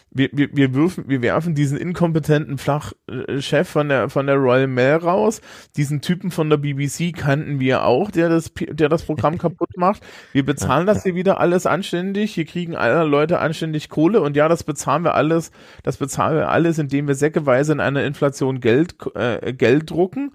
[0.10, 4.96] Wir, wir, wir, würfen, wir werfen diesen inkompetenten Flachchef von der, von der Royal Mail
[4.96, 5.42] raus.
[5.76, 10.02] Diesen Typen von der BBC kannten wir auch, der das, der das Programm kaputt macht.
[10.32, 12.34] Wir bezahlen das hier wieder alles anständig.
[12.34, 14.22] Hier kriegen alle Leute anständig Kohle.
[14.22, 15.52] Und ja, das bezahlen wir alles,
[15.84, 20.32] das bezahlen wir alles, indem wir säckeweise in einer Inflation Geld, äh, Geld drucken.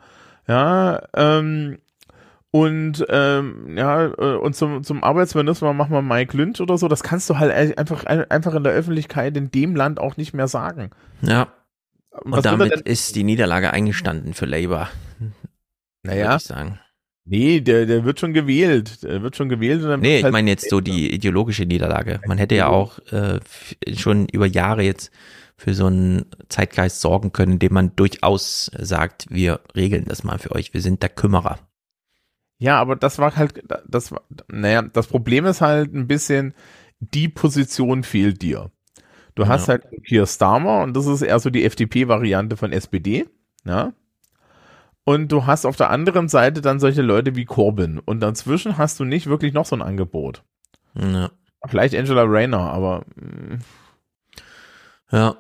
[0.47, 1.79] Ja, ähm,
[2.55, 6.87] und ähm, ja, äh, und zum, zum Arbeitsminister machen wir Mike Lynch oder so.
[6.87, 10.49] Das kannst du halt einfach, einfach in der Öffentlichkeit in dem Land auch nicht mehr
[10.49, 10.91] sagen.
[11.23, 11.49] Ja.
[12.11, 14.89] Was und damit ist die Niederlage eingestanden für Labour.
[16.03, 16.37] Naja.
[16.37, 16.79] Ich sagen.
[17.25, 19.03] Nee, der, der wird schon gewählt.
[19.03, 19.83] Der wird schon gewählt.
[19.83, 22.21] Und dann nee, ich halt meine jetzt so die ideologische Niederlage.
[22.27, 23.41] Man hätte ja auch äh,
[23.97, 25.11] schon über Jahre jetzt
[25.57, 30.53] für so einen Zeitgeist sorgen können, indem man durchaus sagt, wir regeln das mal für
[30.53, 30.75] euch.
[30.75, 31.59] Wir sind der Kümmerer.
[32.63, 36.55] Ja, aber das war halt, das war, naja, das Problem ist halt ein bisschen,
[37.01, 38.71] die Position fehlt dir.
[39.35, 39.73] Du hast ja.
[39.73, 43.27] halt hier Starmer und das ist eher so die FDP-Variante von SPD,
[43.65, 43.93] ja.
[45.03, 47.99] Und du hast auf der anderen Seite dann solche Leute wie Corbyn.
[47.99, 50.45] Und dazwischen hast du nicht wirklich noch so ein Angebot.
[50.95, 51.33] Ja.
[51.67, 53.05] Vielleicht Angela Rayner, aber.
[53.17, 53.57] Mh.
[53.57, 53.59] Mm.
[55.11, 55.37] Ja.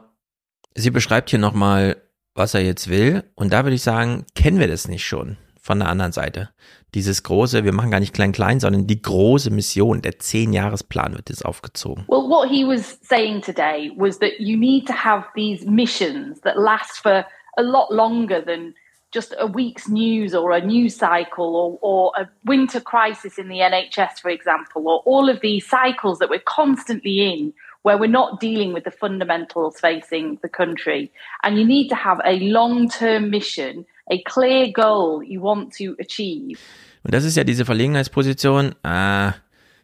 [0.74, 2.02] Sie beschreibt hier nochmal,
[2.34, 3.22] was er jetzt will.
[3.36, 6.50] Und da würde ich sagen, kennen wir das nicht schon von der anderen Seite
[6.94, 11.30] dieses große, wir machen gar nicht klein klein, sondern die große Mission, der Zehn-Jahres-Plan wird
[11.30, 12.04] jetzt aufgezogen.
[12.08, 16.56] Well, what he was saying today was that you need to have these missions that
[16.56, 17.24] last for
[17.56, 18.74] a lot longer than
[19.12, 23.60] just a week's news or a news cycle or, or a winter crisis in the
[23.60, 28.40] NHS, for example, or all of these cycles that we're constantly in where we're not
[28.40, 31.10] dealing with the fundamentals facing the country.
[31.42, 35.94] And you need to have a long term mission a clear goal you want to
[36.00, 36.58] achieve.
[37.04, 38.74] Und das ist ja diese Verlegenheitsposition.
[38.82, 39.34] Ah,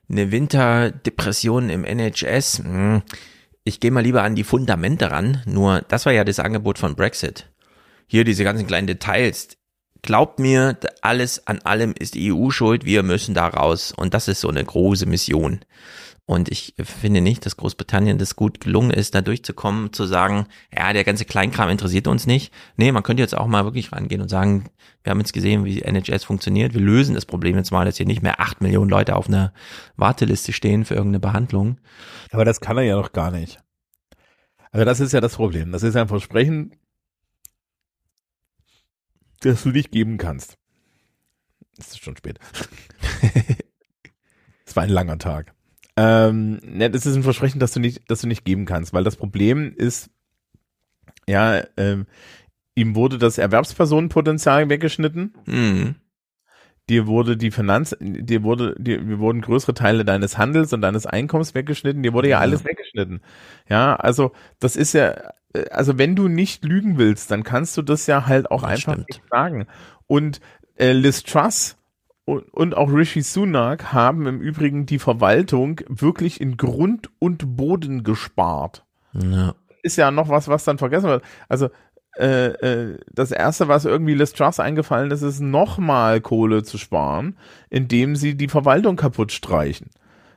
[0.08, 2.60] eine Winterdepression im NHS.
[2.60, 3.02] Hm.
[3.64, 5.42] Ich gehe mal lieber an die Fundamente ran.
[5.44, 7.50] Nur, das war ja das Angebot von Brexit.
[8.06, 9.48] Hier diese ganzen kleinen Details.
[10.00, 12.86] Glaubt mir, alles an allem ist die EU schuld.
[12.86, 13.92] Wir müssen da raus.
[13.94, 15.60] Und das ist so eine große Mission.
[16.28, 20.92] Und ich finde nicht, dass Großbritannien das gut gelungen ist, da durchzukommen, zu sagen, ja,
[20.92, 22.52] der ganze Kleinkram interessiert uns nicht.
[22.76, 24.68] Nee, man könnte jetzt auch mal wirklich rangehen und sagen,
[25.02, 26.74] wir haben jetzt gesehen, wie NHS funktioniert.
[26.74, 29.54] Wir lösen das Problem jetzt mal, dass hier nicht mehr acht Millionen Leute auf einer
[29.96, 31.80] Warteliste stehen für irgendeine Behandlung.
[32.30, 33.62] Aber das kann er ja noch gar nicht.
[34.70, 35.72] Also das ist ja das Problem.
[35.72, 36.76] Das ist ein Versprechen,
[39.40, 40.58] das du nicht geben kannst.
[41.78, 42.38] Es ist schon spät.
[44.66, 45.54] es war ein langer Tag.
[46.00, 49.02] Ähm, ne, das ist ein Versprechen, das du nicht, das du nicht geben kannst, weil
[49.02, 50.10] das Problem ist,
[51.26, 52.06] ja, ähm,
[52.76, 55.34] ihm wurde das Erwerbspersonenpotenzial weggeschnitten.
[55.46, 55.96] Mhm.
[56.88, 61.56] Dir wurde die Finanz, dir wurde, dir wurden größere Teile deines Handels und deines Einkommens
[61.56, 62.04] weggeschnitten.
[62.04, 63.20] Dir wurde ja, ja alles weggeschnitten.
[63.68, 65.32] Ja, also das ist ja,
[65.72, 68.92] also wenn du nicht lügen willst, dann kannst du das ja halt auch das einfach
[68.92, 69.08] stimmt.
[69.08, 69.66] nicht sagen.
[70.06, 70.40] Und
[70.76, 71.77] äh, Liz Truss
[72.36, 78.84] und, auch Rishi Sunak haben im Übrigen die Verwaltung wirklich in Grund und Boden gespart.
[79.14, 79.54] Ja.
[79.82, 81.24] Ist ja noch was, was dann vergessen wird.
[81.48, 81.70] Also
[82.18, 87.38] äh, äh, das erste, was irgendwie Liz Truss eingefallen ist, ist nochmal Kohle zu sparen,
[87.70, 89.88] indem sie die Verwaltung kaputt streichen.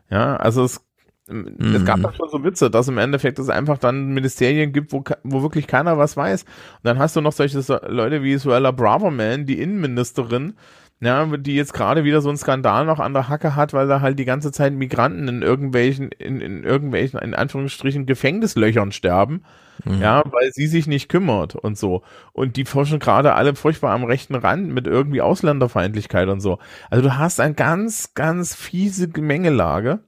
[0.09, 0.85] Ja, also es,
[1.27, 1.75] mhm.
[1.75, 5.03] es gab da schon so Witze, dass im Endeffekt es einfach dann Ministerien gibt, wo,
[5.23, 6.43] wo wirklich keiner was weiß.
[6.43, 10.53] Und dann hast du noch solche Leute wie Suella Braverman, die Innenministerin,
[11.01, 14.01] ja, die jetzt gerade wieder so einen Skandal noch an der Hacke hat, weil da
[14.01, 19.43] halt die ganze Zeit Migranten in irgendwelchen, in, in irgendwelchen, in Anführungsstrichen, Gefängnislöchern sterben,
[19.83, 19.99] mhm.
[19.99, 22.03] ja, weil sie sich nicht kümmert und so.
[22.33, 26.59] Und die forschen gerade alle furchtbar am rechten Rand mit irgendwie Ausländerfeindlichkeit und so.
[26.91, 30.01] Also du hast eine ganz, ganz fiese Gemengelage.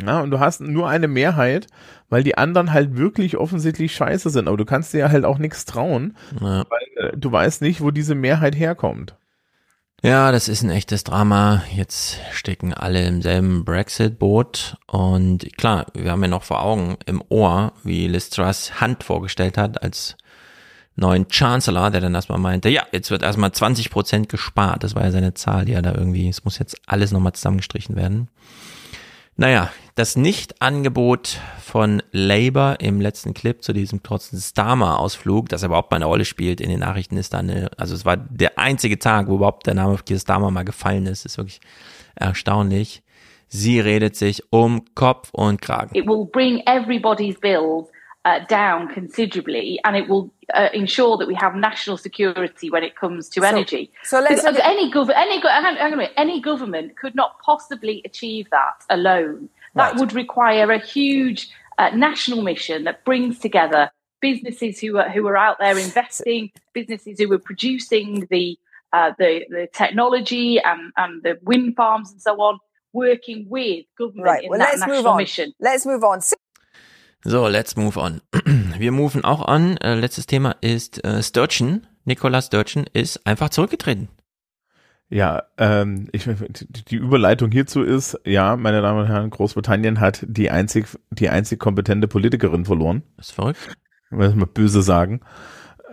[0.00, 1.66] Ja, und du hast nur eine Mehrheit,
[2.08, 4.46] weil die anderen halt wirklich offensichtlich scheiße sind.
[4.46, 6.64] Aber du kannst dir halt auch nichts trauen, ja.
[6.70, 9.16] weil äh, du weißt nicht, wo diese Mehrheit herkommt.
[10.04, 11.64] Ja, das ist ein echtes Drama.
[11.74, 14.76] Jetzt stecken alle im selben Brexit-Boot.
[14.86, 19.58] Und klar, wir haben ja noch vor Augen im Ohr, wie Liz Truss Hand vorgestellt
[19.58, 20.16] hat als
[20.94, 24.84] neuen Chancellor, der dann erstmal meinte, ja, jetzt wird erstmal 20 Prozent gespart.
[24.84, 27.96] Das war ja seine Zahl, die er da irgendwie, es muss jetzt alles nochmal zusammengestrichen
[27.96, 28.28] werden.
[29.40, 35.98] Naja, das Nicht-Angebot von Labour im letzten Clip zu diesem trotzdem Starmer-Ausflug, das überhaupt mal
[35.98, 39.36] eine Rolle spielt in den Nachrichten, ist dann, also es war der einzige Tag, wo
[39.36, 41.60] überhaupt der Name Keir Starmer mal gefallen ist, ist wirklich
[42.16, 43.04] erstaunlich.
[43.46, 45.96] Sie redet sich um Kopf und Kragen.
[45.96, 47.86] It will bring everybody's bills
[48.28, 52.94] uh, down considerably, and it will uh, ensure that we have national security when it
[53.02, 53.90] comes to so, energy.
[54.02, 55.36] So let's look any, gov- any,
[55.78, 59.48] any, any government could not possibly achieve that alone.
[59.74, 60.00] That right.
[60.00, 63.90] would require a huge uh, national mission that brings together
[64.20, 68.58] businesses who are who are out there investing, businesses who are producing the
[68.92, 72.58] uh, the the technology and and the wind farms and so on,
[72.92, 74.44] working with government right.
[74.44, 75.52] in well, that national mission.
[75.60, 76.20] Let's move on.
[77.24, 78.20] So, let's move on.
[78.78, 79.76] Wir moven auch an.
[79.78, 81.86] Äh, letztes Thema ist äh, Sturgeon.
[82.04, 84.08] Nicolas Sturgeon ist einfach zurückgetreten.
[85.10, 86.28] Ja, ähm, ich,
[86.88, 91.58] die Überleitung hierzu ist, ja, meine Damen und Herren, Großbritannien hat die einzig, die einzig
[91.58, 93.02] kompetente Politikerin verloren.
[93.16, 93.76] Das ist verrückt.
[94.10, 95.20] Muss mal böse sagen.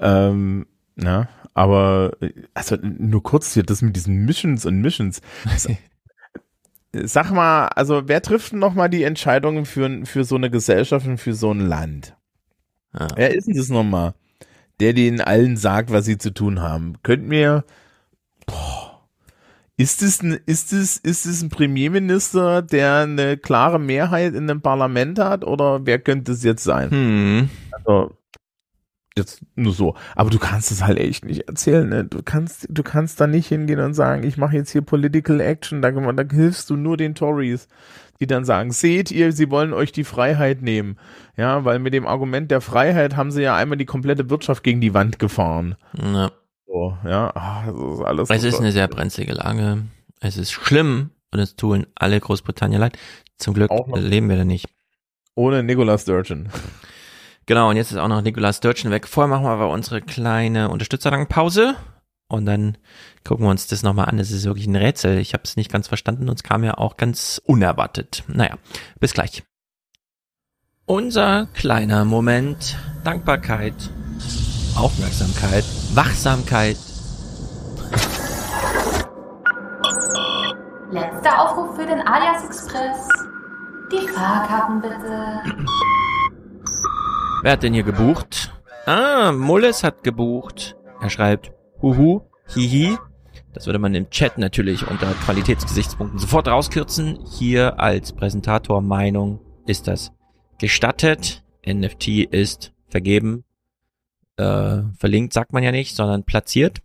[0.01, 2.17] Ähm, ja, aber
[2.53, 5.21] also nur kurz hier, das mit diesen Missions und Missions.
[5.49, 5.75] Also,
[7.03, 11.17] sag mal, also wer trifft noch mal die Entscheidungen für, für so eine Gesellschaft und
[11.17, 12.15] für so ein Land?
[12.93, 13.07] Ah.
[13.15, 14.13] Wer ist denn das nochmal?
[14.79, 16.95] Der denen allen sagt, was sie zu tun haben.
[17.03, 17.63] Könnt mir,
[18.45, 18.85] boah,
[19.77, 24.61] ist es ein, ist es, ist es ein Premierminister, der eine klare Mehrheit in dem
[24.61, 26.91] Parlament hat oder wer könnte es jetzt sein?
[26.91, 27.49] Hm.
[27.71, 28.17] Also,
[29.17, 29.95] Jetzt nur so.
[30.15, 31.87] Aber du kannst es halt echt nicht erzählen.
[31.87, 32.03] Ne?
[32.03, 35.81] Du kannst, du kannst da nicht hingehen und sagen, ich mache jetzt hier Political Action.
[35.81, 37.69] Da, da hilfst du nur den Tories,
[38.19, 40.97] die dann sagen, seht ihr, sie wollen euch die Freiheit nehmen.
[41.37, 44.81] Ja, weil mit dem Argument der Freiheit haben sie ja einmal die komplette Wirtschaft gegen
[44.81, 45.75] die Wand gefahren.
[45.97, 46.31] Ja.
[46.67, 48.29] So, ja, Ach, das ist alles.
[48.29, 49.83] Es ist eine sehr brenzlige Lage.
[50.19, 52.97] Es ist schlimm und es tun alle Großbritannien leid.
[53.37, 54.67] Zum Glück leben wir da nicht.
[55.35, 56.49] Ohne Nicolas Sturgeon.
[57.47, 59.07] Genau, und jetzt ist auch noch Nikolaus Dörtschen weg.
[59.07, 61.75] Vorher machen wir aber unsere kleine Unterstützerpause
[62.27, 62.77] und dann
[63.23, 64.17] gucken wir uns das nochmal an.
[64.17, 65.19] Das ist wirklich ein Rätsel.
[65.19, 68.23] Ich habe es nicht ganz verstanden und es kam ja auch ganz unerwartet.
[68.27, 68.57] Naja,
[68.99, 69.43] bis gleich.
[70.87, 73.75] Unser kleiner Moment Dankbarkeit,
[74.75, 76.77] Aufmerksamkeit, Wachsamkeit.
[80.91, 83.07] Letzter Aufruf für den Alias Express.
[83.91, 85.65] Die Fahrkarten bitte.
[87.45, 88.51] Wer hat denn hier gebucht?
[88.87, 90.75] Ah, Mulles hat gebucht.
[90.99, 92.97] Er schreibt, huhu, hihi.
[93.53, 97.19] Das würde man im Chat natürlich unter Qualitätsgesichtspunkten sofort rauskürzen.
[97.37, 100.11] Hier als Präsentator Meinung ist das
[100.57, 101.43] gestattet.
[101.67, 103.43] NFT ist vergeben.
[104.37, 106.79] Äh, verlinkt sagt man ja nicht, sondern platziert.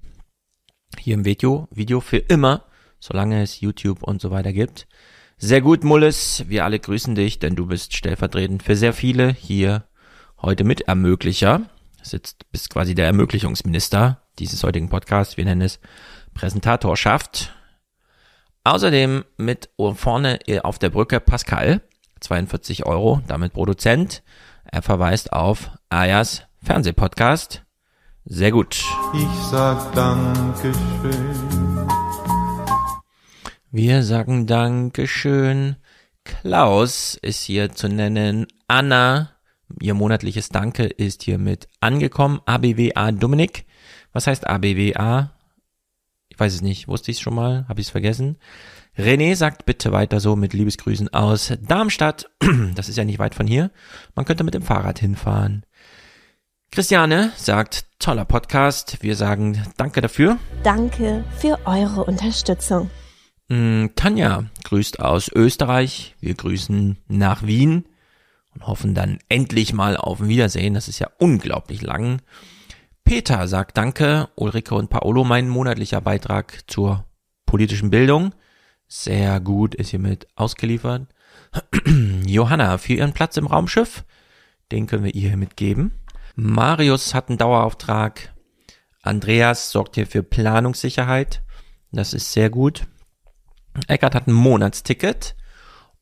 [0.98, 1.68] Hier im Video.
[1.70, 2.64] Video für immer,
[2.98, 4.86] solange es YouTube und so weiter gibt.
[5.38, 6.44] Sehr gut, Mulles.
[6.48, 9.84] Wir alle grüßen dich, denn du bist stellvertretend für sehr viele hier
[10.42, 11.62] heute mit Ermöglicher.
[12.02, 15.36] Sitzt, bist quasi der Ermöglichungsminister dieses heutigen Podcasts.
[15.36, 15.80] Wir nennen es
[16.34, 17.54] Präsentatorschaft.
[18.64, 21.82] Außerdem mit vorne auf der Brücke Pascal,
[22.20, 24.22] 42 Euro, damit Produzent.
[24.64, 27.64] Er verweist auf Ayas Fernsehpodcast.
[28.24, 28.84] Sehr gut.
[29.14, 31.50] Ich sag Dankeschön.
[33.70, 35.76] Wir sagen Dankeschön.
[36.24, 38.46] Klaus ist hier zu nennen.
[38.68, 39.30] Anna
[39.80, 42.40] Ihr monatliches Danke ist hiermit angekommen.
[42.46, 43.66] ABWA Dominik.
[44.12, 45.32] Was heißt ABWA?
[46.28, 46.88] Ich weiß es nicht.
[46.88, 47.66] Wusste ich es schon mal?
[47.68, 48.38] Habe ich es vergessen?
[48.96, 52.30] René sagt bitte weiter so mit Liebesgrüßen aus Darmstadt.
[52.74, 53.70] Das ist ja nicht weit von hier.
[54.14, 55.64] Man könnte mit dem Fahrrad hinfahren.
[56.72, 58.98] Christiane sagt, toller Podcast.
[59.02, 60.38] Wir sagen danke dafür.
[60.62, 62.90] Danke für eure Unterstützung.
[63.48, 66.14] Mm, Tanja grüßt aus Österreich.
[66.20, 67.84] Wir grüßen nach Wien
[68.54, 70.74] und hoffen dann endlich mal auf ein Wiedersehen.
[70.74, 72.20] Das ist ja unglaublich lang.
[73.04, 74.28] Peter sagt Danke.
[74.36, 77.04] Ulrike und Paolo, mein monatlicher Beitrag zur
[77.46, 78.34] politischen Bildung.
[78.86, 81.06] Sehr gut, ist hiermit ausgeliefert.
[82.26, 84.04] Johanna für ihren Platz im Raumschiff.
[84.72, 85.92] Den können wir ihr mitgeben.
[86.36, 88.34] Marius hat einen Dauerauftrag.
[89.02, 91.42] Andreas sorgt hier für Planungssicherheit.
[91.92, 92.86] Das ist sehr gut.
[93.88, 95.34] Eckart hat ein Monatsticket.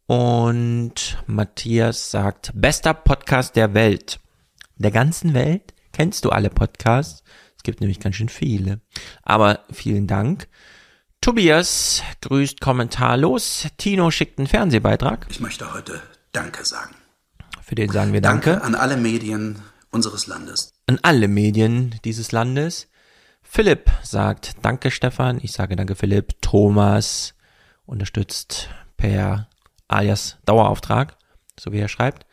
[0.08, 4.20] Und Matthias sagt, bester Podcast der Welt.
[4.76, 5.74] Der ganzen Welt?
[5.92, 7.22] Kennst du alle Podcasts?
[7.58, 8.80] Es gibt nämlich ganz schön viele.
[9.22, 10.48] Aber vielen Dank.
[11.20, 13.66] Tobias grüßt kommentarlos.
[13.76, 15.26] Tino schickt einen Fernsehbeitrag.
[15.28, 16.00] Ich möchte heute
[16.32, 16.94] Danke sagen.
[17.60, 18.52] Für den sagen wir Danke.
[18.52, 20.72] Danke an alle Medien unseres Landes.
[20.86, 22.88] An alle Medien dieses Landes.
[23.42, 25.38] Philipp sagt Danke, Stefan.
[25.42, 26.40] Ich sage Danke, Philipp.
[26.40, 27.34] Thomas
[27.84, 29.50] unterstützt per
[29.88, 31.16] alias Dauerauftrag,
[31.58, 32.26] so wie er schreibt.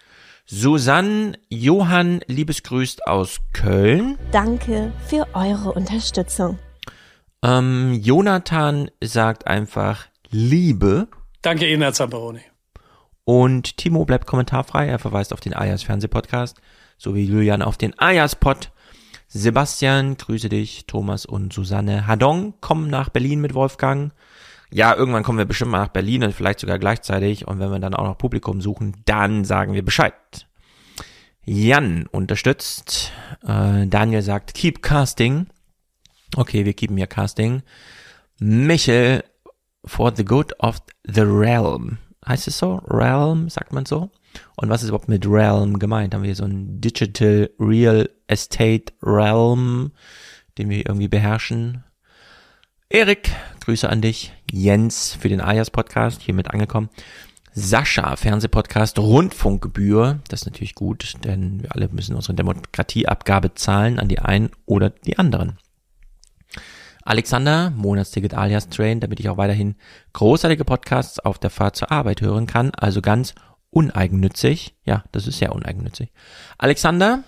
[0.45, 4.19] Susanne Johann liebesgrüßt aus Köln.
[4.31, 6.59] Danke für eure Unterstützung.
[7.41, 11.07] Ähm, Jonathan sagt einfach Liebe.
[11.41, 12.41] Danke Ihnen, Herr Zamperoni.
[13.23, 14.87] Und Timo bleibt kommentarfrei.
[14.87, 16.61] Er verweist auf den Ayas Fernsehpodcast,
[16.97, 18.71] sowie Julian auf den Ayas Pod.
[19.27, 20.85] Sebastian, grüße dich.
[20.85, 24.13] Thomas und Susanne Hadong kommen nach Berlin mit Wolfgang.
[24.71, 27.47] Ja, irgendwann kommen wir bestimmt mal nach Berlin und vielleicht sogar gleichzeitig.
[27.47, 30.13] Und wenn wir dann auch noch Publikum suchen, dann sagen wir Bescheid.
[31.43, 33.11] Jan unterstützt.
[33.43, 35.47] Äh, Daniel sagt, keep casting.
[36.35, 37.61] Okay, wir keepen hier casting.
[38.39, 39.23] Michel,
[39.85, 41.99] for the good of the realm.
[42.27, 42.81] Heißt es so?
[42.87, 44.09] Realm, sagt man so?
[44.57, 46.13] Und was ist überhaupt mit Realm gemeint?
[46.13, 49.91] Haben wir hier so ein Digital Real Estate Realm,
[50.57, 51.83] den wir irgendwie beherrschen?
[52.89, 54.33] Erik, Grüße an dich.
[54.51, 56.89] Jens für den Ayas Podcast, hiermit angekommen.
[57.53, 60.19] Sascha, Fernsehpodcast, Rundfunkgebühr.
[60.27, 64.89] Das ist natürlich gut, denn wir alle müssen unsere Demokratieabgabe zahlen an die einen oder
[64.89, 65.57] die anderen.
[67.03, 69.75] Alexander, Monatsticket alias Train, damit ich auch weiterhin
[70.13, 73.35] großartige Podcasts auf der Fahrt zur Arbeit hören kann, also ganz
[73.69, 74.75] uneigennützig.
[74.85, 76.11] Ja, das ist sehr uneigennützig.
[76.57, 77.23] Alexander,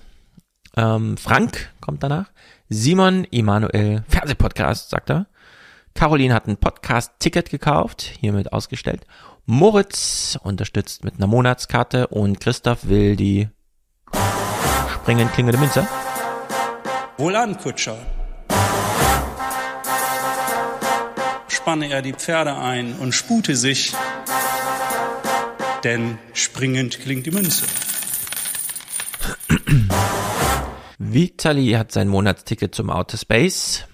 [0.76, 2.32] ähm, Frank kommt danach.
[2.70, 5.28] Simon Emanuel, Fernsehpodcast, sagt er.
[5.98, 9.08] Caroline hat ein Podcast-Ticket gekauft, hiermit ausgestellt.
[9.48, 13.50] Moritz unterstützt mit einer Monatskarte und Christoph will die
[14.94, 15.88] springend klingende Münze.
[17.18, 17.98] Wohlan, Kutscher.
[21.48, 23.96] Spanne er die Pferde ein und spute sich,
[25.84, 27.66] denn springend klingt die Münze.
[31.00, 33.88] Vitali hat sein Monatsticket zum Outer Space.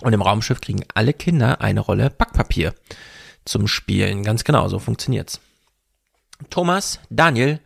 [0.00, 2.74] Und im Raumschiff kriegen alle Kinder eine Rolle Backpapier
[3.44, 4.22] zum Spielen.
[4.22, 5.40] Ganz genau, so funktioniert's.
[6.50, 7.60] Thomas, Daniel,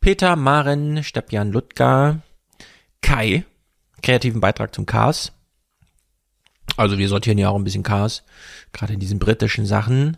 [0.00, 2.20] Peter, Maren, Stepjan, Ludger,
[3.02, 3.44] Kai,
[4.02, 5.32] kreativen Beitrag zum Chaos.
[6.76, 8.22] Also wir sortieren ja auch ein bisschen Chaos,
[8.72, 10.16] gerade in diesen britischen Sachen.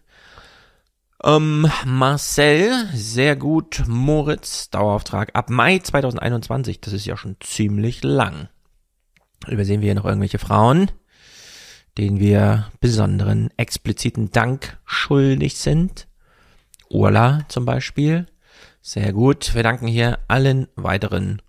[1.24, 3.84] Ähm, Marcel, sehr gut.
[3.86, 6.80] Moritz, Dauerauftrag ab Mai 2021.
[6.80, 8.48] Das ist ja schon ziemlich lang.
[9.46, 10.90] Übersehen wir hier noch irgendwelche Frauen,
[11.98, 16.08] denen wir besonderen expliziten Dank schuldig sind.
[16.90, 18.26] Urla zum Beispiel.
[18.80, 19.54] Sehr gut.
[19.54, 21.42] Wir danken hier allen weiteren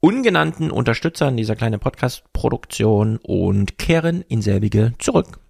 [0.00, 5.40] ungenannten Unterstützern dieser kleinen Podcast-Produktion und kehren in selbige zurück.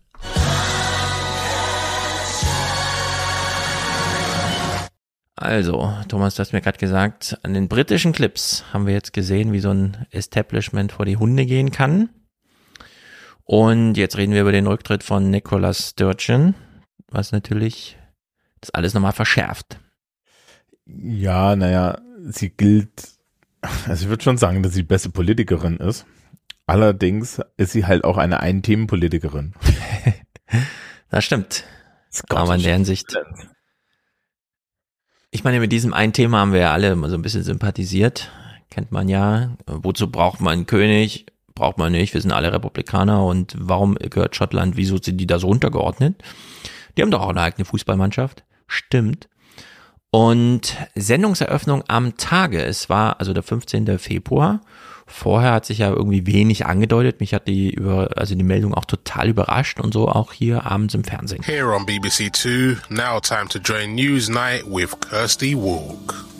[5.38, 9.52] Also, Thomas, du hast mir gerade gesagt, an den britischen Clips haben wir jetzt gesehen,
[9.52, 12.08] wie so ein Establishment vor die Hunde gehen kann.
[13.46, 16.56] Und jetzt reden wir über den Rücktritt von Nicola Sturgeon,
[17.08, 17.96] was natürlich
[18.60, 19.78] das alles nochmal verschärft.
[20.84, 23.08] Ja, naja, sie gilt,
[23.86, 26.06] also ich würde schon sagen, dass sie die beste Politikerin ist.
[26.66, 29.54] Allerdings ist sie halt auch eine Ein-Themen-Politikerin.
[31.10, 31.64] das stimmt.
[32.28, 33.16] Aber in der Hinsicht.
[35.30, 38.32] Ich meine, mit diesem einen Thema haben wir ja alle so ein bisschen sympathisiert.
[38.70, 39.56] Kennt man ja.
[39.66, 41.26] Wozu braucht man einen König?
[41.56, 42.14] Braucht man nicht.
[42.14, 43.24] Wir sind alle Republikaner.
[43.24, 44.76] Und warum gehört Schottland?
[44.76, 46.22] Wieso sind die da so untergeordnet?
[46.96, 48.44] Die haben doch auch eine eigene Fußballmannschaft.
[48.68, 49.28] Stimmt.
[50.10, 52.62] Und Sendungseröffnung am Tage.
[52.62, 53.98] Es war also der 15.
[53.98, 54.60] Februar.
[55.06, 57.20] Vorher hat sich ja irgendwie wenig angedeutet.
[57.20, 60.94] Mich hat die über, also die Meldung auch total überrascht und so auch hier abends
[60.94, 61.42] im Fernsehen.
[61.42, 66.35] Here on BBC Two, now time to join News Night with Kirsty Walk.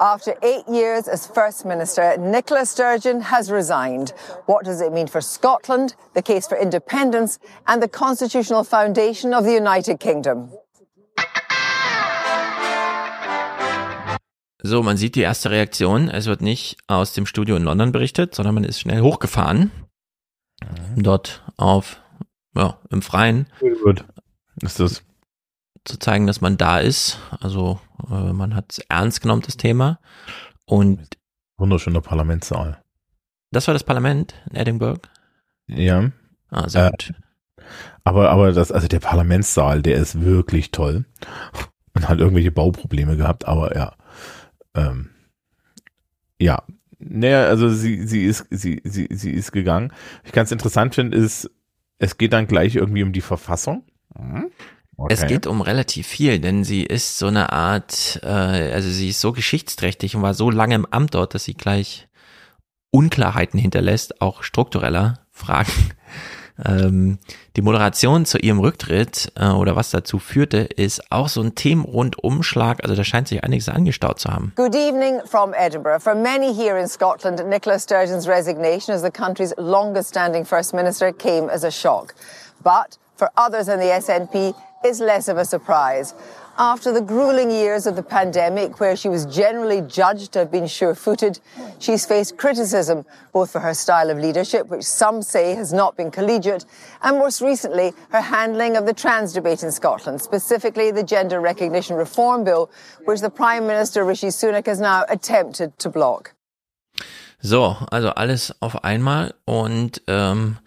[0.00, 4.12] After eight years as First Minister, Nicola Sturgeon has resigned.
[4.46, 9.44] What does it mean for Scotland, the case for independence, and the constitutional foundation of
[9.44, 10.50] the United Kingdom?
[14.62, 16.08] So, man sieht die erste Reaktion.
[16.10, 19.72] Es wird nicht aus dem Studio in London berichtet, sondern man ist schnell hochgefahren.
[20.62, 21.02] Mhm.
[21.02, 22.00] Dort auf,
[22.54, 23.48] ja, im Freien.
[23.82, 24.04] Gut.
[24.62, 25.02] Ist das?
[25.84, 27.18] Zu zeigen, dass man da ist.
[27.40, 30.00] Also, äh, man hat es ernst genommen, das Thema.
[30.64, 31.18] Und.
[31.56, 32.82] Wunderschöner Parlamentssaal.
[33.50, 35.00] Das war das Parlament in Edinburgh?
[35.66, 36.10] Ja.
[36.50, 37.14] Ah, sehr äh, gut.
[38.04, 41.04] Aber, aber das, also der Parlamentssaal, der ist wirklich toll.
[41.94, 43.94] Und hat irgendwelche Bauprobleme gehabt, aber ja.
[44.74, 45.10] Ähm,
[46.40, 46.62] ja,
[46.98, 49.92] naja, also sie, sie ist, sie, sie, sie ist gegangen.
[50.24, 51.50] Ich ganz interessant finde, ist,
[51.98, 53.84] es geht dann gleich irgendwie um die Verfassung.
[54.18, 54.50] Mhm.
[55.00, 55.14] Okay.
[55.14, 59.20] Es geht um relativ viel, denn sie ist so eine Art, äh, also sie ist
[59.20, 62.08] so geschichtsträchtig und war so lange im Amt dort, dass sie gleich
[62.90, 65.72] Unklarheiten hinterlässt, auch struktureller Fragen.
[66.66, 67.20] Ähm,
[67.54, 72.82] die Moderation zu ihrem Rücktritt äh, oder was dazu führte, ist auch so ein Themenrundumschlag.
[72.82, 74.52] Also da scheint sich einiges angestaut zu haben.
[74.56, 76.00] Good evening from Edinburgh.
[76.00, 81.48] For many here in Scotland, Nicola Sturgeon's resignation as the country's longest-standing First Minister came
[81.48, 82.12] as a shock.
[82.64, 86.14] But for others in the SNP, is less of a surprise.
[86.60, 90.66] After the grueling years of the pandemic, where she was generally judged to have been
[90.66, 91.38] sure footed,
[91.78, 96.10] she's faced criticism both for her style of leadership, which some say has not been
[96.10, 96.64] collegiate,
[97.02, 101.94] and most recently, her handling of the trans debate in Scotland, specifically the Gender Recognition
[101.94, 102.68] Reform Bill,
[103.04, 106.34] which the Prime Minister Rishi Sunak has now attempted to block.
[107.40, 110.58] So, also alles auf einmal und ähm,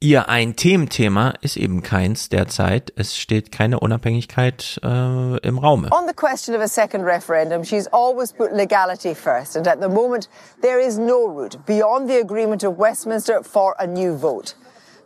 [0.00, 2.92] ihr ein Thementhema ist eben keins derzeit.
[2.96, 5.86] Es steht keine Unabhängigkeit äh, im Raum.
[5.92, 9.88] On the question of a second referendum, she's always put legality first, and at the
[9.88, 10.28] moment
[10.62, 14.54] there is no route beyond the agreement of Westminster for a new vote.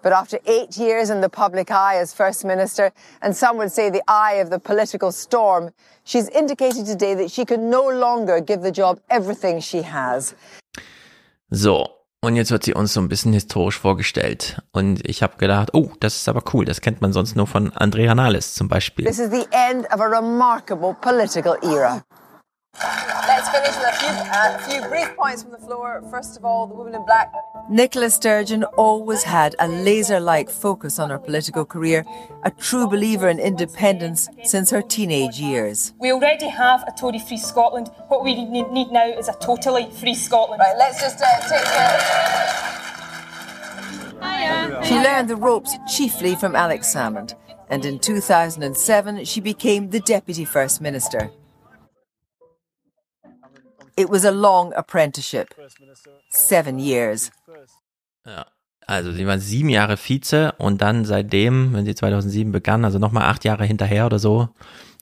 [0.02, 2.92] But after eight years in the public eye as First Minister,
[3.23, 5.73] and some would say the eye of the political storm,
[6.05, 10.34] she's indicated today that she can no longer give the job everything she has.
[11.50, 14.62] So, Und jetzt wird sie uns so ein bisschen historisch vorgestellt.
[14.73, 16.65] Und ich habe gedacht, oh, das ist aber cool.
[16.65, 19.05] Das kennt man sonst nur von Andrea Nahles zum Beispiel.
[19.05, 22.03] This is the end of a remarkable political era.
[22.81, 26.03] Let's finish with a few, uh, few brief points from the floor.
[26.11, 27.33] First of all, the woman in black.
[27.70, 32.05] Nicola Sturgeon always had a laser like focus on her political career,
[32.43, 35.94] a true believer in independence since her teenage years.
[35.99, 37.91] We already have a Tory free Scotland.
[38.09, 40.61] What we need now is a totally free Scotland.
[40.61, 42.35] Right, let's just uh, take care.
[44.85, 47.35] She learned the ropes chiefly from Alex Salmond,
[47.70, 51.31] and in 2007 she became the Deputy First Minister.
[53.97, 55.55] It was a long apprenticeship.
[56.31, 57.31] Seven years.
[58.26, 58.47] Ja,
[58.86, 63.24] also sie war sieben Jahre Vize und dann seitdem, wenn sie 2007 begann, also nochmal
[63.24, 64.48] acht Jahre hinterher oder so,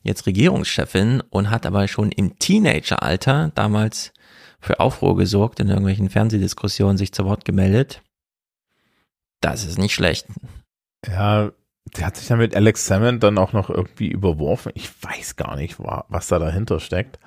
[0.02, 4.12] jetzt Regierungschefin und hat aber schon im Teenageralter damals
[4.60, 8.02] für Aufruhr gesorgt, in irgendwelchen Fernsehdiskussionen sich zu Wort gemeldet.
[9.40, 10.26] Das ist nicht schlecht.
[11.06, 11.50] Ja,
[11.96, 14.70] der hat sich dann mit Alex Salmond dann auch noch irgendwie überworfen.
[14.76, 17.18] Ich weiß gar nicht, was da dahinter steckt.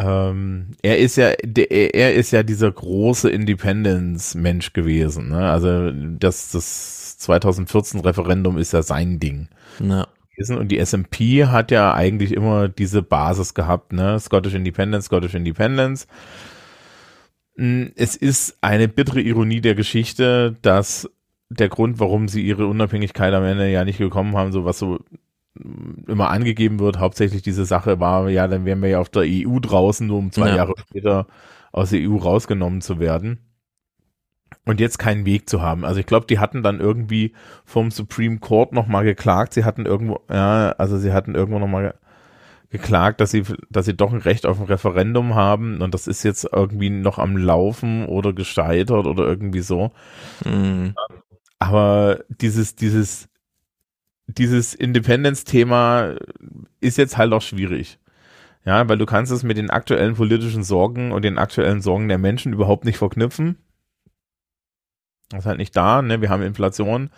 [0.00, 5.30] Ähm, er ist ja, der, er ist ja dieser große Independence-Mensch gewesen.
[5.30, 5.50] Ne?
[5.50, 9.48] Also das, das 2014 Referendum ist ja sein Ding.
[9.80, 10.06] Ja.
[10.50, 14.20] Und die SMP hat ja eigentlich immer diese Basis gehabt, ne?
[14.20, 16.06] Scottish Independence, Scottish Independence.
[17.56, 21.10] Hm, es ist eine bittere Ironie der Geschichte, dass
[21.50, 25.00] der Grund, warum sie ihre Unabhängigkeit am Ende ja nicht gekommen haben, so was so
[26.06, 29.58] immer angegeben wird, hauptsächlich diese Sache war, ja, dann wären wir ja auf der EU
[29.58, 30.56] draußen, nur um zwei ja.
[30.56, 31.26] Jahre später
[31.72, 33.38] aus der EU rausgenommen zu werden.
[34.64, 35.84] Und jetzt keinen Weg zu haben.
[35.84, 39.54] Also ich glaube, die hatten dann irgendwie vom Supreme Court nochmal geklagt.
[39.54, 41.94] Sie hatten irgendwo, ja, also sie hatten irgendwo nochmal
[42.70, 46.22] geklagt, dass sie, dass sie doch ein Recht auf ein Referendum haben und das ist
[46.22, 49.92] jetzt irgendwie noch am Laufen oder gescheitert oder irgendwie so.
[50.44, 50.94] Mhm.
[51.58, 53.28] Aber dieses, dieses
[54.28, 56.16] dieses Independence-Thema
[56.80, 57.98] ist jetzt halt auch schwierig.
[58.64, 62.18] Ja, weil du kannst es mit den aktuellen politischen Sorgen und den aktuellen Sorgen der
[62.18, 63.56] Menschen überhaupt nicht verknüpfen.
[65.30, 66.20] Das ist halt nicht da, ne?
[66.20, 67.10] Wir haben Inflation,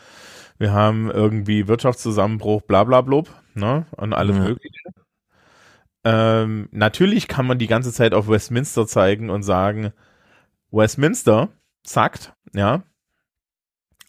[0.58, 3.86] wir haben irgendwie Wirtschaftszusammenbruch, bla bla blub, ne?
[3.96, 4.42] Und alles ja.
[4.44, 4.90] mögliche.
[6.04, 9.92] Ähm, natürlich kann man die ganze Zeit auf Westminster zeigen und sagen,
[10.70, 11.48] Westminster
[11.84, 12.84] sagt, ja.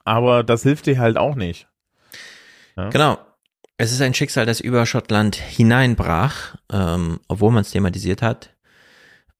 [0.03, 1.70] Aber das hilft dir halt auch nicht.
[2.83, 2.89] Ja.
[2.89, 3.17] Genau.
[3.77, 8.51] Es ist ein Schicksal, das über Schottland hineinbrach, ähm, obwohl man es thematisiert hat.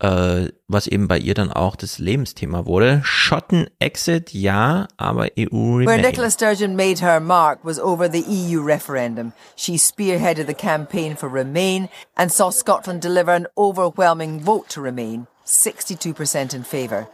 [0.02, 3.02] äh, was eben bei ihr dann auch das Lebensthema wurde.
[3.04, 6.02] Schotten-Exit, ja, aber EU Where Remain.
[6.02, 9.34] Nicola Sturgeon made her mark was over the EU referendum.
[9.56, 15.28] She spearheaded the campaign for Remain and saw Scotland deliver an overwhelming vote to Remain,
[15.46, 17.08] 62% in favour.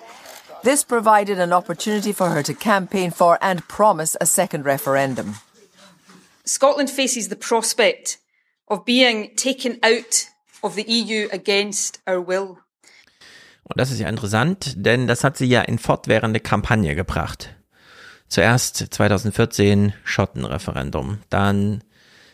[0.64, 5.36] This provided an opportunity for her to campaign for and promise a second referendum.
[6.48, 8.20] Scotland faces the prospect
[8.68, 10.28] of being taken out
[10.64, 12.58] of the EU against our will.
[13.64, 17.54] Und das ist ja interessant, denn das hat sie ja in fortwährende Kampagne gebracht.
[18.30, 21.84] Zuerst 2014 Schottenreferendum, dann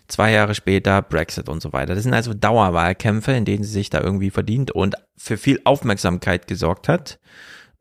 [0.08, 1.95] zwei Jahre später Brexit und so weiter.
[1.95, 6.48] Das sind also Dauerwahlkämpfe, in denen sie sich da irgendwie verdient und für viel Aufmerksamkeit
[6.48, 7.19] gesorgt hat,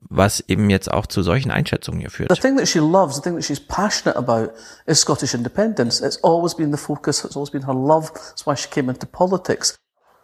[0.08, 2.30] was eben jetzt auch zu solchen Einschätzungen hier führt.
[2.34, 4.52] The thing that she loves, the thing that she's passionate about
[4.86, 6.00] is Scottish independence.
[6.00, 8.12] It's always been the focus, it's always been her love.
[8.12, 9.76] That's why she came into politics.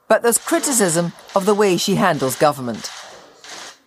[0.08, 2.90] But there's criticism of the way she handles government.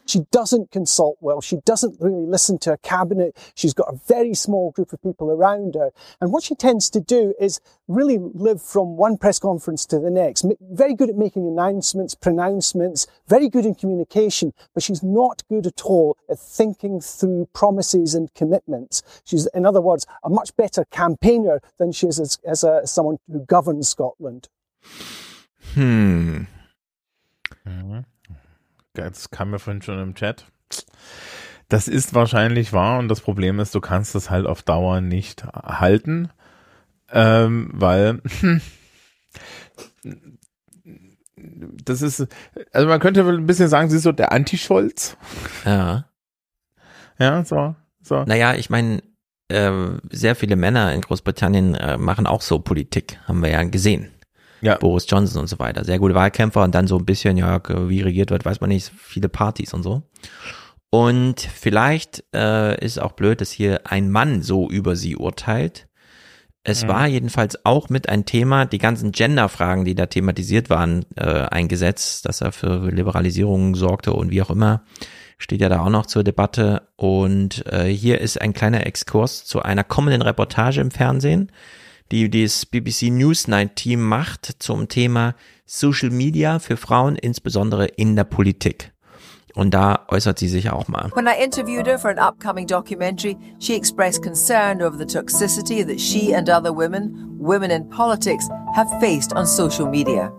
[0.05, 1.41] She doesn't consult well.
[1.41, 3.37] She doesn't really listen to her cabinet.
[3.55, 5.91] She's got a very small group of people around her.
[6.19, 10.09] And what she tends to do is really live from one press conference to the
[10.09, 10.45] next.
[10.61, 15.81] Very good at making announcements, pronouncements, very good in communication, but she's not good at
[15.83, 19.01] all at thinking through promises and commitments.
[19.23, 23.17] She's, in other words, a much better campaigner than she is as, as a, someone
[23.31, 24.49] who governs Scotland.
[25.73, 26.47] Hm.
[27.65, 28.05] Mhm.
[28.93, 30.45] Das kam mir vorhin schon im Chat.
[31.69, 35.45] Das ist wahrscheinlich wahr und das Problem ist, du kannst es halt auf Dauer nicht
[35.45, 36.29] halten,
[37.09, 38.21] ähm, weil
[41.85, 42.27] das ist,
[42.73, 45.15] also man könnte ein bisschen sagen, sie ist so der Anti-Scholz.
[45.65, 46.05] Ja.
[47.17, 47.75] Ja, so.
[48.01, 48.23] so.
[48.23, 49.01] Naja, ich meine,
[49.47, 49.71] äh,
[50.09, 54.11] sehr viele Männer in Großbritannien äh, machen auch so Politik, haben wir ja gesehen.
[54.61, 54.77] Ja.
[54.77, 55.83] Boris Johnson und so weiter.
[55.83, 58.91] Sehr gute Wahlkämpfer und dann so ein bisschen, ja, wie regiert wird, weiß man nicht,
[58.97, 60.03] viele Partys und so.
[60.89, 65.87] Und vielleicht äh, ist auch blöd, dass hier ein Mann so über sie urteilt.
[66.63, 66.87] Es Mhm.
[66.89, 72.25] war jedenfalls auch mit ein Thema, die ganzen Gender-Fragen, die da thematisiert waren, äh, eingesetzt,
[72.27, 74.83] dass er für Liberalisierung sorgte und wie auch immer,
[75.39, 76.83] steht ja da auch noch zur Debatte.
[76.97, 81.51] Und äh, hier ist ein kleiner Exkurs zu einer kommenden Reportage im Fernsehen,
[82.11, 88.25] die das BBC Newsnight Team macht zum Thema Social Media für Frauen, insbesondere in der
[88.25, 88.91] Politik.
[89.53, 91.11] Und da äußert sie sich auch mal.
[91.13, 95.99] When I interviewed her for an upcoming documentary, she expressed concern over the toxicity that
[95.99, 100.31] she and other women, women in politics, have faced on social media.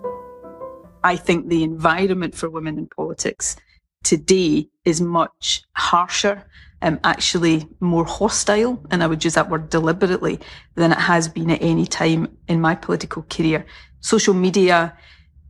[1.04, 3.56] I think the environment for women in politics
[4.02, 6.44] today is much harsher,
[6.82, 10.40] um, actually more hostile, and I would use that word deliberately,
[10.74, 13.64] than it has been at any time in my political career.
[14.00, 14.96] Social media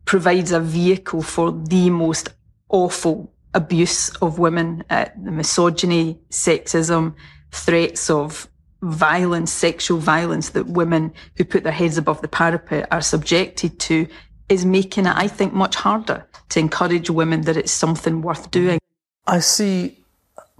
[0.04, 2.28] provides a vehicle for the most
[2.68, 7.14] awful abuse of women, uh, the misogyny, sexism,
[7.50, 8.48] threats of
[8.82, 14.06] violence, sexual violence that women who put their heads above the parapet are subjected to
[14.48, 18.80] is making it, I think, much harder to encourage women that it's something worth doing.
[19.26, 20.01] I see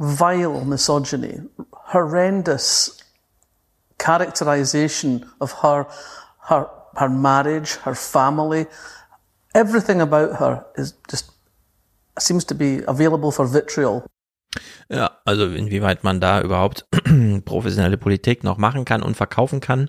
[0.03, 1.41] vile misogyny,
[1.93, 2.99] horrendous
[3.99, 5.87] characterization of her,
[6.49, 6.67] her,
[6.97, 8.67] her marriage, her family.
[9.55, 11.31] Everything about her is just
[12.19, 14.05] seems to be available for vitriol.
[14.91, 16.87] Ja, also inwieweit man da überhaupt
[17.47, 19.89] professionelle Politik noch machen kann und verkaufen kann.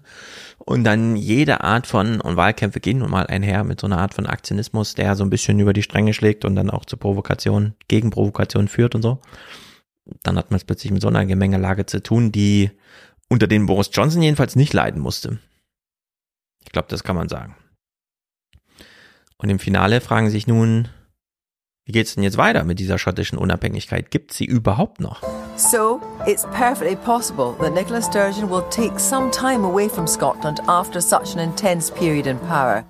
[0.59, 4.13] Und dann jede Art von, und Wahlkämpfe gehen nun mal einher mit so einer Art
[4.13, 7.73] von Aktionismus, der so ein bisschen über die Stränge schlägt und dann auch zu Provokation,
[7.89, 9.19] Gegenprovokation führt und so.
[10.23, 12.71] Dann hat man es plötzlich mit so einer Gemengelage zu tun, die
[13.29, 15.39] unter den Boris Johnson jedenfalls nicht leiden musste.
[16.63, 17.55] Ich glaube, das kann man sagen.
[19.37, 20.89] Und im Finale fragen sich nun,
[21.85, 24.09] wie geht's denn jetzt weiter mit dieser schottischen Unabhängigkeit?
[24.09, 25.21] Gibt sie überhaupt noch?
[25.57, 31.01] So, it's perfectly possible that Nicola Sturgeon will take some time away from Scotland after
[31.01, 32.85] such an intense period in power.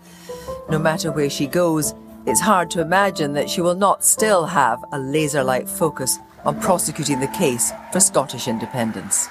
[0.70, 1.96] No matter where she goes,
[2.28, 6.60] it's hard to imagine that she will not still have a laser like focus on
[6.60, 9.30] prosecuting the case for Scottish independence.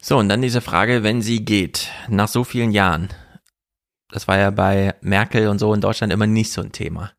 [0.00, 3.08] So, und dann diese Frage, wenn sie geht, nach so vielen Jahren.
[4.10, 7.12] Das war ja bei Merkel und so in Deutschland immer nicht so ein Thema.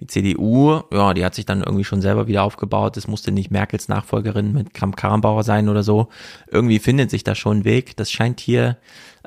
[0.00, 2.96] Die CDU, ja, die hat sich dann irgendwie schon selber wieder aufgebaut.
[2.96, 6.08] Es musste nicht Merkels Nachfolgerin mit Kramp-Karrenbauer sein oder so.
[6.50, 7.96] Irgendwie findet sich da schon ein Weg.
[7.96, 8.78] Das scheint hier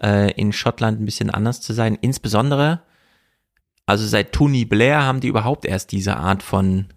[0.01, 1.97] äh, in Schottland ein bisschen anders zu sein.
[2.01, 2.81] Insbesondere,
[3.85, 6.87] also seit Tony Blair haben die überhaupt erst diese Art von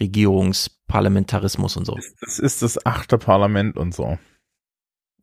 [0.00, 1.96] Regierungsparlamentarismus und so.
[2.20, 4.18] Das ist das achte Parlament und so.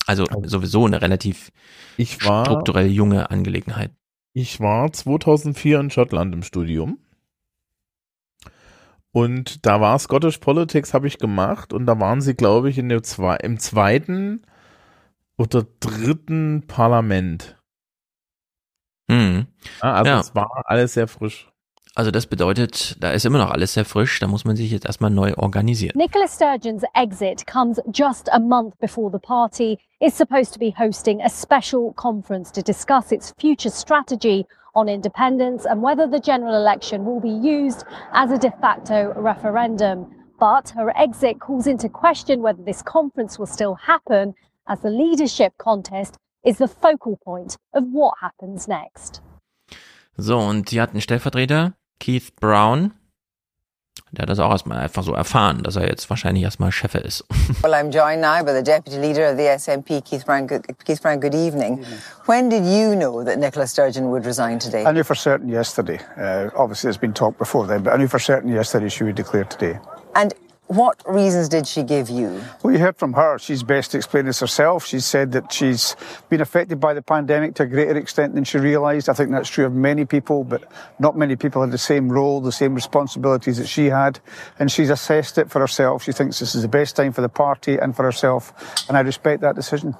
[0.07, 1.51] Also sowieso eine relativ
[2.21, 3.91] war, strukturell junge Angelegenheit.
[4.33, 6.99] Ich war 2004 in Schottland im Studium.
[9.11, 11.73] Und da war Scottish Politics, habe ich gemacht.
[11.73, 14.43] Und da waren sie, glaube ich, in der zwei, im zweiten
[15.37, 17.57] oder dritten Parlament.
[19.09, 19.47] Hm.
[19.81, 20.19] Ja, also Ja.
[20.21, 21.50] es war alles sehr frisch.
[21.93, 24.85] Also das bedeutet, da ist immer noch alles sehr frisch, da muss man sich jetzt
[24.85, 25.91] erstmal neu organisieren.
[25.97, 31.21] Nicola Sturgeon's exit comes just a month before the party is supposed to be hosting
[31.21, 37.03] a special conference to discuss its future strategy on independence and whether the general election
[37.03, 40.07] will be used as a de facto referendum.
[40.39, 44.33] But her exit calls into question whether this conference will still happen,
[44.65, 49.21] as the leadership contest is the focal point of what happens next.
[50.17, 52.93] So, und sie hat einen Stellvertreter, Keith Brown.
[54.11, 57.23] Der hat das auch erstmal einfach so erfahren, dass er jetzt wahrscheinlich erstmal Chef ist.
[57.63, 60.47] Well, I'm joined now by the Deputy Leader of the SNP, Keith Brown.
[60.47, 61.85] Good, Keith Brown, good evening.
[62.25, 64.83] When did you know that Nicola Sturgeon would resign today?
[64.83, 65.99] I knew for certain yesterday.
[66.17, 69.15] Uh, obviously, there's been talk before then, but I knew for certain yesterday she would
[69.15, 69.79] declare today.
[70.15, 70.33] And
[70.71, 72.41] what reasons did she give you?
[72.63, 73.37] Well, you heard from her.
[73.37, 74.85] She's best to explain this herself.
[74.85, 75.97] She said that she's
[76.29, 79.09] been affected by the pandemic to a greater extent than she realised.
[79.09, 80.63] I think that's true of many people, but
[80.97, 84.21] not many people had the same role, the same responsibilities that she had.
[84.59, 86.03] And she's assessed it for herself.
[86.03, 88.53] She thinks this is the best time for the party and for herself.
[88.87, 89.95] And I respect that decision.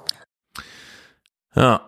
[1.54, 1.82] Ja,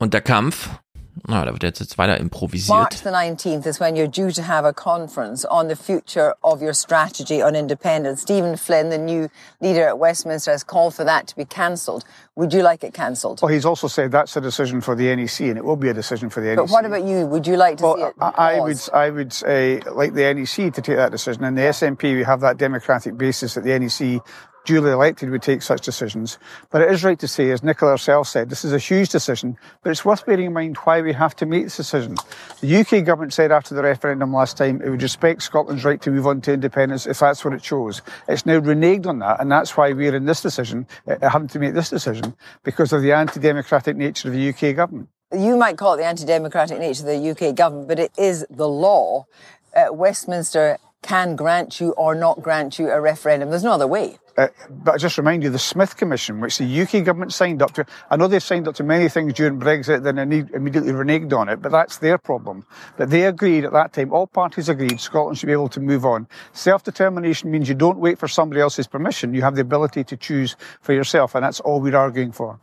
[0.00, 0.80] und der Kampf,
[1.28, 2.68] na, da wird jetzt, jetzt weiter improvisiert.
[2.76, 6.62] March the 19th is when you're due to have a conference on the future of
[6.62, 8.22] your strategy on independence.
[8.22, 9.28] Stephen Flynn, the new
[9.60, 12.04] leader at Westminster, has called for that to be cancelled.
[12.34, 13.40] Would you like it cancelled?
[13.42, 15.94] Well, he's also said that's a decision for the NEC, and it will be a
[15.94, 16.56] decision for the NEC.
[16.56, 17.26] But what about you?
[17.26, 18.14] Would you like to see it?
[18.20, 18.90] I I would, paused?
[18.92, 21.44] I would uh, like the NEC to take that decision.
[21.44, 24.22] And the SNP, we have that democratic basis that the NEC,
[24.64, 26.38] duly elected, would take such decisions.
[26.70, 29.56] But it is right to say, as Nicola herself said, this is a huge decision,
[29.82, 32.16] but it's worth bearing in mind why we have to make this decision.
[32.60, 36.10] The UK government said after the referendum last time it would respect Scotland's right to
[36.10, 38.02] move on to independence if that's what it chose.
[38.28, 41.58] It's now reneged on that, and that's why we're in this decision, uh, having to
[41.58, 45.08] make this decision, because of the anti-democratic nature of the UK government.
[45.32, 48.68] You might call it the anti-democratic nature of the UK government, but it is the
[48.68, 49.26] law.
[49.74, 53.50] Uh, Westminster can grant you or not grant you a referendum.
[53.50, 54.18] There's no other way.
[54.36, 57.72] Uh, but I just remind you, the Smith Commission, which the UK government signed up
[57.74, 61.32] to, I know they've signed up to many things during Brexit, then they immediately reneged
[61.32, 62.64] on it, but that's their problem.
[62.96, 66.04] But they agreed at that time, all parties agreed Scotland should be able to move
[66.04, 66.26] on.
[66.52, 70.56] Self-determination means you don't wait for somebody else's permission, you have the ability to choose
[70.80, 72.58] for yourself, and that's all we're arguing for.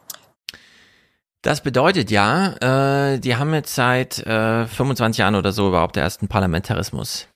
[1.41, 6.03] Das bedeutet ja, äh, die haben jetzt seit äh, 25 Jahren oder so überhaupt den
[6.03, 7.29] ersten Parlamentarismus.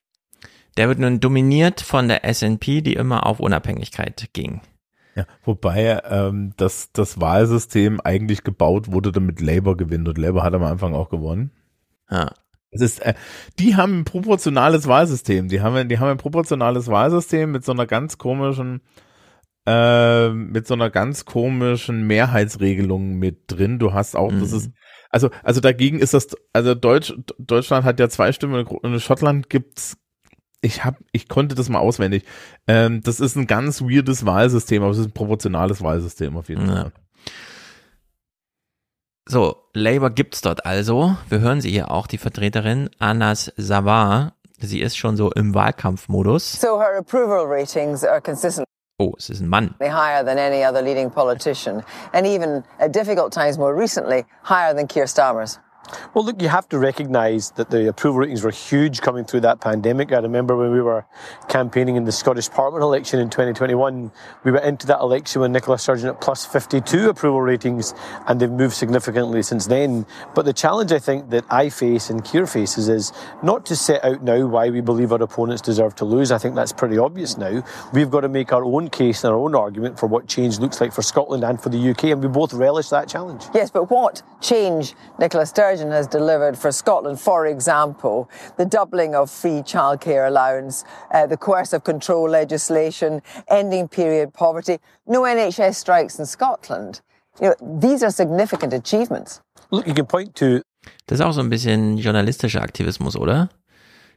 [0.78, 4.62] Der wird nun dominiert von der SNP, die immer auf Unabhängigkeit ging.
[5.16, 10.56] Ja, wobei ähm, das, das Wahlsystem eigentlich gebaut wurde, damit Labour gewinnt und Labour hat
[10.56, 11.52] am Anfang auch gewonnen.
[12.10, 12.32] Ja.
[12.72, 13.14] Es ist, äh,
[13.60, 15.48] die haben ein proportionales Wahlsystem.
[15.50, 18.82] Die haben, die haben ein proportionales Wahlsystem mit so einer ganz komischen,
[19.68, 23.78] äh, mit so einer ganz komischen Mehrheitsregelung mit drin.
[23.78, 24.58] Du hast auch, das Mhm.
[24.58, 24.72] ist,
[25.12, 29.52] also, also dagegen ist das, also Deutsch, Deutschland hat ja zwei Stimmen und in Schottland
[29.52, 29.98] gibt's
[30.64, 32.24] ich hab, ich konnte das mal auswendig.
[32.68, 36.68] Ähm, das ist ein ganz weirdes Wahlsystem, aber es ist ein proportionales Wahlsystem auf jeden
[36.68, 36.76] Ja.
[36.84, 36.92] Fall.
[39.28, 41.16] So, Labour gibt's dort also.
[41.30, 44.34] Wir hören sie hier auch, die Vertreterin Anas Savar.
[44.60, 46.54] Sie ist schon so im Wahlkampfmodus.
[46.60, 48.66] So her approval ratings are consistently
[49.00, 49.74] Oh, es ist ein Mann.
[49.82, 51.82] higher than any other leading politician,
[52.14, 55.60] and even at difficult times more recently, higher than Keir Starmer's.
[56.14, 59.60] Well, look, you have to recognise that the approval ratings were huge coming through that
[59.60, 60.12] pandemic.
[60.12, 61.06] I remember when we were
[61.50, 64.12] campaigning in the Scottish Parliament election in 2021,
[64.44, 67.94] we went into that election with Nicola Sturgeon at plus 52 approval ratings,
[68.28, 70.06] and they've moved significantly since then.
[70.34, 74.04] But the challenge I think that I face and Keir faces is not to set
[74.06, 76.32] out now why we believe our opponents deserve to lose.
[76.32, 77.64] I think that's pretty obvious now.
[77.92, 80.80] We've got to make our own case and our own argument for what change looks
[80.80, 83.44] like for Scotland and for the UK, and we both relish that challenge.
[83.54, 89.30] Yes, but what change Nicola Sturgeon has delivered for Scotland, for example, the doubling of
[89.30, 96.26] free childcare allowance, uh, the coercive control legislation, ending period poverty, no NHS strikes in
[96.26, 97.02] Scotland.
[97.42, 99.42] You know, these are significant achievements.
[99.72, 100.62] Look, you can point to
[101.08, 103.50] Das ist auch so ein bisschen journalistischer Aktivismus, oder?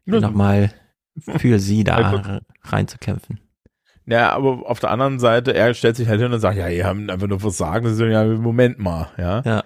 [0.04, 0.72] Nochmal
[1.16, 3.40] für sie da reinzukämpfen.
[4.06, 6.86] Ja, aber auf der anderen Seite, er stellt sich halt hin und sagt, ja, ihr
[6.86, 7.84] habt einfach nur Versagen.
[7.84, 9.42] Das ist ja, Moment mal, ja.
[9.44, 9.64] Ja.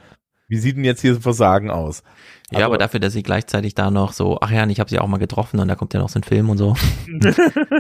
[0.51, 2.03] Wie sieht denn jetzt hier Versagen aus?
[2.53, 4.99] Ja, Also- aber dafür, dass sie gleichzeitig da noch so, ach ja, ich habe sie
[4.99, 6.75] auch mal getroffen und da kommt ja noch so ein Film und so.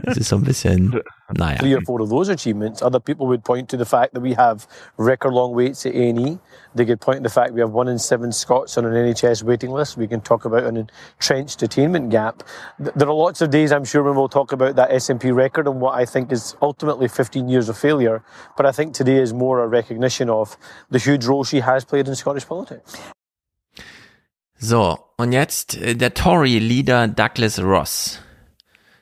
[0.04, 1.00] das ist so ein bisschen,
[1.32, 1.58] naja.
[1.58, 2.82] three or four of those achievements.
[2.82, 4.66] Other people would point to the fact that we have
[4.98, 6.38] record long waits at A&E.
[6.76, 9.42] They could point to the fact we have one in seven Scots on an NHS
[9.42, 9.96] waiting list.
[9.96, 12.42] We can talk about an entrenched attainment gap.
[12.78, 15.66] Th- There are lots of days, I'm sure, when we'll talk about that SNP record
[15.66, 18.22] and what I think is ultimately 15 years of failure.
[18.56, 20.56] But I think today is more a recognition of
[20.90, 22.96] the huge role she has played in Scottish politics.
[24.62, 28.20] So, und jetzt äh, der Tory-Leader Douglas Ross.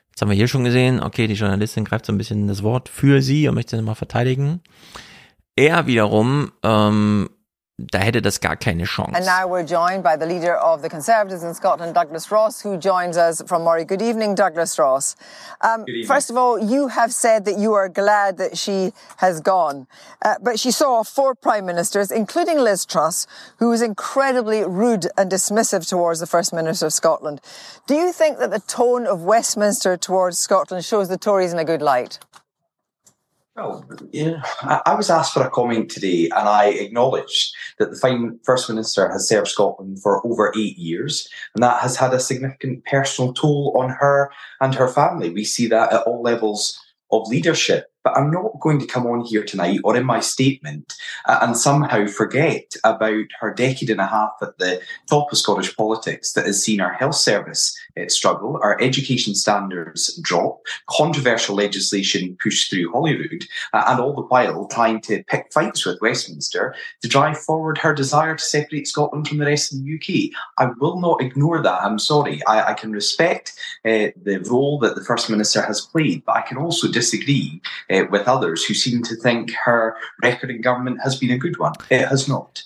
[0.09, 2.87] Jetzt haben wir hier schon gesehen, okay, die Journalistin greift so ein bisschen das Wort
[2.87, 4.61] für sie und möchte sie nochmal verteidigen.
[5.57, 7.29] Er wiederum, ähm,
[7.91, 9.15] da hätte das gar keine Chance.
[9.15, 12.77] And now we're joined by the leader of the Conservatives in Scotland, Douglas Ross, who
[12.77, 13.85] joins us from Murray.
[13.85, 15.15] Good evening, Douglas Ross.
[15.61, 16.07] Um, Good evening.
[16.07, 19.87] First of all, you have said that you are glad that she has gone,
[20.21, 23.27] uh, but she saw four prime ministers, including Liz Truss,
[23.57, 27.41] who was incredibly rude and dismissive towards the First Minister of Scotland.
[27.87, 31.65] Do you think that the tone of Westminster towards Scotland shows the Tories in a
[31.65, 32.19] good light?
[33.59, 37.97] Well, yeah, I, I was asked for a comment today, and I acknowledged that the
[37.97, 42.21] fine First Minister has served Scotland for over eight years, and that has had a
[42.21, 44.31] significant personal toll on her
[44.61, 45.29] and her family.
[45.29, 46.79] We see that at all levels
[47.11, 47.91] of leadership.
[48.03, 50.93] But I'm not going to come on here tonight or in my statement
[51.25, 55.75] uh, and somehow forget about her decade and a half at the top of Scottish
[55.75, 62.37] politics that has seen our health service uh, struggle, our education standards drop, controversial legislation
[62.41, 67.07] pushed through Holyrood, uh, and all the while trying to pick fights with Westminster to
[67.07, 70.39] drive forward her desire to separate Scotland from the rest of the UK.
[70.57, 71.81] I will not ignore that.
[71.81, 72.41] I'm sorry.
[72.45, 73.53] I, I can respect
[73.85, 77.61] uh, the role that the First Minister has played, but I can also disagree
[77.91, 81.57] uh, with others who seem to think her record in government has been a good
[81.59, 81.73] one.
[81.89, 82.65] It has not.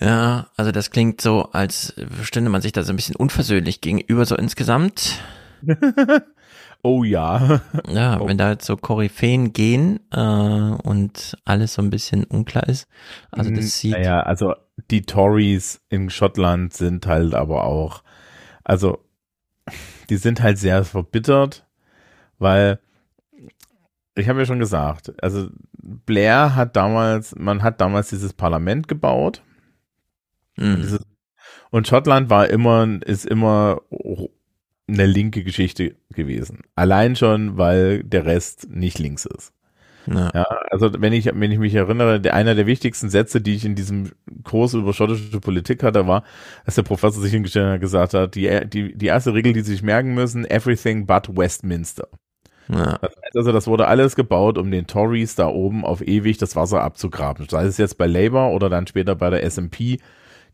[0.00, 4.24] Ja, also das klingt so, als stünde man sich da so ein bisschen unversöhnlich gegenüber
[4.26, 5.20] so insgesamt.
[6.82, 7.60] oh ja.
[7.88, 8.26] Ja, Oh.
[8.26, 12.86] wenn da jetzt so Koryphäen gehen äh, und alles so ein bisschen unklar ist.
[13.30, 13.92] Also Mm, das sieht.
[13.92, 14.54] Naja, also
[14.90, 18.02] die Tories in Schottland sind halt aber auch,
[18.64, 19.04] also
[20.10, 21.66] die sind halt sehr verbittert,
[22.38, 22.80] weil
[24.14, 25.48] ich habe ja schon gesagt, also
[25.82, 29.42] Blair hat damals, man hat damals dieses Parlament gebaut.
[30.56, 30.74] Mhm.
[30.74, 31.06] Und, dieses,
[31.70, 33.80] und Schottland war immer, ist immer
[34.88, 36.60] eine linke Geschichte gewesen.
[36.74, 39.52] Allein schon, weil der Rest nicht links ist.
[40.06, 40.30] Ja.
[40.34, 43.64] Ja, also wenn ich, wenn ich mich erinnere, der, einer der wichtigsten Sätze, die ich
[43.64, 44.10] in diesem
[44.42, 46.24] Kurs über schottische Politik hatte, war,
[46.64, 49.60] dass der Professor sich hingestellt hat und gesagt hat, die, die, die erste Regel, die
[49.60, 52.08] Sie sich merken müssen, everything but Westminster.
[52.68, 52.98] Ja.
[52.98, 56.56] Das heißt also, das wurde alles gebaut, um den Tories da oben auf ewig das
[56.56, 57.46] Wasser abzugraben.
[57.48, 59.98] Sei es jetzt bei Labour oder dann später bei der SNP,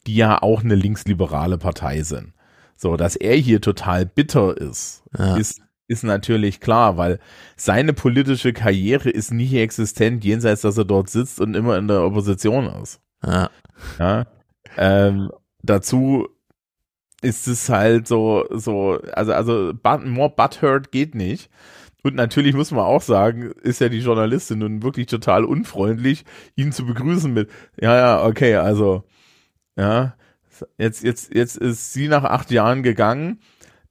[0.06, 2.32] die ja auch eine linksliberale Partei sind.
[2.76, 5.36] So, dass er hier total bitter ist, Ja.
[5.36, 7.18] ist, ist natürlich klar, weil
[7.56, 12.02] seine politische Karriere ist nicht existent, jenseits, dass er dort sitzt und immer in der
[12.02, 13.00] Opposition ist.
[13.26, 13.50] Ja.
[13.98, 14.26] Ja.
[14.76, 15.30] Ähm,
[15.62, 16.28] dazu
[17.20, 21.50] ist es halt so, so, also, also, but, more butthurt geht nicht.
[22.08, 26.24] Und natürlich muss man auch sagen, ist ja die Journalistin nun wirklich total unfreundlich,
[26.56, 29.04] ihn zu begrüßen mit, ja, ja, okay, also,
[29.76, 30.14] ja,
[30.76, 33.38] jetzt, jetzt, jetzt ist sie nach acht Jahren gegangen.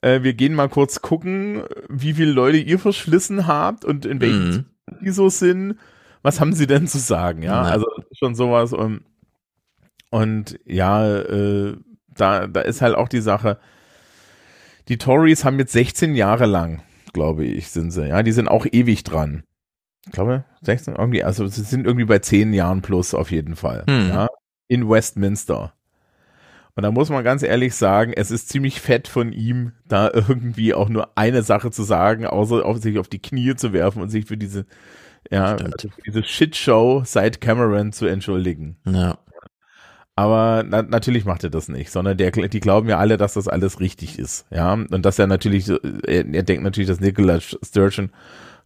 [0.02, 4.50] Äh, wir gehen mal kurz gucken, wie viele Leute ihr verschlissen habt und in welchen
[4.50, 4.66] Mhm.
[5.02, 5.78] die so sind.
[6.24, 7.42] Was haben sie denn zu sagen?
[7.42, 7.72] Ja, Ja.
[7.72, 9.02] also schon sowas und,
[10.10, 11.76] und ja, äh,
[12.16, 13.60] da, da ist halt auch die Sache,
[14.88, 16.82] die Tories haben jetzt 16 Jahre lang,
[17.14, 19.44] glaube ich, sind sie, ja, die sind auch ewig dran.
[20.06, 23.84] Ich glaube, 16, irgendwie, also sie sind irgendwie bei 10 Jahren plus auf jeden Fall,
[23.88, 24.10] Hm.
[24.10, 24.28] ja,
[24.68, 25.74] in Westminster.
[26.76, 30.74] Und da muss man ganz ehrlich sagen, es ist ziemlich fett von ihm, da irgendwie
[30.76, 34.10] auch nur eine Sache zu sagen, außer auf sich auf die Knie zu werfen und
[34.10, 34.66] sich für diese,
[35.32, 38.78] ja, für diese Shitshow seit Cameron zu entschuldigen.
[38.86, 39.18] Ja.
[40.18, 43.48] Aber na, natürlich macht er das nicht, sondern der, die glauben ja alle, dass das
[43.48, 44.74] alles richtig ist, ja.
[44.74, 48.10] Und dass er natürlich, er, er denkt natürlich, dass Nicola Sturgeon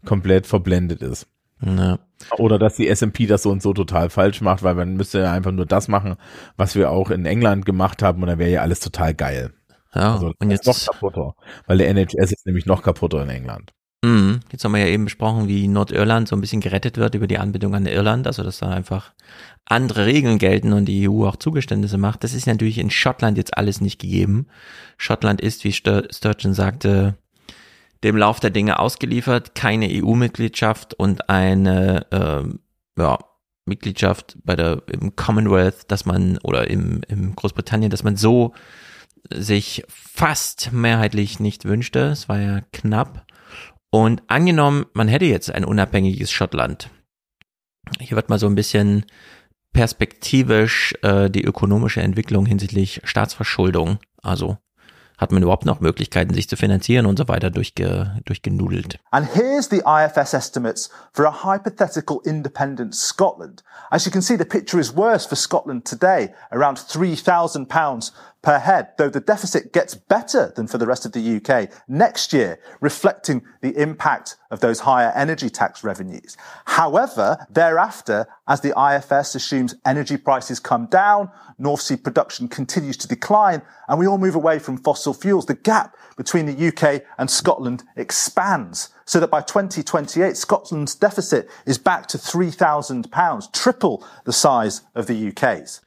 [0.05, 1.27] komplett verblendet ist.
[1.61, 1.99] Ja.
[2.38, 5.33] Oder dass die SMP das so und so total falsch macht, weil man müsste ja
[5.33, 6.15] einfach nur das machen,
[6.55, 9.51] was wir auch in England gemacht haben und dann wäre ja alles total geil.
[9.93, 11.35] Ja, also, und jetzt- noch kaputter,
[11.67, 13.73] weil der NHS ist nämlich noch kaputter in England.
[14.03, 14.39] Mhm.
[14.51, 17.38] Jetzt haben wir ja eben besprochen, wie Nordirland so ein bisschen gerettet wird über die
[17.38, 19.13] Anbindung an Irland, also dass da einfach
[19.65, 22.23] andere Regeln gelten und die EU auch Zugeständnisse macht.
[22.23, 24.47] Das ist natürlich in Schottland jetzt alles nicht gegeben.
[24.97, 27.15] Schottland ist, wie Stur- Sturgeon sagte,
[28.03, 32.59] dem Lauf der Dinge ausgeliefert, keine EU-Mitgliedschaft und eine ähm,
[32.97, 33.19] ja,
[33.65, 38.53] Mitgliedschaft bei der im Commonwealth, dass man oder im, im Großbritannien, dass man so
[39.31, 41.99] sich fast mehrheitlich nicht wünschte.
[42.07, 43.27] Es war ja knapp.
[43.92, 46.90] Und angenommen, man hätte jetzt ein unabhängiges Schottland.
[48.00, 49.06] Hier wird mal so ein bisschen
[49.74, 54.58] perspektivisch äh, die ökonomische Entwicklung hinsichtlich Staatsverschuldung, also
[55.22, 59.00] hat man überhaupt noch Möglichkeiten, sich zu finanzieren und so weiter durchge, durchgenudelt.
[59.11, 63.64] And here's the IFS estimates for a hypothetical independent Scotland.
[63.92, 68.11] As you can see, the picture is worse for Scotland today, around £3,000
[68.42, 72.34] per head, though the deficit gets better than for the rest of the UK next
[72.34, 76.38] year, reflecting the impact of those higher energy tax revenues.
[76.66, 83.08] However, thereafter, as the IFS assumes energy prices come down, North Sea production continues to
[83.08, 87.30] decline, and we all move away from fossil fuels, the gap between the UK and
[87.30, 94.82] Scotland expands so that by 2028, Scotland's deficit is back to £3,000, triple the size
[94.95, 95.82] of the UK's.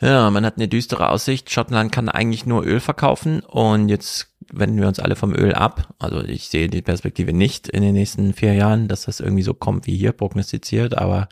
[0.00, 1.50] Ja, man hat eine düstere Aussicht.
[1.50, 5.94] Schottland kann eigentlich nur Öl verkaufen und jetzt wenden wir uns alle vom Öl ab.
[5.98, 9.52] Also ich sehe die Perspektive nicht in den nächsten vier Jahren, dass das irgendwie so
[9.52, 11.28] kommt wie hier prognostiziert, aber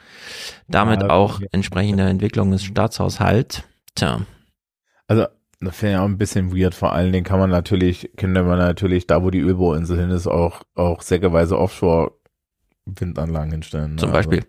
[0.69, 3.63] damit ja, auch entsprechende Entwicklung des Staatshaushalts.
[3.95, 4.21] Tja.
[5.07, 5.27] Also
[5.61, 6.75] das finde ich auch ein bisschen weird.
[6.75, 10.27] Vor allen Dingen kann man natürlich, könnte man natürlich da, wo die Ölbohrinsel hin ist,
[10.27, 13.93] auch, auch säckeweise Offshore-Windanlagen hinstellen.
[13.93, 13.97] Ne?
[13.97, 14.45] Zum Beispiel.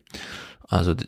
[0.67, 1.03] Also, also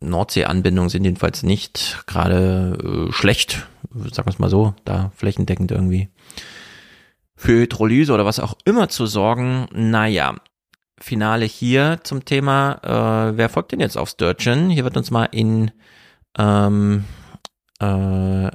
[0.00, 6.08] Nordsee-Anbindungen sind jedenfalls nicht gerade äh, schlecht, sagen wir es mal so, da flächendeckend irgendwie
[7.36, 9.68] für Hydrolyse oder was auch immer zu sorgen.
[9.72, 10.36] Naja,
[10.98, 14.70] Finale hier zum Thema, äh, wer folgt denn jetzt auf Sturgeon?
[14.70, 15.70] Hier wird uns mal in
[16.38, 17.04] ähm,
[17.80, 18.50] äh,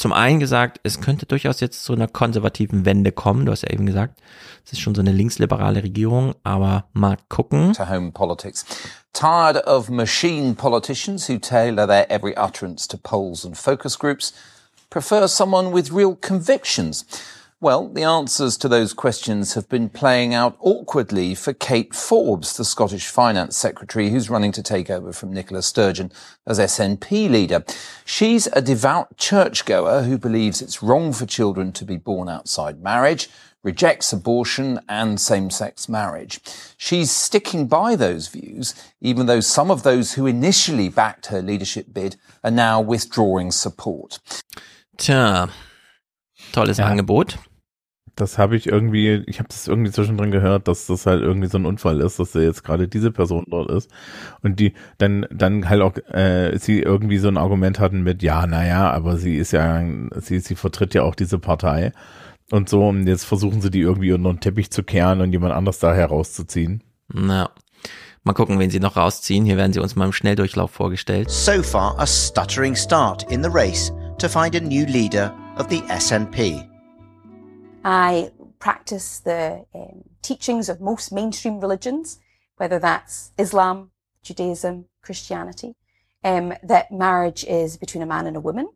[0.00, 3.44] zum einen gesagt, es könnte durchaus jetzt zu einer konservativen Wende kommen.
[3.44, 4.20] Du hast ja eben gesagt,
[4.64, 7.74] es ist schon so eine linksliberale Regierung, aber mal gucken.
[7.74, 8.64] To home politics.
[9.12, 14.32] Tired of machine politicians who tailor their every utterance to polls and focus groups,
[14.88, 17.04] prefer someone with real convictions.
[17.62, 22.64] Well, the answers to those questions have been playing out awkwardly for Kate Forbes, the
[22.64, 26.10] Scottish Finance Secretary, who's running to take over from Nicola Sturgeon
[26.46, 27.62] as SNP leader.
[28.06, 33.28] She's a devout churchgoer who believes it's wrong for children to be born outside marriage,
[33.62, 36.40] rejects abortion and same-sex marriage.
[36.78, 41.92] She's sticking by those views, even though some of those who initially backed her leadership
[41.92, 44.18] bid are now withdrawing support.
[44.96, 45.50] Tja,
[46.52, 46.88] tolles ja.
[46.88, 47.36] Angebot.
[48.20, 51.56] Das habe ich irgendwie, ich habe das irgendwie zwischendrin gehört, dass das halt irgendwie so
[51.58, 53.90] ein Unfall ist, dass da jetzt gerade diese Person dort ist
[54.42, 58.46] und die dann dann halt auch äh, sie irgendwie so ein Argument hatten mit ja,
[58.46, 59.82] naja, aber sie ist ja
[60.16, 61.92] sie sie vertritt ja auch diese Partei
[62.50, 65.54] und so und jetzt versuchen sie die irgendwie unter den Teppich zu kehren und jemand
[65.54, 66.82] anders da herauszuziehen.
[67.12, 67.50] Na,
[68.22, 69.44] mal gucken, wen sie noch rausziehen.
[69.44, 71.30] Hier werden sie uns mal im Schnelldurchlauf vorgestellt.
[71.30, 75.82] So far a stuttering start in the race to find a new leader of the
[75.88, 76.69] SNP.
[77.84, 82.18] I practice the um, teachings of most mainstream religions,
[82.56, 83.90] whether that's Islam,
[84.22, 85.76] Judaism, Christianity,
[86.22, 88.68] um, that marriage is between a man and a woman.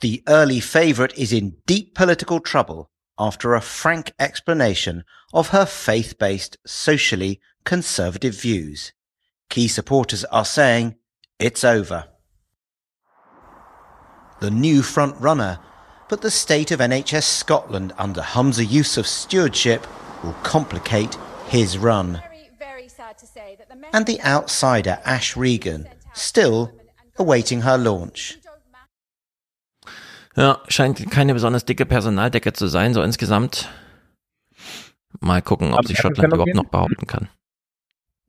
[0.00, 6.56] The early favourite is in deep political trouble after a frank explanation of her faith-based,
[6.66, 8.92] socially conservative views.
[9.48, 10.96] Key supporters are saying
[11.38, 12.08] it's over.
[14.40, 15.60] The new front runner
[16.12, 19.86] but the state of NHS Scotland under Humza Yousaf's stewardship
[20.22, 21.16] will complicate
[21.48, 22.20] his run.
[23.94, 26.70] And the outsider Ash Regan, still
[27.18, 28.38] awaiting her launch.
[30.36, 33.70] Ja, scheint keine besonders dicke Personaldecke zu sein, so insgesamt.
[35.20, 37.30] Mal gucken, ob sich Schottland überhaupt noch behaupten kann.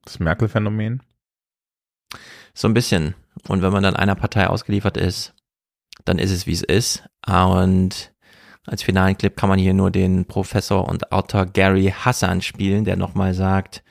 [0.06, 1.04] Das Merkel-Phänomen?
[2.54, 3.16] So ein bisschen.
[3.50, 5.34] Und wenn man dann einer Partei ausgeliefert ist,
[6.06, 7.04] dann ist es wie es ist.
[7.26, 8.12] Und
[8.66, 12.96] als finalen Clip kann man hier nur den Professor und Autor Gary Hassan spielen, der
[12.96, 13.84] nochmal sagt,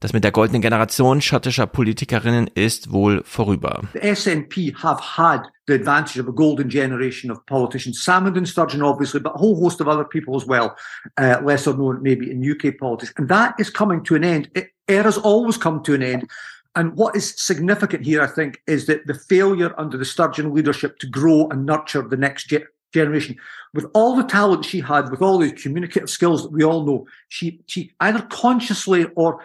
[0.00, 3.82] das mit der goldenen Generation schottischer Politikerinnen ist wohl vorüber.
[3.94, 8.04] The SNP have had the advantage of a golden generation of politicians.
[8.04, 10.76] Salmond and Sturgeon, obviously, but a whole host of other people as well,
[11.18, 13.12] uh, lesser known maybe in UK politics.
[13.16, 14.50] And that is coming to an end.
[14.54, 16.30] It, has always come to an end.
[16.76, 20.98] And what is significant here, I think, is that the failure under the Sturgeon leadership
[20.98, 23.36] to grow and nurture the next ge- generation,
[23.72, 27.06] with all the talent she had, with all the communicative skills that we all know,
[27.28, 29.42] she she either consciously or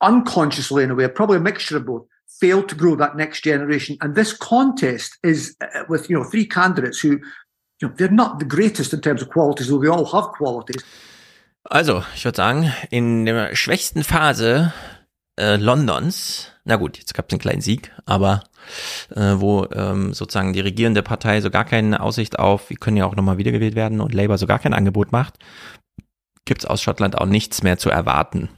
[0.00, 2.06] unconsciously, in a way, probably a mixture of both,
[2.40, 3.96] failed to grow that next generation.
[4.00, 7.18] And this contest is uh, with you know three candidates who,
[7.80, 10.84] you know, they're not the greatest in terms of qualities, though they all have qualities.
[11.70, 14.72] Also, ich würde sagen, in der schwächsten Phase
[15.38, 18.44] äh, Londons, na gut, jetzt gab es einen kleinen Sieg, aber
[19.14, 23.06] äh, wo ähm, sozusagen die regierende Partei so gar keine Aussicht auf, wir können ja
[23.06, 25.38] auch nochmal wiedergewählt werden und Labour so gar kein Angebot macht,
[26.44, 28.48] gibt es aus Schottland auch nichts mehr zu erwarten.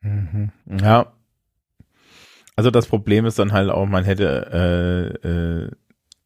[0.00, 0.52] Mhm.
[0.80, 1.12] Ja.
[2.56, 5.70] Also das Problem ist dann halt auch, man hätte äh, äh,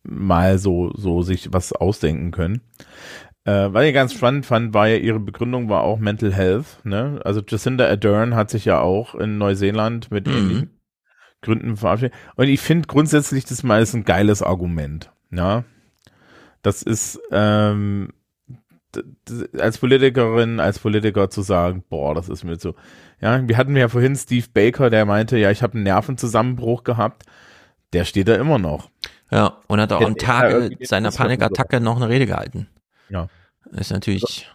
[0.03, 2.63] mal so, so sich was ausdenken können.
[3.45, 6.79] Äh, was ich ganz spannend fand, war ja ihre Begründung war auch Mental Health.
[6.85, 7.21] Ne?
[7.25, 10.33] Also Jacinda Ardern hat sich ja auch in Neuseeland mit Mhm.
[10.33, 10.81] ähnlichen
[11.41, 12.15] Gründen verabschiedet.
[12.37, 15.11] Und ich finde grundsätzlich das mal ist ein geiles Argument.
[15.33, 15.65] Ja,
[16.63, 18.11] das ist ähm,
[19.59, 22.75] als Politikerin, als Politiker zu sagen, boah, das ist mir so.
[23.21, 27.25] Ja, wir hatten ja vorhin Steve Baker, der meinte, ja, ich habe einen Nervenzusammenbruch gehabt.
[27.93, 28.91] Der steht da immer noch.
[29.31, 32.69] Ja, und hat auch am irgendwie seiner Panikattacke noch eine Rede gehalten.
[33.13, 33.29] Ja.
[33.71, 34.49] Ist natürlich.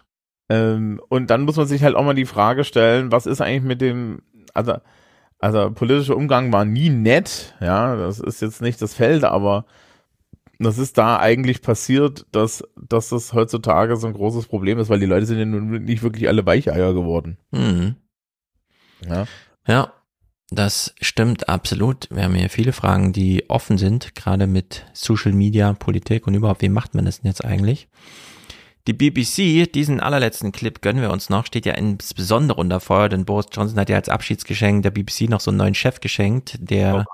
[0.48, 3.62] Ähm, und dann muss man sich halt auch mal die Frage stellen, was ist eigentlich
[3.62, 4.22] mit dem,
[4.54, 4.78] also,
[5.38, 9.66] also politischer Umgang war nie nett, ja, das ist jetzt nicht das Feld, aber
[10.58, 15.00] das ist da eigentlich passiert, dass, dass das heutzutage so ein großes Problem ist, weil
[15.00, 17.38] die Leute sind ja nun nicht wirklich alle Weicheier geworden.
[17.52, 17.96] Mhm.
[19.06, 19.26] Ja.
[19.66, 19.92] Ja,
[20.50, 22.08] das stimmt absolut.
[22.10, 26.62] Wir haben hier viele Fragen, die offen sind, gerade mit Social Media, Politik und überhaupt,
[26.62, 27.88] wie macht man das denn jetzt eigentlich?
[28.88, 33.26] Die BBC, diesen allerletzten Clip gönnen wir uns noch, steht ja insbesondere unter Feuer, denn
[33.26, 37.04] Boris Johnson hat ja als Abschiedsgeschenk der BBC noch so einen neuen Chef geschenkt, der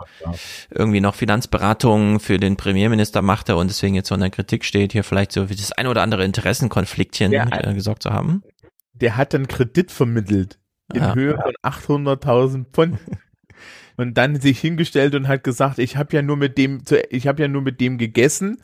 [0.70, 4.92] irgendwie noch Finanzberatungen für den Premierminister machte und deswegen jetzt so in der Kritik steht,
[4.92, 7.48] hier vielleicht so wie das ein oder andere Interessenkonfliktchen Ja.
[7.50, 8.44] äh, gesorgt zu haben.
[8.92, 10.60] Der hat dann Kredit vermittelt
[10.92, 11.16] in Ja.
[11.16, 12.98] Höhe von 800.000 Pfund.
[13.96, 17.42] Und dann sich hingestellt und hat gesagt, ich habe ja nur mit dem, ich habe
[17.42, 18.60] ja nur mit dem gegessen.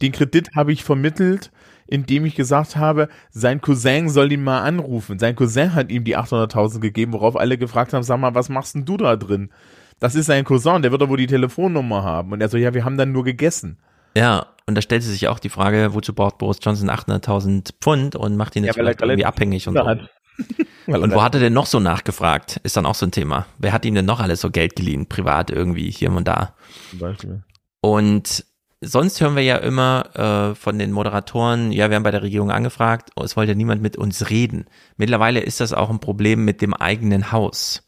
[0.00, 1.50] Den Kredit habe ich vermittelt,
[1.88, 5.18] indem ich gesagt habe, sein Cousin soll ihn mal anrufen.
[5.18, 8.74] Sein Cousin hat ihm die 800.000 gegeben, worauf alle gefragt haben, sag mal, was machst
[8.74, 9.50] denn du da drin?
[9.98, 12.32] Das ist sein Cousin, der wird doch wohl die Telefonnummer haben.
[12.32, 13.78] Und er so, ja, wir haben dann nur gegessen.
[14.16, 18.36] Ja, und da stellte sich auch die Frage, wozu braucht Boris Johnson 800.000 Pfund und
[18.36, 19.86] macht ihn Ja, jetzt weil er vielleicht irgendwie abhängig und so.
[19.86, 20.10] hat.
[20.86, 22.60] Und wo hat er denn noch so nachgefragt?
[22.62, 23.46] Ist dann auch so ein Thema.
[23.58, 26.54] Wer hat ihm denn noch alles so Geld geliehen, privat irgendwie hier und da?
[26.90, 27.42] Zum Beispiel.
[27.80, 28.44] Und
[28.80, 32.50] sonst hören wir ja immer äh, von den Moderatoren, ja, wir haben bei der Regierung
[32.50, 34.66] angefragt, oh, es wollte niemand mit uns reden.
[34.96, 37.82] Mittlerweile ist das auch ein Problem mit dem eigenen Haus.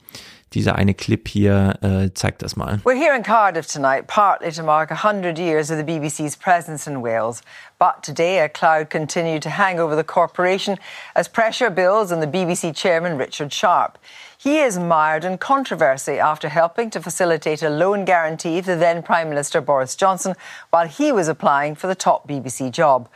[0.53, 2.81] Dieser eine Clip hier äh, zeigt das mal.
[2.83, 7.03] We're here in Cardiff tonight, partly to mark 100 years of the BBC's presence in
[7.03, 7.41] Wales.
[7.79, 10.77] But today, a cloud continued to hang over the corporation
[11.15, 13.97] as pressure builds on the BBC chairman, Richard Sharp.
[14.43, 19.29] He is mired in controversy after helping to facilitate a loan guarantee the then Prime
[19.29, 20.35] Minister Boris Johnson
[20.71, 23.11] while he was applying for the top BBC job.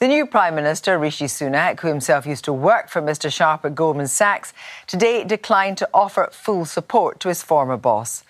[0.00, 3.32] The new Prime Minister, Rishi Sunak, who himself used to work for Mr.
[3.32, 4.52] Sharp at Goldman Sachs,
[4.86, 8.22] today declined to offer full support to his former boss.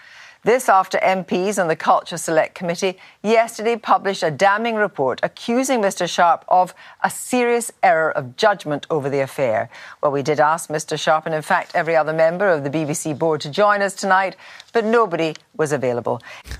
[0.47, 6.09] This after MPs on the Culture Select Committee yesterday published a damning report accusing Mr.
[6.09, 9.69] Sharp of a serious error of judgment over the affair.
[10.01, 10.97] Well, we did ask Mr.
[10.97, 14.37] Sharp and, in fact, every other member of the BBC board to join us tonight,
[14.73, 16.21] but nobody was available.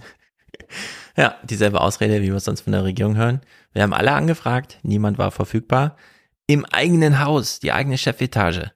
[1.17, 3.41] Ja, dieselbe Ausrede, wie wir sonst von der Regierung hören.
[3.73, 5.97] Wir haben alle angefragt, niemand war verfügbar.
[6.49, 8.73] Im eigenen Haus, die eigene Chefetage.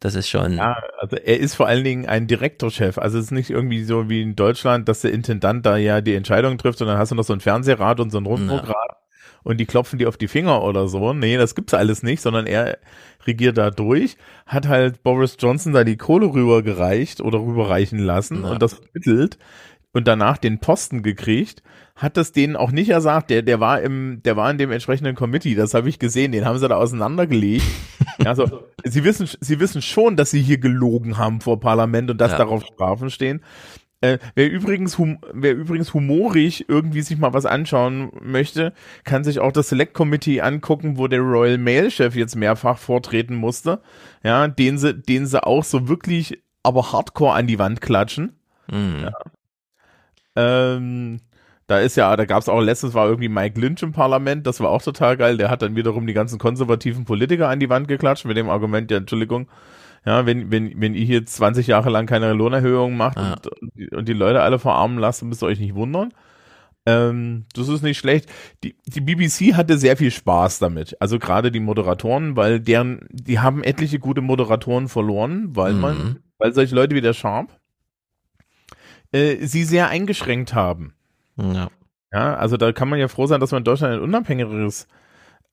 [0.00, 0.54] Das ist schon.
[0.56, 2.98] Ja, also er ist vor allen Dingen ein Direktorchef.
[2.98, 6.14] Also es ist nicht irgendwie so wie in Deutschland, dass der Intendant da ja die
[6.14, 8.98] Entscheidung trifft und dann hast du noch so ein Fernsehrat und so ein Rundfunkrat
[9.42, 11.12] und die klopfen dir auf die Finger oder so.
[11.12, 12.78] Nee, das gibt's alles nicht, sondern er
[13.26, 18.62] regiert da durch, hat halt Boris Johnson da die Kohle rübergereicht oder rüberreichen lassen und
[18.62, 19.38] das vermittelt
[19.92, 21.62] und danach den Posten gekriegt,
[21.96, 23.30] hat das denen auch nicht ersagt.
[23.30, 26.44] Der, der war im, der war in dem entsprechenden Committee, das habe ich gesehen, den
[26.44, 27.64] haben sie da auseinandergelegt.
[28.24, 32.20] ja, so, sie wissen, sie wissen schon, dass sie hier gelogen haben vor Parlament und
[32.20, 32.38] dass Ja.
[32.38, 33.42] darauf Strafen stehen.
[34.00, 39.40] Äh, wer übrigens, hum, wer übrigens humorig irgendwie sich mal was anschauen möchte, kann sich
[39.40, 43.80] auch das Select Committee angucken, wo der Royal Mail Chef jetzt mehrfach vortreten musste.
[44.22, 48.34] Ja, den sie, den sie auch so wirklich, aber hardcore an die Wand klatschen.
[48.70, 49.10] Mhm.
[50.38, 51.20] Ähm,
[51.66, 54.60] da ist ja, da gab es auch letztens war irgendwie Mike Lynch im Parlament, das
[54.60, 55.36] war auch total geil.
[55.36, 58.90] Der hat dann wiederum die ganzen konservativen Politiker an die Wand geklatscht mit dem Argument,
[58.90, 59.48] ja, Entschuldigung,
[60.06, 63.32] ja, wenn, wenn, wenn ihr hier 20 Jahre lang keine Lohnerhöhung macht Ah.
[63.34, 66.10] und, und, die- und die Leute alle verarmen lasst, müsst ihr euch nicht wundern.
[66.86, 68.30] Ähm, das ist nicht schlecht.
[68.64, 70.96] Die, die BBC hatte sehr viel Spaß damit.
[71.00, 75.80] Also gerade die Moderatoren, weil deren, die haben etliche gute Moderatoren verloren, weil Mhm.
[75.80, 77.57] man, weil solche Leute wie der Sharp
[79.12, 80.94] äh, sie sehr eingeschränkt haben.
[81.36, 81.68] Ja.
[82.12, 84.88] Ja, also da kann man ja froh sein, dass wir in Deutschland ein unabhängigeres,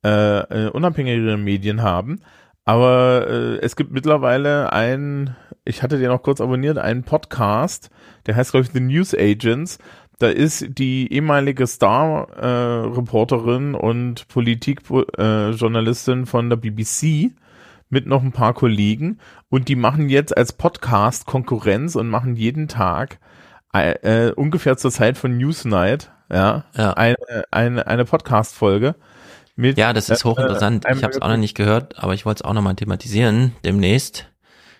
[0.06, 2.22] äh, äh, unabhängigere Medien haben.
[2.64, 5.36] Aber äh, es gibt mittlerweile ein
[5.66, 7.90] ich hatte den auch kurz abonniert, einen Podcast,
[8.28, 9.80] der heißt, glaube ich, The News Agents.
[10.20, 17.32] Da ist die ehemalige Star-Reporterin äh, und Politikjournalistin äh, von der BBC
[17.90, 19.20] mit noch ein paar Kollegen
[19.50, 23.20] und die machen jetzt als Podcast Konkurrenz und machen jeden Tag
[23.82, 26.94] äh, ungefähr zur Zeit von Newsnight ja, ja.
[26.94, 27.16] eine,
[27.52, 28.96] eine, eine Podcast-Folge.
[29.56, 30.86] Mit, ja, das ist hochinteressant.
[30.86, 32.74] Äh, ich habe es auch noch nicht gehört, aber ich wollte es auch noch mal
[32.74, 34.30] thematisieren demnächst.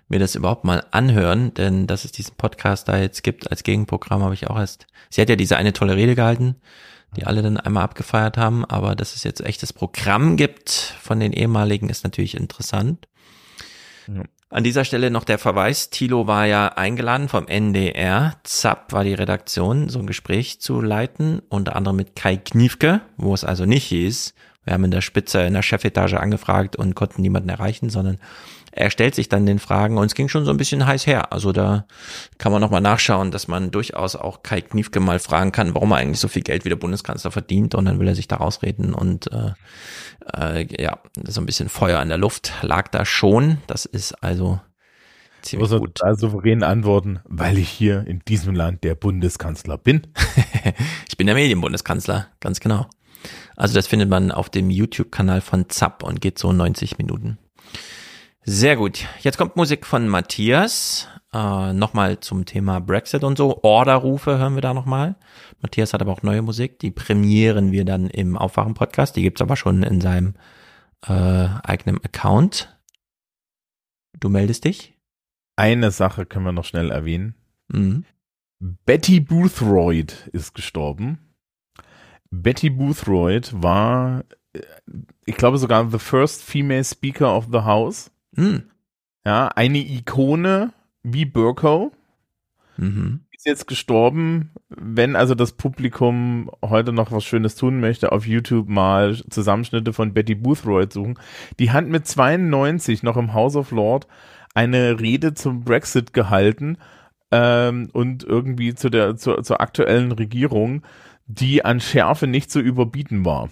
[0.08, 4.22] Mir das überhaupt mal anhören, denn dass es diesen Podcast da jetzt gibt als Gegenprogramm,
[4.22, 4.86] habe ich auch erst.
[5.10, 6.56] Sie hat ja diese eine tolle Rede gehalten,
[7.16, 11.34] die alle dann einmal abgefeiert haben, aber dass es jetzt echtes Programm gibt von den
[11.34, 13.08] ehemaligen, ist natürlich interessant.
[14.08, 14.24] Ja.
[14.56, 19.14] An dieser Stelle noch der Verweis, Thilo war ja eingeladen vom NDR, ZAP war die
[19.14, 23.84] Redaktion, so ein Gespräch zu leiten, unter anderem mit Kai Kniefke, wo es also nicht
[23.84, 28.18] hieß, wir haben in der Spitze, in der Chefetage angefragt und konnten niemanden erreichen, sondern
[28.76, 31.32] er stellt sich dann den Fragen und es ging schon so ein bisschen heiß her.
[31.32, 31.86] Also da
[32.38, 35.98] kann man nochmal nachschauen, dass man durchaus auch Kai Kniefke mal fragen kann, warum er
[35.98, 38.94] eigentlich so viel Geld wie der Bundeskanzler verdient und dann will er sich da rausreden
[38.94, 39.54] und äh,
[40.34, 43.60] äh, ja, so ein bisschen Feuer in der Luft lag da schon.
[43.68, 44.60] Das ist also
[45.42, 46.04] ziemlich Muss gut.
[46.04, 50.06] Also souverän antworten, weil ich hier in diesem Land der Bundeskanzler bin.
[51.08, 52.88] ich bin der Medienbundeskanzler, ganz genau.
[53.56, 57.38] Also das findet man auf dem YouTube-Kanal von Zapp und geht so 90 Minuten.
[58.48, 59.08] Sehr gut.
[59.22, 61.08] Jetzt kommt Musik von Matthias.
[61.34, 63.64] Äh, nochmal zum Thema Brexit und so.
[63.64, 65.16] Orderrufe hören wir da nochmal.
[65.62, 66.78] Matthias hat aber auch neue Musik.
[66.78, 69.16] Die premieren wir dann im Aufwachen-Podcast.
[69.16, 70.36] Die gibt's aber schon in seinem
[71.08, 71.12] äh,
[71.64, 72.78] eigenen Account.
[74.20, 74.94] Du meldest dich?
[75.56, 77.34] Eine Sache können wir noch schnell erwähnen.
[77.70, 78.06] Mhm.
[78.60, 81.34] Betty Boothroyd ist gestorben.
[82.30, 84.62] Betty Boothroyd war, äh,
[85.26, 88.12] ich glaube sogar the first female speaker of the house.
[88.36, 88.64] Mhm.
[89.26, 90.74] Ja, eine Ikone
[91.04, 91.92] wie Burko.
[92.78, 93.22] Mhm.
[93.32, 94.52] Ist jetzt gestorben.
[94.70, 100.14] Wenn also das Publikum heute noch was Schönes tun möchte, auf YouTube mal Zusammenschnitte von
[100.14, 101.20] Betty Boothroyd suchen.
[101.60, 104.08] Die hat mit 92 noch im House of Lord
[104.54, 106.78] eine Rede zum Brexit gehalten
[107.32, 110.84] ähm, und irgendwie zu der zur, zur aktuellen Regierung,
[111.26, 113.50] die an Schärfe nicht zu überbieten war.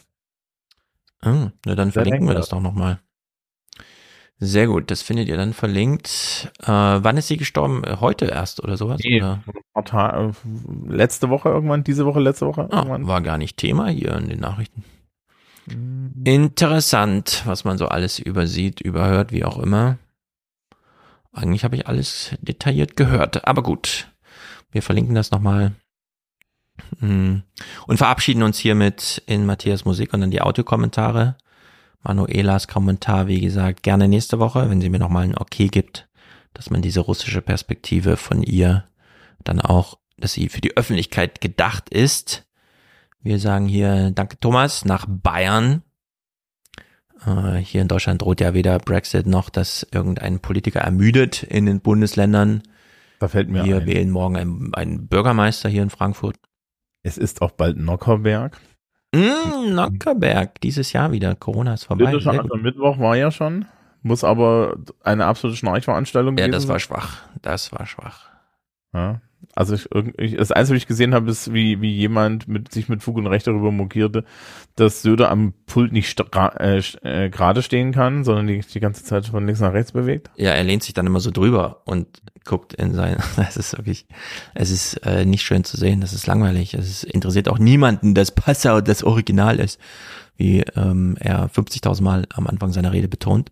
[1.25, 2.99] Oh, na dann verlinken wir das doch nochmal.
[4.39, 6.51] Sehr gut, das findet ihr dann verlinkt.
[6.61, 7.83] Äh, wann ist sie gestorben?
[8.01, 8.99] Heute erst oder sowas?
[9.03, 9.43] Nee, oder?
[9.73, 10.31] äh,
[10.89, 13.07] letzte Woche irgendwann, diese Woche, letzte Woche ah, irgendwann.
[13.07, 14.83] War gar nicht Thema hier in den Nachrichten.
[15.67, 16.11] Mhm.
[16.25, 19.97] Interessant, was man so alles übersieht, überhört, wie auch immer.
[21.31, 24.07] Eigentlich habe ich alles detailliert gehört, aber gut.
[24.71, 25.73] Wir verlinken das nochmal.
[26.99, 31.37] Und verabschieden uns hiermit in Matthias Musik und dann die Audiokommentare.
[32.03, 36.07] Manuelas Kommentar, wie gesagt, gerne nächste Woche, wenn sie mir nochmal ein Okay gibt,
[36.53, 38.85] dass man diese russische Perspektive von ihr
[39.43, 42.45] dann auch, dass sie für die Öffentlichkeit gedacht ist.
[43.21, 45.81] Wir sagen hier Danke Thomas nach Bayern.
[47.25, 51.79] Äh, hier in Deutschland droht ja weder Brexit noch, dass irgendein Politiker ermüdet in den
[51.79, 52.63] Bundesländern.
[53.19, 53.85] Da fällt mir Wir ein.
[53.85, 56.35] wählen morgen einen, einen Bürgermeister hier in Frankfurt.
[57.03, 58.59] Es ist auch bald Nockerberg.
[59.13, 61.35] Mm, Nockerberg, dieses Jahr wieder.
[61.35, 62.17] Corona ist vorbei.
[62.19, 62.55] Sehr also.
[62.55, 63.65] Mittwoch war ja schon,
[64.01, 67.21] muss aber eine absolute Schnarchveranstaltung Ja, gewesen das war schwach.
[67.41, 68.29] Das war schwach.
[68.93, 69.21] Ja.
[69.55, 72.89] Also ich, irgendwie- das Einzige, was ich gesehen habe, ist, wie, wie jemand mit, sich
[72.89, 74.23] mit Fug und Recht darüber mokierte,
[74.75, 79.25] dass Söder am Pult nicht äh, äh, gerade stehen kann, sondern die, die ganze Zeit
[79.27, 80.31] von links nach rechts bewegt.
[80.35, 82.07] Ja, er lehnt sich dann immer so drüber und
[82.45, 83.17] guckt in sein.
[83.35, 84.05] Das ist wirklich,
[84.53, 86.01] es ist äh, nicht schön zu sehen.
[86.01, 86.73] Das ist langweilig.
[86.73, 89.79] Es ist, interessiert auch niemanden, dass Passau das Original ist,
[90.37, 93.51] wie ähm, er 50.000 Mal am Anfang seiner Rede betont.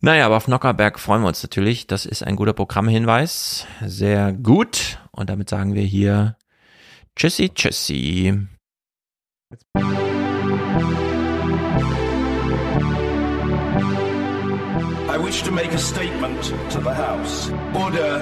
[0.00, 1.88] Naja, aber auf Nockerberg freuen wir uns natürlich.
[1.88, 3.66] Das ist ein guter Programmhinweis.
[3.84, 4.98] Sehr gut.
[5.10, 6.36] Und damit sagen wir hier
[7.16, 8.46] Tschüssi, Tschüssi.
[15.08, 17.50] I wish to make a statement to the House.
[17.74, 18.20] Order.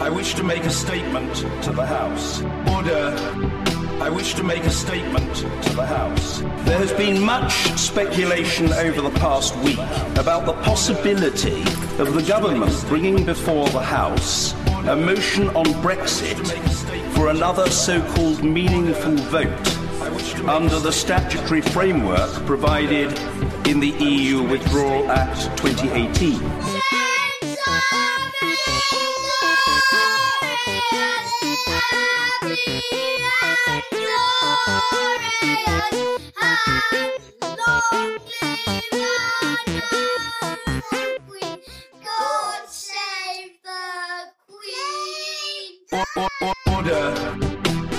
[0.00, 2.42] I wish to make a statement to the House.
[2.66, 3.69] Order.
[4.00, 6.40] I wish to make a statement to the House.
[6.64, 9.78] There has been much speculation over the past week
[10.16, 11.60] about the possibility
[11.98, 14.54] of the government bringing before the House
[14.88, 16.46] a motion on Brexit
[17.14, 19.80] for another so called meaningful vote
[20.48, 23.12] under the statutory framework provided
[23.68, 26.40] in the EU Withdrawal Act 2018.
[32.42, 32.54] Order.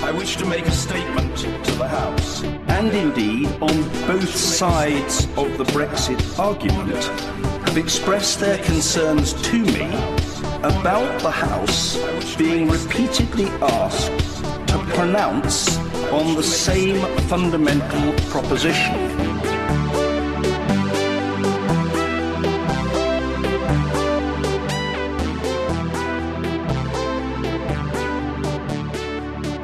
[0.02, 2.42] I wish to make a statement to the House.
[2.42, 7.04] And indeed, on both sides of the Brexit argument,
[7.68, 10.31] have expressed their concerns to me
[10.64, 11.96] about the House
[12.36, 14.12] being repeatedly asked
[14.68, 15.76] to pronounce
[16.12, 18.94] on the same fundamental proposition.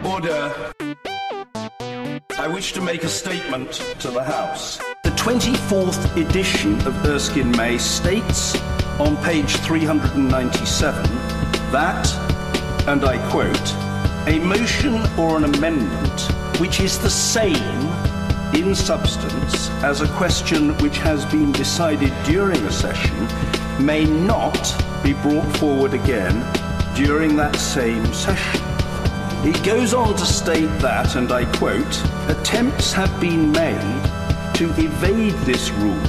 [0.04, 0.72] Order.
[2.38, 4.78] I wish to make a statement to the House.
[5.04, 8.56] The 24th edition of Erskine May states
[8.98, 11.38] on page 397
[11.70, 12.08] that,
[12.88, 13.74] and I quote,
[14.26, 16.20] a motion or an amendment
[16.58, 17.86] which is the same
[18.54, 23.16] in substance as a question which has been decided during a session
[23.84, 26.34] may not be brought forward again
[26.96, 28.60] during that same session.
[29.46, 34.04] It goes on to state that, and I quote, attempts have been made
[34.54, 36.00] to evade this rule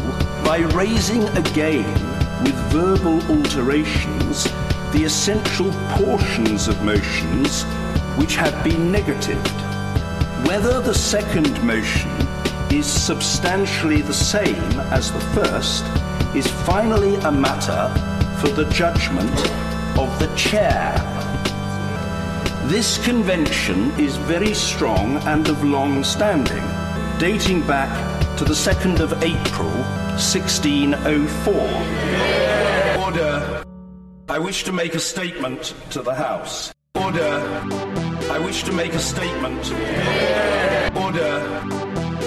[0.43, 2.08] by raising again
[2.43, 4.45] with verbal alterations
[4.91, 7.63] the essential portions of motions
[8.17, 9.61] which have been negatived.
[10.47, 12.09] Whether the second motion
[12.71, 15.83] is substantially the same as the first
[16.35, 17.89] is finally a matter
[18.39, 19.37] for the judgment
[19.97, 20.93] of the chair.
[22.67, 26.63] This convention is very strong and of long standing,
[27.19, 27.91] dating back
[28.37, 31.53] to the 2nd of April 1604.
[33.01, 33.63] Order.
[34.27, 36.73] I wish to make a statement to the House.
[36.93, 37.63] Order.
[38.29, 39.71] I wish to make a statement.
[40.93, 41.61] Order.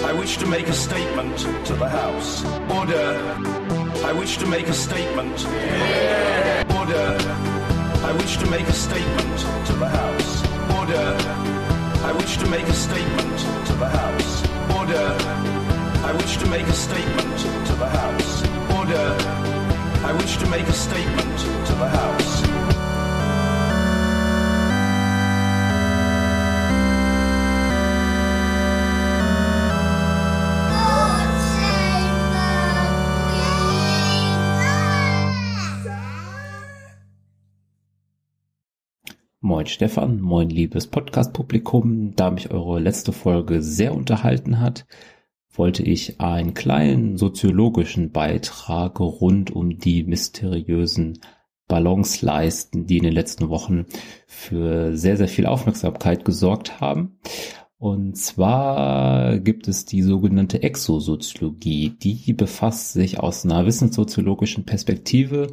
[0.09, 2.43] I wish to make a statement to the House.
[2.71, 3.21] Order.
[4.03, 5.45] I wish to make a statement.
[6.75, 7.17] Order.
[8.09, 10.41] I wish to make a statement to the House.
[10.79, 11.15] Order.
[12.09, 14.43] I wish to make a statement to the House.
[14.79, 15.62] Order.
[16.05, 18.43] I wish to make a statement to the House.
[18.77, 19.15] Order.
[20.05, 22.43] I wish to make a statement to the House.
[39.39, 42.15] Moin Stefan, moin liebes Podcast-Publikum.
[42.15, 44.85] Da mich eure letzte Folge sehr unterhalten hat,
[45.53, 51.19] wollte ich einen kleinen soziologischen Beitrag rund um die mysteriösen
[51.67, 53.85] Ballons leisten, die in den letzten Wochen
[54.27, 57.19] für sehr, sehr viel Aufmerksamkeit gesorgt haben.
[57.77, 61.89] Und zwar gibt es die sogenannte Exosoziologie.
[61.89, 65.47] Die befasst sich aus einer wissenssoziologischen Perspektive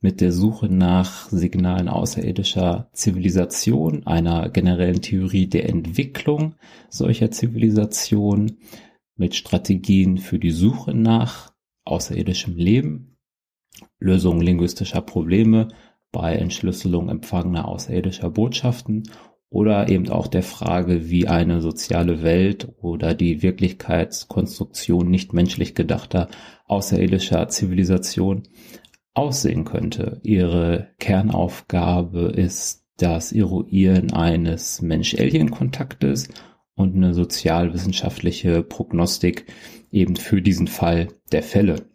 [0.00, 6.54] mit der Suche nach Signalen außerirdischer Zivilisation, einer generellen Theorie der Entwicklung
[6.88, 8.56] solcher Zivilisation,
[9.16, 11.52] mit Strategien für die Suche nach
[11.84, 13.16] außerirdischem Leben,
[13.98, 15.68] Lösung linguistischer Probleme
[16.12, 19.10] bei Entschlüsselung empfangener außerirdischer Botschaften
[19.50, 26.28] oder eben auch der Frage, wie eine soziale Welt oder die Wirklichkeitskonstruktion nicht menschlich gedachter
[26.66, 28.42] außerirdischer Zivilisation
[29.14, 30.20] aussehen könnte.
[30.24, 36.28] Ihre Kernaufgabe ist das Eruieren eines Mensch-Alien-Kontaktes
[36.74, 39.46] und eine sozialwissenschaftliche Prognostik
[39.90, 41.88] eben für diesen Fall der Fälle.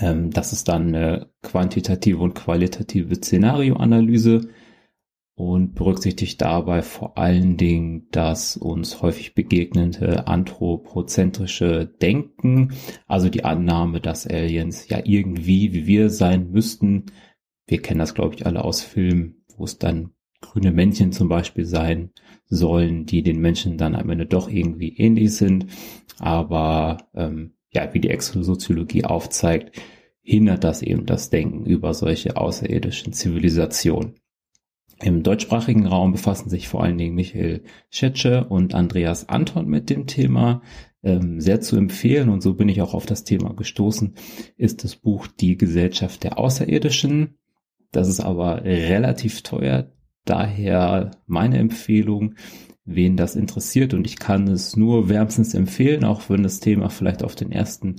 [0.00, 4.48] Ähm, das ist dann eine quantitative und qualitative Szenarioanalyse,
[5.40, 12.74] und berücksichtigt dabei vor allen Dingen das uns häufig begegnende anthropozentrische Denken,
[13.06, 17.06] also die Annahme, dass Aliens ja irgendwie wie wir sein müssten.
[17.66, 20.10] Wir kennen das, glaube ich, alle aus Filmen, wo es dann
[20.42, 22.10] grüne Männchen zum Beispiel sein
[22.50, 25.66] sollen, die den Menschen dann am Ende doch irgendwie ähnlich sind.
[26.18, 29.80] Aber ähm, ja, wie die Exosoziologie aufzeigt,
[30.20, 34.14] hindert das eben das Denken über solche außerirdischen Zivilisationen.
[35.02, 40.06] Im deutschsprachigen Raum befassen sich vor allen Dingen Michael Schetsche und Andreas Anton mit dem
[40.06, 40.60] Thema.
[41.02, 44.14] Ähm, sehr zu empfehlen und so bin ich auch auf das Thema gestoßen,
[44.58, 47.38] ist das Buch Die Gesellschaft der Außerirdischen.
[47.90, 49.90] Das ist aber relativ teuer,
[50.30, 52.34] daher meine Empfehlung,
[52.84, 57.22] wen das interessiert und ich kann es nur wärmstens empfehlen, auch wenn das Thema vielleicht
[57.22, 57.96] auf den ersten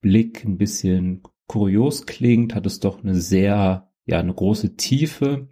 [0.00, 5.48] Blick ein bisschen kurios klingt, hat es doch eine sehr, ja, eine große Tiefe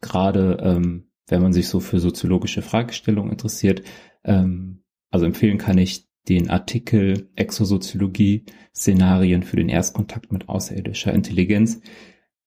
[0.00, 3.82] gerade ähm, wenn man sich so für soziologische Fragestellungen interessiert.
[4.24, 8.44] Ähm, also empfehlen kann ich den Artikel Exosoziologie,
[8.74, 11.80] Szenarien für den Erstkontakt mit außerirdischer Intelligenz.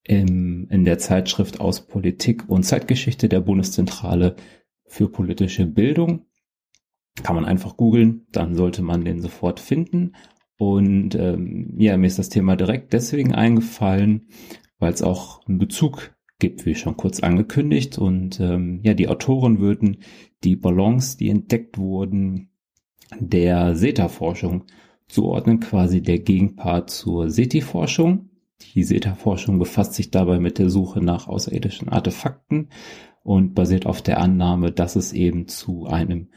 [0.10, 4.36] Im, in der Zeitschrift aus Politik und Zeitgeschichte der Bundeszentrale
[4.88, 6.26] für politische Bildung.
[7.22, 10.14] Kann man einfach googeln, dann sollte man den sofort finden.
[10.58, 14.30] Und ähm, ja, mir ist das Thema direkt deswegen eingefallen,
[14.80, 18.00] weil es auch einen Bezug gibt, wie schon kurz angekündigt.
[18.00, 19.98] Und ähm, ja, die Autoren würden
[20.44, 22.50] die Balance, die entdeckt wurden,
[23.20, 24.64] der SETA-Forschung
[25.08, 28.29] zuordnen, quasi der Gegenpart zur SETI-Forschung.
[28.62, 32.70] Die SETA-Forschung befasst sich dabei mit der Suche nach außerirdischen Artefakten
[33.24, 36.30] und basiert auf der Annahme, dass es eben zu einem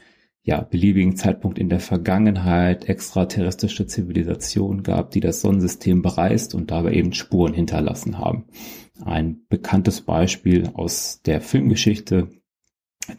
[0.43, 6.93] ja, beliebigen Zeitpunkt in der Vergangenheit extraterrestrische Zivilisationen gab, die das Sonnensystem bereist und dabei
[6.93, 8.45] eben Spuren hinterlassen haben.
[9.05, 12.29] Ein bekanntes Beispiel aus der Filmgeschichte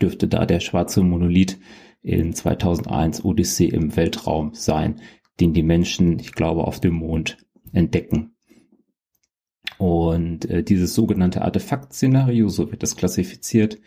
[0.02, 1.58] dürfte da der schwarze Monolith
[2.02, 5.00] in 2001 Odyssee im Weltraum sein,
[5.40, 7.38] den die Menschen, ich glaube, auf dem Mond
[7.72, 8.33] entdecken.
[9.78, 13.78] Und äh, dieses sogenannte Artefakt-Szenario, so wird das klassifiziert,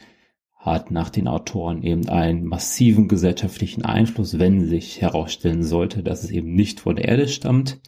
[0.55, 6.31] hat nach den Autoren eben einen massiven gesellschaftlichen Einfluss, wenn sich herausstellen sollte, dass es
[6.31, 7.79] eben nicht von der Erde stammt.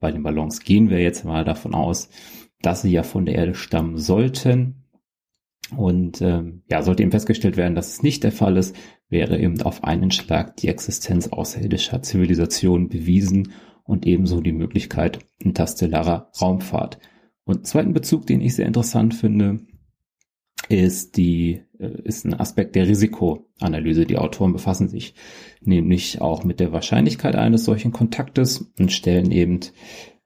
[0.00, 2.08] Bei den Ballons gehen wir jetzt mal davon aus,
[2.62, 4.86] dass sie ja von der Erde stammen sollten.
[5.76, 8.76] Und ähm, ja, sollte eben festgestellt werden, dass es nicht der Fall ist,
[9.08, 13.52] wäre eben auf einen Schlag die Existenz außerirdischer Zivilisationen bewiesen
[13.84, 16.98] und ebenso die Möglichkeit interstellarer Raumfahrt.
[17.46, 19.60] Und zweiten Bezug, den ich sehr interessant finde,
[20.68, 24.04] ist die äh, ist ein Aspekt der Risikoanalyse.
[24.04, 25.14] Die Autoren befassen sich
[25.60, 29.60] nämlich auch mit der Wahrscheinlichkeit eines solchen Kontaktes und stellen eben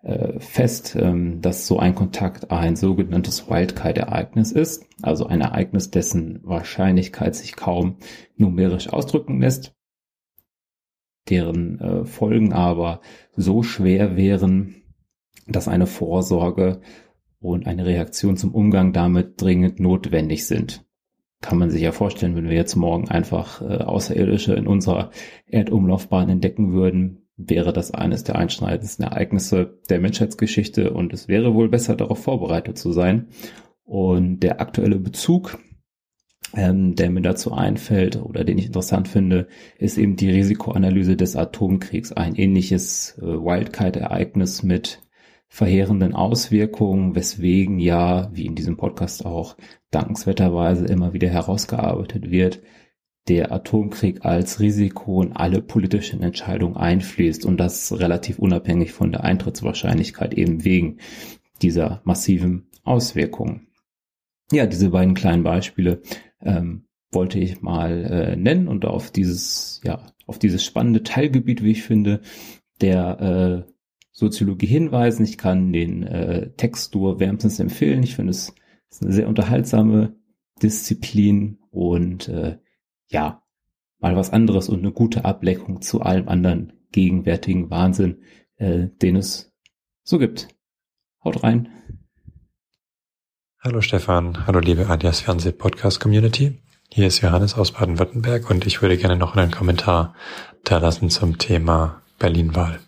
[0.02, 6.40] äh, fest, ähm, dass so ein Kontakt ein sogenanntes Wildcard-Ereignis ist, also ein Ereignis, dessen
[6.42, 7.97] Wahrscheinlichkeit sich kaum
[8.36, 9.74] numerisch ausdrücken lässt,
[11.28, 13.02] deren äh, Folgen aber
[13.36, 14.76] so schwer wären,
[15.47, 16.81] dass eine Vorsorge
[17.41, 20.85] und eine Reaktion zum Umgang damit dringend notwendig sind.
[21.41, 25.10] Kann man sich ja vorstellen, wenn wir jetzt morgen einfach äh, Außerirdische in unserer
[25.47, 31.70] Erdumlaufbahn entdecken würden, wäre das eines der einschneidendsten Ereignisse der Menschheitsgeschichte und es wäre wohl
[31.70, 33.28] besser darauf vorbereitet zu sein.
[33.85, 35.59] Und der aktuelle Bezug,
[36.55, 41.36] ähm, der mir dazu einfällt oder den ich interessant finde, ist eben die Risikoanalyse des
[41.36, 42.12] Atomkriegs.
[42.12, 45.01] Ein ähnliches äh, Wildcard-Ereignis mit
[45.52, 49.56] verheerenden Auswirkungen, weswegen ja, wie in diesem Podcast auch
[49.90, 52.62] dankenswerterweise immer wieder herausgearbeitet wird,
[53.28, 59.24] der Atomkrieg als Risiko in alle politischen Entscheidungen einfließt und das relativ unabhängig von der
[59.24, 60.98] Eintrittswahrscheinlichkeit eben wegen
[61.60, 63.66] dieser massiven Auswirkungen.
[64.52, 66.00] Ja, diese beiden kleinen Beispiele
[66.40, 71.72] ähm, wollte ich mal äh, nennen und auf dieses, ja, auf dieses spannende Teilgebiet, wie
[71.72, 72.20] ich finde,
[72.80, 73.69] der äh,
[74.20, 75.24] Soziologie hinweisen.
[75.24, 78.02] Ich kann den äh, Text nur wärmstens empfehlen.
[78.02, 78.55] Ich finde es
[78.90, 80.15] ist eine sehr unterhaltsame
[80.62, 82.58] Disziplin und äh,
[83.08, 83.42] ja,
[83.99, 88.23] mal was anderes und eine gute Ableckung zu allem anderen gegenwärtigen Wahnsinn,
[88.57, 89.52] äh, den es
[90.02, 90.49] so gibt.
[91.24, 91.68] Haut rein.
[93.58, 96.60] Hallo Stefan, hallo liebe Adias Fernseh Podcast Community.
[96.90, 100.15] Hier ist Johannes aus Baden-Württemberg und ich würde gerne noch einen Kommentar
[100.65, 102.81] da lassen zum Thema Berlin-Wahl.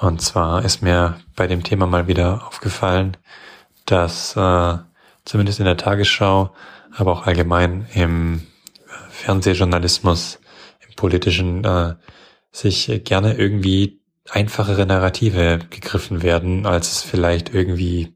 [0.00, 3.18] Und zwar ist mir bei dem Thema mal wieder aufgefallen,
[3.84, 4.78] dass äh,
[5.26, 6.54] zumindest in der Tagesschau,
[6.96, 8.46] aber auch allgemein im
[9.10, 10.40] Fernsehjournalismus,
[10.88, 11.94] im politischen, äh,
[12.50, 18.14] sich gerne irgendwie einfachere Narrative gegriffen werden, als es vielleicht irgendwie,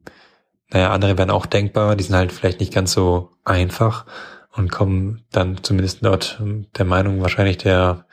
[0.71, 4.07] naja, andere werden auch denkbar, die sind halt vielleicht nicht ganz so einfach
[4.53, 6.41] und kommen dann zumindest dort
[6.79, 8.07] der Meinung wahrscheinlich der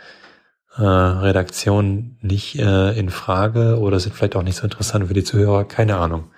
[0.77, 5.24] äh, Redaktion nicht äh, in Frage oder sind vielleicht auch nicht so interessant für die
[5.24, 6.32] Zuhörer, keine Ahnung.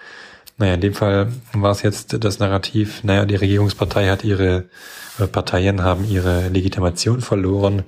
[0.57, 4.69] Naja, in dem Fall war es jetzt das Narrativ, naja, die Regierungspartei hat ihre,
[5.19, 7.83] äh, Parteien haben ihre Legitimation verloren,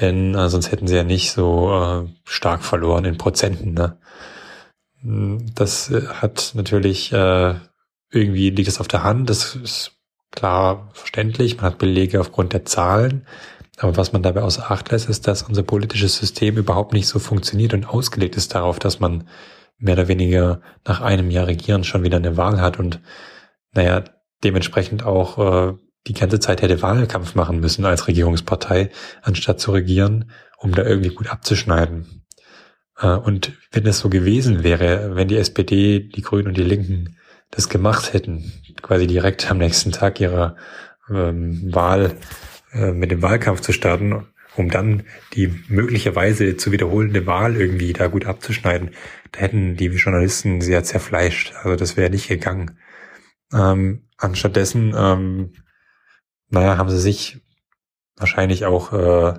[0.00, 3.74] denn äh, sonst hätten sie ja nicht so äh, stark verloren in Prozenten.
[3.74, 3.98] Ne?
[5.54, 7.54] Das äh, hat natürlich, äh,
[8.10, 9.92] irgendwie liegt es auf der Hand, das ist
[10.30, 13.26] klar verständlich, man hat Belege aufgrund der Zahlen,
[13.78, 17.18] aber was man dabei außer Acht lässt, ist, dass unser politisches System überhaupt nicht so
[17.18, 19.24] funktioniert und ausgelegt ist darauf, dass man
[19.78, 23.00] mehr oder weniger nach einem Jahr Regieren schon wieder eine Wahl hat und
[23.72, 24.04] naja,
[24.44, 25.74] dementsprechend auch äh,
[26.06, 28.90] die ganze Zeit hätte Wahlkampf machen müssen als Regierungspartei,
[29.22, 32.24] anstatt zu regieren, um da irgendwie gut abzuschneiden.
[32.98, 37.16] Äh, und wenn es so gewesen wäre, wenn die SPD, die Grünen und die Linken
[37.50, 40.56] das gemacht hätten, quasi direkt am nächsten Tag ihrer
[41.10, 42.16] ähm, Wahl
[42.74, 48.06] äh, mit dem Wahlkampf zu starten um dann die möglicherweise zu wiederholende Wahl irgendwie da
[48.06, 48.90] gut abzuschneiden,
[49.32, 51.54] da hätten die Journalisten sehr zerfleischt.
[51.56, 52.78] Also das wäre nicht gegangen.
[53.52, 55.52] Ähm, anstattdessen, ähm,
[56.50, 57.40] naja, haben sie sich
[58.16, 59.38] wahrscheinlich auch äh,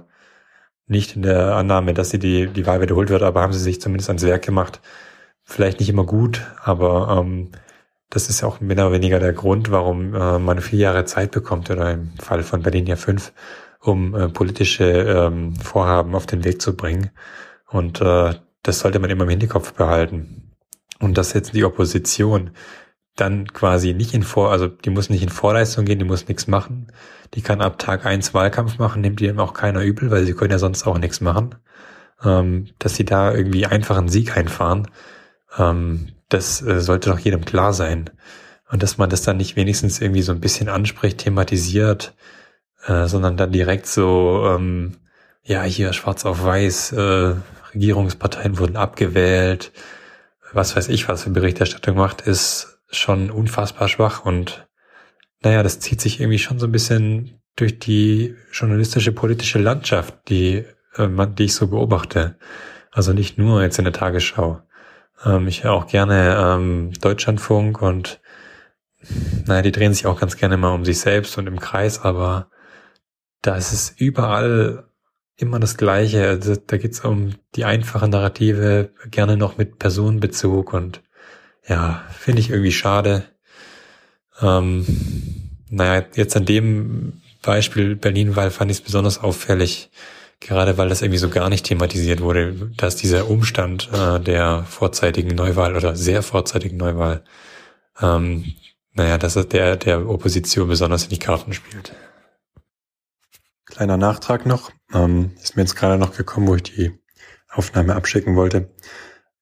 [0.88, 3.82] nicht in der Annahme, dass sie die, die Wahl wiederholt wird, aber haben sie sich
[3.82, 4.82] zumindest ans Werk gemacht.
[5.44, 7.52] Vielleicht nicht immer gut, aber ähm,
[8.16, 11.32] das ist ja auch mehr oder weniger der Grund, warum äh, man vier Jahre Zeit
[11.32, 13.34] bekommt, oder im Fall von Berlin ja fünf,
[13.82, 17.12] um äh, politische ähm, Vorhaben auf den Weg zu bringen.
[17.68, 20.54] Und äh, das sollte man immer im Hinterkopf behalten.
[21.00, 22.52] Und dass jetzt die Opposition
[23.18, 26.48] dann quasi nicht in Vor, also die muss nicht in Vorleistung gehen, die muss nichts
[26.48, 26.88] machen.
[27.34, 30.34] Die kann ab Tag eins Wahlkampf machen, nimmt die eben auch keiner übel, weil sie
[30.34, 31.56] können ja sonst auch nichts machen.
[32.24, 34.88] Ähm, dass sie da irgendwie einfach einen Sieg einfahren,
[35.58, 38.10] ähm, das äh, sollte doch jedem klar sein.
[38.70, 42.16] Und dass man das dann nicht wenigstens irgendwie so ein bisschen anspricht, thematisiert,
[42.86, 44.98] äh, sondern dann direkt so, ähm,
[45.44, 47.36] ja, hier schwarz auf weiß, äh,
[47.74, 49.72] Regierungsparteien wurden abgewählt,
[50.54, 54.68] was weiß ich, was für Berichterstattung macht, ist schon unfassbar schwach und
[55.44, 60.66] naja, das zieht sich irgendwie schon so ein bisschen durch die journalistische politische Landschaft, die,
[60.96, 62.38] äh, die ich so beobachte.
[62.92, 64.62] Also nicht nur jetzt in der Tagesschau.
[65.24, 68.20] Ähm, ich höre auch gerne ähm, Deutschlandfunk und
[69.46, 72.50] naja, die drehen sich auch ganz gerne mal um sich selbst und im Kreis, aber
[73.42, 74.90] da ist es überall
[75.38, 76.28] immer das Gleiche.
[76.28, 81.04] Also, da geht es um die einfache Narrative, gerne noch mit Personenbezug und
[81.68, 83.26] ja, finde ich irgendwie schade.
[84.42, 84.86] Ähm,
[85.70, 89.90] naja, jetzt an dem Beispiel Berlin-Wahl fand ich es besonders auffällig,
[90.40, 95.36] gerade weil das irgendwie so gar nicht thematisiert wurde, dass dieser Umstand äh, der vorzeitigen
[95.36, 97.24] Neuwahl oder sehr vorzeitigen Neuwahl,
[98.02, 98.54] ähm,
[98.94, 101.94] naja, dass der, der Opposition besonders in die Karten spielt.
[103.66, 106.92] Kleiner Nachtrag noch, ähm, ist mir jetzt gerade noch gekommen, wo ich die
[107.50, 108.74] Aufnahme abschicken wollte.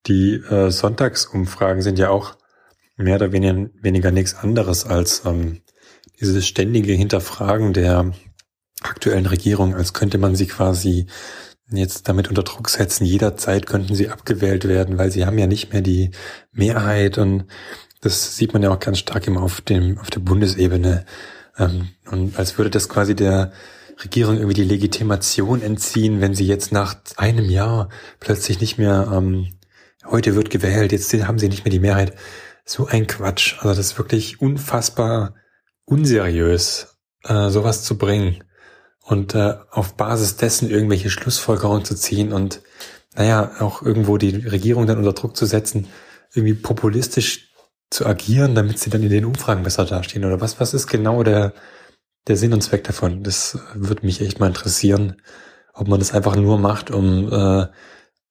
[0.07, 2.35] Die äh, Sonntagsumfragen sind ja auch
[2.95, 5.61] mehr oder weniger, weniger nichts anderes als ähm,
[6.19, 8.13] dieses ständige Hinterfragen der
[8.84, 11.08] aktuellen Regierung, als könnte man sie quasi
[11.72, 13.06] jetzt damit unter Druck setzen.
[13.06, 16.12] Jederzeit könnten sie abgewählt werden, weil sie haben ja nicht mehr die
[16.52, 17.45] Mehrheit und
[18.02, 21.06] das sieht man ja auch ganz stark immer auf dem auf der Bundesebene
[21.58, 23.53] ähm, und als würde das quasi der
[24.03, 27.90] Regierung irgendwie die Legitimation entziehen, wenn sie jetzt nach einem Jahr
[28.20, 29.50] plötzlich nicht mehr ähm,
[30.06, 32.14] heute wird gewählt, jetzt haben sie nicht mehr die Mehrheit.
[32.66, 33.56] So ein Quatsch.
[33.60, 35.36] Also das ist wirklich unfassbar
[35.86, 38.44] unseriös, äh, sowas zu bringen
[39.03, 42.61] und äh, auf Basis dessen irgendwelche Schlussfolgerungen zu ziehen und
[43.15, 45.88] naja, auch irgendwo die Regierung dann unter Druck zu setzen,
[46.33, 47.51] irgendwie populistisch
[47.90, 51.22] zu agieren, damit sie dann in den Umfragen besser dastehen oder was, was ist genau
[51.22, 51.53] der,
[52.27, 53.23] der Sinn und Zweck davon?
[53.23, 55.22] Das würde mich echt mal interessieren,
[55.73, 57.67] ob man das einfach nur macht, um, äh,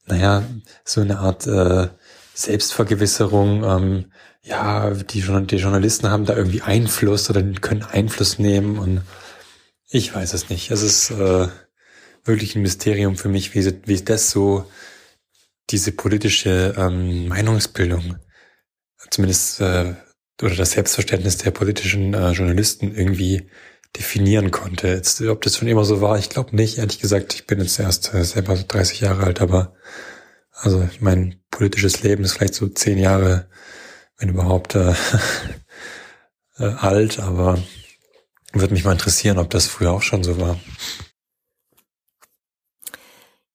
[0.07, 0.43] naja,
[0.85, 1.89] so eine Art äh,
[2.35, 9.03] Selbstvergewisserung, ähm, ja, die, die Journalisten haben da irgendwie Einfluss oder können Einfluss nehmen und
[9.93, 10.71] ich weiß es nicht.
[10.71, 11.49] Es ist äh,
[12.25, 14.65] wirklich ein Mysterium für mich, wie, wie das so,
[15.71, 18.17] diese politische ähm, Meinungsbildung,
[19.11, 19.95] zumindest äh,
[20.43, 23.49] oder das Selbstverständnis der politischen äh, Journalisten irgendwie
[23.97, 24.89] definieren konnte.
[24.89, 26.79] Jetzt, ob das schon immer so war, ich glaube nicht.
[26.79, 29.75] Ehrlich gesagt, ich bin jetzt erst äh, selber 30 Jahre alt, aber
[30.53, 33.49] also mein politisches Leben ist vielleicht so zehn Jahre,
[34.19, 34.95] wenn überhaupt, äh,
[36.59, 37.63] äh, alt, aber
[38.61, 40.59] würde mich mal interessieren, ob das früher auch schon so war.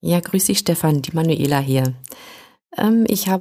[0.01, 1.93] Ja, grüß dich, Stefan, die Manuela hier.
[2.77, 3.35] Ähm, ich habe